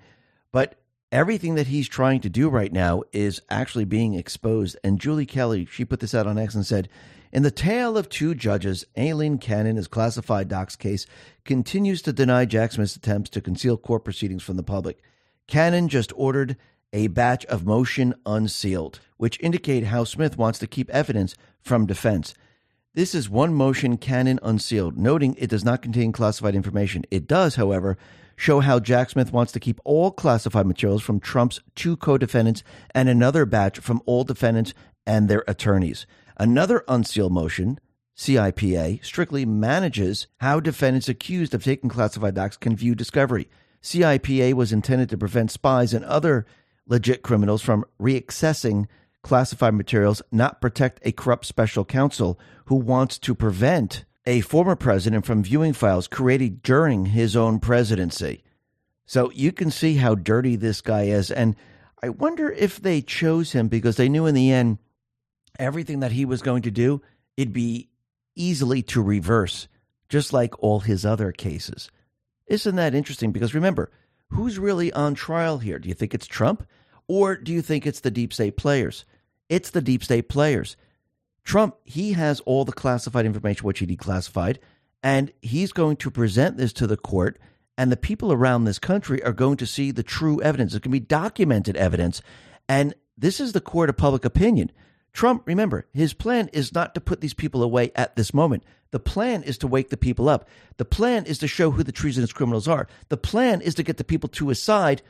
But 0.51 0.75
everything 1.11 1.55
that 1.55 1.67
he's 1.67 1.87
trying 1.87 2.21
to 2.21 2.29
do 2.29 2.49
right 2.49 2.71
now 2.71 3.03
is 3.11 3.41
actually 3.49 3.85
being 3.85 4.13
exposed. 4.13 4.77
And 4.83 4.99
Julie 4.99 5.25
Kelly, 5.25 5.65
she 5.65 5.85
put 5.85 5.99
this 5.99 6.15
out 6.15 6.27
on 6.27 6.37
X 6.37 6.55
and 6.55 6.65
said, 6.65 6.89
in 7.31 7.43
the 7.43 7.51
tale 7.51 7.97
of 7.97 8.09
two 8.09 8.35
judges, 8.35 8.85
Aileen 8.97 9.37
Cannon, 9.37 9.77
his 9.77 9.87
classified 9.87 10.49
docs 10.49 10.75
case, 10.75 11.05
continues 11.45 12.01
to 12.01 12.11
deny 12.11 12.43
Jack 12.43 12.73
Smith's 12.73 12.97
attempts 12.97 13.29
to 13.31 13.41
conceal 13.41 13.77
court 13.77 14.03
proceedings 14.03 14.43
from 14.43 14.57
the 14.57 14.63
public. 14.63 15.01
Cannon 15.47 15.87
just 15.87 16.11
ordered 16.15 16.57
a 16.91 17.07
batch 17.07 17.45
of 17.45 17.65
motion 17.65 18.13
unsealed, 18.25 18.99
which 19.21 19.39
indicate 19.39 19.83
how 19.83 20.03
Smith 20.03 20.35
wants 20.35 20.57
to 20.57 20.65
keep 20.65 20.89
evidence 20.89 21.35
from 21.61 21.85
defense. 21.85 22.33
This 22.95 23.13
is 23.13 23.29
one 23.29 23.53
motion 23.53 23.97
Cannon 23.97 24.39
unsealed, 24.41 24.97
noting 24.97 25.35
it 25.37 25.51
does 25.51 25.63
not 25.63 25.83
contain 25.83 26.11
classified 26.11 26.55
information. 26.55 27.05
It 27.11 27.27
does, 27.27 27.53
however, 27.53 27.99
show 28.35 28.61
how 28.61 28.79
Jack 28.79 29.11
Smith 29.11 29.31
wants 29.31 29.51
to 29.51 29.59
keep 29.59 29.79
all 29.85 30.09
classified 30.09 30.65
materials 30.65 31.03
from 31.03 31.19
Trump's 31.19 31.61
two 31.75 31.95
co 31.95 32.17
defendants 32.17 32.63
and 32.95 33.07
another 33.07 33.45
batch 33.45 33.77
from 33.77 34.01
all 34.07 34.23
defendants 34.23 34.73
and 35.05 35.29
their 35.29 35.43
attorneys. 35.47 36.07
Another 36.37 36.83
unsealed 36.87 37.31
motion, 37.31 37.79
CIPA, 38.17 39.05
strictly 39.05 39.45
manages 39.45 40.25
how 40.39 40.59
defendants 40.59 41.07
accused 41.07 41.53
of 41.53 41.63
taking 41.63 41.91
classified 41.91 42.33
docs 42.33 42.57
can 42.57 42.75
view 42.75 42.95
discovery. 42.95 43.47
CIPA 43.83 44.55
was 44.55 44.73
intended 44.73 45.09
to 45.09 45.17
prevent 45.19 45.51
spies 45.51 45.93
and 45.93 46.03
other 46.05 46.47
legit 46.87 47.21
criminals 47.21 47.61
from 47.61 47.85
reaccessing 48.01 48.87
classified 49.23 49.73
materials, 49.73 50.21
not 50.31 50.61
protect 50.61 50.99
a 51.03 51.11
corrupt 51.11 51.45
special 51.45 51.85
counsel 51.85 52.39
who 52.65 52.75
wants 52.75 53.17
to 53.19 53.35
prevent 53.35 54.05
a 54.25 54.41
former 54.41 54.75
president 54.75 55.25
from 55.25 55.43
viewing 55.43 55.73
files 55.73 56.07
created 56.07 56.61
during 56.61 57.07
his 57.07 57.35
own 57.35 57.59
presidency. 57.59 58.43
So 59.05 59.31
you 59.31 59.51
can 59.51 59.71
see 59.71 59.95
how 59.95 60.15
dirty 60.15 60.55
this 60.55 60.81
guy 60.81 61.03
is. 61.03 61.31
And 61.31 61.55
I 62.01 62.09
wonder 62.09 62.49
if 62.51 62.81
they 62.81 63.01
chose 63.01 63.51
him 63.51 63.67
because 63.67 63.97
they 63.97 64.09
knew 64.09 64.25
in 64.25 64.35
the 64.35 64.51
end 64.51 64.77
everything 65.59 65.99
that 65.99 66.11
he 66.11 66.25
was 66.25 66.41
going 66.41 66.61
to 66.63 66.71
do, 66.71 67.01
it'd 67.35 67.53
be 67.53 67.89
easily 68.35 68.81
to 68.83 69.01
reverse, 69.01 69.67
just 70.07 70.33
like 70.33 70.57
all 70.63 70.79
his 70.79 71.05
other 71.05 71.31
cases. 71.31 71.89
Isn't 72.47 72.75
that 72.75 72.95
interesting? 72.95 73.31
Because 73.31 73.53
remember, 73.53 73.91
who's 74.29 74.59
really 74.59 74.91
on 74.93 75.13
trial 75.13 75.57
here? 75.57 75.79
Do 75.79 75.89
you 75.89 75.95
think 75.95 76.13
it's 76.13 76.27
Trump 76.27 76.65
or 77.07 77.35
do 77.35 77.51
you 77.51 77.61
think 77.61 77.85
it's 77.85 77.99
the 77.99 78.11
deep 78.11 78.33
state 78.33 78.55
players? 78.55 79.05
It's 79.51 79.69
the 79.69 79.81
deep 79.81 80.01
state 80.01 80.29
players. 80.29 80.77
Trump, 81.43 81.75
he 81.83 82.13
has 82.13 82.39
all 82.41 82.63
the 82.63 82.71
classified 82.71 83.25
information, 83.25 83.67
which 83.67 83.79
he 83.79 83.85
declassified, 83.85 84.59
and 85.03 85.33
he's 85.41 85.73
going 85.73 85.97
to 85.97 86.09
present 86.09 86.55
this 86.55 86.71
to 86.73 86.87
the 86.87 86.95
court. 86.95 87.37
And 87.77 87.91
the 87.91 87.97
people 87.97 88.31
around 88.31 88.63
this 88.63 88.79
country 88.79 89.21
are 89.23 89.33
going 89.33 89.57
to 89.57 89.65
see 89.65 89.91
the 89.91 90.03
true 90.03 90.41
evidence. 90.41 90.71
Going 90.71 90.81
to 90.83 90.89
be 90.89 90.99
documented 91.01 91.75
evidence. 91.75 92.21
And 92.69 92.93
this 93.17 93.41
is 93.41 93.51
the 93.51 93.59
court 93.59 93.89
of 93.89 93.97
public 93.97 94.23
opinion. 94.23 94.71
Trump, 95.11 95.43
remember, 95.45 95.85
his 95.91 96.13
plan 96.13 96.49
is 96.53 96.73
not 96.73 96.95
to 96.95 97.01
put 97.01 97.19
these 97.19 97.33
people 97.33 97.61
away 97.61 97.91
at 97.93 98.15
this 98.15 98.33
moment. 98.33 98.63
The 98.91 98.99
plan 98.99 99.43
is 99.43 99.57
to 99.57 99.67
wake 99.67 99.89
the 99.89 99.97
people 99.97 100.29
up. 100.29 100.47
The 100.77 100.85
plan 100.85 101.25
is 101.25 101.39
to 101.39 101.47
show 101.47 101.71
who 101.71 101.83
the 101.83 101.91
treasonous 101.91 102.31
criminals 102.31 102.69
are. 102.69 102.87
The 103.09 103.17
plan 103.17 103.59
is 103.59 103.75
to 103.75 103.83
get 103.83 103.97
the 103.97 104.05
people 104.05 104.29
to 104.29 104.47
his 104.47 104.61
side 104.61 105.01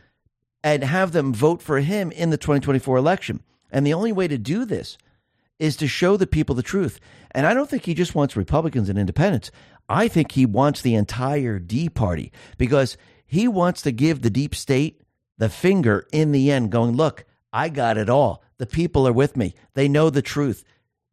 and 0.64 0.84
have 0.84 1.12
them 1.12 1.32
vote 1.32 1.62
for 1.62 1.80
him 1.80 2.12
in 2.12 2.32
the 2.32 2.38
2024 2.38 2.98
election. 2.98 3.44
And 3.72 3.86
the 3.86 3.94
only 3.94 4.12
way 4.12 4.28
to 4.28 4.38
do 4.38 4.66
this 4.66 4.98
is 5.60 5.78
to 5.78 5.88
show 5.88 6.18
the 6.18 6.28
people 6.28 6.56
the 6.56 6.64
truth. 6.64 7.00
And 7.32 7.46
I 7.46 7.54
don't 7.54 7.70
think 7.70 7.86
he 7.86 7.94
just 7.94 8.16
wants 8.16 8.36
Republicans 8.36 8.90
and 8.90 9.00
independents. 9.00 9.52
I 9.88 10.08
think 10.08 10.32
he 10.32 10.46
wants 10.46 10.82
the 10.82 10.96
entire 10.96 11.60
D 11.60 11.90
party 11.90 12.32
because 12.58 12.98
he 13.26 13.48
wants 13.48 13.82
to 13.84 13.92
give 13.92 14.22
the 14.22 14.30
deep 14.30 14.56
state 14.56 15.02
the 15.38 15.50
finger 15.50 16.08
in 16.12 16.32
the 16.32 16.52
end, 16.52 16.72
going, 16.72 16.96
look, 16.96 17.26
I 17.54 17.70
got 17.70 17.98
it 17.98 18.10
all. 18.10 18.44
The 18.58 18.66
people 18.66 19.08
are 19.08 19.14
with 19.14 19.36
me. 19.36 19.56
They 19.74 19.88
know 19.88 20.10
the 20.10 20.22
truth. 20.22 20.64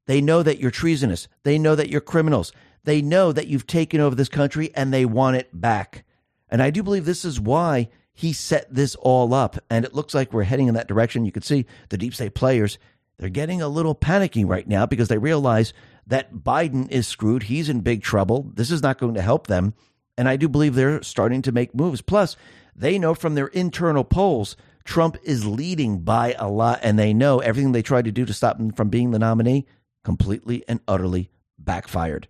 They 0.07 0.21
know 0.21 0.43
that 0.43 0.59
you're 0.59 0.71
treasonous. 0.71 1.29
They 1.45 1.59
know 1.59 1.75
that 1.75 1.91
you're 1.91 2.01
criminals. 2.01 2.53
They 2.85 3.03
know 3.03 3.33
that 3.33 3.49
you've 3.49 3.67
taken 3.67 4.01
over 4.01 4.15
this 4.15 4.29
country 4.29 4.71
and 4.75 4.93
they 4.93 5.05
want 5.05 5.37
it 5.37 5.49
back. 5.53 6.05
And 6.49 6.63
I 6.63 6.71
do 6.71 6.83
believe 6.83 7.05
this 7.05 7.25
is 7.25 7.41
why 7.41 7.89
he 8.19 8.33
set 8.33 8.67
this 8.69 8.97
all 8.97 9.33
up. 9.33 9.59
And 9.71 9.85
it 9.85 9.95
looks 9.95 10.13
like 10.13 10.33
we're 10.33 10.43
heading 10.43 10.67
in 10.67 10.75
that 10.75 10.89
direction. 10.89 11.25
You 11.25 11.31
can 11.31 11.45
see 11.45 11.67
the 11.89 11.97
deep 11.97 12.13
state 12.15 12.35
players, 12.35 12.77
they're 13.17 13.29
getting 13.29 13.63
a 13.63 13.69
little 13.69 13.95
panicky 13.95 14.45
right 14.45 14.67
now 14.67 14.87
because 14.87 15.07
they 15.07 15.19
realize 15.19 15.73
that 16.09 16.35
Biden 16.35 16.91
is 16.91 17.07
screwed. 17.07 17.45
He's 17.45 17.69
in 17.69 17.83
big 17.83 18.03
trouble. 18.03 18.51
This 18.55 18.73
is 18.73 18.83
not 18.83 18.99
going 18.99 19.15
to 19.15 19.23
help 19.23 19.47
them. 19.47 19.73
And 20.17 20.29
I 20.29 20.35
do 20.35 20.49
believe 20.49 20.75
they're 20.75 21.01
starting 21.01 21.43
to 21.43 21.53
make 21.53 21.77
moves. 21.77 22.01
Plus, 22.01 22.37
they 22.75 22.99
know 22.99 23.15
from 23.15 23.37
their 23.37 23.47
internal 23.47 24.03
polls 24.03 24.57
Trump 24.83 25.17
is 25.23 25.47
leading 25.47 26.01
by 26.01 26.35
a 26.41 26.49
lot, 26.49 26.81
and 26.83 26.99
they 26.99 27.15
know 27.15 27.39
everything 27.39 27.71
they 27.71 27.83
tried 27.83 28.07
to 28.07 28.13
do 28.13 28.25
to 28.25 28.35
stop 28.35 28.59
him 28.59 28.73
from 28.73 28.89
being 28.89 29.13
the 29.13 29.21
nominee 29.21 29.65
completely 30.03 30.65
and 30.67 30.81
utterly 30.89 31.31
backfired. 31.57 32.27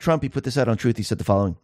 Trump, 0.00 0.24
he 0.24 0.28
put 0.28 0.42
this 0.42 0.58
out 0.58 0.68
on 0.68 0.76
Truth. 0.76 0.96
He 0.96 1.04
said 1.04 1.18
the 1.18 1.24
following 1.24 1.58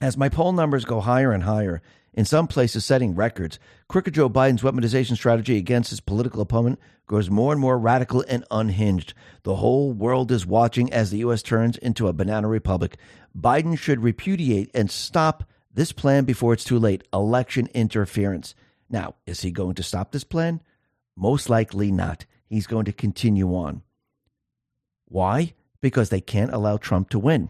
As 0.00 0.16
my 0.16 0.28
poll 0.28 0.52
numbers 0.52 0.84
go 0.84 1.00
higher 1.00 1.32
and 1.32 1.44
higher, 1.44 1.80
in 2.14 2.24
some 2.24 2.46
places 2.46 2.84
setting 2.84 3.14
records, 3.14 3.58
crooked 3.88 4.14
Joe 4.14 4.28
Biden's 4.28 4.62
weaponization 4.62 5.16
strategy 5.16 5.56
against 5.56 5.90
his 5.90 6.00
political 6.00 6.42
opponent 6.42 6.78
grows 7.06 7.30
more 7.30 7.52
and 7.52 7.60
more 7.60 7.78
radical 7.78 8.24
and 8.28 8.44
unhinged. 8.50 9.14
The 9.44 9.56
whole 9.56 9.92
world 9.92 10.30
is 10.30 10.44
watching 10.46 10.92
as 10.92 11.10
the 11.10 11.18
U.S. 11.18 11.42
turns 11.42 11.78
into 11.78 12.08
a 12.08 12.12
banana 12.12 12.48
republic. 12.48 12.96
Biden 13.36 13.78
should 13.78 14.02
repudiate 14.02 14.70
and 14.74 14.90
stop 14.90 15.44
this 15.72 15.92
plan 15.92 16.24
before 16.24 16.52
it's 16.52 16.64
too 16.64 16.78
late 16.78 17.02
election 17.12 17.68
interference. 17.72 18.54
Now, 18.90 19.14
is 19.26 19.40
he 19.40 19.50
going 19.50 19.74
to 19.76 19.82
stop 19.82 20.12
this 20.12 20.24
plan? 20.24 20.60
Most 21.16 21.48
likely 21.48 21.90
not. 21.90 22.26
He's 22.44 22.66
going 22.66 22.84
to 22.84 22.92
continue 22.92 23.54
on. 23.54 23.82
Why? 25.06 25.54
Because 25.80 26.10
they 26.10 26.20
can't 26.20 26.52
allow 26.52 26.76
Trump 26.76 27.08
to 27.10 27.18
win. 27.18 27.48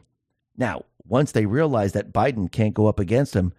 Now, 0.57 0.85
once 1.13 1.31
they 1.31 1.45
realize 1.45 1.93
that 1.93 2.11
Biden 2.11 2.51
can't 2.51 2.73
go 2.73 2.87
up 2.87 2.99
against 2.99 3.37
him, 3.37 3.53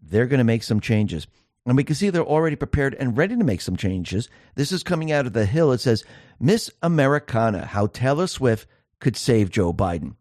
they're 0.00 0.24
going 0.26 0.38
to 0.38 0.44
make 0.44 0.62
some 0.62 0.80
changes. 0.80 1.26
And 1.66 1.76
we 1.76 1.84
can 1.84 1.94
see 1.94 2.08
they're 2.08 2.24
already 2.24 2.56
prepared 2.56 2.94
and 2.94 3.14
ready 3.14 3.36
to 3.36 3.44
make 3.44 3.60
some 3.60 3.76
changes. 3.76 4.30
This 4.54 4.72
is 4.72 4.82
coming 4.82 5.12
out 5.12 5.26
of 5.26 5.34
the 5.34 5.44
Hill. 5.44 5.70
It 5.72 5.82
says, 5.82 6.02
Miss 6.40 6.70
Americana, 6.82 7.66
how 7.66 7.88
Taylor 7.88 8.26
Swift 8.26 8.66
could 9.00 9.18
save 9.18 9.50
Joe 9.50 9.74
Biden. 9.74 10.16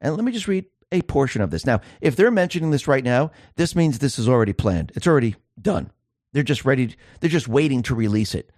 And 0.00 0.14
let 0.14 0.24
me 0.24 0.30
just 0.30 0.46
read 0.46 0.66
a 0.92 1.02
portion 1.02 1.42
of 1.42 1.50
this. 1.50 1.66
Now, 1.66 1.80
if 2.00 2.14
they're 2.14 2.30
mentioning 2.30 2.70
this 2.70 2.86
right 2.86 3.02
now, 3.02 3.32
this 3.56 3.74
means 3.74 3.98
this 3.98 4.16
is 4.16 4.28
already 4.28 4.52
planned. 4.52 4.92
It's 4.94 5.08
already 5.08 5.34
done. 5.60 5.90
They're 6.32 6.44
just 6.44 6.64
ready, 6.64 6.94
they're 7.18 7.30
just 7.30 7.48
waiting 7.48 7.82
to 7.82 7.96
release 7.96 8.36
it. 8.36 8.52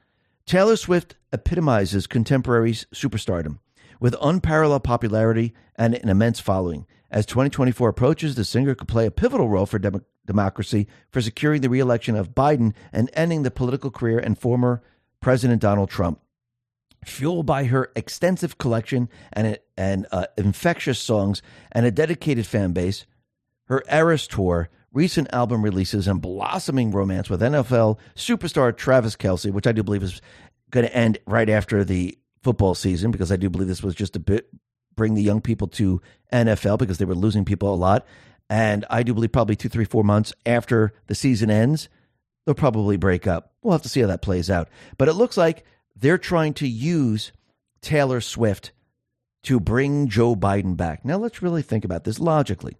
Taylor 0.44 0.77
Swift 0.77 1.16
epitomizes 1.32 2.07
contemporary 2.07 2.73
superstardom 2.73 3.59
with 4.01 4.15
unparalleled 4.20 4.85
popularity 4.85 5.55
and 5.77 5.94
an 5.94 6.11
immense 6.11 6.40
following. 6.40 6.86
As 7.11 7.27
2024 7.27 7.89
approaches, 7.89 8.35
the 8.35 8.45
singer 8.45 8.74
could 8.74 8.89
play 8.89 9.07
a 9.07 9.11
pivotal 9.11 9.49
role 9.49 9.66
for 9.66 9.78
dem- 9.78 10.05
democracy, 10.27 10.87
for 11.11 11.20
securing 11.20 11.61
the 11.61 11.69
reelection 11.69 12.15
of 12.15 12.35
Biden 12.35 12.73
and 12.93 13.11
ending 13.15 13.43
the 13.43 13.51
political 13.51 13.91
career 13.91 14.19
and 14.19 14.39
former 14.39 14.82
President 15.20 15.61
Donald 15.61 15.91
Trump. 15.91 16.20
Fueled 17.05 17.47
by 17.47 17.65
her 17.65 17.91
extensive 17.97 18.59
collection 18.59 19.09
and, 19.32 19.59
and 19.77 20.07
uh, 20.12 20.27
infectious 20.37 20.99
songs 20.99 21.43
and 21.73 21.85
a 21.87 21.91
dedicated 21.91 22.47
fan 22.47 22.73
base, 22.73 23.07
her 23.65 23.82
Eras 23.91 24.28
tour 24.28 24.69
recent 24.93 25.32
album 25.32 25.62
releases 25.62 26.09
and 26.09 26.20
blossoming 26.20 26.91
romance 26.91 27.31
with 27.31 27.41
NFL 27.41 27.99
superstar 28.15 28.77
Travis 28.77 29.16
Kelce, 29.16 29.53
which 29.53 29.66
I 29.66 29.73
do 29.73 29.82
believe 29.82 30.03
is 30.03 30.20
going 30.70 30.87
to 30.87 30.95
end 30.95 31.19
right 31.27 31.49
after 31.49 31.85
the 31.85 32.19
football 32.43 32.74
season 32.74 33.11
because 33.11 33.31
I 33.31 33.37
do 33.37 33.51
believe 33.51 33.69
this 33.69 33.82
was 33.82 33.95
just 33.95 34.16
a 34.16 34.20
bit 34.20 34.49
bring 34.97 35.15
the 35.15 35.23
young 35.23 35.41
people 35.41 35.69
to 35.69 36.01
NFL 36.33 36.79
because 36.79 36.99
they 36.99 37.05
were 37.05 37.15
losing 37.15 37.45
people 37.45 37.73
a 37.73 37.77
lot. 37.77 38.07
And 38.49 38.85
I 38.91 39.03
do 39.03 39.15
believe 39.15 39.33
probably 39.33 39.57
two, 39.57 39.69
three, 39.69 39.85
four 39.85 40.03
months 40.03 40.33
after 40.45 40.93
the 41.07 41.15
season 41.15 41.51
ends, 41.51 41.89
they'll 42.45 42.55
probably 42.55 42.97
break 42.97 43.27
up. 43.27 43.53
We'll 43.62 43.73
have 43.73 43.83
to 43.83 43.89
see 43.89 44.01
how 44.01 44.09
that 44.09 44.23
plays 44.23 44.51
out. 44.51 44.69
But 44.99 45.09
it 45.09 45.15
looks 45.15 45.37
like 45.37 45.65
they're 45.95 46.19
trying 46.19 46.55
to 46.55 46.67
use 46.67 47.33
Taylor 47.81 48.21
Swift 48.21 48.73
to 49.45 49.61
bring 49.61 50.09
Joe 50.09 50.35
Biden 50.35 50.77
back. 50.77 51.05
Now, 51.05 51.17
let's 51.17 51.43
really 51.43 51.62
think 51.62 51.85
about 51.85 52.05
this 52.05 52.19
logically 52.19 52.77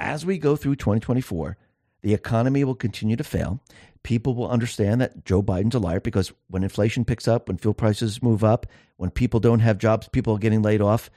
as 0.00 0.24
we 0.24 0.38
go 0.38 0.56
through 0.56 0.76
2024, 0.76 1.56
the 2.02 2.14
economy 2.14 2.64
will 2.64 2.74
continue 2.74 3.16
to 3.16 3.24
fail. 3.24 3.60
People 4.02 4.34
will 4.34 4.48
understand 4.48 5.00
that 5.00 5.24
Joe 5.26 5.42
Biden's 5.42 5.74
a 5.74 5.78
liar 5.78 6.00
because 6.00 6.32
when 6.48 6.62
inflation 6.62 7.04
picks 7.04 7.28
up, 7.28 7.48
when 7.48 7.58
fuel 7.58 7.74
prices 7.74 8.22
move 8.22 8.42
up, 8.42 8.66
when 8.96 9.10
people 9.10 9.40
don't 9.40 9.60
have 9.60 9.76
jobs, 9.76 10.08
people 10.08 10.34
are 10.34 10.38
getting 10.38 10.62
laid 10.62 10.80
off. 10.80 11.10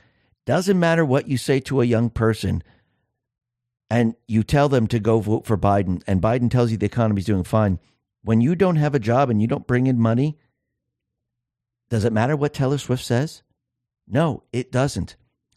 Doesn't 0.45 0.79
matter 0.79 1.05
what 1.05 1.27
you 1.27 1.37
say 1.37 1.59
to 1.61 1.81
a 1.81 1.85
young 1.85 2.09
person 2.09 2.63
and 3.89 4.15
you 4.27 4.43
tell 4.43 4.69
them 4.69 4.87
to 4.87 4.99
go 4.99 5.19
vote 5.19 5.45
for 5.45 5.55
Biden, 5.55 6.01
and 6.07 6.19
Biden 6.19 6.49
tells 6.49 6.71
you 6.71 6.77
the 6.77 6.87
economy's 6.87 7.25
doing 7.25 7.43
fine. 7.43 7.79
When 8.23 8.41
you 8.41 8.55
don't 8.55 8.77
have 8.77 8.95
a 8.95 8.99
job 8.99 9.29
and 9.29 9.39
you 9.39 9.47
don't 9.47 9.67
bring 9.67 9.85
in 9.85 9.99
money, 9.99 10.39
does 11.89 12.03
it 12.03 12.11
matter 12.11 12.35
what 12.35 12.55
Taylor 12.55 12.79
Swift 12.79 13.03
says? 13.03 13.43
No, 14.07 14.43
it 14.51 14.71
doesn't. 14.71 15.15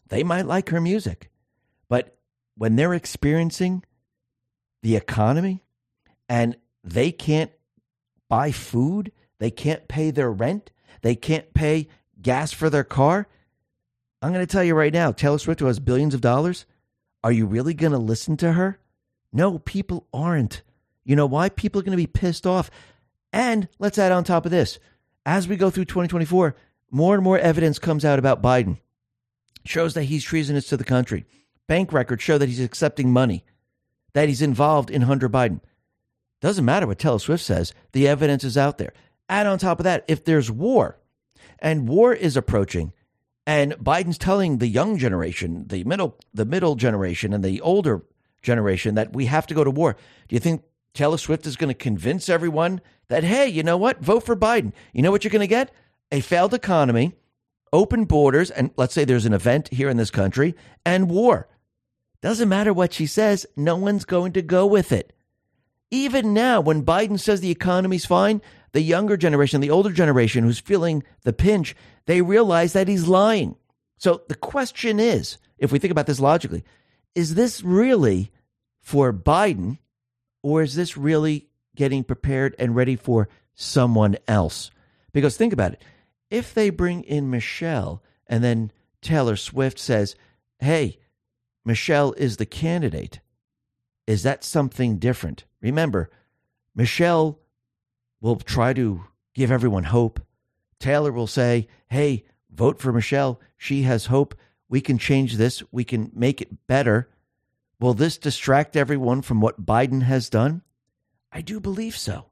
They 0.09 0.23
might 0.23 0.45
like 0.45 0.69
her 0.69 0.79
music, 0.79 1.31
but 1.89 2.15
when 2.55 2.75
they're 2.75 2.93
experiencing 2.93 3.83
the 4.83 4.95
economy 4.95 5.63
and 6.29 6.57
they 6.83 7.11
can't 7.11 7.51
buy 8.29 8.51
food, 8.51 9.11
they 9.39 9.49
can't 9.49 9.87
pay 9.87 10.11
their 10.11 10.31
rent, 10.31 10.69
they 11.01 11.15
can't 11.15 11.53
pay 11.53 11.87
gas 12.21 12.51
for 12.51 12.69
their 12.69 12.83
car. 12.83 13.27
I'm 14.21 14.33
going 14.33 14.45
to 14.45 14.51
tell 14.51 14.63
you 14.63 14.75
right 14.75 14.93
now, 14.93 15.11
Taylor 15.11 15.37
Swift, 15.37 15.59
who 15.59 15.67
has 15.67 15.79
billions 15.79 16.13
of 16.13 16.21
dollars, 16.21 16.65
are 17.23 17.31
you 17.31 17.45
really 17.45 17.73
going 17.73 17.91
to 17.91 17.97
listen 17.97 18.37
to 18.37 18.53
her? 18.53 18.79
No, 19.31 19.59
people 19.59 20.07
aren't. 20.13 20.63
You 21.03 21.15
know 21.15 21.25
why? 21.25 21.49
People 21.49 21.79
are 21.79 21.83
going 21.83 21.91
to 21.91 21.97
be 21.97 22.07
pissed 22.07 22.47
off. 22.47 22.71
And 23.31 23.67
let's 23.79 23.97
add 23.97 24.11
on 24.11 24.23
top 24.23 24.45
of 24.45 24.51
this 24.51 24.79
as 25.27 25.47
we 25.47 25.57
go 25.57 25.69
through 25.69 25.85
2024, 25.85 26.55
more 26.89 27.13
and 27.13 27.23
more 27.23 27.37
evidence 27.37 27.79
comes 27.79 28.05
out 28.05 28.17
about 28.17 28.41
Biden. 28.41 28.79
Shows 29.65 29.93
that 29.93 30.03
he's 30.03 30.23
treasonous 30.23 30.67
to 30.69 30.77
the 30.77 30.85
country. 30.85 31.25
Bank 31.67 31.91
records 31.91 32.23
show 32.23 32.37
that 32.37 32.47
he's 32.47 32.61
accepting 32.61 33.11
money, 33.11 33.43
that 34.13 34.29
he's 34.29 34.41
involved 34.41 34.89
in 34.89 35.01
Hunter 35.01 35.27
Biden. 35.27 35.59
Doesn't 36.39 36.63
matter 36.63 36.87
what 36.87 36.97
Taylor 36.97 37.19
Swift 37.19 37.43
says, 37.43 37.73
the 37.91 38.07
evidence 38.07 38.45
is 38.45 38.57
out 38.57 38.77
there. 38.77 38.93
Add 39.27 39.47
on 39.47 39.59
top 39.59 39.79
of 39.79 39.83
that, 39.83 40.05
if 40.07 40.23
there's 40.23 40.49
war 40.49 40.97
and 41.59 41.89
war 41.89 42.13
is 42.13 42.37
approaching, 42.37 42.93
and 43.47 43.71
Biden's 43.77 44.17
telling 44.17 44.57
the 44.57 44.67
young 44.67 44.97
generation, 44.97 45.67
the 45.69 45.85
middle, 45.85 46.17
the 46.33 46.43
middle 46.43 46.75
generation, 46.75 47.33
and 47.33 47.43
the 47.43 47.61
older 47.61 48.03
generation 48.41 48.95
that 48.95 49.13
we 49.13 49.25
have 49.27 49.47
to 49.47 49.53
go 49.53 49.63
to 49.63 49.71
war. 49.71 49.95
Do 50.27 50.35
you 50.35 50.41
think 50.41 50.63
Taylor 50.93 51.17
Swift 51.17 51.47
is 51.47 51.55
going 51.55 51.69
to 51.69 51.73
convince 51.73 52.27
everyone 52.27 52.81
that 53.07 53.23
hey, 53.23 53.47
you 53.47 53.63
know 53.63 53.77
what, 53.77 54.01
vote 54.01 54.25
for 54.25 54.35
Biden? 54.35 54.73
You 54.91 55.01
know 55.01 55.11
what 55.11 55.23
you're 55.23 55.31
going 55.31 55.39
to 55.39 55.47
get? 55.47 55.71
A 56.11 56.19
failed 56.19 56.53
economy, 56.53 57.13
open 57.71 58.03
borders, 58.03 58.51
and 58.51 58.71
let's 58.75 58.93
say 58.93 59.05
there's 59.05 59.25
an 59.25 59.33
event 59.33 59.69
here 59.69 59.89
in 59.89 59.97
this 59.97 60.11
country, 60.11 60.53
and 60.85 61.09
war. 61.09 61.47
Doesn't 62.21 62.49
matter 62.49 62.73
what 62.73 62.91
she 62.91 63.05
says, 63.05 63.45
no 63.55 63.77
one's 63.77 64.03
going 64.03 64.33
to 64.33 64.41
go 64.41 64.65
with 64.65 64.91
it. 64.91 65.13
Even 65.89 66.33
now, 66.33 66.59
when 66.59 66.83
Biden 66.83 67.17
says 67.17 67.39
the 67.39 67.51
economy's 67.51 68.05
fine, 68.05 68.41
the 68.77 68.83
younger 68.83 69.17
generation, 69.17 69.59
the 69.59 69.71
older 69.71 69.91
generation 69.91 70.43
who's 70.43 70.59
feeling 70.59 71.03
the 71.23 71.33
pinch, 71.33 71.75
they 72.05 72.21
realize 72.21 72.73
that 72.73 72.87
he's 72.87 73.07
lying. 73.07 73.55
So 73.97 74.21
the 74.27 74.35
question 74.35 74.99
is 74.99 75.39
if 75.57 75.71
we 75.71 75.79
think 75.79 75.89
about 75.89 76.05
this 76.05 76.19
logically, 76.19 76.63
is 77.15 77.33
this 77.33 77.63
really 77.63 78.31
for 78.79 79.11
Biden 79.11 79.79
or 80.43 80.61
is 80.61 80.75
this 80.75 80.95
really 80.95 81.47
getting 81.75 82.03
prepared 82.03 82.55
and 82.59 82.75
ready 82.75 82.95
for 82.95 83.29
someone 83.55 84.15
else? 84.27 84.69
Because 85.11 85.35
think 85.37 85.53
about 85.53 85.73
it. 85.73 85.83
If 86.29 86.53
they 86.53 86.69
bring 86.69 87.01
in 87.01 87.31
Michelle 87.31 88.03
and 88.27 88.43
then 88.43 88.71
Taylor 89.01 89.37
Swift 89.37 89.79
says, 89.79 90.15
hey, 90.59 90.99
Michelle 91.65 92.11
is 92.11 92.37
the 92.37 92.45
candidate, 92.45 93.21
is 94.05 94.21
that 94.21 94.43
something 94.43 94.99
different? 94.99 95.45
Remember, 95.61 96.11
Michelle 96.75 97.39
will 98.21 98.37
try 98.37 98.73
to 98.73 99.03
give 99.33 99.51
everyone 99.51 99.85
hope. 99.85 100.19
Taylor 100.79 101.11
will 101.11 101.27
say, 101.27 101.67
hey, 101.89 102.25
vote 102.51 102.79
for 102.79 102.91
Michelle. 102.91 103.39
She 103.57 103.83
has 103.83 104.07
hope. 104.07 104.35
We 104.69 104.81
can 104.81 104.97
change 104.97 105.35
this. 105.35 105.63
We 105.71 105.83
can 105.83 106.11
make 106.13 106.41
it 106.41 106.67
better. 106.67 107.09
Will 107.79 107.93
this 107.93 108.17
distract 108.17 108.75
everyone 108.75 109.21
from 109.21 109.41
what 109.41 109.65
Biden 109.65 110.03
has 110.03 110.29
done? 110.29 110.61
I 111.31 111.41
do 111.41 111.59
believe 111.59 111.95
so. 111.95 112.31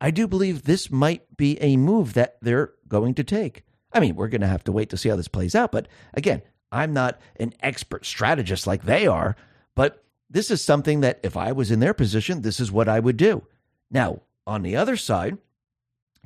I 0.00 0.10
do 0.10 0.26
believe 0.28 0.62
this 0.62 0.90
might 0.90 1.36
be 1.36 1.60
a 1.60 1.76
move 1.76 2.14
that 2.14 2.36
they're 2.40 2.72
going 2.86 3.14
to 3.14 3.24
take. 3.24 3.64
I 3.92 4.00
mean, 4.00 4.14
we're 4.14 4.28
going 4.28 4.42
to 4.42 4.46
have 4.46 4.64
to 4.64 4.72
wait 4.72 4.90
to 4.90 4.96
see 4.96 5.08
how 5.08 5.16
this 5.16 5.28
plays 5.28 5.54
out. 5.54 5.72
But 5.72 5.88
again, 6.14 6.42
I'm 6.70 6.92
not 6.92 7.18
an 7.36 7.54
expert 7.60 8.04
strategist 8.04 8.66
like 8.66 8.84
they 8.84 9.06
are, 9.06 9.36
but 9.74 10.04
this 10.28 10.50
is 10.50 10.62
something 10.62 11.00
that 11.00 11.20
if 11.22 11.36
I 11.36 11.52
was 11.52 11.70
in 11.70 11.80
their 11.80 11.94
position, 11.94 12.42
this 12.42 12.60
is 12.60 12.70
what 12.70 12.88
I 12.88 13.00
would 13.00 13.16
do. 13.16 13.46
Now, 13.90 14.20
on 14.46 14.62
the 14.62 14.76
other 14.76 14.96
side, 14.96 15.38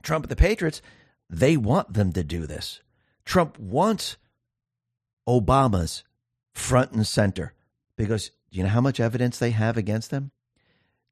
Trump 0.03 0.25
and 0.25 0.31
the 0.31 0.37
Patriots, 0.37 0.83
they 1.29 1.57
want 1.57 1.93
them 1.95 2.13
to 2.13 2.25
do 2.25 2.47
this. 2.47 2.81
Trump 3.25 3.59
wants 3.59 4.17
Obama's 5.29 6.05
front 6.53 6.93
and 6.93 7.07
center 7.07 7.55
because 7.97 8.31
do 8.51 8.59
you 8.59 8.65
know 8.65 8.71
how 8.71 8.81
much 8.81 9.01
evidence 9.01 9.39
they 9.39 9.51
have 9.51 9.77
against 9.77 10.11
them? 10.11 10.33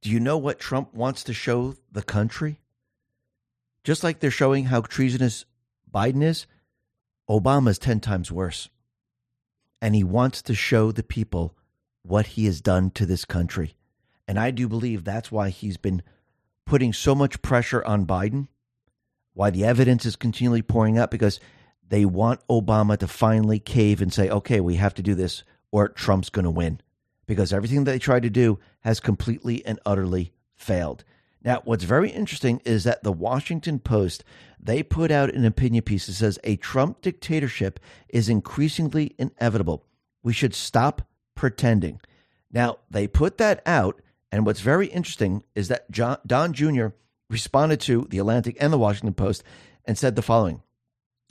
Do 0.03 0.11
you 0.11 0.21
know 0.21 0.37
what 0.39 0.59
Trump 0.59 0.95
wants 0.95 1.25
to 1.25 1.33
show 1.33 1.77
the 1.91 2.03
country? 2.03 2.61
Just 3.85 4.05
like 4.05 4.21
they're 4.21 4.31
showing 4.31 4.67
how 4.67 4.81
treasonous 4.81 5.45
Biden 5.93 6.23
is, 6.23 6.47
Obama's 7.29 7.79
10 7.79 8.01
times 8.01 8.31
worse. 8.31 8.69
And 9.81 9.95
he 9.95 10.03
wants 10.03 10.43
to 10.43 10.55
show 10.55 10.91
the 10.91 11.03
people 11.03 11.57
what 12.03 12.29
he 12.29 12.47
has 12.47 12.61
done 12.61 12.91
to 12.93 13.07
this 13.07 13.25
country. 13.25 13.75
And 14.27 14.39
I 14.39 14.51
do 14.51 14.69
believe 14.69 15.05
that's 15.05 15.31
why 15.31 15.51
he's 15.51 15.77
been 15.77 16.03
putting 16.69 16.93
so 16.93 17.15
much 17.15 17.43
pressure 17.43 17.83
on 17.85 18.07
Biden, 18.07 18.49
why 19.33 19.51
the 19.51 19.65
evidence 19.65 20.05
is 20.05 20.17
continually 20.17 20.63
pouring 20.63 20.99
up, 20.99 21.11
because 21.11 21.41
they 21.89 22.05
want 22.05 22.47
Obama 22.49 22.97
to 22.99 23.09
finally 23.09 23.59
cave 23.59 24.03
and 24.03 24.13
say, 24.13 24.29
okay, 24.29 24.61
we 24.61 24.77
have 24.77 24.95
to 24.95 25.03
do 25.03 25.15
this, 25.15 25.43
or 25.73 25.89
Trump's 25.89 26.29
going 26.29 26.45
to 26.45 26.51
win. 26.51 26.81
Because 27.27 27.53
everything 27.53 27.85
they 27.85 27.99
tried 27.99 28.23
to 28.23 28.31
do 28.31 28.59
has 28.81 29.01
completely 29.01 29.65
and 29.65 29.81
utterly 29.87 30.33
failed. 30.55 31.05
Now, 31.43 31.63
what's 31.65 31.85
very 31.85 32.11
interesting 32.11 32.61
is 32.65 32.85
that 32.85 33.03
the 33.03 33.13
Washington 33.13 33.79
Post 33.79 34.23
they 34.61 34.83
put 34.83 35.11
out 35.11 35.33
an 35.33 35.45
opinion 35.45 35.85
piece 35.85 36.07
that 36.07 36.15
says 36.15 36.39
a 36.43 36.57
Trump 36.57 37.01
dictatorship 37.01 37.79
is 38.09 38.29
increasingly 38.29 39.15
inevitable. 39.17 39.85
We 40.23 40.33
should 40.33 40.55
stop 40.55 41.03
pretending. 41.35 42.01
Now, 42.51 42.79
they 42.91 43.07
put 43.07 43.39
that 43.39 43.63
out, 43.65 44.01
and 44.31 44.45
what's 44.45 44.61
very 44.61 44.89
interesting 44.89 45.43
is 45.55 45.69
that 45.69 45.91
John, 45.91 46.19
Don 46.27 46.53
Jr. 46.53 46.89
responded 47.31 47.81
to 47.83 48.07
the 48.11 48.19
Atlantic 48.19 48.57
and 48.61 48.73
the 48.73 48.79
Washington 48.79 49.15
Post 49.15 49.43
and 49.85 49.97
said 49.97 50.17
the 50.17 50.23
following 50.23 50.63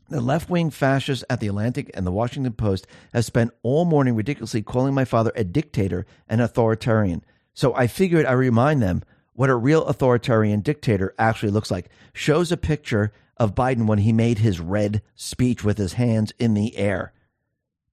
The 0.09 0.21
left 0.21 0.49
wing 0.49 0.69
fascists 0.69 1.23
at 1.29 1.39
the 1.39 1.47
Atlantic 1.47 1.91
and 1.93 2.05
the 2.05 2.11
Washington 2.11 2.53
Post 2.53 2.87
have 3.13 3.25
spent 3.25 3.51
all 3.61 3.85
morning 3.85 4.15
ridiculously 4.15 4.63
calling 4.63 4.93
my 4.93 5.05
father 5.05 5.31
a 5.35 5.43
dictator 5.43 6.05
and 6.27 6.41
authoritarian. 6.41 7.23
So 7.53 7.75
I 7.75 7.87
figured 7.87 8.25
I 8.25 8.33
remind 8.33 8.81
them 8.81 9.03
what 9.33 9.49
a 9.49 9.55
real 9.55 9.85
authoritarian 9.85 10.61
dictator 10.61 11.13
actually 11.19 11.51
looks 11.51 11.69
like. 11.69 11.89
Shows 12.13 12.51
a 12.51 12.57
picture 12.57 13.11
of 13.37 13.53
Biden 13.53 13.85
when 13.85 13.99
he 13.99 14.11
made 14.11 14.39
his 14.39 14.59
red 14.59 15.03
speech 15.15 15.63
with 15.63 15.77
his 15.77 15.93
hands 15.93 16.33
in 16.39 16.55
the 16.55 16.75
air. 16.77 17.13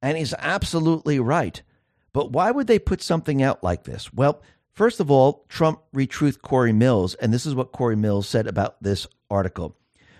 And 0.00 0.16
he's 0.16 0.34
absolutely 0.38 1.20
right. 1.20 1.60
But 2.14 2.30
why 2.30 2.50
would 2.50 2.66
they 2.66 2.78
put 2.78 3.02
something 3.02 3.42
out 3.42 3.62
like 3.62 3.84
this? 3.84 4.12
Well, 4.12 4.40
first 4.74 5.00
of 5.00 5.10
all, 5.10 5.44
Trump 5.48 5.80
retruthed 5.94 6.42
Corey 6.42 6.72
Mills, 6.72 7.14
and 7.14 7.32
this 7.32 7.46
is 7.46 7.54
what 7.54 7.72
Corey 7.72 7.96
Mills 7.96 8.28
said 8.28 8.46
about 8.46 8.82
this 8.82 9.06
article. 9.30 9.76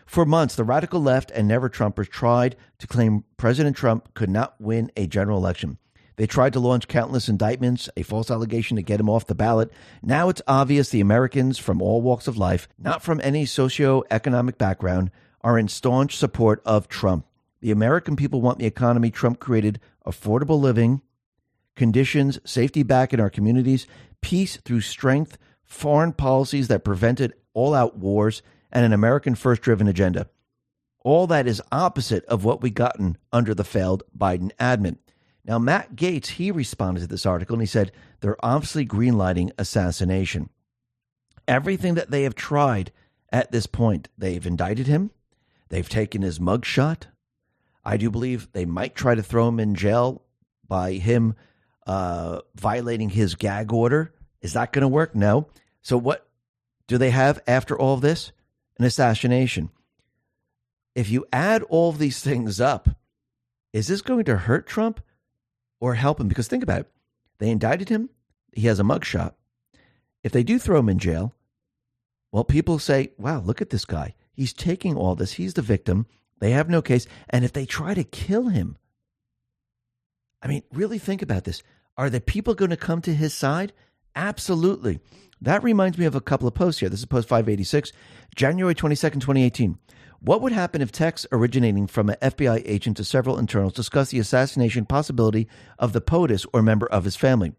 For 0.06 0.24
months, 0.24 0.54
the 0.54 0.64
radical 0.64 1.00
left 1.00 1.30
and 1.30 1.48
never 1.48 1.68
Trumpers 1.68 2.08
tried 2.08 2.56
to 2.78 2.86
claim 2.86 3.24
President 3.36 3.76
Trump 3.76 4.14
could 4.14 4.30
not 4.30 4.60
win 4.60 4.90
a 4.96 5.06
general 5.06 5.38
election. 5.38 5.78
They 6.16 6.26
tried 6.26 6.52
to 6.52 6.60
launch 6.60 6.86
countless 6.86 7.28
indictments, 7.28 7.88
a 7.96 8.02
false 8.02 8.30
allegation 8.30 8.76
to 8.76 8.82
get 8.82 9.00
him 9.00 9.10
off 9.10 9.26
the 9.26 9.34
ballot. 9.34 9.72
Now 10.02 10.28
it's 10.28 10.42
obvious 10.46 10.90
the 10.90 11.00
Americans 11.00 11.58
from 11.58 11.82
all 11.82 12.02
walks 12.02 12.28
of 12.28 12.36
life, 12.36 12.68
not 12.78 13.02
from 13.02 13.20
any 13.22 13.46
socio-economic 13.46 14.56
background, 14.56 15.10
are 15.40 15.58
in 15.58 15.66
staunch 15.68 16.16
support 16.16 16.62
of 16.64 16.86
Trump. 16.86 17.26
The 17.60 17.72
American 17.72 18.14
people 18.14 18.40
want 18.40 18.58
the 18.58 18.66
economy 18.66 19.10
Trump 19.10 19.40
created, 19.40 19.80
affordable 20.06 20.60
living, 20.60 21.00
conditions, 21.76 22.38
safety 22.44 22.82
back 22.82 23.12
in 23.12 23.20
our 23.20 23.30
communities, 23.30 23.86
peace 24.20 24.56
through 24.58 24.80
strength, 24.80 25.38
foreign 25.64 26.12
policies 26.12 26.68
that 26.68 26.84
prevented 26.84 27.34
all 27.52 27.74
out 27.74 27.96
wars, 27.98 28.42
and 28.72 28.84
an 28.84 28.92
American 28.92 29.34
first 29.34 29.62
driven 29.62 29.86
agenda. 29.86 30.28
All 31.04 31.26
that 31.26 31.46
is 31.46 31.62
opposite 31.70 32.24
of 32.26 32.44
what 32.44 32.62
we 32.62 32.70
gotten 32.70 33.18
under 33.32 33.54
the 33.54 33.64
failed 33.64 34.02
Biden 34.16 34.50
admin. 34.58 34.96
Now, 35.44 35.58
Matt 35.58 35.94
Gaetz, 35.94 36.28
he 36.28 36.50
responded 36.50 37.00
to 37.00 37.06
this 37.06 37.26
article 37.26 37.54
and 37.54 37.62
he 37.62 37.66
said 37.66 37.92
they're 38.20 38.42
obviously 38.42 38.86
greenlighting 38.86 39.50
assassination. 39.58 40.48
Everything 41.46 41.94
that 41.94 42.10
they 42.10 42.22
have 42.22 42.34
tried 42.34 42.90
at 43.30 43.52
this 43.52 43.66
point, 43.66 44.08
they've 44.16 44.46
indicted 44.46 44.86
him, 44.86 45.10
they've 45.68 45.88
taken 45.88 46.22
his 46.22 46.38
mugshot. 46.38 47.04
I 47.84 47.98
do 47.98 48.10
believe 48.10 48.48
they 48.52 48.64
might 48.64 48.94
try 48.94 49.14
to 49.14 49.22
throw 49.22 49.48
him 49.48 49.60
in 49.60 49.74
jail 49.74 50.22
by 50.66 50.92
him 50.92 51.34
uh, 51.86 52.40
violating 52.54 53.10
his 53.10 53.34
gag 53.34 53.72
order. 53.72 54.12
Is 54.40 54.52
that 54.54 54.72
going 54.72 54.82
to 54.82 54.88
work? 54.88 55.14
No. 55.14 55.48
So, 55.82 55.96
what 55.96 56.26
do 56.86 56.98
they 56.98 57.10
have 57.10 57.42
after 57.46 57.78
all 57.78 57.96
this? 57.96 58.32
An 58.78 58.84
assassination. 58.84 59.70
If 60.94 61.08
you 61.10 61.26
add 61.32 61.62
all 61.64 61.92
these 61.92 62.20
things 62.20 62.60
up, 62.60 62.88
is 63.72 63.88
this 63.88 64.02
going 64.02 64.24
to 64.24 64.36
hurt 64.36 64.66
Trump? 64.66 65.00
or 65.84 65.94
help 65.94 66.18
him. 66.18 66.28
Because 66.28 66.48
think 66.48 66.62
about 66.62 66.80
it 66.80 66.90
they 67.38 67.50
indicted 67.50 67.90
him, 67.90 68.08
he 68.52 68.66
has 68.68 68.80
a 68.80 68.84
mugshot. 68.84 69.34
If 70.22 70.32
they 70.32 70.42
do 70.42 70.58
throw 70.58 70.78
him 70.78 70.88
in 70.88 70.98
jail, 70.98 71.34
well, 72.32 72.44
people 72.44 72.78
say, 72.78 73.12
wow, 73.18 73.40
look 73.40 73.60
at 73.60 73.70
this 73.70 73.84
guy. 73.84 74.14
He's 74.32 74.52
taking 74.52 74.96
all 74.96 75.14
this. 75.14 75.32
He's 75.32 75.54
the 75.54 75.62
victim. 75.62 76.06
They 76.40 76.52
have 76.52 76.70
no 76.70 76.80
case. 76.80 77.06
And 77.28 77.44
if 77.44 77.52
they 77.52 77.66
try 77.66 77.92
to 77.94 78.02
kill 78.02 78.48
him, 78.48 78.78
I 80.44 80.48
mean, 80.48 80.62
really 80.72 80.98
think 80.98 81.22
about 81.22 81.44
this. 81.44 81.62
Are 81.96 82.10
the 82.10 82.20
people 82.20 82.54
going 82.54 82.70
to 82.70 82.76
come 82.76 83.00
to 83.02 83.14
his 83.14 83.32
side? 83.32 83.72
Absolutely. 84.14 85.00
That 85.40 85.64
reminds 85.64 85.96
me 85.96 86.04
of 86.04 86.14
a 86.14 86.20
couple 86.20 86.46
of 86.46 86.54
posts 86.54 86.80
here. 86.80 86.90
This 86.90 87.00
is 87.00 87.06
post 87.06 87.28
586, 87.28 87.92
January 88.36 88.74
22nd, 88.74 89.14
2018. 89.14 89.78
What 90.20 90.42
would 90.42 90.52
happen 90.52 90.80
if 90.82 90.92
texts 90.92 91.26
originating 91.32 91.86
from 91.86 92.08
an 92.08 92.16
FBI 92.22 92.62
agent 92.64 92.96
to 92.98 93.04
several 93.04 93.38
internals 93.38 93.72
discuss 93.72 94.10
the 94.10 94.18
assassination 94.18 94.86
possibility 94.86 95.48
of 95.78 95.92
the 95.92 96.00
POTUS 96.00 96.46
or 96.52 96.62
member 96.62 96.86
of 96.86 97.04
his 97.04 97.16
family? 97.16 97.52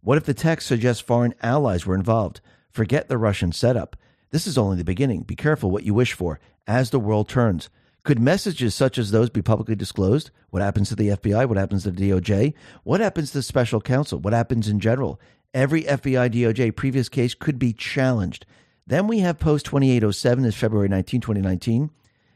What 0.00 0.18
if 0.18 0.24
the 0.24 0.34
text 0.34 0.66
suggests 0.66 1.02
foreign 1.02 1.34
allies 1.42 1.86
were 1.86 1.94
involved? 1.94 2.40
Forget 2.70 3.08
the 3.08 3.18
Russian 3.18 3.52
setup. 3.52 3.96
This 4.30 4.46
is 4.46 4.58
only 4.58 4.76
the 4.76 4.84
beginning. 4.84 5.22
Be 5.22 5.36
careful 5.36 5.70
what 5.70 5.84
you 5.84 5.94
wish 5.94 6.12
for 6.12 6.40
as 6.66 6.90
the 6.90 7.00
world 7.00 7.28
turns. 7.28 7.68
Could 8.04 8.20
messages 8.20 8.74
such 8.74 8.98
as 8.98 9.10
those 9.10 9.30
be 9.30 9.40
publicly 9.40 9.74
disclosed? 9.74 10.30
What 10.50 10.62
happens 10.62 10.90
to 10.90 10.96
the 10.96 11.08
FBI? 11.08 11.48
What 11.48 11.56
happens 11.56 11.84
to 11.84 11.90
the 11.90 12.10
DOJ? 12.10 12.52
What 12.82 13.00
happens 13.00 13.30
to 13.30 13.38
the 13.38 13.42
special 13.42 13.80
counsel? 13.80 14.18
What 14.18 14.34
happens 14.34 14.68
in 14.68 14.78
general? 14.78 15.18
Every 15.54 15.84
FBI 15.84 16.30
DOJ 16.30 16.76
previous 16.76 17.08
case 17.08 17.32
could 17.32 17.58
be 17.58 17.72
challenged. 17.72 18.44
Then 18.86 19.06
we 19.06 19.20
have 19.20 19.38
post 19.38 19.64
2807 19.66 20.44
is 20.44 20.54
February 20.54 20.88
19, 20.88 21.22
2019. 21.22 21.90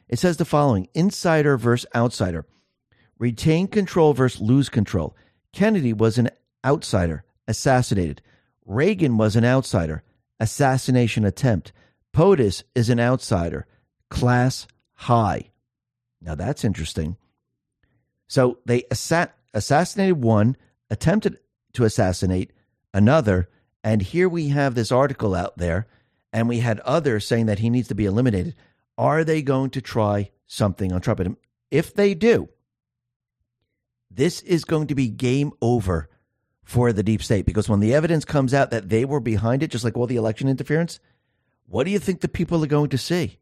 It 0.09 0.19
says 0.19 0.39
the 0.39 0.47
following 0.47 0.89
insider 0.95 1.59
versus 1.59 1.86
outsider. 1.95 2.47
Retain 3.19 3.66
control 3.66 4.15
versus 4.15 4.40
lose 4.40 4.70
control. 4.70 5.15
Kennedy 5.53 5.93
was 5.93 6.16
an 6.16 6.31
outsider, 6.65 7.24
assassinated. 7.47 8.23
Reagan 8.65 9.19
was 9.19 9.36
an 9.36 9.45
outsider, 9.45 10.03
assassination 10.40 11.27
attempt. 11.27 11.73
POTUS 12.15 12.62
is 12.74 12.89
an 12.89 13.01
outsider, 13.01 13.66
class 14.09 14.66
high. 14.95 15.51
Now 16.20 16.35
that's 16.35 16.65
interesting. 16.65 17.16
So 18.27 18.59
they 18.65 18.85
assa- 18.90 19.32
assassinated 19.55 20.23
one, 20.23 20.57
attempted 20.90 21.39
to 21.74 21.85
assassinate 21.85 22.53
another. 22.93 23.49
And 23.82 24.03
here 24.03 24.28
we 24.28 24.49
have 24.49 24.74
this 24.74 24.93
article 24.93 25.35
out 25.35 25.59
there, 25.59 25.86
and 26.32 26.49
we 26.49 26.59
had 26.59 26.81
others 26.81 27.27
saying 27.27 27.47
that 27.47 27.61
he 27.61 27.70
needs 27.70 27.89
to 27.89 27.95
be 27.95 28.05
eliminated. 28.05 28.55
Are 28.97 29.24
they 29.24 29.43
going 29.43 29.70
to 29.70 29.81
try 29.81 30.31
something 30.47 30.93
on 30.93 31.01
Trump? 31.01 31.39
If 31.70 31.95
they 31.95 32.15
do, 32.15 32.49
this 34.11 34.40
is 34.43 34.65
going 34.65 34.89
to 34.89 34.95
be 34.95 35.09
game 35.09 35.53
over 35.62 36.09
for 36.65 36.93
the 36.93 37.03
deep 37.03 37.23
state 37.23 37.47
because 37.47 37.69
when 37.69 37.81
the 37.81 37.95
evidence 37.95 38.24
comes 38.24 38.53
out 38.53 38.70
that 38.70 38.89
they 38.89 39.05
were 39.05 39.20
behind 39.20 39.62
it, 39.62 39.70
just 39.70 39.85
like 39.85 39.97
all 39.97 40.07
the 40.07 40.16
election 40.16 40.49
interference, 40.49 41.01
what 41.66 41.85
do 41.85 41.90
you 41.90 41.99
think 41.99 42.20
the 42.20 42.28
people 42.28 42.62
are 42.65 42.69
going 42.69 42.90
to 42.90 42.99
see? 42.99 43.39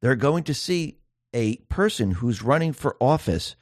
They're 0.00 0.16
going 0.16 0.44
to 0.44 0.54
see 0.54 0.99
a 1.34 1.56
person 1.68 2.12
who's 2.12 2.42
running 2.42 2.72
for 2.72 2.96
office. 3.00 3.56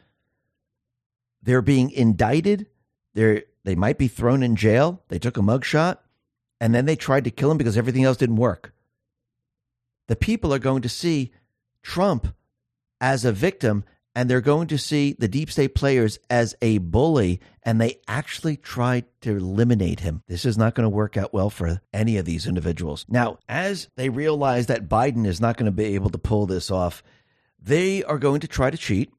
They're 1.42 1.62
being 1.62 1.90
indicted. 1.90 2.66
They're 3.14 3.44
they 3.64 3.74
might 3.74 3.98
be 3.98 4.08
thrown 4.08 4.42
in 4.42 4.56
jail. 4.56 5.02
They 5.08 5.18
took 5.18 5.36
a 5.36 5.42
mugshot, 5.42 5.98
and 6.60 6.74
then 6.74 6.86
they 6.86 6.96
tried 6.96 7.24
to 7.24 7.30
kill 7.30 7.50
him 7.50 7.58
because 7.58 7.76
everything 7.76 8.04
else 8.04 8.16
didn't 8.16 8.36
work. 8.36 8.72
The 10.06 10.16
people 10.16 10.54
are 10.54 10.58
going 10.58 10.82
to 10.82 10.88
see 10.88 11.32
Trump 11.82 12.34
as 13.00 13.24
a 13.24 13.32
victim 13.32 13.84
and 14.18 14.28
they're 14.28 14.40
going 14.40 14.66
to 14.66 14.78
see 14.78 15.14
the 15.16 15.28
deep 15.28 15.48
state 15.48 15.76
players 15.76 16.18
as 16.28 16.56
a 16.60 16.78
bully, 16.78 17.40
and 17.62 17.80
they 17.80 18.00
actually 18.08 18.56
tried 18.56 19.04
to 19.20 19.36
eliminate 19.36 20.00
him. 20.00 20.24
This 20.26 20.44
is 20.44 20.58
not 20.58 20.74
going 20.74 20.86
to 20.86 20.90
work 20.90 21.16
out 21.16 21.32
well 21.32 21.50
for 21.50 21.80
any 21.92 22.16
of 22.16 22.24
these 22.24 22.44
individuals. 22.44 23.06
Now, 23.08 23.38
as 23.48 23.86
they 23.94 24.08
realize 24.08 24.66
that 24.66 24.88
Biden 24.88 25.24
is 25.24 25.40
not 25.40 25.56
going 25.56 25.66
to 25.66 25.70
be 25.70 25.94
able 25.94 26.10
to 26.10 26.18
pull 26.18 26.46
this 26.46 26.68
off, 26.68 27.04
they 27.58 28.04
are 28.04 28.18
going 28.18 28.40
to 28.40 28.48
try 28.48 28.70
to 28.70 28.76
cheat, 28.76 29.12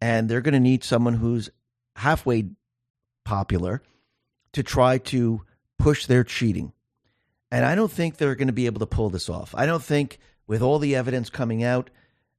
and 0.00 0.28
they're 0.28 0.40
going 0.40 0.54
to 0.54 0.60
need 0.60 0.84
someone 0.84 1.14
who's 1.14 1.50
halfway 1.96 2.48
popular 3.24 3.82
to 4.52 4.62
try 4.62 4.98
to 4.98 5.42
push 5.78 6.06
their 6.06 6.24
cheating. 6.24 6.72
And 7.50 7.64
I 7.64 7.74
don't 7.74 7.90
think 7.90 8.16
they're 8.16 8.34
going 8.34 8.48
to 8.48 8.52
be 8.52 8.66
able 8.66 8.80
to 8.80 8.86
pull 8.86 9.10
this 9.10 9.28
off. 9.28 9.54
I 9.56 9.66
don't 9.66 9.82
think, 9.82 10.18
with 10.46 10.62
all 10.62 10.78
the 10.78 10.96
evidence 10.96 11.30
coming 11.30 11.64
out, 11.64 11.90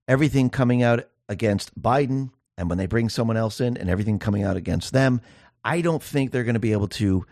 everything 0.07 0.49
coming 0.49 0.83
out 0.83 1.09
against 1.27 1.79
Biden 1.79 2.31
and 2.57 2.69
when 2.69 2.77
they 2.77 2.85
bring 2.85 3.09
someone 3.09 3.37
else 3.37 3.59
in 3.59 3.77
and 3.77 3.89
everything 3.89 4.19
coming 4.19 4.43
out 4.43 4.57
against 4.57 4.93
them, 4.93 5.21
I 5.63 5.81
don't 5.81 6.03
think 6.03 6.31
they're 6.31 6.43
going 6.43 6.53
to 6.53 6.59
be 6.59 6.73
able 6.73 6.89
to 6.89 7.25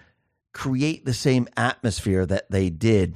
create 0.53 1.05
the 1.05 1.13
same 1.13 1.47
atmosphere 1.55 2.25
that 2.25 2.49
they 2.49 2.69
did 2.69 3.15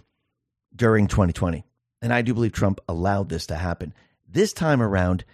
during 0.75 1.07
2020. 1.07 1.63
And 2.01 2.13
I 2.13 2.21
do 2.21 2.33
believe 2.33 2.51
Trump 2.51 2.81
allowed 2.87 3.29
this 3.29 3.47
to 3.47 3.55
happen. 3.55 3.93
This 4.33 4.51
time 4.51 4.81
around, 4.81 5.25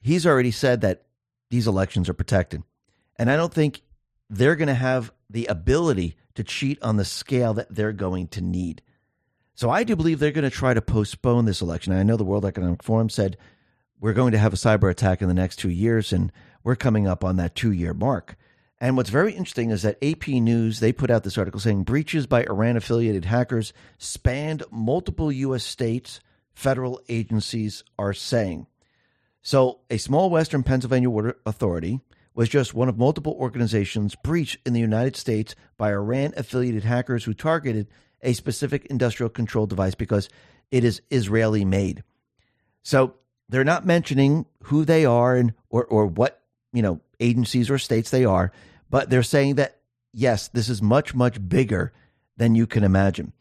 he's 0.00 0.26
already 0.26 0.50
said 0.50 0.82
that 0.82 1.04
these 1.50 1.66
elections 1.66 2.08
are 2.08 2.14
protected. 2.14 2.62
And 3.18 3.30
I 3.30 3.36
don't 3.36 3.52
think 3.52 3.82
they're 4.28 4.56
going 4.56 4.68
to 4.68 4.74
have 4.74 5.12
the 5.30 5.46
ability 5.46 6.16
to 6.34 6.44
cheat 6.44 6.80
on 6.82 6.96
the 6.96 7.04
scale 7.04 7.54
that 7.54 7.74
they're 7.74 7.92
going 7.92 8.28
to 8.28 8.42
need. 8.42 8.82
So 9.54 9.70
I 9.70 9.84
do 9.84 9.96
believe 9.96 10.18
they're 10.18 10.32
going 10.32 10.48
to 10.48 10.50
try 10.50 10.74
to 10.74 10.82
postpone 10.82 11.46
this 11.46 11.62
election. 11.62 11.94
I 11.94 12.02
know 12.02 12.18
the 12.18 12.24
World 12.24 12.44
Economic 12.44 12.82
Forum 12.82 13.08
said 13.08 13.38
we're 13.98 14.12
going 14.12 14.32
to 14.32 14.38
have 14.38 14.52
a 14.52 14.56
cyber 14.56 14.90
attack 14.90 15.22
in 15.22 15.28
the 15.28 15.34
next 15.34 15.56
two 15.56 15.70
years, 15.70 16.12
and 16.12 16.30
we're 16.62 16.76
coming 16.76 17.06
up 17.06 17.24
on 17.24 17.36
that 17.36 17.54
two 17.54 17.72
year 17.72 17.94
mark. 17.94 18.36
And 18.78 18.98
what's 18.98 19.08
very 19.08 19.32
interesting 19.32 19.70
is 19.70 19.80
that 19.80 19.96
AP 20.02 20.28
News, 20.28 20.80
they 20.80 20.92
put 20.92 21.10
out 21.10 21.24
this 21.24 21.38
article 21.38 21.58
saying 21.58 21.84
breaches 21.84 22.26
by 22.26 22.44
Iran 22.44 22.76
affiliated 22.76 23.24
hackers 23.24 23.72
spanned 23.96 24.62
multiple 24.70 25.32
U.S. 25.32 25.64
states, 25.64 26.20
federal 26.56 27.00
agencies 27.08 27.84
are 27.98 28.14
saying. 28.14 28.66
So, 29.42 29.80
a 29.90 29.98
small 29.98 30.30
Western 30.30 30.64
Pennsylvania 30.64 31.10
water 31.10 31.36
authority 31.44 32.00
was 32.34 32.48
just 32.48 32.74
one 32.74 32.88
of 32.88 32.98
multiple 32.98 33.36
organizations 33.38 34.16
breached 34.16 34.58
in 34.66 34.72
the 34.72 34.80
United 34.80 35.16
States 35.16 35.54
by 35.76 35.90
Iran 35.92 36.32
affiliated 36.36 36.82
hackers 36.82 37.24
who 37.24 37.34
targeted 37.34 37.86
a 38.22 38.32
specific 38.32 38.86
industrial 38.86 39.30
control 39.30 39.66
device 39.66 39.94
because 39.94 40.28
it 40.70 40.82
is 40.82 41.02
Israeli 41.10 41.64
made. 41.64 42.02
So, 42.82 43.14
they're 43.48 43.62
not 43.62 43.86
mentioning 43.86 44.46
who 44.64 44.84
they 44.84 45.04
are 45.04 45.36
and 45.36 45.52
or 45.68 45.84
or 45.84 46.06
what 46.06 46.42
you 46.72 46.82
know 46.82 47.00
agencies 47.20 47.70
or 47.70 47.78
states 47.78 48.10
they 48.10 48.24
are, 48.24 48.50
but 48.90 49.10
they're 49.10 49.22
saying 49.22 49.56
that 49.56 49.76
yes, 50.12 50.48
this 50.48 50.70
is 50.70 50.80
much 50.80 51.14
much 51.14 51.46
bigger 51.48 51.92
than 52.38 52.54
you 52.54 52.66
can 52.66 52.82
imagine. 52.82 53.34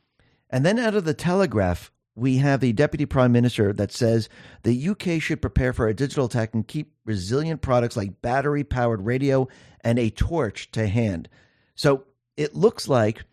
And 0.50 0.66
then 0.66 0.78
out 0.78 0.96
of 0.96 1.06
the 1.06 1.14
Telegraph, 1.14 1.92
we 2.16 2.38
have 2.38 2.62
the 2.62 2.74
deputy 2.74 3.06
prime 3.06 3.32
minister 3.32 3.74
that 3.74 3.92
says 3.92 4.30
the 4.64 4.90
UK 4.90 5.22
should 5.22 5.42
prepare 5.42 5.74
for 5.74 5.88
a 5.88 5.94
digital 5.94 6.26
attack 6.26 6.54
and 6.54 6.68
keep 6.68 6.94
resilient 7.04 7.62
products 7.62 7.98
like 7.98 8.22
battery 8.22 8.64
powered 8.64 9.06
radio 9.06 9.48
and 9.82 10.00
a 10.00 10.10
torch 10.10 10.72
to 10.72 10.88
hand. 10.88 11.28
So 11.76 12.06
it 12.38 12.56
looks 12.56 12.88
like 12.88 13.24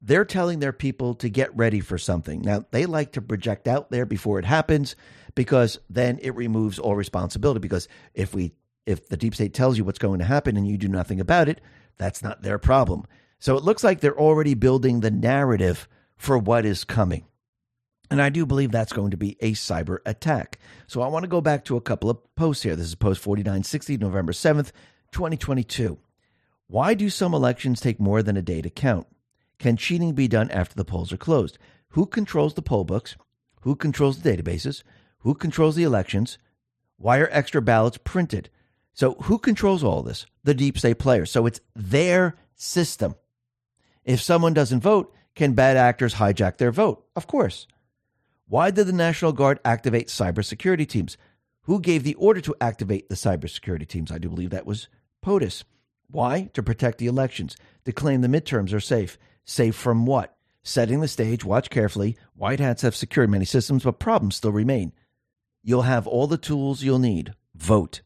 they're 0.00 0.24
telling 0.24 0.60
their 0.60 0.72
people 0.72 1.14
to 1.16 1.28
get 1.28 1.54
ready 1.56 1.80
for 1.80 1.98
something. 1.98 2.40
Now, 2.40 2.64
they 2.70 2.86
like 2.86 3.12
to 3.12 3.22
project 3.22 3.68
out 3.68 3.90
there 3.90 4.06
before 4.06 4.38
it 4.38 4.44
happens 4.44 4.96
because 5.34 5.78
then 5.90 6.18
it 6.22 6.34
removes 6.34 6.78
all 6.78 6.96
responsibility 6.96 7.60
because 7.60 7.88
if 8.14 8.34
we 8.34 8.52
if 8.86 9.08
the 9.08 9.16
deep 9.16 9.34
state 9.34 9.52
tells 9.52 9.76
you 9.76 9.84
what's 9.84 9.98
going 9.98 10.20
to 10.20 10.24
happen 10.24 10.56
and 10.56 10.66
you 10.66 10.78
do 10.78 10.86
nothing 10.88 11.20
about 11.20 11.48
it, 11.48 11.60
that's 11.98 12.22
not 12.22 12.42
their 12.42 12.58
problem. 12.58 13.04
So 13.40 13.56
it 13.56 13.64
looks 13.64 13.82
like 13.82 14.00
they're 14.00 14.18
already 14.18 14.54
building 14.54 15.00
the 15.00 15.10
narrative 15.10 15.88
for 16.16 16.38
what 16.38 16.64
is 16.64 16.84
coming. 16.84 17.24
And 18.10 18.22
I 18.22 18.28
do 18.28 18.46
believe 18.46 18.70
that's 18.70 18.92
going 18.92 19.10
to 19.10 19.16
be 19.16 19.36
a 19.40 19.52
cyber 19.52 19.98
attack. 20.06 20.58
So 20.86 21.02
I 21.02 21.08
want 21.08 21.24
to 21.24 21.28
go 21.28 21.40
back 21.40 21.64
to 21.64 21.76
a 21.76 21.80
couple 21.80 22.08
of 22.08 22.18
posts 22.36 22.62
here. 22.62 22.76
This 22.76 22.86
is 22.86 22.94
post 22.94 23.20
4960, 23.20 23.96
November 23.98 24.32
7th, 24.32 24.70
2022. 25.12 25.98
Why 26.68 26.94
do 26.94 27.10
some 27.10 27.34
elections 27.34 27.80
take 27.80 28.00
more 28.00 28.22
than 28.22 28.36
a 28.36 28.42
day 28.42 28.62
to 28.62 28.70
count? 28.70 29.06
Can 29.58 29.76
cheating 29.76 30.14
be 30.14 30.28
done 30.28 30.50
after 30.50 30.74
the 30.74 30.84
polls 30.84 31.12
are 31.12 31.16
closed? 31.16 31.58
Who 31.90 32.06
controls 32.06 32.54
the 32.54 32.62
poll 32.62 32.84
books? 32.84 33.16
Who 33.62 33.74
controls 33.74 34.20
the 34.20 34.36
databases? 34.36 34.82
Who 35.20 35.34
controls 35.34 35.76
the 35.76 35.84
elections? 35.84 36.38
Why 36.98 37.18
are 37.18 37.28
extra 37.30 37.62
ballots 37.62 37.98
printed? 37.98 38.50
So, 38.92 39.14
who 39.22 39.38
controls 39.38 39.84
all 39.84 40.02
this? 40.02 40.26
The 40.44 40.54
deep 40.54 40.78
state 40.78 40.98
players. 40.98 41.30
So, 41.30 41.46
it's 41.46 41.60
their 41.74 42.36
system. 42.54 43.14
If 44.04 44.22
someone 44.22 44.54
doesn't 44.54 44.80
vote, 44.80 45.12
can 45.34 45.52
bad 45.52 45.76
actors 45.76 46.14
hijack 46.14 46.56
their 46.56 46.72
vote? 46.72 47.04
Of 47.14 47.26
course. 47.26 47.66
Why 48.48 48.70
did 48.70 48.86
the 48.86 48.92
National 48.92 49.32
Guard 49.32 49.58
activate 49.64 50.08
cybersecurity 50.08 50.88
teams? 50.88 51.16
Who 51.62 51.80
gave 51.80 52.04
the 52.04 52.14
order 52.14 52.40
to 52.42 52.54
activate 52.60 53.08
the 53.08 53.16
cybersecurity 53.16 53.88
teams? 53.88 54.12
I 54.12 54.18
do 54.18 54.28
believe 54.28 54.50
that 54.50 54.66
was 54.66 54.88
POTUS. 55.24 55.64
Why? 56.08 56.50
To 56.54 56.62
protect 56.62 56.98
the 56.98 57.08
elections, 57.08 57.56
to 57.84 57.92
claim 57.92 58.20
the 58.20 58.28
midterms 58.28 58.72
are 58.72 58.80
safe. 58.80 59.18
Safe 59.44 59.74
from 59.74 60.06
what? 60.06 60.36
Setting 60.62 61.00
the 61.00 61.08
stage, 61.08 61.44
watch 61.44 61.70
carefully. 61.70 62.16
White 62.34 62.60
hats 62.60 62.82
have 62.82 62.94
secured 62.94 63.30
many 63.30 63.44
systems, 63.44 63.82
but 63.82 63.98
problems 63.98 64.36
still 64.36 64.52
remain. 64.52 64.92
You'll 65.64 65.82
have 65.82 66.06
all 66.06 66.28
the 66.28 66.38
tools 66.38 66.84
you'll 66.84 67.00
need. 67.00 67.34
Vote. 67.56 68.00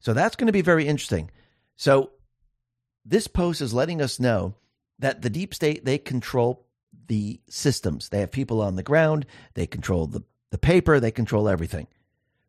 So 0.00 0.12
that's 0.12 0.36
going 0.36 0.46
to 0.46 0.52
be 0.52 0.60
very 0.60 0.86
interesting. 0.86 1.30
So 1.76 2.10
this 3.04 3.26
post 3.26 3.62
is 3.62 3.72
letting 3.72 4.02
us 4.02 4.20
know 4.20 4.54
that 4.98 5.22
the 5.22 5.30
deep 5.30 5.54
state, 5.54 5.86
they 5.86 5.96
control 5.96 6.66
the 7.10 7.40
systems. 7.48 8.08
They 8.08 8.20
have 8.20 8.30
people 8.30 8.62
on 8.62 8.76
the 8.76 8.84
ground, 8.84 9.26
they 9.54 9.66
control 9.66 10.06
the, 10.06 10.22
the 10.52 10.58
paper, 10.58 11.00
they 11.00 11.10
control 11.10 11.48
everything. 11.48 11.88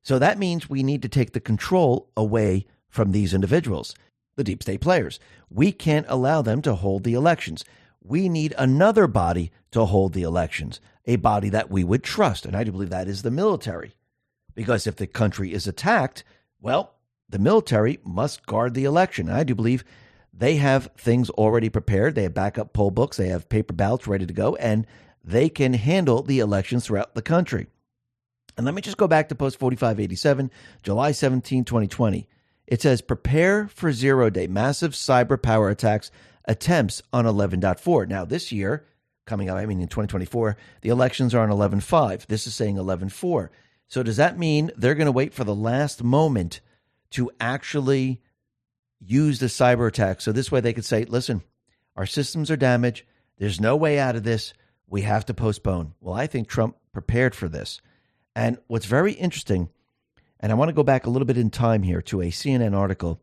So 0.03 0.19
that 0.19 0.38
means 0.38 0.69
we 0.69 0.83
need 0.83 1.01
to 1.01 1.09
take 1.09 1.33
the 1.33 1.39
control 1.39 2.11
away 2.15 2.67
from 2.88 3.11
these 3.11 3.33
individuals, 3.33 3.95
the 4.35 4.43
deep 4.43 4.61
state 4.61 4.79
players. 4.79 5.19
We 5.49 5.71
can't 5.71 6.05
allow 6.07 6.43
them 6.43 6.61
to 6.61 6.75
hold 6.75 7.03
the 7.03 7.15
elections. 7.15 7.65
We 8.03 8.29
need 8.29 8.53
another 8.55 9.07
body 9.07 9.51
to 9.71 9.85
hold 9.85 10.13
the 10.13 10.21
elections, 10.21 10.79
a 11.07 11.15
body 11.15 11.49
that 11.49 11.71
we 11.71 11.83
would 11.83 12.03
trust. 12.03 12.45
And 12.45 12.55
I 12.55 12.63
do 12.63 12.71
believe 12.71 12.91
that 12.91 13.07
is 13.07 13.23
the 13.23 13.31
military. 13.31 13.95
Because 14.53 14.85
if 14.85 14.95
the 14.95 15.07
country 15.07 15.53
is 15.53 15.65
attacked, 15.65 16.23
well, 16.61 16.93
the 17.27 17.39
military 17.39 17.97
must 18.03 18.45
guard 18.45 18.75
the 18.75 18.85
election. 18.85 19.27
And 19.27 19.38
I 19.38 19.43
do 19.43 19.55
believe 19.55 19.83
they 20.33 20.55
have 20.55 20.89
things 20.97 21.29
already 21.29 21.69
prepared. 21.69 22.15
They 22.15 22.23
have 22.23 22.33
backup 22.33 22.73
poll 22.73 22.91
books, 22.91 23.17
they 23.17 23.29
have 23.29 23.49
paper 23.49 23.73
ballots 23.73 24.07
ready 24.07 24.25
to 24.25 24.33
go, 24.33 24.55
and 24.55 24.87
they 25.23 25.49
can 25.49 25.73
handle 25.73 26.23
the 26.23 26.39
elections 26.39 26.85
throughout 26.85 27.15
the 27.15 27.21
country. 27.21 27.67
And 28.57 28.65
let 28.65 28.75
me 28.75 28.81
just 28.81 28.97
go 28.97 29.07
back 29.07 29.29
to 29.29 29.35
post 29.35 29.59
4587, 29.59 30.51
July 30.83 31.11
17, 31.11 31.63
2020. 31.63 32.27
It 32.67 32.81
says, 32.81 33.01
prepare 33.01 33.67
for 33.67 33.91
zero 33.91 34.29
day 34.29 34.47
massive 34.47 34.93
cyber 34.93 35.41
power 35.41 35.69
attacks 35.69 36.11
attempts 36.45 37.01
on 37.13 37.25
11.4. 37.25 38.07
Now, 38.07 38.25
this 38.25 38.51
year, 38.51 38.85
coming 39.25 39.49
up, 39.49 39.57
I 39.57 39.65
mean, 39.65 39.81
in 39.81 39.87
2024, 39.87 40.57
the 40.81 40.89
elections 40.89 41.35
are 41.35 41.41
on 41.41 41.49
11.5. 41.49 42.27
This 42.27 42.47
is 42.47 42.55
saying 42.55 42.77
11.4. 42.77 43.49
So, 43.87 44.03
does 44.03 44.17
that 44.17 44.39
mean 44.39 44.71
they're 44.77 44.95
going 44.95 45.05
to 45.05 45.11
wait 45.11 45.33
for 45.33 45.43
the 45.43 45.55
last 45.55 46.03
moment 46.03 46.61
to 47.11 47.29
actually 47.39 48.21
use 49.01 49.39
the 49.39 49.47
cyber 49.47 49.87
attack. 49.87 50.21
So 50.21 50.31
this 50.31 50.51
way 50.51 50.61
they 50.61 50.73
could 50.73 50.85
say, 50.85 51.05
listen, 51.05 51.41
our 51.95 52.05
systems 52.05 52.49
are 52.51 52.57
damaged. 52.57 53.03
There's 53.37 53.59
no 53.59 53.75
way 53.75 53.99
out 53.99 54.15
of 54.15 54.23
this. 54.23 54.53
We 54.87 55.01
have 55.01 55.25
to 55.25 55.33
postpone. 55.33 55.93
Well, 55.99 56.13
I 56.13 56.27
think 56.27 56.47
Trump 56.47 56.77
prepared 56.93 57.33
for 57.33 57.49
this. 57.49 57.81
And 58.35 58.57
what's 58.67 58.85
very 58.85 59.13
interesting, 59.13 59.69
and 60.39 60.51
I 60.51 60.55
want 60.55 60.69
to 60.69 60.73
go 60.73 60.83
back 60.83 61.05
a 61.05 61.09
little 61.09 61.25
bit 61.25 61.37
in 61.37 61.49
time 61.49 61.83
here 61.83 62.01
to 62.03 62.21
a 62.21 62.27
CNN 62.27 62.75
article. 62.75 63.19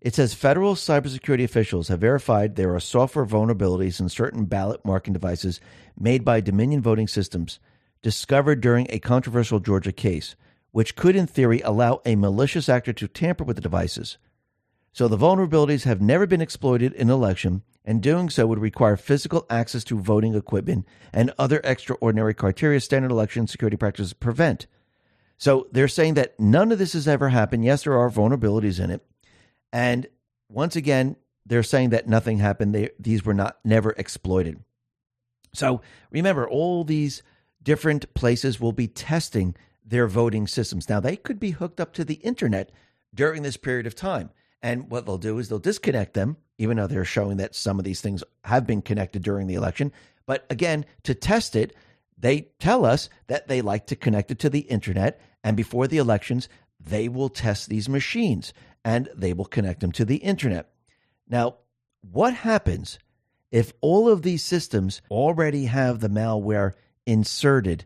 It 0.00 0.14
says 0.14 0.34
federal 0.34 0.74
cybersecurity 0.74 1.44
officials 1.44 1.88
have 1.88 2.00
verified 2.00 2.56
there 2.56 2.74
are 2.74 2.80
software 2.80 3.24
vulnerabilities 3.24 4.00
in 4.00 4.08
certain 4.10 4.44
ballot 4.44 4.84
marking 4.84 5.14
devices 5.14 5.60
made 5.98 6.24
by 6.24 6.40
Dominion 6.40 6.82
voting 6.82 7.08
systems 7.08 7.58
discovered 8.02 8.60
during 8.60 8.86
a 8.90 8.98
controversial 8.98 9.60
Georgia 9.60 9.92
case, 9.92 10.36
which 10.72 10.94
could, 10.94 11.16
in 11.16 11.26
theory, 11.26 11.62
allow 11.62 12.02
a 12.04 12.16
malicious 12.16 12.68
actor 12.68 12.92
to 12.92 13.08
tamper 13.08 13.44
with 13.44 13.56
the 13.56 13.62
devices. 13.62 14.18
So 14.94 15.08
the 15.08 15.18
vulnerabilities 15.18 15.82
have 15.82 16.00
never 16.00 16.24
been 16.24 16.40
exploited 16.40 16.92
in 16.92 17.10
election, 17.10 17.62
and 17.84 18.00
doing 18.00 18.30
so 18.30 18.46
would 18.46 18.60
require 18.60 18.96
physical 18.96 19.44
access 19.50 19.82
to 19.84 19.98
voting 19.98 20.36
equipment 20.36 20.86
and 21.12 21.34
other 21.36 21.60
extraordinary 21.64 22.32
criteria 22.32 22.78
standard 22.78 23.10
election 23.10 23.48
security 23.48 23.76
practices 23.76 24.12
prevent. 24.12 24.68
So 25.36 25.66
they're 25.72 25.88
saying 25.88 26.14
that 26.14 26.38
none 26.38 26.70
of 26.70 26.78
this 26.78 26.92
has 26.92 27.08
ever 27.08 27.30
happened. 27.30 27.64
Yes, 27.64 27.82
there 27.82 27.98
are 27.98 28.08
vulnerabilities 28.08 28.78
in 28.78 28.92
it. 28.92 29.04
And 29.72 30.06
once 30.48 30.76
again, 30.76 31.16
they're 31.44 31.64
saying 31.64 31.90
that 31.90 32.06
nothing 32.06 32.38
happened. 32.38 32.72
They, 32.72 32.90
these 32.96 33.24
were 33.24 33.34
not 33.34 33.58
never 33.64 33.90
exploited. 33.96 34.62
So 35.52 35.80
remember, 36.12 36.48
all 36.48 36.84
these 36.84 37.24
different 37.64 38.14
places 38.14 38.60
will 38.60 38.72
be 38.72 38.86
testing 38.86 39.56
their 39.84 40.06
voting 40.06 40.46
systems. 40.46 40.88
Now, 40.88 41.00
they 41.00 41.16
could 41.16 41.40
be 41.40 41.50
hooked 41.50 41.80
up 41.80 41.92
to 41.94 42.04
the 42.04 42.14
internet 42.14 42.70
during 43.12 43.42
this 43.42 43.56
period 43.56 43.88
of 43.88 43.96
time. 43.96 44.30
And 44.64 44.90
what 44.90 45.04
they'll 45.04 45.18
do 45.18 45.38
is 45.38 45.50
they'll 45.50 45.58
disconnect 45.58 46.14
them, 46.14 46.38
even 46.56 46.78
though 46.78 46.86
they're 46.86 47.04
showing 47.04 47.36
that 47.36 47.54
some 47.54 47.78
of 47.78 47.84
these 47.84 48.00
things 48.00 48.24
have 48.44 48.66
been 48.66 48.80
connected 48.80 49.22
during 49.22 49.46
the 49.46 49.56
election. 49.56 49.92
But 50.24 50.46
again, 50.48 50.86
to 51.02 51.14
test 51.14 51.54
it, 51.54 51.76
they 52.16 52.48
tell 52.60 52.86
us 52.86 53.10
that 53.26 53.46
they 53.46 53.60
like 53.60 53.86
to 53.88 53.94
connect 53.94 54.30
it 54.30 54.38
to 54.38 54.48
the 54.48 54.60
internet. 54.60 55.20
And 55.44 55.54
before 55.54 55.86
the 55.86 55.98
elections, 55.98 56.48
they 56.80 57.10
will 57.10 57.28
test 57.28 57.68
these 57.68 57.90
machines 57.90 58.54
and 58.86 59.10
they 59.14 59.34
will 59.34 59.44
connect 59.44 59.80
them 59.80 59.92
to 59.92 60.04
the 60.06 60.16
internet. 60.16 60.70
Now, 61.28 61.56
what 62.00 62.32
happens 62.32 62.98
if 63.52 63.74
all 63.82 64.08
of 64.08 64.22
these 64.22 64.42
systems 64.42 65.02
already 65.10 65.66
have 65.66 66.00
the 66.00 66.08
malware 66.08 66.72
inserted 67.04 67.84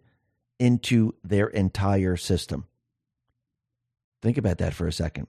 into 0.61 1.17
their 1.25 1.49
entire 1.49 2.17
system? 2.17 2.67
Think 4.23 4.39
about 4.39 4.59
that 4.59 4.75
for 4.75 4.87
a 4.87 4.93
second. 4.93 5.27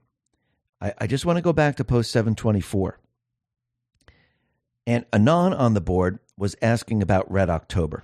I, 0.82 0.94
I 1.00 1.08
just 1.08 1.26
want 1.26 1.38
to 1.38 1.42
go 1.42 1.54
back 1.54 1.76
to 1.78 1.84
post 1.84 2.12
724. 2.12 3.00
And 4.88 5.06
Anon 5.14 5.54
on 5.54 5.74
the 5.74 5.82
board 5.82 6.20
was 6.38 6.56
asking 6.62 7.02
about 7.02 7.32
Red 7.32 7.50
October. 7.50 8.04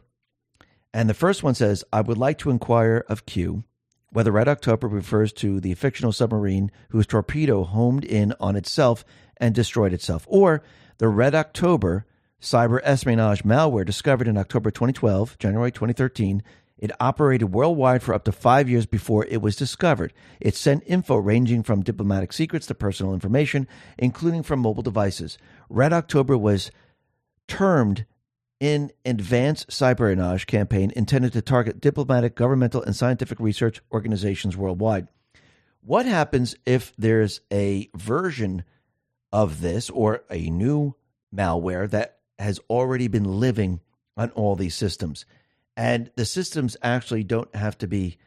And 0.93 1.09
the 1.09 1.13
first 1.13 1.43
one 1.43 1.55
says, 1.55 1.83
I 1.91 2.01
would 2.01 2.17
like 2.17 2.37
to 2.39 2.49
inquire 2.49 3.03
of 3.09 3.25
Q 3.25 3.63
whether 4.15 4.31
Red 4.31 4.47
October 4.47 4.87
refers 4.87 5.33
to 5.33 5.59
the 5.59 5.73
fictional 5.73 6.13
submarine 6.13 6.71
whose 6.89 7.05
torpedo 7.05 7.63
homed 7.65 8.05
in 8.05 8.33
on 8.39 8.55
itself 8.55 9.03
and 9.37 9.53
destroyed 9.53 9.91
itself, 9.91 10.25
or 10.29 10.63
the 10.99 11.09
Red 11.09 11.35
October 11.35 12.05
cyber 12.41 12.79
espionage 12.83 13.43
malware 13.43 13.85
discovered 13.85 14.29
in 14.29 14.37
October 14.37 14.71
2012, 14.71 15.37
January 15.37 15.69
2013. 15.69 16.41
It 16.77 16.91
operated 16.99 17.53
worldwide 17.53 18.03
for 18.03 18.13
up 18.13 18.25
to 18.25 18.31
five 18.31 18.69
years 18.69 18.85
before 18.85 19.25
it 19.25 19.41
was 19.41 19.55
discovered. 19.55 20.13
It 20.41 20.55
sent 20.55 20.83
info 20.85 21.15
ranging 21.15 21.63
from 21.63 21.83
diplomatic 21.83 22.33
secrets 22.33 22.67
to 22.67 22.75
personal 22.75 23.13
information, 23.13 23.67
including 23.97 24.43
from 24.43 24.59
mobile 24.59 24.83
devices. 24.83 25.37
Red 25.69 25.93
October 25.93 26.37
was 26.37 26.71
termed 27.47 28.05
in 28.59 28.91
advanced 29.05 29.69
cyberespionage 29.69 30.47
campaign 30.47 30.91
intended 30.95 31.33
to 31.33 31.41
target 31.41 31.79
diplomatic, 31.79 32.35
governmental, 32.35 32.83
and 32.83 32.95
scientific 32.95 33.39
research 33.39 33.81
organizations 33.91 34.57
worldwide. 34.57 35.07
What 35.81 36.05
happens 36.05 36.55
if 36.65 36.93
there's 36.97 37.41
a 37.53 37.89
version 37.95 38.63
of 39.31 39.61
this 39.61 39.89
or 39.89 40.23
a 40.29 40.49
new 40.49 40.95
malware 41.33 41.89
that 41.91 42.19
has 42.39 42.59
already 42.69 43.07
been 43.07 43.39
living 43.39 43.81
on 44.17 44.31
all 44.31 44.55
these 44.55 44.75
systems? 44.75 45.25
And 45.77 46.09
the 46.15 46.25
systems 46.25 46.77
actually 46.81 47.23
don't 47.23 47.53
have 47.55 47.77
to 47.79 47.87
be 47.87 48.17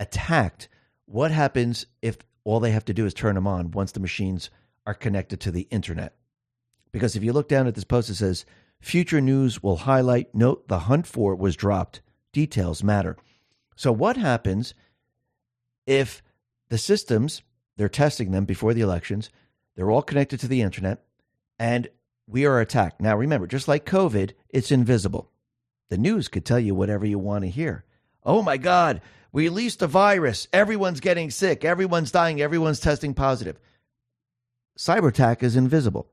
attacked. 0.00 0.68
What 1.06 1.30
happens 1.30 1.86
if 2.00 2.18
all 2.44 2.60
they 2.60 2.70
have 2.70 2.84
to 2.86 2.94
do 2.94 3.06
is 3.06 3.14
turn 3.14 3.34
them 3.34 3.46
on 3.46 3.70
once 3.70 3.92
the 3.92 4.00
machines 4.00 4.50
are 4.86 4.94
connected 4.94 5.40
to 5.40 5.50
the 5.50 5.66
internet? 5.70 6.14
Because 6.92 7.16
if 7.16 7.22
you 7.22 7.32
look 7.32 7.48
down 7.48 7.66
at 7.66 7.74
this 7.74 7.84
post, 7.84 8.10
it 8.10 8.14
says 8.14 8.44
Future 8.80 9.20
news 9.20 9.62
will 9.62 9.78
highlight 9.78 10.34
note 10.34 10.68
the 10.68 10.80
hunt 10.80 11.06
for 11.06 11.34
was 11.34 11.56
dropped. 11.56 12.02
Details 12.32 12.84
matter. 12.84 13.16
So, 13.76 13.90
what 13.90 14.18
happens 14.18 14.74
if 15.86 16.22
the 16.68 16.76
systems, 16.76 17.42
they're 17.76 17.88
testing 17.88 18.30
them 18.30 18.44
before 18.44 18.74
the 18.74 18.82
elections, 18.82 19.30
they're 19.74 19.90
all 19.90 20.02
connected 20.02 20.38
to 20.40 20.48
the 20.48 20.60
internet, 20.60 21.02
and 21.58 21.88
we 22.26 22.44
are 22.44 22.60
attacked? 22.60 23.00
Now, 23.00 23.16
remember, 23.16 23.46
just 23.46 23.68
like 23.68 23.86
COVID, 23.86 24.32
it's 24.50 24.70
invisible. 24.70 25.30
The 25.90 25.98
news 25.98 26.28
could 26.28 26.44
tell 26.44 26.58
you 26.58 26.74
whatever 26.74 27.06
you 27.06 27.18
want 27.18 27.44
to 27.44 27.50
hear. 27.50 27.84
Oh 28.24 28.42
my 28.42 28.56
God, 28.56 29.00
we 29.32 29.44
released 29.44 29.82
a 29.82 29.86
virus. 29.86 30.48
Everyone's 30.52 31.00
getting 31.00 31.30
sick. 31.30 31.64
Everyone's 31.64 32.10
dying. 32.10 32.40
Everyone's 32.40 32.80
testing 32.80 33.14
positive. 33.14 33.58
Cyber 34.78 35.08
attack 35.08 35.42
is 35.42 35.56
invisible. 35.56 36.08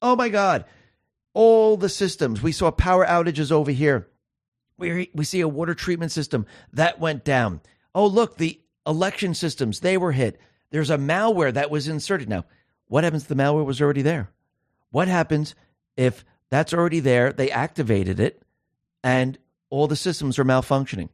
Oh 0.00 0.16
my 0.16 0.28
God, 0.28 0.64
all 1.34 1.76
the 1.76 1.88
systems. 1.88 2.42
We 2.42 2.52
saw 2.52 2.70
power 2.70 3.06
outages 3.06 3.52
over 3.52 3.70
here. 3.70 4.08
We, 4.76 5.10
we 5.14 5.24
see 5.24 5.40
a 5.40 5.48
water 5.48 5.74
treatment 5.74 6.12
system 6.12 6.46
that 6.72 6.98
went 6.98 7.24
down. 7.24 7.60
Oh, 7.94 8.06
look, 8.06 8.36
the 8.36 8.60
election 8.86 9.34
systems, 9.34 9.80
they 9.80 9.96
were 9.96 10.12
hit. 10.12 10.40
There's 10.70 10.90
a 10.90 10.96
malware 10.96 11.52
that 11.54 11.70
was 11.70 11.88
inserted. 11.88 12.28
Now, 12.28 12.44
what 12.88 13.04
happens 13.04 13.22
if 13.22 13.28
the 13.28 13.34
malware 13.34 13.64
was 13.64 13.80
already 13.80 14.02
there? 14.02 14.30
What 14.90 15.08
happens 15.08 15.54
if 15.96 16.24
that's 16.50 16.74
already 16.74 17.00
there, 17.00 17.32
they 17.32 17.50
activated 17.50 18.18
it, 18.18 18.42
and 19.02 19.38
all 19.70 19.86
the 19.86 19.96
systems 19.96 20.38
are 20.38 20.44
malfunctioning? 20.44 21.08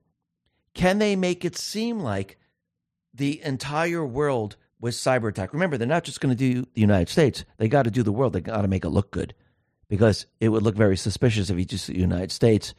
Can 0.74 0.98
they 0.98 1.16
make 1.16 1.44
it 1.44 1.56
seem 1.56 2.01
like 2.01 2.39
the 3.15 3.43
entire 3.43 4.05
world 4.05 4.56
was 4.81 4.97
cyber 4.97 5.28
attack? 5.28 5.52
Remember, 5.52 5.77
they're 5.77 5.89
not 5.89 6.05
just 6.05 6.20
going 6.20 6.36
to 6.36 6.36
do 6.36 6.62
the 6.74 6.81
United 6.81 7.09
States. 7.09 7.44
They 7.56 7.69
got 7.69 7.85
to 7.85 7.90
do 7.90 8.02
the 8.02 8.12
world. 8.12 8.32
They 8.32 8.40
got 8.40 8.62
to 8.62 8.69
make 8.69 8.85
it 8.85 8.90
look 8.90 9.10
good 9.10 9.35
because 9.89 10.27
it 10.40 10.51
would 10.51 10.62
look 10.62 10.77
very 10.77 10.97
suspicious 10.97 11.51
if 11.51 11.59
you 11.59 11.65
just 11.65 11.86
the 11.86 11.98
United 11.98 12.31
States 12.31 12.74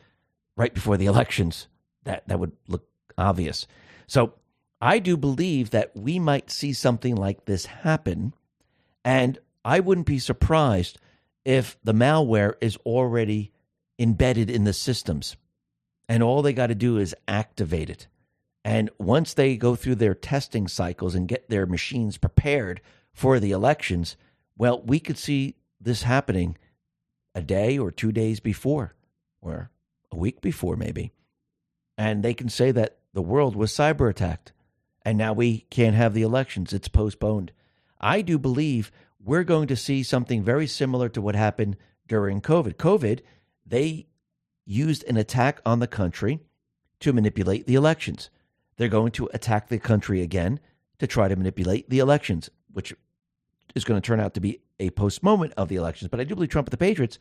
right 0.56 0.74
before 0.74 0.98
the 0.98 1.08
elections. 1.08 1.68
That 2.04 2.28
that 2.28 2.40
would 2.40 2.54
look 2.68 2.88
obvious. 3.18 3.68
So 4.08 4.34
I 4.82 5.00
do 5.00 5.18
believe 5.18 5.72
that 5.72 5.96
we 5.96 6.20
might 6.20 6.50
see 6.50 6.74
something 6.74 7.16
like 7.16 7.46
this 7.46 7.66
happen, 7.66 8.34
and 9.04 9.38
I 9.66 9.82
wouldn't 9.82 10.08
be 10.08 10.20
surprised 10.20 11.00
if 11.44 11.78
the 11.84 11.94
malware 11.94 12.54
is 12.62 12.78
already 12.78 13.52
embedded 14.00 14.50
in 14.50 14.64
the 14.64 14.74
systems, 14.74 15.36
and 16.08 16.24
all 16.24 16.42
they 16.42 16.54
got 16.54 16.68
to 16.68 16.76
do 16.76 16.98
is 16.98 17.16
activate 17.28 17.90
it. 17.90 18.08
And 18.66 18.90
once 18.98 19.34
they 19.34 19.58
go 19.58 19.76
through 19.76 19.96
their 19.96 20.16
testing 20.16 20.68
cycles 20.68 21.16
and 21.16 21.28
get 21.28 21.50
their 21.50 21.66
machines 21.66 22.18
prepared 22.18 22.82
for 23.14 23.40
the 23.40 23.52
elections, 23.52 24.18
well, 24.58 24.82
we 24.82 25.00
could 25.00 25.18
see 25.18 25.56
this 25.80 26.04
happening 26.04 26.58
a 27.36 27.42
day 27.42 27.78
or 27.78 27.92
two 27.92 28.12
days 28.12 28.40
before, 28.40 28.96
or 29.42 29.70
a 30.12 30.18
week 30.18 30.42
before, 30.42 30.76
maybe. 30.76 31.12
And 31.98 32.24
they 32.24 32.34
can 32.34 32.50
say 32.50 32.72
that 32.72 32.98
the 33.14 33.22
world 33.22 33.56
was 33.56 33.72
cyber 33.72 34.10
attacked 34.10 34.54
and 35.04 35.18
now 35.18 35.34
we 35.34 35.66
can't 35.70 35.96
have 35.96 36.14
the 36.14 36.22
elections. 36.22 36.74
It's 36.74 36.88
postponed. 36.88 37.52
I 38.00 38.22
do 38.22 38.38
believe 38.38 38.92
we're 39.24 39.44
going 39.44 39.68
to 39.68 39.76
see 39.76 40.04
something 40.04 40.44
very 40.44 40.68
similar 40.68 41.10
to 41.10 41.22
what 41.22 41.36
happened 41.36 41.78
during 42.08 42.42
COVID. 42.42 42.76
COVID, 42.76 43.22
they 43.70 44.08
used 44.66 45.04
an 45.06 45.18
attack 45.18 45.62
on 45.66 45.80
the 45.80 45.88
country 45.88 46.40
to 47.00 47.14
manipulate 47.14 47.66
the 47.66 47.76
elections. 47.76 48.30
They're 48.78 48.88
going 48.88 49.12
to 49.14 49.30
attack 49.34 49.68
the 49.68 49.80
country 49.80 50.22
again 50.22 50.60
to 51.00 51.08
try 51.08 51.28
to 51.28 51.36
manipulate 51.36 51.90
the 51.90 52.00
elections, 52.00 52.50
which 52.72 52.94
is 53.76 53.84
going 53.84 54.00
to 54.02 54.06
turn 54.06 54.20
out 54.20 54.34
to 54.34 54.40
be 54.40 54.62
a 54.80 54.90
postponement 54.92 55.54
of 55.58 55.70
the 55.70 55.76
elections. 55.76 56.10
But 56.10 56.20
I 56.20 56.24
do 56.24 56.36
believe 56.36 56.50
Trump 56.50 56.68
and 56.68 56.74
the 56.74 56.78
Patriots, 56.78 57.20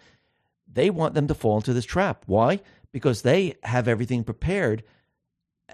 they 0.71 0.91
want 0.91 1.15
them 1.15 1.27
to 1.29 1.35
fall 1.35 1.57
into 1.57 1.73
this 1.73 1.85
trap. 1.85 2.25
Why? 2.27 2.61
Because 2.93 3.23
they 3.23 3.55
have 3.65 3.89
everything 3.89 4.25
prepared. 4.25 4.83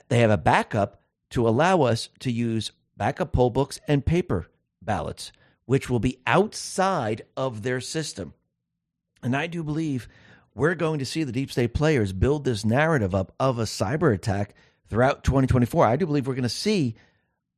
They 0.08 0.18
have 0.18 0.30
a 0.30 0.38
backup 0.38 1.00
to 1.30 1.48
allow 1.48 1.82
us 1.82 2.08
to 2.20 2.30
use 2.30 2.72
backup 2.96 3.32
poll 3.32 3.50
books 3.50 3.80
and 3.88 4.04
paper 4.04 4.46
ballots, 4.80 5.32
which 5.66 5.90
will 5.90 5.98
be 5.98 6.20
outside 6.26 7.22
of 7.36 7.62
their 7.62 7.80
system. 7.80 8.34
And 9.22 9.36
I 9.36 9.46
do 9.46 9.62
believe 9.62 10.08
we're 10.54 10.74
going 10.74 11.00
to 11.00 11.06
see 11.06 11.24
the 11.24 11.32
deep 11.32 11.50
state 11.50 11.74
players 11.74 12.12
build 12.12 12.44
this 12.44 12.64
narrative 12.64 13.14
up 13.14 13.32
of 13.40 13.58
a 13.58 13.64
cyber 13.64 14.14
attack 14.14 14.54
throughout 14.88 15.24
2024. 15.24 15.86
I 15.86 15.96
do 15.96 16.06
believe 16.06 16.26
we're 16.26 16.34
going 16.34 16.42
to 16.44 16.48
see 16.48 16.94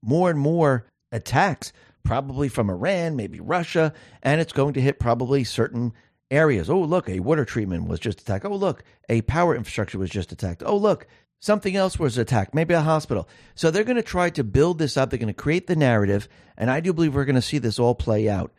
more 0.02 0.30
and 0.30 0.38
more 0.38 0.86
attacks 1.12 1.72
probably 2.04 2.48
from 2.48 2.70
Iran, 2.70 3.16
maybe 3.16 3.40
Russia, 3.40 3.92
and 4.22 4.40
it's 4.40 4.52
going 4.52 4.74
to 4.74 4.80
hit 4.80 5.00
probably 5.00 5.44
certain 5.44 5.92
areas. 6.30 6.70
Oh, 6.70 6.80
look, 6.80 7.08
a 7.08 7.20
water 7.20 7.44
treatment 7.44 7.88
was 7.88 8.00
just 8.00 8.20
attacked. 8.20 8.44
Oh, 8.44 8.54
look, 8.54 8.84
a 9.08 9.22
power 9.22 9.54
infrastructure 9.54 9.98
was 9.98 10.10
just 10.10 10.32
attacked. 10.32 10.62
Oh, 10.64 10.76
look, 10.76 11.06
something 11.40 11.76
else 11.76 11.98
was 11.98 12.16
attacked, 12.16 12.54
maybe 12.54 12.74
a 12.74 12.80
hospital. 12.80 13.28
So 13.54 13.70
they're 13.70 13.84
going 13.84 13.96
to 13.96 14.02
try 14.02 14.30
to 14.30 14.44
build 14.44 14.78
this 14.78 14.96
up. 14.96 15.10
They're 15.10 15.18
going 15.18 15.28
to 15.28 15.34
create 15.34 15.66
the 15.66 15.76
narrative, 15.76 16.28
and 16.56 16.70
I 16.70 16.80
do 16.80 16.92
believe 16.92 17.14
we're 17.14 17.24
going 17.24 17.34
to 17.34 17.42
see 17.42 17.58
this 17.58 17.78
all 17.78 17.94
play 17.94 18.28
out. 18.28 18.52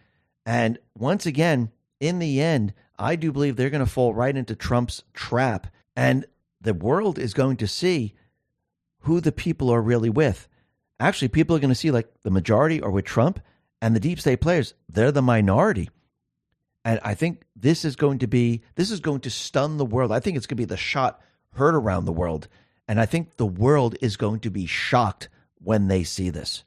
And 0.45 0.77
once 0.95 1.25
again, 1.25 1.71
in 1.99 2.19
the 2.19 2.41
end, 2.41 2.73
I 2.99 3.15
do 3.15 3.31
believe 3.31 3.55
they're 3.55 3.69
going 3.69 3.85
to 3.85 3.91
fall 3.91 4.13
right 4.13 4.35
into 4.35 4.55
Trump's 4.55 5.03
trap. 5.13 5.67
And 5.95 6.25
the 6.61 6.73
world 6.73 7.19
is 7.19 7.33
going 7.33 7.57
to 7.57 7.67
see 7.67 8.13
who 9.01 9.21
the 9.21 9.31
people 9.31 9.69
are 9.69 9.81
really 9.81 10.09
with. 10.09 10.47
Actually, 10.99 11.27
people 11.27 11.55
are 11.55 11.59
going 11.59 11.69
to 11.69 11.75
see 11.75 11.91
like 11.91 12.09
the 12.23 12.31
majority 12.31 12.81
are 12.81 12.89
with 12.89 13.05
Trump 13.05 13.39
and 13.81 13.95
the 13.95 13.99
deep 13.99 14.19
state 14.19 14.41
players, 14.41 14.73
they're 14.89 15.11
the 15.11 15.21
minority. 15.21 15.89
And 16.83 16.99
I 17.03 17.13
think 17.13 17.43
this 17.55 17.85
is 17.85 17.95
going 17.95 18.19
to 18.19 18.27
be 18.27 18.63
this 18.75 18.91
is 18.91 18.99
going 18.99 19.19
to 19.21 19.29
stun 19.29 19.77
the 19.77 19.85
world. 19.85 20.11
I 20.11 20.19
think 20.19 20.37
it's 20.37 20.47
going 20.47 20.57
to 20.57 20.61
be 20.61 20.65
the 20.65 20.77
shot 20.77 21.21
heard 21.53 21.75
around 21.75 22.05
the 22.05 22.13
world. 22.13 22.47
And 22.87 22.99
I 22.99 23.05
think 23.05 23.35
the 23.35 23.45
world 23.45 23.95
is 24.01 24.15
going 24.15 24.39
to 24.41 24.49
be 24.49 24.65
shocked 24.65 25.27
when 25.61 25.87
they 25.87 26.03
see 26.03 26.29
this. 26.29 26.63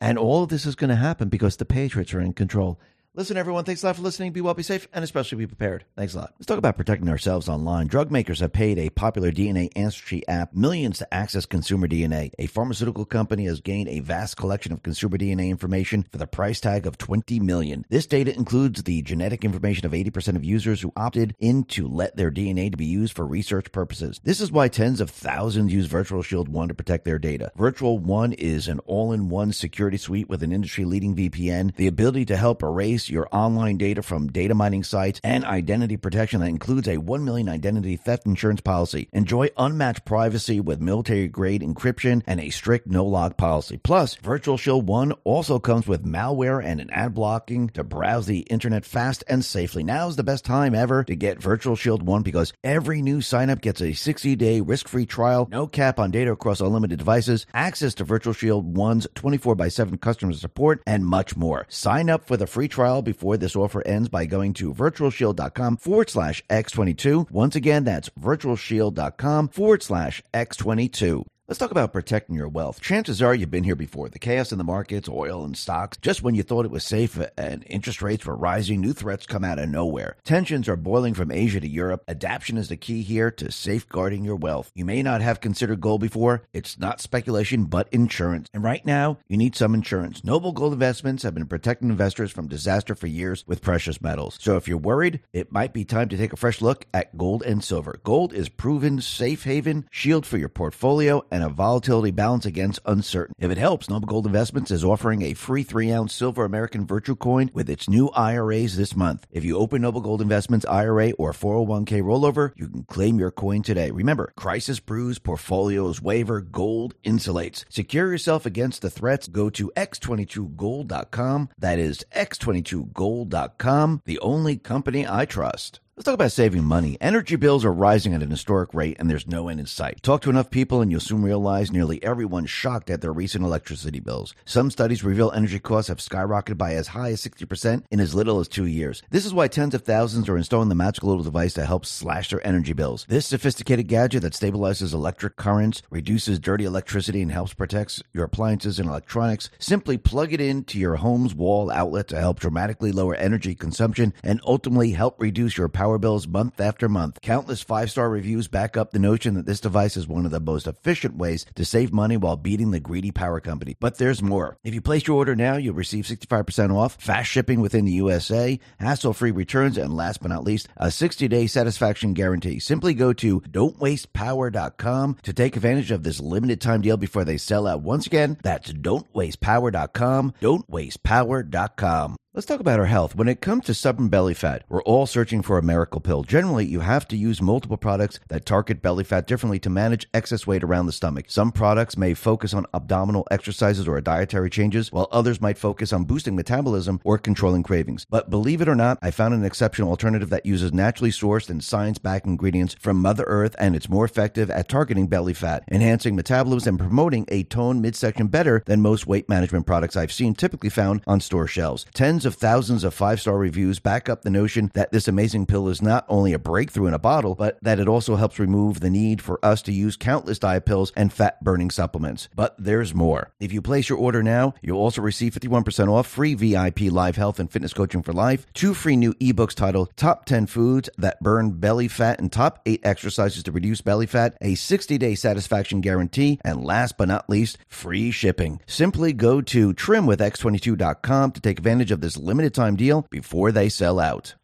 And 0.00 0.16
all 0.16 0.44
of 0.44 0.48
this 0.48 0.64
is 0.64 0.76
going 0.76 0.90
to 0.90 0.96
happen 0.96 1.28
because 1.28 1.56
the 1.56 1.64
Patriots 1.64 2.14
are 2.14 2.20
in 2.20 2.32
control. 2.32 2.78
Listen, 3.18 3.36
everyone, 3.36 3.64
thanks 3.64 3.82
a 3.82 3.86
lot 3.86 3.96
for 3.96 4.02
listening. 4.02 4.30
Be 4.30 4.40
well, 4.40 4.54
be 4.54 4.62
safe, 4.62 4.86
and 4.92 5.02
especially 5.02 5.38
be 5.38 5.48
prepared. 5.48 5.84
Thanks 5.96 6.14
a 6.14 6.18
lot. 6.18 6.34
Let's 6.38 6.46
talk 6.46 6.56
about 6.56 6.76
protecting 6.76 7.08
ourselves 7.08 7.48
online. 7.48 7.88
Drug 7.88 8.12
makers 8.12 8.38
have 8.38 8.52
paid 8.52 8.78
a 8.78 8.90
popular 8.90 9.32
DNA 9.32 9.70
ancestry 9.74 10.22
app 10.28 10.54
millions 10.54 10.98
to 10.98 11.12
access 11.12 11.44
consumer 11.44 11.88
DNA. 11.88 12.30
A 12.38 12.46
pharmaceutical 12.46 13.04
company 13.04 13.46
has 13.46 13.60
gained 13.60 13.88
a 13.88 13.98
vast 13.98 14.36
collection 14.36 14.70
of 14.70 14.84
consumer 14.84 15.18
DNA 15.18 15.48
information 15.48 16.04
for 16.12 16.18
the 16.18 16.28
price 16.28 16.60
tag 16.60 16.86
of 16.86 16.96
20 16.96 17.40
million. 17.40 17.84
This 17.88 18.06
data 18.06 18.32
includes 18.32 18.84
the 18.84 19.02
genetic 19.02 19.44
information 19.44 19.84
of 19.84 19.90
80% 19.90 20.36
of 20.36 20.44
users 20.44 20.80
who 20.80 20.92
opted 20.96 21.34
in 21.40 21.64
to 21.64 21.88
let 21.88 22.14
their 22.14 22.30
DNA 22.30 22.70
to 22.70 22.76
be 22.76 22.86
used 22.86 23.16
for 23.16 23.26
research 23.26 23.72
purposes. 23.72 24.20
This 24.22 24.40
is 24.40 24.52
why 24.52 24.68
tens 24.68 25.00
of 25.00 25.10
thousands 25.10 25.74
use 25.74 25.86
Virtual 25.86 26.22
Shield 26.22 26.48
1 26.48 26.68
to 26.68 26.74
protect 26.74 27.04
their 27.04 27.18
data. 27.18 27.50
Virtual 27.56 27.98
1 27.98 28.34
is 28.34 28.68
an 28.68 28.78
all-in-one 28.86 29.52
security 29.52 29.96
suite 29.96 30.28
with 30.28 30.44
an 30.44 30.52
industry-leading 30.52 31.16
VPN, 31.16 31.74
the 31.74 31.88
ability 31.88 32.24
to 32.26 32.36
help 32.36 32.62
erase 32.62 33.07
your 33.10 33.28
online 33.32 33.76
data 33.76 34.02
from 34.02 34.28
data 34.28 34.54
mining 34.54 34.84
sites, 34.84 35.20
and 35.24 35.44
identity 35.44 35.96
protection 35.96 36.40
that 36.40 36.48
includes 36.48 36.88
a 36.88 36.98
1 36.98 37.24
million 37.24 37.48
identity 37.48 37.96
theft 37.96 38.26
insurance 38.26 38.60
policy. 38.60 39.08
Enjoy 39.12 39.48
unmatched 39.56 40.04
privacy 40.04 40.60
with 40.60 40.80
military 40.80 41.28
grade 41.28 41.62
encryption 41.62 42.22
and 42.26 42.40
a 42.40 42.50
strict 42.50 42.86
no 42.86 43.04
log 43.04 43.36
policy. 43.36 43.78
Plus, 43.78 44.14
Virtual 44.16 44.56
Shield 44.56 44.86
1 44.86 45.12
also 45.24 45.58
comes 45.58 45.86
with 45.86 46.04
malware 46.04 46.62
and 46.62 46.80
an 46.80 46.90
ad 46.90 47.14
blocking 47.14 47.68
to 47.70 47.84
browse 47.84 48.26
the 48.26 48.40
internet 48.40 48.84
fast 48.84 49.24
and 49.28 49.44
safely. 49.44 49.82
Now 49.82 50.08
is 50.08 50.16
the 50.16 50.22
best 50.22 50.44
time 50.44 50.74
ever 50.74 51.04
to 51.04 51.16
get 51.16 51.42
Virtual 51.42 51.76
Shield 51.76 52.02
1 52.02 52.22
because 52.22 52.52
every 52.62 53.02
new 53.02 53.18
signup 53.18 53.60
gets 53.60 53.80
a 53.80 53.92
60 53.92 54.36
day 54.36 54.60
risk 54.60 54.88
free 54.88 55.06
trial, 55.06 55.48
no 55.50 55.66
cap 55.66 55.98
on 55.98 56.10
data 56.10 56.32
across 56.32 56.60
unlimited 56.60 56.98
devices, 56.98 57.46
access 57.54 57.94
to 57.94 58.04
Virtual 58.04 58.32
Shield 58.32 58.74
1's 58.74 59.06
24 59.14 59.54
by 59.54 59.68
7 59.68 59.98
customer 59.98 60.32
support, 60.32 60.82
and 60.86 61.06
much 61.06 61.36
more. 61.36 61.66
Sign 61.68 62.10
up 62.10 62.26
for 62.26 62.36
the 62.36 62.46
free 62.46 62.68
trial 62.68 62.97
before 63.02 63.36
this 63.36 63.56
offer 63.56 63.86
ends 63.86 64.08
by 64.08 64.26
going 64.26 64.52
to 64.54 64.72
virtualshield.com 64.74 65.76
forward 65.76 66.10
slash 66.10 66.44
X22. 66.48 67.30
Once 67.30 67.56
again, 67.56 67.84
that's 67.84 68.10
virtualshield.com 68.10 69.48
forward 69.48 69.82
slash 69.82 70.22
X22. 70.34 71.24
Let's 71.48 71.58
talk 71.58 71.70
about 71.70 71.94
protecting 71.94 72.36
your 72.36 72.50
wealth. 72.50 72.82
Chances 72.82 73.22
are 73.22 73.34
you've 73.34 73.50
been 73.50 73.64
here 73.64 73.74
before. 73.74 74.10
The 74.10 74.18
chaos 74.18 74.52
in 74.52 74.58
the 74.58 74.64
markets, 74.64 75.08
oil 75.08 75.46
and 75.46 75.56
stocks, 75.56 75.96
just 75.96 76.22
when 76.22 76.34
you 76.34 76.42
thought 76.42 76.66
it 76.66 76.70
was 76.70 76.84
safe 76.84 77.18
and 77.38 77.64
interest 77.66 78.02
rates 78.02 78.26
were 78.26 78.36
rising, 78.36 78.82
new 78.82 78.92
threats 78.92 79.24
come 79.24 79.44
out 79.44 79.58
of 79.58 79.70
nowhere. 79.70 80.18
Tensions 80.24 80.68
are 80.68 80.76
boiling 80.76 81.14
from 81.14 81.32
Asia 81.32 81.58
to 81.58 81.66
Europe. 81.66 82.04
Adaption 82.06 82.58
is 82.58 82.68
the 82.68 82.76
key 82.76 83.00
here 83.00 83.30
to 83.30 83.50
safeguarding 83.50 84.26
your 84.26 84.36
wealth. 84.36 84.70
You 84.74 84.84
may 84.84 85.02
not 85.02 85.22
have 85.22 85.40
considered 85.40 85.80
gold 85.80 86.02
before. 86.02 86.42
It's 86.52 86.78
not 86.78 87.00
speculation, 87.00 87.64
but 87.64 87.88
insurance. 87.92 88.50
And 88.52 88.62
right 88.62 88.84
now, 88.84 89.16
you 89.26 89.38
need 89.38 89.56
some 89.56 89.72
insurance. 89.72 90.22
Noble 90.22 90.52
Gold 90.52 90.74
Investments 90.74 91.22
have 91.22 91.32
been 91.32 91.46
protecting 91.46 91.88
investors 91.88 92.30
from 92.30 92.48
disaster 92.48 92.94
for 92.94 93.06
years 93.06 93.42
with 93.46 93.62
precious 93.62 94.02
metals. 94.02 94.36
So 94.38 94.58
if 94.58 94.68
you're 94.68 94.76
worried, 94.76 95.20
it 95.32 95.50
might 95.50 95.72
be 95.72 95.86
time 95.86 96.10
to 96.10 96.18
take 96.18 96.34
a 96.34 96.36
fresh 96.36 96.60
look 96.60 96.84
at 96.92 97.16
gold 97.16 97.42
and 97.42 97.64
silver. 97.64 98.00
Gold 98.04 98.34
is 98.34 98.50
proven 98.50 99.00
safe 99.00 99.44
haven, 99.44 99.88
shield 99.90 100.26
for 100.26 100.36
your 100.36 100.50
portfolio, 100.50 101.24
and 101.38 101.46
a 101.46 101.48
volatility 101.48 102.10
balance 102.10 102.44
against 102.44 102.80
uncertain. 102.84 103.32
If 103.38 103.52
it 103.52 103.58
helps, 103.58 103.88
Noble 103.88 104.08
Gold 104.08 104.26
Investments 104.26 104.72
is 104.72 104.82
offering 104.82 105.22
a 105.22 105.34
free 105.34 105.62
three 105.62 105.92
ounce 105.92 106.12
silver 106.12 106.44
American 106.44 106.84
Virtue 106.84 107.14
Coin 107.14 107.50
with 107.54 107.70
its 107.70 107.88
new 107.88 108.08
IRAs 108.08 108.76
this 108.76 108.96
month. 108.96 109.24
If 109.30 109.44
you 109.44 109.56
open 109.56 109.82
Noble 109.82 110.00
Gold 110.00 110.20
Investments 110.20 110.66
IRA 110.66 111.12
or 111.12 111.32
401k 111.32 112.02
rollover, 112.02 112.50
you 112.56 112.66
can 112.68 112.82
claim 112.84 113.20
your 113.20 113.30
coin 113.30 113.62
today. 113.62 113.92
Remember, 113.92 114.32
crisis 114.36 114.80
brews, 114.80 115.20
portfolios 115.20 116.02
waiver, 116.02 116.40
gold 116.40 116.96
insulates. 117.04 117.64
Secure 117.68 118.10
yourself 118.10 118.44
against 118.44 118.82
the 118.82 118.90
threats. 118.90 119.28
Go 119.28 119.48
to 119.50 119.70
x22gold.com. 119.76 121.50
That 121.56 121.78
is 121.78 122.04
x22gold.com, 122.16 124.02
the 124.04 124.18
only 124.18 124.56
company 124.56 125.06
I 125.06 125.24
trust. 125.24 125.78
Let's 125.98 126.04
talk 126.04 126.14
about 126.14 126.30
saving 126.30 126.62
money. 126.62 126.96
Energy 127.00 127.34
bills 127.34 127.64
are 127.64 127.72
rising 127.72 128.14
at 128.14 128.22
an 128.22 128.30
historic 128.30 128.72
rate 128.72 128.96
and 129.00 129.10
there's 129.10 129.26
no 129.26 129.48
end 129.48 129.58
in 129.58 129.66
sight. 129.66 130.00
Talk 130.00 130.20
to 130.22 130.30
enough 130.30 130.48
people 130.48 130.80
and 130.80 130.92
you'll 130.92 131.00
soon 131.00 131.24
realize 131.24 131.72
nearly 131.72 132.00
everyone's 132.04 132.50
shocked 132.50 132.88
at 132.88 133.00
their 133.00 133.12
recent 133.12 133.44
electricity 133.44 133.98
bills. 133.98 134.32
Some 134.44 134.70
studies 134.70 135.02
reveal 135.02 135.32
energy 135.32 135.58
costs 135.58 135.88
have 135.88 135.98
skyrocketed 135.98 136.56
by 136.56 136.74
as 136.74 136.86
high 136.86 137.10
as 137.10 137.20
60% 137.22 137.82
in 137.90 137.98
as 137.98 138.14
little 138.14 138.38
as 138.38 138.46
two 138.46 138.66
years. 138.66 139.02
This 139.10 139.26
is 139.26 139.34
why 139.34 139.48
tens 139.48 139.74
of 139.74 139.82
thousands 139.82 140.28
are 140.28 140.36
installing 140.36 140.68
the 140.68 140.76
magical 140.76 141.08
little 141.08 141.24
device 141.24 141.54
to 141.54 141.66
help 141.66 141.84
slash 141.84 142.30
their 142.30 142.46
energy 142.46 142.74
bills. 142.74 143.04
This 143.08 143.26
sophisticated 143.26 143.88
gadget 143.88 144.22
that 144.22 144.34
stabilizes 144.34 144.94
electric 144.94 145.34
currents, 145.34 145.82
reduces 145.90 146.38
dirty 146.38 146.64
electricity, 146.64 147.22
and 147.22 147.32
helps 147.32 147.54
protect 147.54 148.04
your 148.12 148.22
appliances 148.22 148.78
and 148.78 148.88
electronics. 148.88 149.50
Simply 149.58 149.98
plug 149.98 150.32
it 150.32 150.40
into 150.40 150.78
your 150.78 150.94
home's 150.94 151.34
wall 151.34 151.72
outlet 151.72 152.06
to 152.06 152.20
help 152.20 152.38
dramatically 152.38 152.92
lower 152.92 153.16
energy 153.16 153.56
consumption 153.56 154.14
and 154.22 154.40
ultimately 154.46 154.92
help 154.92 155.20
reduce 155.20 155.58
your 155.58 155.68
power 155.68 155.87
power 155.88 155.98
bills 155.98 156.28
month 156.28 156.60
after 156.60 156.86
month. 156.86 157.18
Countless 157.22 157.62
five 157.62 157.90
star 157.90 158.10
reviews 158.10 158.46
back 158.46 158.76
up 158.76 158.90
the 158.90 158.98
notion 158.98 159.32
that 159.34 159.46
this 159.46 159.58
device 159.60 159.96
is 159.96 160.06
one 160.06 160.26
of 160.26 160.30
the 160.30 160.38
most 160.38 160.66
efficient 160.66 161.16
ways 161.16 161.46
to 161.54 161.64
save 161.64 161.94
money 161.94 162.14
while 162.14 162.36
beating 162.36 162.72
the 162.72 162.78
greedy 162.78 163.10
power 163.10 163.40
company. 163.40 163.74
But 163.80 163.96
there's 163.96 164.22
more. 164.22 164.58
If 164.62 164.74
you 164.74 164.82
place 164.82 165.06
your 165.06 165.16
order 165.16 165.34
now, 165.34 165.56
you'll 165.56 165.72
receive 165.72 166.04
65% 166.04 166.76
off, 166.76 167.00
fast 167.00 167.30
shipping 167.30 167.62
within 167.62 167.86
the 167.86 167.92
USA, 167.92 168.60
hassle 168.78 169.14
free 169.14 169.30
returns, 169.30 169.78
and 169.78 169.96
last 169.96 170.20
but 170.20 170.28
not 170.28 170.44
least, 170.44 170.68
a 170.76 170.90
60 170.90 171.26
day 171.26 171.46
satisfaction 171.46 172.12
guarantee. 172.12 172.58
Simply 172.58 172.92
go 172.92 173.14
to 173.14 173.40
don'twastepower.com 173.40 175.16
to 175.22 175.32
take 175.32 175.56
advantage 175.56 175.90
of 175.90 176.02
this 176.02 176.20
limited 176.20 176.60
time 176.60 176.82
deal 176.82 176.98
before 176.98 177.24
they 177.24 177.38
sell 177.38 177.66
out. 177.66 177.80
Once 177.80 178.06
again, 178.06 178.36
that's 178.42 178.74
don'twastepower.com, 178.74 180.34
don'twastepower.com. 180.42 182.16
Let's 182.38 182.46
talk 182.46 182.60
about 182.60 182.78
our 182.78 182.86
health. 182.86 183.16
When 183.16 183.26
it 183.26 183.40
comes 183.40 183.64
to 183.64 183.74
stubborn 183.74 184.10
belly 184.10 184.32
fat, 184.32 184.62
we're 184.68 184.84
all 184.84 185.06
searching 185.06 185.42
for 185.42 185.58
a 185.58 185.62
miracle 185.62 186.00
pill. 186.00 186.22
Generally, 186.22 186.66
you 186.66 186.78
have 186.78 187.08
to 187.08 187.16
use 187.16 187.42
multiple 187.42 187.76
products 187.76 188.20
that 188.28 188.46
target 188.46 188.80
belly 188.80 189.02
fat 189.02 189.26
differently 189.26 189.58
to 189.58 189.68
manage 189.68 190.06
excess 190.14 190.46
weight 190.46 190.62
around 190.62 190.86
the 190.86 190.92
stomach. 190.92 191.24
Some 191.26 191.50
products 191.50 191.96
may 191.96 192.14
focus 192.14 192.54
on 192.54 192.64
abdominal 192.72 193.26
exercises 193.32 193.88
or 193.88 194.00
dietary 194.00 194.50
changes, 194.50 194.92
while 194.92 195.08
others 195.10 195.40
might 195.40 195.58
focus 195.58 195.92
on 195.92 196.04
boosting 196.04 196.36
metabolism 196.36 197.00
or 197.02 197.18
controlling 197.18 197.64
cravings. 197.64 198.06
But 198.08 198.30
believe 198.30 198.60
it 198.60 198.68
or 198.68 198.76
not, 198.76 199.00
I 199.02 199.10
found 199.10 199.34
an 199.34 199.44
exceptional 199.44 199.90
alternative 199.90 200.30
that 200.30 200.46
uses 200.46 200.72
naturally 200.72 201.10
sourced 201.10 201.50
and 201.50 201.64
science-backed 201.64 202.26
ingredients 202.26 202.76
from 202.78 203.02
Mother 203.02 203.24
Earth, 203.26 203.56
and 203.58 203.74
it's 203.74 203.88
more 203.88 204.04
effective 204.04 204.48
at 204.48 204.68
targeting 204.68 205.08
belly 205.08 205.34
fat, 205.34 205.64
enhancing 205.72 206.14
metabolism, 206.14 206.74
and 206.74 206.78
promoting 206.78 207.24
a 207.30 207.42
toned 207.42 207.82
midsection 207.82 208.28
better 208.28 208.62
than 208.66 208.80
most 208.80 209.08
weight 209.08 209.28
management 209.28 209.66
products 209.66 209.96
I've 209.96 210.12
seen 210.12 210.34
typically 210.34 210.70
found 210.70 211.02
on 211.04 211.20
store 211.20 211.48
shelves. 211.48 211.84
Tens 211.94 212.27
of 212.28 212.36
thousands 212.36 212.84
of 212.84 212.94
five 212.94 213.20
star 213.20 213.36
reviews 213.36 213.80
back 213.80 214.08
up 214.08 214.22
the 214.22 214.30
notion 214.30 214.70
that 214.74 214.92
this 214.92 215.08
amazing 215.08 215.46
pill 215.46 215.68
is 215.68 215.82
not 215.82 216.04
only 216.08 216.32
a 216.32 216.38
breakthrough 216.38 216.86
in 216.86 216.94
a 216.94 216.98
bottle, 216.98 217.34
but 217.34 217.58
that 217.62 217.80
it 217.80 217.88
also 217.88 218.14
helps 218.16 218.38
remove 218.38 218.78
the 218.78 218.90
need 218.90 219.20
for 219.20 219.44
us 219.44 219.62
to 219.62 219.72
use 219.72 219.96
countless 219.96 220.38
diet 220.38 220.66
pills 220.66 220.92
and 220.94 221.12
fat 221.12 221.42
burning 221.42 221.70
supplements. 221.70 222.28
But 222.36 222.54
there's 222.58 222.94
more. 222.94 223.32
If 223.40 223.52
you 223.52 223.62
place 223.62 223.88
your 223.88 223.98
order 223.98 224.22
now, 224.22 224.54
you'll 224.60 224.78
also 224.78 225.00
receive 225.00 225.32
51% 225.34 225.88
off 225.88 226.06
free 226.06 226.34
VIP 226.34 226.82
live 226.82 227.16
health 227.16 227.40
and 227.40 227.50
fitness 227.50 227.72
coaching 227.72 228.02
for 228.02 228.12
life, 228.12 228.46
two 228.52 228.74
free 228.74 228.96
new 228.96 229.14
ebooks 229.14 229.54
titled 229.54 229.96
Top 229.96 230.26
10 230.26 230.46
Foods 230.46 230.90
That 230.98 231.20
Burn 231.20 231.52
Belly 231.52 231.88
Fat 231.88 232.20
and 232.20 232.30
Top 232.30 232.60
8 232.66 232.82
Exercises 232.84 233.42
to 233.44 233.52
Reduce 233.52 233.80
Belly 233.80 234.06
Fat, 234.06 234.36
a 234.42 234.54
60 234.54 234.98
day 234.98 235.14
satisfaction 235.14 235.80
guarantee, 235.80 236.38
and 236.44 236.62
last 236.62 236.98
but 236.98 237.08
not 237.08 237.30
least, 237.30 237.56
free 237.68 238.10
shipping. 238.10 238.60
Simply 238.66 239.14
go 239.14 239.40
to 239.40 239.72
trimwithx22.com 239.72 241.32
to 241.32 241.40
take 241.40 241.58
advantage 241.58 241.90
of 241.90 242.02
this 242.02 242.17
limited 242.18 242.54
time 242.54 242.76
deal 242.76 243.06
before 243.10 243.52
they 243.52 243.68
sell 243.68 244.00
out. 244.00 244.34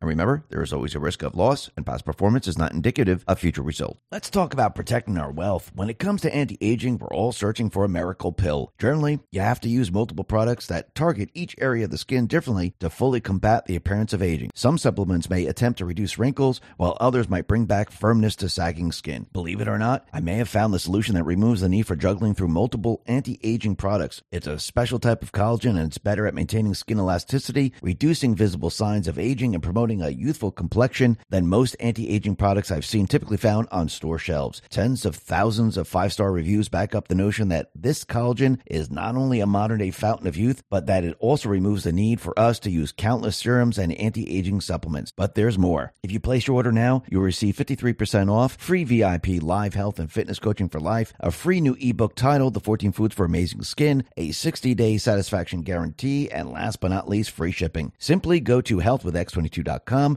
And 0.00 0.08
remember, 0.08 0.44
there 0.48 0.62
is 0.62 0.72
always 0.72 0.94
a 0.94 1.00
risk 1.00 1.22
of 1.22 1.34
loss, 1.34 1.70
and 1.76 1.86
past 1.86 2.04
performance 2.04 2.46
is 2.46 2.58
not 2.58 2.72
indicative 2.72 3.24
of 3.26 3.38
future 3.38 3.62
results. 3.62 4.00
Let's 4.10 4.30
talk 4.30 4.52
about 4.52 4.74
protecting 4.74 5.18
our 5.18 5.30
wealth. 5.30 5.70
When 5.74 5.90
it 5.90 5.98
comes 5.98 6.22
to 6.22 6.34
anti 6.34 6.58
aging, 6.60 6.98
we're 6.98 7.08
all 7.08 7.32
searching 7.32 7.70
for 7.70 7.84
a 7.84 7.88
miracle 7.88 8.32
pill. 8.32 8.72
Generally, 8.78 9.20
you 9.30 9.40
have 9.40 9.60
to 9.60 9.68
use 9.68 9.90
multiple 9.90 10.24
products 10.24 10.66
that 10.66 10.94
target 10.94 11.30
each 11.34 11.54
area 11.58 11.84
of 11.84 11.90
the 11.90 11.98
skin 11.98 12.26
differently 12.26 12.74
to 12.80 12.90
fully 12.90 13.20
combat 13.20 13.66
the 13.66 13.76
appearance 13.76 14.12
of 14.12 14.22
aging. 14.22 14.50
Some 14.54 14.78
supplements 14.78 15.30
may 15.30 15.46
attempt 15.46 15.78
to 15.78 15.84
reduce 15.84 16.18
wrinkles, 16.18 16.60
while 16.76 16.96
others 17.00 17.28
might 17.28 17.48
bring 17.48 17.64
back 17.64 17.90
firmness 17.90 18.36
to 18.36 18.48
sagging 18.48 18.92
skin. 18.92 19.26
Believe 19.32 19.60
it 19.60 19.68
or 19.68 19.78
not, 19.78 20.08
I 20.12 20.20
may 20.20 20.34
have 20.34 20.48
found 20.48 20.74
the 20.74 20.78
solution 20.78 21.14
that 21.14 21.24
removes 21.24 21.60
the 21.60 21.68
need 21.68 21.86
for 21.86 21.96
juggling 21.96 22.34
through 22.34 22.48
multiple 22.48 23.02
anti 23.06 23.38
aging 23.42 23.76
products. 23.76 24.22
It's 24.30 24.46
a 24.46 24.58
special 24.58 24.98
type 24.98 25.22
of 25.22 25.32
collagen 25.32 25.70
and 25.70 25.88
it's 25.88 25.98
better 25.98 26.26
at 26.26 26.34
maintaining 26.34 26.74
skin 26.74 26.98
elasticity, 26.98 27.72
reducing 27.82 28.34
visible 28.34 28.70
signs 28.70 29.08
of 29.08 29.18
aging, 29.18 29.54
and 29.54 29.62
promoting 29.62 29.77
a 29.78 30.10
youthful 30.10 30.50
complexion 30.50 31.16
than 31.30 31.46
most 31.46 31.76
anti 31.78 32.08
aging 32.10 32.34
products 32.34 32.72
I've 32.72 32.84
seen 32.84 33.06
typically 33.06 33.36
found 33.36 33.68
on 33.70 33.88
store 33.88 34.18
shelves. 34.18 34.60
Tens 34.70 35.04
of 35.04 35.14
thousands 35.14 35.76
of 35.76 35.86
five 35.86 36.12
star 36.12 36.32
reviews 36.32 36.68
back 36.68 36.96
up 36.96 37.06
the 37.06 37.14
notion 37.14 37.48
that 37.48 37.70
this 37.76 38.04
collagen 38.04 38.58
is 38.66 38.90
not 38.90 39.14
only 39.14 39.38
a 39.38 39.46
modern 39.46 39.78
day 39.78 39.92
fountain 39.92 40.26
of 40.26 40.36
youth, 40.36 40.64
but 40.68 40.86
that 40.86 41.04
it 41.04 41.16
also 41.20 41.48
removes 41.48 41.84
the 41.84 41.92
need 41.92 42.20
for 42.20 42.36
us 42.38 42.58
to 42.60 42.70
use 42.70 42.92
countless 42.92 43.36
serums 43.36 43.78
and 43.78 43.92
anti 43.94 44.28
aging 44.36 44.60
supplements. 44.60 45.12
But 45.14 45.36
there's 45.36 45.56
more. 45.56 45.92
If 46.02 46.10
you 46.10 46.18
place 46.18 46.48
your 46.48 46.56
order 46.56 46.72
now, 46.72 47.04
you'll 47.08 47.22
receive 47.22 47.56
53% 47.56 48.32
off, 48.32 48.56
free 48.56 48.82
VIP 48.82 49.40
live 49.40 49.74
health 49.74 50.00
and 50.00 50.10
fitness 50.10 50.40
coaching 50.40 50.68
for 50.68 50.80
life, 50.80 51.12
a 51.20 51.30
free 51.30 51.60
new 51.60 51.76
ebook 51.80 52.16
titled 52.16 52.54
The 52.54 52.60
14 52.60 52.90
Foods 52.90 53.14
for 53.14 53.24
Amazing 53.24 53.62
Skin, 53.62 54.04
a 54.16 54.32
60 54.32 54.74
day 54.74 54.98
satisfaction 54.98 55.62
guarantee, 55.62 56.28
and 56.30 56.50
last 56.50 56.80
but 56.80 56.88
not 56.88 57.08
least, 57.08 57.30
free 57.30 57.52
shipping. 57.52 57.92
Simply 57.98 58.40
go 58.40 58.60
to 58.60 58.78
healthwithx22.com. 58.78 59.67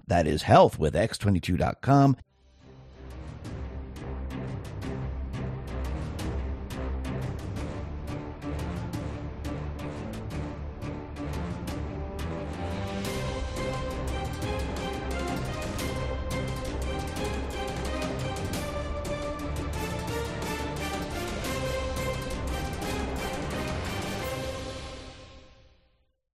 That 0.08 0.28
is 0.28 0.44
healthwithx22.com 0.44 2.18